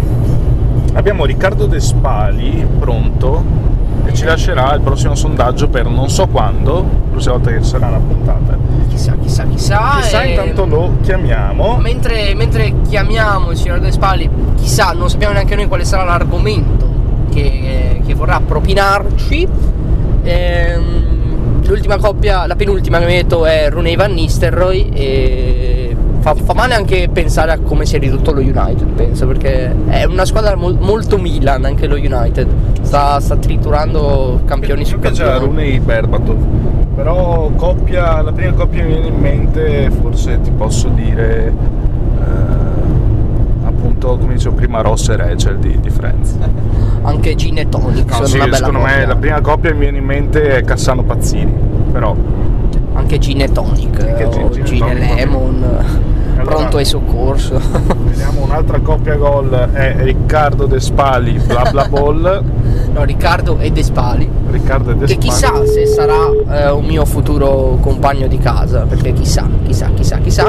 abbiamo 0.95 1.25
Riccardo 1.25 1.67
De 1.67 1.81
Spali 1.81 2.67
pronto 2.79 3.45
e 4.05 4.15
ci 4.15 4.25
lascerà 4.25 4.75
il 4.75 4.81
prossimo 4.81 5.15
sondaggio 5.15 5.69
per 5.69 5.87
non 5.87 6.09
so 6.09 6.27
quando, 6.27 6.77
la 6.77 7.11
prossima 7.11 7.35
volta 7.35 7.51
che 7.53 7.63
sarà 7.63 7.89
una 7.89 7.99
puntata. 7.99 8.59
Chissà, 8.91 9.15
chissà, 9.23 9.45
chissà. 9.45 9.99
Chissà, 10.01 10.23
e- 10.23 10.31
intanto 10.31 10.67
lo 10.67 10.97
chiamiamo. 11.03 11.79
Mentre, 11.79 12.35
mentre 12.35 12.75
chiamiamo 12.89 13.51
il 13.53 13.57
signor 13.57 13.79
De 13.81 13.91
Spalli, 13.91 14.29
chissà, 14.57 14.93
non 14.93 15.09
sappiamo 15.09 15.33
neanche 15.33 15.55
noi 15.55 15.67
quale 15.69 15.85
sarà 15.85 16.05
l'argomento 16.05 16.87
che, 17.33 18.03
che 18.05 18.15
vorrà 18.15 18.41
propinarci. 18.45 19.49
Ehm, 20.23 21.63
l'ultima 21.65 21.97
coppia, 21.99 22.47
la 22.47 22.57
penultima 22.57 22.99
che 22.99 23.07
mi 23.07 23.13
detto 23.13 23.47
è 23.47 23.71
Rooney 23.71 23.97
Van 23.97 24.13
Nistelrooy 24.13 24.89
e 24.93 25.97
fa, 26.21 26.35
fa 26.35 26.53
male 26.53 26.75
anche 26.75 27.09
pensare 27.13 27.53
a 27.53 27.59
come 27.59 27.87
si 27.87 27.97
è 27.97 27.99
ridotto 27.99 28.33
lo 28.33 28.41
United, 28.41 28.87
penso, 28.89 29.27
perché 29.27 29.75
è 29.87 30.05
una 30.05 30.25
squadra 30.25 30.57
mol- 30.57 30.79
molto 30.79 31.17
Milan 31.17 31.65
anche 31.65 31.87
lo 31.87 31.95
United. 31.95 32.47
Sta, 32.83 33.21
sta 33.21 33.37
triturando 33.37 34.41
campioni 34.45 34.85
su 34.85 34.99
campioni. 34.99 35.39
Rooney 35.39 35.79
Berbatov. 35.79 36.80
Però 36.95 37.51
coppia, 37.57 38.21
la 38.21 38.33
prima 38.33 38.53
coppia 38.53 38.81
che 38.83 38.87
mi 38.87 38.93
viene 38.95 39.07
in 39.09 39.19
mente, 39.19 39.91
forse 40.01 40.41
ti 40.41 40.51
posso 40.51 40.89
dire 40.89 41.47
eh, 42.19 43.67
appunto 43.67 44.19
come 44.19 44.35
dicevo 44.35 44.57
prima 44.57 44.81
Ross 44.83 45.09
e 45.09 45.17
Rachel 45.17 45.59
di, 45.59 45.79
di 45.81 45.91
Friends. 45.91 46.37
Anche 47.03 47.35
Gin 47.35 47.57
e 47.59 47.69
Tonic 47.69 48.11
No, 48.19 48.27
sì, 48.27 48.39
secondo 48.53 48.81
me 48.81 48.91
coppia. 48.91 49.07
la 49.07 49.17
prima 49.17 49.41
coppia 49.41 49.71
che 49.71 49.75
mi 49.77 49.81
viene 49.83 49.99
in 49.99 50.05
mente 50.05 50.57
è 50.57 50.63
Cassano 50.63 51.03
Pazzini, 51.03 51.53
però 51.91 52.15
Anche 52.93 53.19
Gin 53.19 53.41
e 53.41 53.51
Tonic, 53.51 54.01
Anche 54.01 54.29
gin- 54.29 54.51
gin 54.53 54.65
Gin 54.65 54.85
e. 54.85 54.95
Lemon, 54.95 55.65
allora- 56.41 56.57
pronto 56.57 56.77
ai 56.79 56.85
soccorso. 56.85 57.61
vediamo 58.05 58.43
un'altra 58.45 58.81
coppia 58.81 59.15
gol 59.17 59.51
è 59.73 59.95
Riccardo 59.99 60.67
De 60.67 60.81
Spali 60.81 61.33
bla 61.39 61.69
bla 61.71 61.87
ball. 61.89 62.43
no, 62.93 63.05
Riccardo 63.05 63.59
e 63.59 63.71
De 63.71 63.83
Spali. 63.83 64.29
Riccardo 64.51 64.93
De 64.93 65.07
Che 65.07 65.13
Spali. 65.13 65.19
chissà 65.29 65.65
se 65.67 65.87
sarà 65.87 66.31
eh, 66.51 66.71
un 66.71 66.85
mio 66.85 67.05
futuro 67.05 67.79
compagno 67.81 68.27
di 68.27 68.39
casa, 68.39 68.81
perché 68.89 69.13
chissà, 69.13 69.47
chissà, 69.65 69.91
chissà, 69.95 70.19
chissà. 70.19 70.49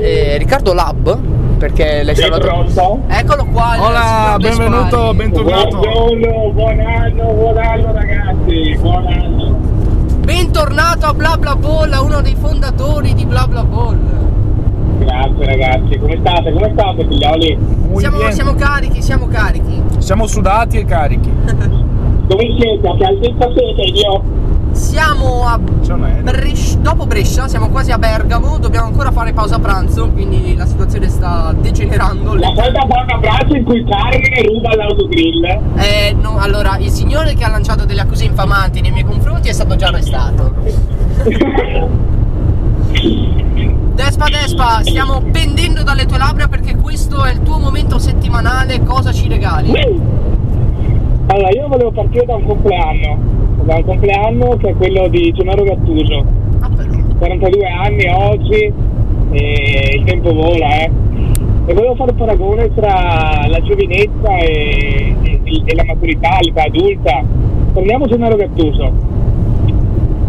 Eh, 0.00 0.36
Riccardo 0.38 0.72
Lab, 0.72 1.18
perché 1.58 2.02
lei 2.02 2.14
Sei 2.14 2.30
sa 2.30 2.38
pronto? 2.38 3.00
Eccolo 3.06 3.44
qua. 3.52 3.74
il 3.76 3.80
Hola, 3.82 4.36
De 4.38 4.48
benvenuto, 4.48 5.14
bentornato. 5.14 5.78
Buongiorno, 5.78 6.50
buon 6.52 6.80
anno, 6.80 7.32
buon 7.32 7.56
anno 7.58 7.92
ragazzi, 7.92 8.76
buon 8.80 9.06
anno. 9.06 9.54
Bentornato 10.20 11.06
a 11.06 11.14
Bla 11.14 11.36
Bla 11.38 11.54
Ball, 11.56 11.92
a 11.92 12.00
uno 12.02 12.20
dei 12.20 12.34
fondatori 12.38 13.14
di 13.14 13.24
Bla 13.26 13.46
Bla 13.46 13.62
Ball. 13.64 13.98
Grazie 15.06 15.46
ragazzi, 15.46 15.98
come 15.98 16.18
state? 16.18 16.52
Come 16.52 16.72
state 16.72 17.06
figlioli? 17.06 17.58
Siamo, 17.94 18.30
siamo 18.32 18.54
carichi, 18.54 19.00
siamo 19.00 19.28
carichi. 19.28 19.80
Siamo 19.98 20.26
sudati 20.26 20.78
e 20.78 20.84
carichi. 20.84 21.30
Dove 22.26 22.56
siete? 22.58 22.88
A 22.88 22.96
che 22.96 23.04
altezza 23.04 23.48
siete 23.54 23.82
io? 23.82 24.22
Siamo 24.72 25.46
a. 25.46 25.58
Brescia, 25.58 26.76
dopo 26.78 27.06
Brescia, 27.06 27.46
siamo 27.46 27.68
quasi 27.68 27.92
a 27.92 27.98
Bergamo, 27.98 28.58
dobbiamo 28.58 28.86
ancora 28.86 29.12
fare 29.12 29.32
pausa 29.32 29.60
pranzo, 29.60 30.10
quindi 30.10 30.56
la 30.56 30.66
situazione 30.66 31.08
sta 31.08 31.54
degenerando. 31.56 32.34
La 32.34 32.52
solita 32.54 32.84
buona 32.84 33.14
abbraccio 33.14 33.54
in 33.54 33.64
cui 33.64 33.84
Carmine 33.84 34.42
ruba 34.42 34.74
l'autogrill. 34.74 35.44
Eh, 35.76 36.16
no, 36.20 36.36
allora, 36.38 36.78
il 36.78 36.90
signore 36.90 37.34
che 37.34 37.44
ha 37.44 37.48
lanciato 37.48 37.84
delle 37.84 38.00
accuse 38.00 38.24
infamanti 38.24 38.80
nei 38.80 38.90
miei 38.90 39.04
confronti 39.04 39.48
è 39.48 39.52
stato 39.52 39.76
già 39.76 39.86
arrestato. 39.86 40.54
Despa, 43.96 44.26
Despa, 44.28 44.80
stiamo 44.82 45.22
pendendo 45.32 45.82
dalle 45.82 46.04
tue 46.04 46.18
labbra 46.18 46.48
perché 46.48 46.76
questo 46.76 47.24
è 47.24 47.32
il 47.32 47.40
tuo 47.42 47.58
momento 47.58 47.98
settimanale, 47.98 48.82
cosa 48.82 49.10
ci 49.10 49.26
regali? 49.26 49.70
Allora, 51.28 51.48
io 51.50 51.66
volevo 51.66 51.90
partire 51.92 52.26
da 52.26 52.34
un 52.34 52.44
compleanno, 52.46 53.18
da 53.64 53.76
un 53.76 53.84
compleanno 53.84 54.56
che 54.58 54.68
è 54.68 54.74
quello 54.74 55.08
di 55.08 55.32
Gennaro 55.32 55.64
Gattuso. 55.64 56.24
Ah, 56.60 56.68
però. 56.76 56.90
42 57.18 57.66
anni 57.66 58.06
oggi 58.08 58.72
e 59.30 59.96
il 59.96 60.04
tempo 60.04 60.32
vola, 60.34 60.82
eh. 60.82 60.90
E 61.64 61.72
volevo 61.74 61.94
fare 61.94 62.10
un 62.12 62.18
paragone 62.18 62.74
tra 62.74 63.46
la 63.48 63.60
giovinezza 63.62 64.36
e, 64.36 65.16
e- 65.22 65.62
e 65.64 65.74
la 65.74 65.84
maturità, 65.84 66.38
l'età 66.42 66.64
adulta. 66.64 67.22
Prendiamo 67.72 68.06
Gennaro 68.06 68.36
Gattuso. 68.36 68.92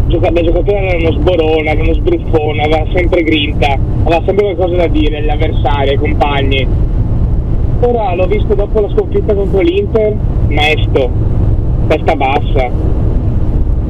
Gioca- 0.08 0.30
da 0.30 0.40
giocatore 0.40 0.88
era 0.88 0.96
uno 0.96 1.12
sborone, 1.12 1.70
era 1.70 1.82
uno 1.82 1.92
sbruffone, 1.92 2.62
aveva 2.62 2.86
sempre 2.94 3.22
grinta, 3.22 3.78
aveva 4.04 4.22
sempre 4.24 4.54
qualcosa 4.54 4.76
da 4.76 4.86
dire 4.86 5.18
agli 5.18 5.28
avversari, 5.28 5.90
ai 5.90 5.96
compagni. 5.96 6.66
Ora 7.80 8.14
l'ho 8.14 8.26
visto 8.26 8.54
dopo 8.54 8.80
la 8.80 8.88
sconfitta 8.88 9.34
contro 9.34 9.60
l'Inter, 9.60 10.16
mesto, 10.48 11.10
testa 11.88 12.16
bassa, 12.16 12.70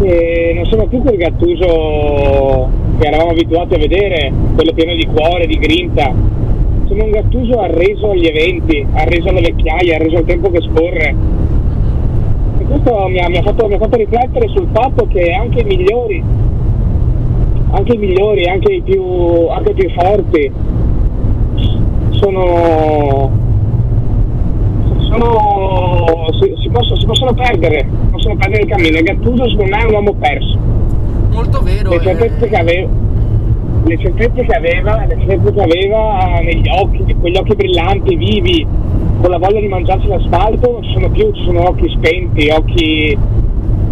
e 0.03 0.53
non 0.55 0.65
sono 0.67 0.87
più 0.87 1.01
quel 1.03 1.17
Gattuso 1.17 2.69
che 2.99 3.07
eravamo 3.07 3.31
abituati 3.31 3.75
a 3.75 3.79
vedere, 3.79 4.33
quello 4.57 4.73
pieno 4.73 4.95
di 4.95 5.07
cuore, 5.07 5.47
di 5.47 5.57
grinta. 5.57 6.13
Sono 6.89 7.05
un 7.05 7.11
Gattuso 7.11 7.61
arreso 7.61 8.11
agli 8.11 8.27
eventi, 8.27 8.85
arreso 8.93 9.29
alle 9.29 9.41
vecchiaie, 9.41 9.95
arreso 9.95 10.17
al 10.17 10.25
tempo 10.25 10.51
che 10.51 10.63
scorre. 10.63 11.15
Questo 12.69 13.09
mi 13.09 13.19
ha, 13.19 13.29
mi 13.31 13.39
ha 13.39 13.43
fatto, 13.43 13.67
mi 13.67 13.75
ha 13.75 13.79
fatto 13.79 13.97
riflettere 13.97 14.47
sul 14.49 14.69
fatto 14.73 15.07
che 15.07 15.33
anche 15.33 15.61
i 15.61 15.65
migliori, 15.65 16.23
anche 17.71 17.95
i 17.95 17.99
migliori, 17.99 18.45
anche 18.45 18.75
i 18.75 18.83
più, 18.83 19.49
anche 19.49 19.71
i 19.71 19.75
più 19.75 19.91
forti, 19.93 20.53
sono, 22.11 23.31
sono 24.99 26.27
si, 26.41 26.55
si 26.61 26.69
possono, 26.69 27.01
si 27.01 27.07
possono 27.07 27.33
perdere, 27.33 27.89
possono 28.11 28.37
perdere 28.37 28.63
il 28.65 28.69
cammino. 28.69 28.99
E 28.99 29.03
Gattuso 29.03 29.49
secondo 29.49 29.75
me 29.75 29.83
è 29.83 29.87
un 29.87 29.95
uomo 29.95 30.13
perso. 30.13 30.59
Molto 31.33 31.61
vero. 31.63 31.89
Le 31.89 31.97
eh. 31.97 32.01
certezze 32.01 32.49
che 32.49 32.57
aveva, 32.57 32.89
le 33.85 33.99
certezze 33.99 34.45
che 34.45 34.55
aveva, 34.55 35.07
le 35.07 35.17
certezze 35.19 35.53
che 35.53 35.63
aveva 35.63 36.41
negli 36.43 36.69
occhi, 36.69 37.15
quegli 37.15 37.37
occhi 37.37 37.55
brillanti, 37.55 38.17
vivi, 38.17 38.67
con 39.21 39.31
la 39.31 39.39
voglia 39.39 39.61
di 39.61 39.69
mangiarsi 39.69 40.07
l'asfalto, 40.09 40.73
non 40.73 40.83
ci 40.83 40.93
sono 40.93 41.09
più, 41.11 41.31
ci 41.33 41.45
sono 41.45 41.69
occhi 41.69 41.89
spenti, 41.91 42.49
occhi 42.51 43.19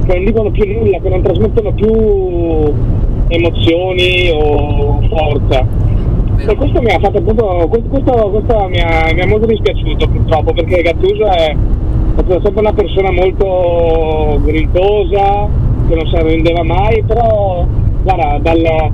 che 0.06 0.14
non 0.14 0.24
dicono 0.24 0.50
più 0.50 0.72
nulla, 0.72 0.98
che 0.98 1.08
non 1.08 1.22
trasmettono 1.22 1.72
più 1.72 2.72
emozioni 3.28 4.30
o 4.32 5.00
forza. 5.08 5.66
E 6.38 6.54
questo 6.54 6.80
mi 6.80 6.90
ha 6.90 6.98
fatto 7.00 7.18
appunto, 7.18 7.66
questo, 7.68 7.88
questo- 7.88 8.30
questo 8.30 8.68
mi, 8.68 8.78
ha, 8.78 9.10
mi 9.12 9.20
ha 9.20 9.26
molto 9.26 9.46
dispiaciuto 9.46 10.06
purtroppo 10.06 10.52
perché 10.52 10.82
Gattuso 10.82 11.24
è, 11.24 11.50
è 11.50 11.56
stata 12.22 12.40
sempre 12.42 12.60
una 12.60 12.72
persona 12.72 13.10
molto 13.10 14.40
grintosa, 14.44 15.48
che 15.88 15.94
non 15.94 16.06
si 16.06 16.14
arrendeva 16.14 16.62
mai, 16.62 17.02
però 17.04 17.66
guarda, 18.02 18.38
dal, 18.42 18.90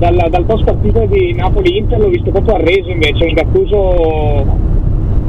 dal, 0.00 0.28
dal 0.30 0.44
post 0.44 0.64
partita 0.64 1.04
di 1.04 1.34
Napoli-Inter 1.34 1.98
l'ho 1.98 2.08
visto 2.08 2.30
proprio 2.30 2.54
arreso 2.54 2.88
invece, 2.88 3.24
un 3.26 3.32
Gattuso 3.34 4.46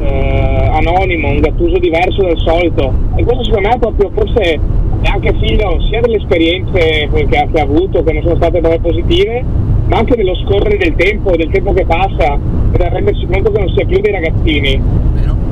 eh, 0.00 0.70
anonimo, 0.72 1.28
un 1.28 1.40
Gattuso 1.40 1.78
diverso 1.78 2.22
dal 2.22 2.38
solito. 2.38 2.92
E 3.16 3.22
questo 3.22 3.44
secondo 3.44 3.68
me 3.68 3.74
è 3.74 3.78
proprio 3.78 4.10
forse 4.14 4.58
è 5.02 5.08
anche 5.08 5.34
figlio 5.40 5.78
sia 5.88 6.00
delle 6.00 6.16
esperienze 6.16 7.08
che 7.10 7.38
ha, 7.38 7.46
che 7.52 7.60
ha 7.60 7.62
avuto, 7.62 8.02
che 8.02 8.12
non 8.12 8.22
sono 8.22 8.36
state 8.36 8.60
proprio 8.60 8.80
positive, 8.80 9.44
ma 9.88 9.98
anche 9.98 10.16
dello 10.16 10.34
scorrere 10.36 10.78
del 10.78 10.94
tempo, 10.94 11.36
del 11.36 11.50
tempo 11.50 11.72
che 11.74 11.84
passa, 11.84 12.38
e 12.72 12.78
da 12.78 12.88
rendersi 12.88 13.26
conto 13.26 13.50
che 13.50 13.58
non 13.58 13.68
si 13.68 13.80
è 13.82 13.84
più 13.84 14.00
dei 14.00 14.12
ragazzini, 14.12 14.80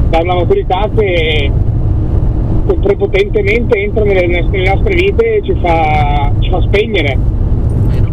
da 0.09 0.19
una 0.23 0.35
maturità 0.37 0.89
che, 0.97 1.53
che 2.69 2.75
prepotentemente 2.75 3.79
entra 3.79 4.05
nelle, 4.05 4.27
nelle 4.27 4.71
nostre 4.73 4.95
vite 4.95 5.37
e 5.37 5.43
ci 5.45 5.55
fa, 5.61 6.33
ci 6.39 6.49
fa 6.49 6.61
spegnere. 6.63 7.19
Vero. 7.89 8.09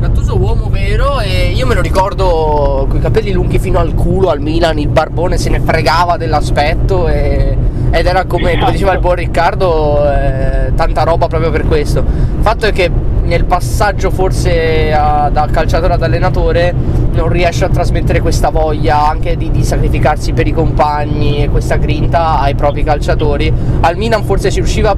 Gattuso 0.00 0.38
uomo 0.38 0.68
vero 0.68 1.20
e 1.20 1.53
io 1.64 1.70
me 1.70 1.76
lo 1.76 1.80
ricordo 1.80 2.86
capelli 3.00 3.32
lunghi 3.32 3.58
fino 3.58 3.78
al 3.78 3.94
culo 3.94 4.28
al 4.28 4.38
Milan, 4.38 4.78
il 4.78 4.88
barbone 4.88 5.38
se 5.38 5.48
ne 5.48 5.60
fregava 5.60 6.18
dell'aspetto 6.18 7.08
e- 7.08 7.56
ed 7.90 8.04
era 8.04 8.26
come, 8.26 8.58
come 8.58 8.70
diceva 8.72 8.92
il 8.92 8.98
buon 8.98 9.14
Riccardo, 9.14 10.04
eh, 10.12 10.72
tanta 10.74 11.04
roba 11.04 11.26
proprio 11.26 11.50
per 11.50 11.66
questo. 11.66 12.00
Il 12.00 12.42
fatto 12.42 12.66
è 12.66 12.72
che 12.72 12.90
nel 13.22 13.46
passaggio 13.46 14.10
forse 14.10 14.92
a- 14.92 15.30
da 15.32 15.48
calciatore 15.50 15.94
ad 15.94 16.02
allenatore 16.02 16.74
non 17.12 17.28
riesce 17.28 17.64
a 17.64 17.70
trasmettere 17.70 18.20
questa 18.20 18.50
voglia 18.50 19.08
anche 19.08 19.34
di, 19.38 19.50
di 19.50 19.64
sacrificarsi 19.64 20.34
per 20.34 20.46
i 20.46 20.52
compagni 20.52 21.44
e 21.44 21.48
questa 21.48 21.76
grinta 21.76 22.40
ai 22.40 22.54
propri 22.54 22.82
calciatori. 22.84 23.50
Al 23.80 23.96
Milan 23.96 24.22
forse 24.24 24.50
si 24.50 24.58
riusciva 24.58 24.94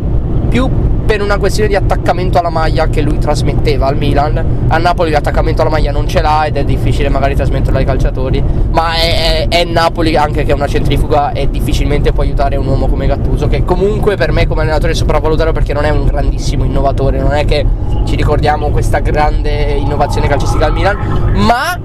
più 0.48 0.68
per 1.06 1.22
una 1.22 1.38
questione 1.38 1.68
di 1.68 1.76
attaccamento 1.76 2.38
alla 2.38 2.50
maglia 2.50 2.88
che 2.88 3.00
lui 3.00 3.18
trasmetteva 3.18 3.86
al 3.86 3.96
Milan. 3.96 4.66
A 4.68 4.76
Napoli 4.78 5.12
l'attaccamento 5.12 5.62
alla 5.62 5.70
maglia 5.70 5.92
non 5.92 6.08
ce 6.08 6.20
l'ha 6.20 6.44
ed 6.46 6.56
è 6.56 6.64
difficile 6.64 7.08
magari 7.08 7.36
trasmetterlo 7.36 7.78
ai 7.78 7.84
calciatori. 7.84 8.42
Ma 8.72 8.94
è, 8.94 9.46
è- 9.46 9.48
è 9.48 9.64
Napoli 9.64 10.16
anche 10.16 10.44
che 10.44 10.50
è 10.50 10.54
una 10.54 10.66
centrifuga 10.66 11.30
e 11.30 11.48
difficilmente 11.48 12.12
può 12.12 12.24
aiutare 12.24 12.56
un 12.56 12.66
uomo 12.66 12.88
come 12.88 13.06
Gattuso, 13.06 13.46
che 13.46 13.64
comunque 13.64 14.16
per 14.16 14.32
me 14.32 14.46
come 14.48 14.62
allenatore 14.62 14.92
è 14.92 14.94
sopravvalutato 14.96 15.52
perché 15.52 15.72
non 15.72 15.84
è 15.84 15.90
un 15.90 16.04
grandissimo 16.04 16.64
innovatore, 16.64 17.20
non 17.20 17.32
è 17.32 17.44
che 17.44 17.64
ci 18.04 18.16
ricordiamo 18.16 18.70
questa 18.70 18.98
grande 18.98 19.50
innovazione 19.50 20.26
calcistica 20.26 20.66
al 20.66 20.72
Milan, 20.72 21.32
ma 21.36 21.78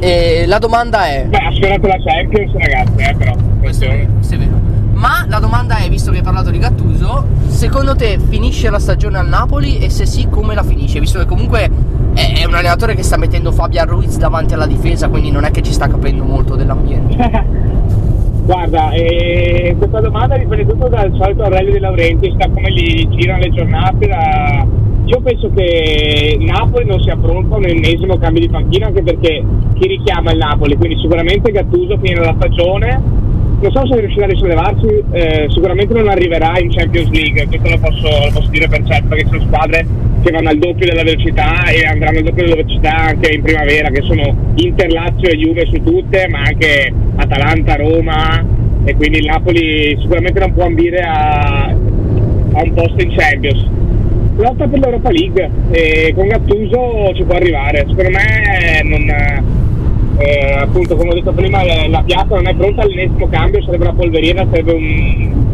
eh, 0.00 0.44
la 0.46 0.58
domanda 0.58 1.06
è... 1.06 1.26
Beh, 1.26 1.36
ha 1.36 1.52
sfiorato 1.52 1.86
la 1.86 1.96
Champions, 2.02 2.52
ragazzi, 2.54 2.92
eh, 2.96 3.14
però. 3.14 3.34
Questo 3.60 3.84
è 3.84 4.06
questo 4.14 4.34
è 4.34 4.38
vero. 4.38 4.75
Ma 4.96 5.26
la 5.28 5.38
domanda 5.38 5.76
è, 5.76 5.88
visto 5.90 6.10
che 6.10 6.18
hai 6.18 6.22
parlato 6.22 6.50
di 6.50 6.58
Gattuso, 6.58 7.26
secondo 7.48 7.94
te 7.94 8.18
finisce 8.18 8.70
la 8.70 8.78
stagione 8.78 9.18
al 9.18 9.28
Napoli 9.28 9.78
e 9.78 9.90
se 9.90 10.06
sì 10.06 10.26
come 10.30 10.54
la 10.54 10.62
finisce? 10.62 10.98
Visto 11.00 11.18
che 11.18 11.26
comunque 11.26 11.70
è, 12.14 12.44
un 12.46 12.54
allenatore 12.54 12.94
che 12.94 13.02
sta 13.02 13.18
mettendo 13.18 13.52
Fabian 13.52 13.86
Ruiz 13.86 14.16
davanti 14.16 14.54
alla 14.54 14.66
difesa, 14.66 15.08
quindi 15.08 15.30
non 15.30 15.44
è 15.44 15.50
che 15.50 15.60
ci 15.62 15.72
sta 15.72 15.86
capendo 15.86 16.24
molto 16.24 16.56
dell'ambiente. 16.56 17.14
Guarda, 18.46 18.90
eh, 18.92 19.74
questa 19.76 20.00
domanda 20.00 20.38
dipende 20.38 20.66
tutto 20.66 20.88
dal 20.88 21.12
solito 21.14 21.46
rally 21.46 21.72
di 21.72 21.78
Laurenti, 21.78 22.32
da 22.36 22.48
come 22.48 22.72
gli 22.72 23.06
girano 23.08 23.40
le 23.40 23.50
giornate. 23.50 24.06
da- 24.06 24.66
Io 25.04 25.20
penso 25.20 25.50
che 25.54 26.38
Napoli 26.40 26.86
non 26.86 27.00
sia 27.02 27.16
pronto 27.16 27.54
a 27.54 27.58
un 27.58 27.66
ennesimo 27.66 28.16
cambio 28.16 28.40
di 28.40 28.48
panchina, 28.48 28.86
anche 28.86 29.02
perché 29.02 29.44
chi 29.74 29.86
richiama 29.88 30.30
il 30.32 30.38
Napoli, 30.38 30.76
quindi 30.76 30.98
sicuramente 31.00 31.50
Gattuso 31.52 31.98
finirà 32.00 32.24
la 32.24 32.34
stagione. 32.38 33.25
Non 33.58 33.72
so 33.72 33.86
se 33.86 34.00
riuscirà 34.00 34.26
a 34.26 34.28
risollevarsi, 34.28 34.86
eh, 35.12 35.46
sicuramente 35.48 35.94
non 35.94 36.08
arriverà 36.08 36.58
in 36.58 36.70
Champions 36.70 37.08
League, 37.08 37.46
questo 37.46 37.70
lo 37.70 37.78
posso, 37.78 38.08
lo 38.08 38.30
posso 38.32 38.50
dire 38.50 38.68
per 38.68 38.84
certo, 38.84 39.08
perché 39.08 39.26
sono 39.28 39.40
squadre 39.46 39.86
che 40.22 40.30
vanno 40.30 40.50
al 40.50 40.58
doppio 40.58 40.86
della 40.86 41.02
velocità 41.02 41.64
e 41.64 41.86
andranno 41.86 42.18
al 42.18 42.24
doppio 42.24 42.44
della 42.44 42.56
velocità 42.56 42.94
anche 42.94 43.32
in 43.32 43.42
primavera, 43.42 43.88
che 43.88 44.02
sono 44.02 44.52
Inter, 44.56 44.92
Lazio 44.92 45.28
e 45.30 45.36
Juve 45.36 45.66
su 45.66 45.82
tutte, 45.82 46.28
ma 46.28 46.42
anche 46.42 46.92
Atalanta, 47.16 47.76
Roma 47.76 48.44
e 48.84 48.94
quindi 48.94 49.18
il 49.18 49.24
Napoli 49.24 49.96
sicuramente 50.00 50.38
non 50.38 50.52
può 50.52 50.64
ambire 50.64 50.98
a, 51.00 51.64
a 51.64 52.62
un 52.62 52.72
posto 52.74 53.02
in 53.02 53.14
Champions. 53.16 53.66
Lotta 54.36 54.68
per 54.68 54.78
l'Europa 54.78 55.10
League 55.10 55.50
e 55.70 56.12
con 56.14 56.28
Gattuso 56.28 57.12
ci 57.14 57.24
può 57.24 57.36
arrivare, 57.36 57.86
secondo 57.88 58.10
me 58.10 58.82
non, 58.84 59.65
eh, 60.18 60.56
appunto 60.58 60.96
come 60.96 61.10
ho 61.10 61.14
detto 61.14 61.32
prima 61.32 61.62
la, 61.88 62.02
piazza 62.02 62.34
non 62.36 62.46
è 62.46 62.54
pronta 62.54 62.82
all'ennesimo 62.82 63.28
cambio, 63.28 63.62
sarebbe 63.62 63.84
una 63.84 63.94
polveriera, 63.94 64.46
sarebbe 64.50 64.72
un, 64.72 65.44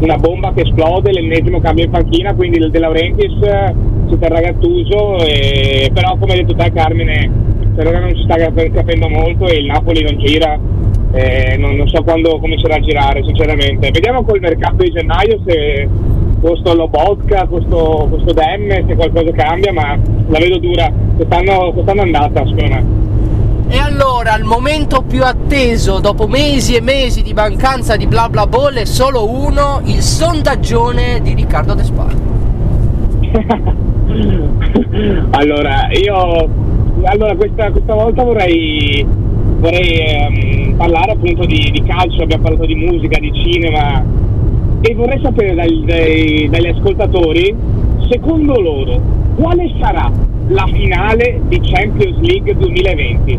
una 0.00 0.16
bomba 0.16 0.52
che 0.52 0.62
esplode, 0.62 1.12
l'ennesimo 1.12 1.60
cambio 1.60 1.84
in 1.84 1.90
panchina, 1.90 2.34
quindi 2.34 2.58
il 2.58 2.70
De 2.70 2.78
Laurentiis 2.78 3.42
eh, 3.42 3.74
si 4.08 4.18
terrà 4.18 4.40
Gattuso, 4.40 5.18
e, 5.24 5.90
però 5.92 6.16
come 6.18 6.32
hai 6.32 6.44
detto 6.44 6.54
te 6.54 6.70
Carmine, 6.72 7.30
per 7.74 7.86
ora 7.86 8.00
non 8.00 8.14
si 8.14 8.22
sta 8.24 8.36
cap- 8.36 8.72
capendo 8.72 9.08
molto 9.08 9.46
e 9.46 9.58
il 9.58 9.66
Napoli 9.66 10.02
non 10.02 10.18
gira, 10.18 10.58
eh, 11.12 11.56
non, 11.56 11.76
non 11.76 11.88
so 11.88 12.02
quando 12.02 12.38
comincerà 12.38 12.74
a 12.74 12.80
girare 12.80 13.22
sinceramente. 13.24 13.90
Vediamo 13.90 14.22
col 14.22 14.40
mercato 14.40 14.82
di 14.82 14.90
gennaio 14.90 15.40
se 15.46 15.88
questo 16.40 16.74
Lobotka, 16.74 17.46
questo, 17.46 18.06
questo 18.10 18.34
Dem, 18.34 18.86
se 18.86 18.94
qualcosa 18.94 19.30
cambia, 19.32 19.72
ma 19.72 19.98
la 20.28 20.38
vedo 20.38 20.58
dura, 20.58 20.92
quest'anno, 21.16 21.72
quest'anno 21.72 22.02
è 22.02 22.04
andata 22.04 22.44
secondo 22.46 22.74
me. 22.74 23.03
E 23.74 23.78
allora, 23.78 24.36
il 24.36 24.44
momento 24.44 25.02
più 25.02 25.24
atteso 25.24 25.98
dopo 25.98 26.28
mesi 26.28 26.76
e 26.76 26.80
mesi 26.80 27.22
di 27.22 27.32
mancanza 27.32 27.96
di 27.96 28.06
bla 28.06 28.28
bla 28.28 28.46
ball 28.46 28.74
è 28.74 28.84
solo 28.84 29.28
uno, 29.28 29.80
il 29.86 30.00
sondaggione 30.00 31.20
di 31.20 31.34
Riccardo 31.34 31.74
De 31.74 31.82
Spal. 31.82 32.14
allora, 35.30 35.88
io 35.90 36.48
allora, 37.02 37.34
questa, 37.34 37.72
questa 37.72 37.94
volta 37.94 38.22
vorrei, 38.22 39.04
vorrei 39.58 39.98
ehm, 39.98 40.76
parlare 40.76 41.10
appunto 41.10 41.44
di, 41.44 41.68
di 41.72 41.82
calcio, 41.82 42.22
abbiamo 42.22 42.44
parlato 42.44 42.66
di 42.66 42.76
musica, 42.76 43.18
di 43.18 43.32
cinema 43.42 44.04
e 44.82 44.94
vorrei 44.94 45.18
sapere 45.20 45.52
dai- 45.52 45.84
dai- 45.84 46.48
dagli 46.48 46.68
ascoltatori, 46.68 47.56
secondo 48.08 48.60
loro, 48.60 49.00
quale 49.36 49.72
sarà 49.80 50.10
la 50.48 50.66
finale 50.72 51.40
di 51.46 51.60
Champions 51.62 52.18
League 52.20 52.54
2020? 52.56 53.38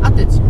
Attenzione. 0.00 0.46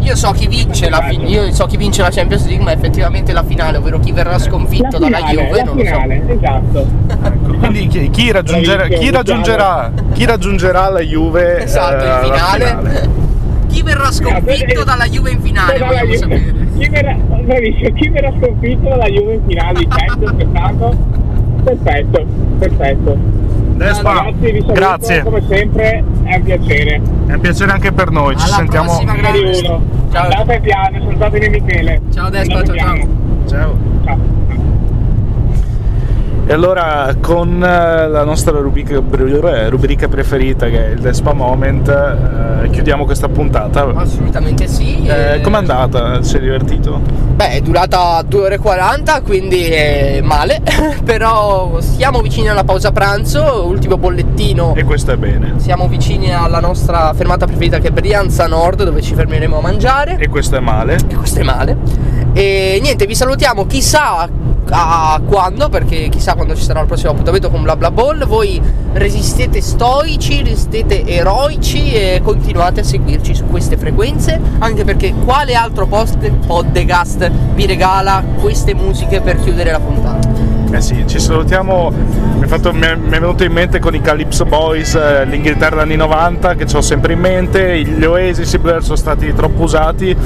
Io 0.00 0.16
so 0.16 0.32
chi 0.32 0.48
vince 0.48 0.90
la 0.90 1.00
fi- 1.02 1.22
io 1.26 1.52
so 1.52 1.64
chi 1.66 1.76
vince 1.76 2.02
la 2.02 2.10
Champions 2.10 2.44
League, 2.46 2.64
ma 2.64 2.72
effettivamente 2.72 3.32
la 3.32 3.44
finale, 3.44 3.76
ovvero 3.76 4.00
chi 4.00 4.10
verrà 4.10 4.36
sconfitto 4.38 4.98
La 4.98 5.08
dalla 5.08 5.16
finale, 5.26 5.46
Juve, 5.48 5.62
non 5.62 5.76
lo 5.76 5.84
so. 5.84 5.90
finale, 5.90 6.22
esatto. 6.26 6.86
Ecco, 7.22 7.52
quindi 7.58 7.86
chi, 7.86 8.10
chi 8.10 8.32
raggiungerà, 8.32 8.88
chi, 8.88 9.10
raggiungerà, 9.10 9.92
chi 10.12 10.24
raggiungerà 10.24 10.88
la 10.88 11.00
Juve 11.00 11.62
Esatto, 11.62 12.02
eh, 12.04 12.26
in 12.26 12.32
alla 12.32 12.42
finale. 12.52 13.08
Chi 13.72 13.82
verrà 13.82 14.10
sconfitto 14.12 14.84
dalla 14.84 15.04
Juve 15.06 15.30
in 15.30 15.40
finale, 15.40 15.78
Dalla 15.78 15.86
vogliamo 15.86 16.04
Juve. 16.12 16.18
sapere. 16.18 16.66
Chi 16.78 16.88
verrà, 16.88 17.16
chi 17.94 18.08
verrà 18.10 18.32
sconfitto 18.38 18.88
dalla 18.88 19.06
Juve 19.06 19.32
in 19.34 19.40
finale 19.46 19.78
di 19.78 19.88
Champions 19.88 20.32
quest'anno? 20.34 20.96
Perfetto, 21.64 22.26
perfetto. 22.58 23.16
Despa, 23.74 24.12
Ragazzi, 24.12 24.50
vi 24.52 24.60
saluto, 24.60 24.72
grazie. 24.72 25.22
come 25.22 25.42
sempre, 25.48 26.04
è 26.24 26.34
un 26.36 26.42
piacere. 26.42 27.00
È 27.26 27.32
un 27.32 27.40
piacere 27.40 27.72
anche 27.72 27.92
per 27.92 28.10
noi, 28.10 28.36
ci 28.36 28.44
Alla 28.44 28.54
sentiamo. 28.54 28.84
prossima, 28.86 29.12
Di 29.14 29.20
grande. 29.20 29.40
uno. 29.64 29.82
Ciao. 30.12 30.22
Andate 30.24 30.60
piano, 30.60 30.98
salutatevi 31.00 31.48
Michele. 31.48 32.00
Ciao 32.12 32.28
Despa, 32.30 32.62
ciao 32.64 32.76
ciao. 32.76 32.96
Ciao. 33.46 33.76
Ciao. 34.04 34.40
E 36.52 36.54
allora 36.54 37.16
con 37.18 37.64
eh, 37.64 38.08
la 38.08 38.24
nostra 38.24 38.58
rubrica, 38.58 39.00
rubrica 39.70 40.06
preferita 40.08 40.68
che 40.68 40.84
è 40.84 40.90
il 40.90 41.00
Despa 41.00 41.32
Moment 41.32 41.88
eh, 41.88 42.68
chiudiamo 42.68 43.06
questa 43.06 43.30
puntata. 43.30 43.90
Assolutamente 43.94 44.68
sì. 44.68 45.02
Eh, 45.02 45.36
eh, 45.36 45.40
com'è 45.40 45.56
andata? 45.56 46.22
Si 46.22 46.36
è 46.36 46.40
divertito? 46.40 47.00
Beh, 47.00 47.52
è 47.52 47.60
durata 47.62 48.22
2 48.28 48.38
ore 48.42 48.54
e 48.56 48.58
40, 48.58 49.22
quindi 49.22 49.64
è 49.64 50.20
male, 50.22 50.60
però 51.02 51.80
siamo 51.80 52.20
vicini 52.20 52.50
alla 52.50 52.64
pausa 52.64 52.92
pranzo, 52.92 53.64
ultimo 53.66 53.96
bollettino. 53.96 54.74
E 54.74 54.84
questo 54.84 55.12
è 55.12 55.16
bene. 55.16 55.54
Siamo 55.56 55.88
vicini 55.88 56.34
alla 56.34 56.60
nostra 56.60 57.14
fermata 57.14 57.46
preferita 57.46 57.78
che 57.78 57.88
è 57.88 57.92
Brianza 57.92 58.46
Nord, 58.46 58.84
dove 58.84 59.00
ci 59.00 59.14
fermeremo 59.14 59.56
a 59.56 59.60
mangiare. 59.62 60.18
E 60.18 60.28
questo 60.28 60.56
è 60.56 60.60
male. 60.60 60.98
E 61.08 61.14
questo 61.14 61.40
è 61.40 61.44
male. 61.44 61.78
E 62.34 62.78
niente, 62.82 63.06
vi 63.06 63.14
salutiamo, 63.14 63.64
chissà 63.64 64.28
a 64.74 65.20
quando, 65.26 65.68
perché 65.68 66.08
chissà 66.08 66.34
quando 66.34 66.54
ci 66.54 66.62
sarà 66.62 66.80
il 66.80 66.86
prossimo 66.86 67.10
appuntamento 67.10 67.50
con 67.50 67.62
Bla 67.62 67.76
Bla 67.76 67.90
Ball. 67.90 68.26
Voi 68.26 68.60
resistete 68.94 69.60
stoici, 69.60 70.42
resistete 70.42 71.06
eroici 71.06 71.92
e 71.92 72.20
continuate 72.22 72.80
a 72.80 72.84
seguirci 72.84 73.34
su 73.34 73.46
queste 73.46 73.76
frequenze, 73.76 74.40
anche 74.58 74.84
perché 74.84 75.12
quale 75.24 75.54
altro 75.54 75.86
post- 75.86 76.30
podcast 76.46 77.30
vi 77.54 77.66
regala 77.66 78.24
queste 78.40 78.74
musiche 78.74 79.20
per 79.20 79.40
chiudere 79.40 79.70
la 79.70 79.80
puntata? 79.80 80.51
Eh 80.72 80.80
sì, 80.80 81.04
ci 81.06 81.18
salutiamo. 81.20 81.90
Mi 81.90 82.40
è, 82.42 82.46
fatto- 82.46 82.72
mi 82.72 82.80
è- 82.86 82.96
venuto 82.96 83.44
in 83.44 83.52
mente 83.52 83.78
con 83.78 83.94
i 83.94 84.00
Calypso 84.00 84.44
Boys, 84.46 84.94
eh, 84.94 85.24
l'Inghilterra 85.26 85.82
anni 85.82 85.96
90, 85.96 86.54
che 86.54 86.66
ho 86.74 86.80
sempre 86.80 87.12
in 87.12 87.20
mente. 87.20 87.78
Gli 87.82 88.04
Oasis 88.04 88.52
i 88.54 88.58
Blur 88.58 88.82
sono 88.82 88.96
stati 88.96 89.32
troppo 89.34 89.62
usati. 89.62 90.16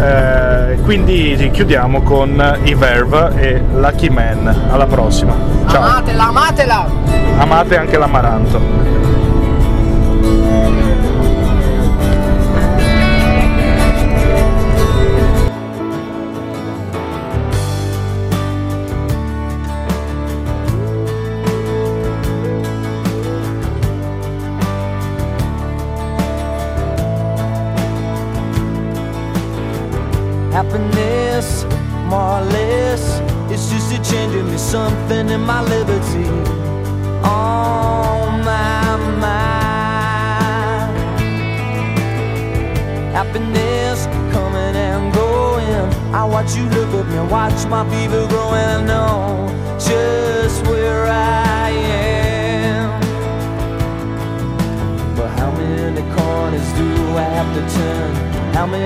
eh, 0.00 0.78
quindi 0.84 1.50
chiudiamo 1.52 2.02
con 2.02 2.58
i 2.62 2.74
Verve 2.74 3.32
e 3.36 3.60
Lucky 3.74 4.08
Man. 4.10 4.66
Alla 4.70 4.86
prossima. 4.86 5.34
Ciao. 5.68 5.82
Amatela, 5.82 6.26
amatela! 6.28 6.86
Amate 7.38 7.76
anche 7.76 7.98
l'amaranto. 7.98 8.60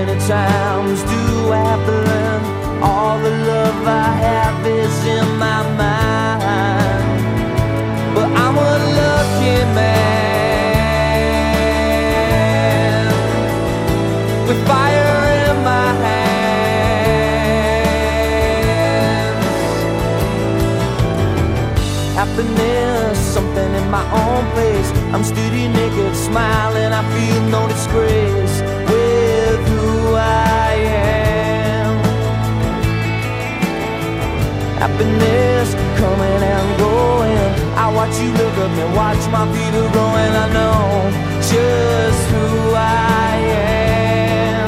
Many 0.05 0.19
times 0.27 1.01
do 1.03 1.51
I 1.51 1.57
have 1.57 1.87
learn? 1.87 2.41
All 2.83 3.17
the 3.19 3.29
love 3.29 3.87
I 3.87 4.11
have 4.27 4.65
is 4.67 5.05
in 5.05 5.37
my 5.37 5.61
mind. 5.81 7.21
But 8.15 8.29
I'm 8.43 8.57
a 8.57 8.73
lucky 8.99 9.57
man 9.79 10.43
with 14.47 14.59
fire 14.67 15.19
in 15.47 15.55
my 15.71 15.89
hands. 16.05 16.33
Happiness, 22.19 23.17
something 23.35 23.71
in 23.73 23.87
my 23.89 24.05
own 24.21 24.43
place. 24.51 24.89
I'm 25.13 25.23
steady 25.23 25.67
naked, 25.69 26.13
smiling. 26.15 26.91
I 26.91 27.01
feel 27.13 27.41
no 27.55 27.67
disgrace 27.69 28.72
Happiness 34.83 35.69
coming 35.95 36.43
and 36.43 36.69
going. 36.77 37.51
I 37.83 37.87
watch 37.95 38.19
you 38.19 38.31
look 38.35 38.55
at 38.63 38.71
me, 38.75 38.83
watch 38.99 39.23
my 39.31 39.47
feet 39.53 39.75
are 39.79 39.89
growing. 39.95 40.33
I 40.43 40.47
know 40.51 41.07
just 41.39 42.21
who 42.31 42.75
I 42.75 43.31
am. 43.63 44.67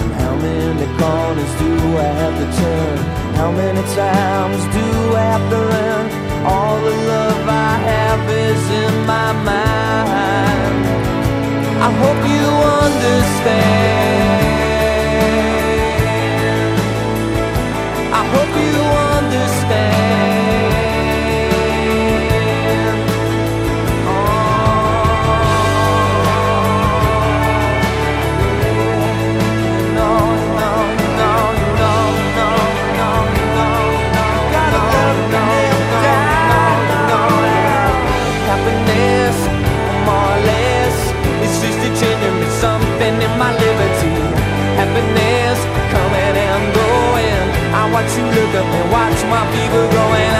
And 0.00 0.12
how 0.16 0.34
many 0.34 0.86
corners 0.96 1.52
do 1.60 1.72
I 2.00 2.10
have 2.22 2.36
to 2.40 2.48
turn? 2.60 2.96
How 3.36 3.50
many 3.52 3.82
times 3.92 4.62
do 4.76 4.86
I 5.20 5.24
have 5.32 5.46
to 5.52 5.60
learn? 5.72 6.06
All 6.46 6.80
the 6.80 6.96
love 7.12 7.48
I 7.48 7.72
have 7.92 8.22
is 8.48 8.62
in 8.82 8.94
my 9.04 9.30
mind. 9.44 10.84
I 11.84 11.88
hope 12.00 12.22
you 12.32 12.48
understand. 12.80 14.49
Up 48.54 48.66
and 48.66 48.90
watch 48.90 49.22
my 49.30 49.44
fever 49.52 49.88
growing. 49.90 50.39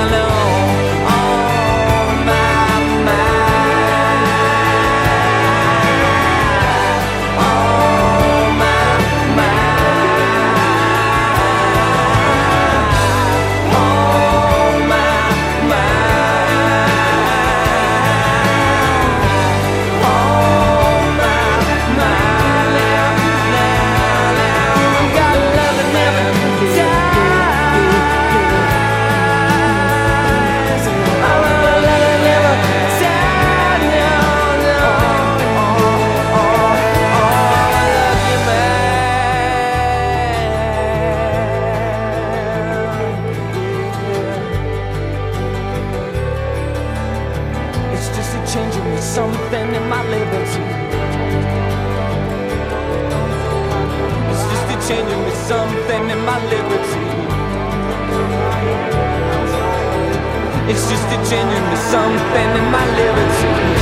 just 60.90 61.06
a 61.06 61.30
genuine 61.30 61.76
something 61.76 62.50
in 62.58 62.66
my 62.72 62.84
lyrics. 62.96 63.80